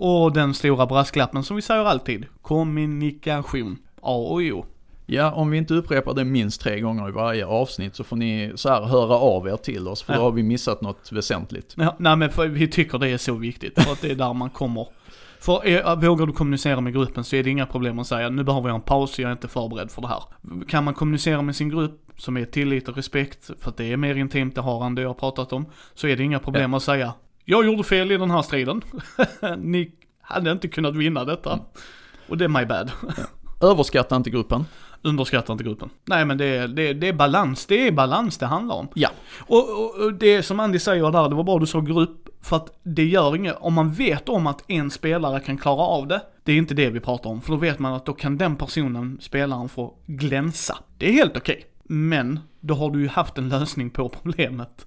Och 0.00 0.32
den 0.32 0.54
stora 0.54 0.86
brasklappen 0.86 1.44
som 1.44 1.56
vi 1.56 1.62
säger 1.62 1.84
alltid, 1.84 2.26
kommunikation. 2.42 3.78
A 4.02 4.14
och 4.16 4.40
O. 4.40 4.64
Ja, 5.06 5.30
om 5.32 5.50
vi 5.50 5.58
inte 5.58 5.74
upprepar 5.74 6.14
det 6.14 6.24
minst 6.24 6.60
tre 6.60 6.80
gånger 6.80 7.08
i 7.08 7.12
varje 7.12 7.46
avsnitt 7.46 7.94
så 7.96 8.04
får 8.04 8.16
ni 8.16 8.52
så 8.54 8.68
här 8.68 8.82
höra 8.82 9.14
av 9.14 9.48
er 9.48 9.56
till 9.56 9.88
oss 9.88 10.02
för 10.02 10.12
då 10.12 10.18
Ja. 10.18 10.22
har 10.22 10.32
vi 10.32 10.42
missat 10.42 10.80
något 10.82 11.12
väsentligt. 11.12 11.74
Ja, 11.76 11.96
nej 11.98 12.16
men 12.16 12.30
för 12.30 12.46
vi 12.48 12.68
tycker 12.68 12.98
det 12.98 13.08
är 13.08 13.18
så 13.18 13.34
viktigt, 13.34 13.82
för 13.82 13.92
att 13.92 14.00
det 14.02 14.10
är 14.10 14.14
där 14.14 14.34
man 14.34 14.50
kommer. 14.50 14.86
För 15.40 15.66
är, 15.66 15.96
vågar 15.96 16.26
du 16.26 16.32
kommunicera 16.32 16.80
med 16.80 16.92
gruppen 16.92 17.24
så 17.24 17.36
är 17.36 17.42
det 17.44 17.50
inga 17.50 17.66
problem 17.66 17.98
att 17.98 18.06
säga 18.06 18.28
nu 18.28 18.44
behöver 18.44 18.68
jag 18.68 18.74
en 18.74 18.80
paus, 18.80 19.18
jag 19.18 19.28
är 19.28 19.32
inte 19.32 19.48
förberedd 19.48 19.90
för 19.90 20.02
det 20.02 20.08
här. 20.08 20.22
Kan 20.68 20.84
man 20.84 20.94
kommunicera 20.94 21.42
med 21.42 21.56
sin 21.56 21.68
grupp, 21.68 22.00
som 22.16 22.36
är 22.36 22.44
tillit 22.44 22.88
och 22.88 22.96
respekt, 22.96 23.50
för 23.60 23.70
att 23.70 23.76
det 23.76 23.92
är 23.92 23.96
mer 23.96 24.14
intimt, 24.14 24.54
det 24.54 24.60
har 24.60 24.80
han 24.80 24.94
det 24.94 25.02
jag 25.02 25.08
har 25.08 25.14
pratat 25.14 25.52
om, 25.52 25.66
så 25.94 26.06
är 26.08 26.16
det 26.16 26.22
inga 26.22 26.38
problem 26.38 26.74
att 26.74 26.82
säga 26.82 27.12
jag 27.44 27.66
gjorde 27.66 27.84
fel 27.84 28.12
i 28.12 28.16
den 28.16 28.30
här 28.30 28.42
striden. 28.42 28.82
Ni 29.58 29.92
hade 30.20 30.52
inte 30.52 30.68
kunnat 30.68 30.96
vinna 30.96 31.24
detta. 31.24 31.58
Och 32.28 32.38
det 32.38 32.44
är 32.44 32.48
my 32.48 32.64
bad. 32.64 32.90
Överskatta 33.60 34.16
inte 34.16 34.30
gruppen. 34.30 34.64
Underskatta 35.02 35.52
inte 35.52 35.64
gruppen. 35.64 35.90
Nej 36.04 36.24
men 36.24 36.38
det 36.38 36.44
är, 36.44 36.68
det, 36.68 36.82
är, 36.88 36.94
det 36.94 37.08
är 37.08 37.12
balans, 37.12 37.66
det 37.66 37.86
är 37.88 37.92
balans 37.92 38.38
det 38.38 38.46
handlar 38.46 38.74
om. 38.76 38.88
Ja. 38.94 39.08
Och, 39.46 39.58
och, 39.84 40.04
och 40.04 40.12
det 40.14 40.42
som 40.42 40.60
Andy 40.60 40.78
säger 40.78 41.10
där, 41.10 41.28
det 41.28 41.34
var 41.34 41.44
bra 41.44 41.58
du 41.58 41.66
sa 41.66 41.80
grupp, 41.80 42.28
för 42.42 42.56
att 42.56 42.78
det 42.82 43.04
gör 43.04 43.36
inget, 43.36 43.56
om 43.60 43.74
man 43.74 43.92
vet 43.92 44.28
om 44.28 44.46
att 44.46 44.70
en 44.70 44.90
spelare 44.90 45.40
kan 45.40 45.58
klara 45.58 45.82
av 45.82 46.06
det, 46.06 46.20
det 46.44 46.52
är 46.52 46.56
inte 46.56 46.74
det 46.74 46.90
vi 46.90 47.00
pratar 47.00 47.30
om, 47.30 47.40
för 47.40 47.52
då 47.52 47.56
vet 47.58 47.78
man 47.78 47.92
att 47.94 48.06
då 48.06 48.12
kan 48.12 48.38
den 48.38 48.56
personen, 48.56 49.18
spelaren, 49.20 49.68
få 49.68 49.94
glänsa. 50.06 50.78
Det 50.98 51.08
är 51.08 51.12
helt 51.12 51.36
okej. 51.36 51.64
Men, 51.82 52.40
då 52.60 52.74
har 52.74 52.90
du 52.90 53.00
ju 53.02 53.08
haft 53.08 53.38
en 53.38 53.48
lösning 53.48 53.90
på 53.90 54.08
problemet. 54.08 54.86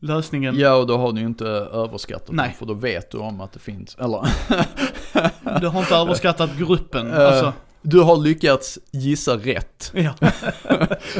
Lösningen, 0.00 0.58
Ja, 0.58 0.74
och 0.74 0.86
då 0.86 0.96
har 0.98 1.12
du 1.12 1.20
ju 1.20 1.26
inte 1.26 1.46
överskattat 1.46 2.30
Nej. 2.30 2.56
för 2.58 2.66
då 2.66 2.74
vet 2.74 3.10
du 3.10 3.18
om 3.18 3.40
att 3.40 3.52
det 3.52 3.58
finns, 3.58 3.96
eller 4.00 4.28
du 5.60 5.68
har 5.68 5.80
inte 5.80 5.94
överskattat 5.96 6.56
gruppen. 6.58 7.12
Eh, 7.12 7.26
Alltså, 7.26 7.52
du 7.82 8.00
har 8.00 8.16
lyckats 8.16 8.78
gissa 8.90 9.36
rätt. 9.36 9.92
ja. 9.94 10.14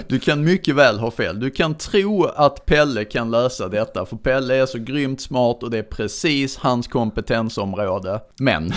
Du 0.08 0.18
kan 0.18 0.44
mycket 0.44 0.74
väl 0.74 0.98
ha 0.98 1.10
fel. 1.10 1.40
Du 1.40 1.50
kan 1.50 1.74
tro 1.74 2.24
att 2.24 2.66
Pelle 2.66 3.04
kan 3.04 3.30
lösa 3.30 3.68
detta, 3.68 4.06
för 4.06 4.16
Pelle 4.16 4.56
är 4.56 4.66
så 4.66 4.78
grymt 4.78 5.20
smart 5.20 5.62
och 5.62 5.70
det 5.70 5.78
är 5.78 5.82
precis 5.82 6.56
hans 6.56 6.88
kompetensområde. 6.88 8.20
Men, 8.40 8.72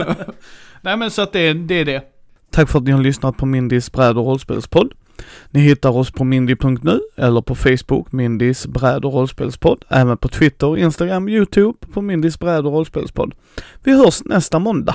Nej 0.80 0.96
men 0.96 1.10
så 1.10 1.22
att 1.22 1.32
det, 1.32 1.52
det 1.52 1.74
är 1.74 1.84
det. 1.84 2.02
Tack 2.50 2.70
för 2.70 2.78
att 2.78 2.84
ni 2.84 2.90
har 2.90 3.02
lyssnat 3.02 3.36
på 3.36 3.46
Mindys 3.46 3.92
bräd 3.92 4.18
och 4.18 4.26
rollspelspodd. 4.26 4.92
Ni 5.50 5.60
hittar 5.60 5.96
oss 5.96 6.10
på 6.10 6.24
mindy.nu 6.24 7.00
eller 7.16 7.40
på 7.40 7.54
Facebook, 7.54 8.12
Mindys 8.12 8.66
bräd 8.66 9.04
och 9.04 9.12
rollspelspodd. 9.12 9.84
Även 9.88 10.16
på 10.18 10.28
Twitter, 10.28 10.76
Instagram, 10.76 11.28
YouTube 11.28 11.78
på 11.92 12.02
Mindys 12.02 12.38
bräd 12.38 12.66
och 12.66 12.72
rollspelspodd. 12.72 13.34
Vi 13.82 13.92
hörs 13.92 14.24
nästa 14.24 14.58
måndag. 14.58 14.94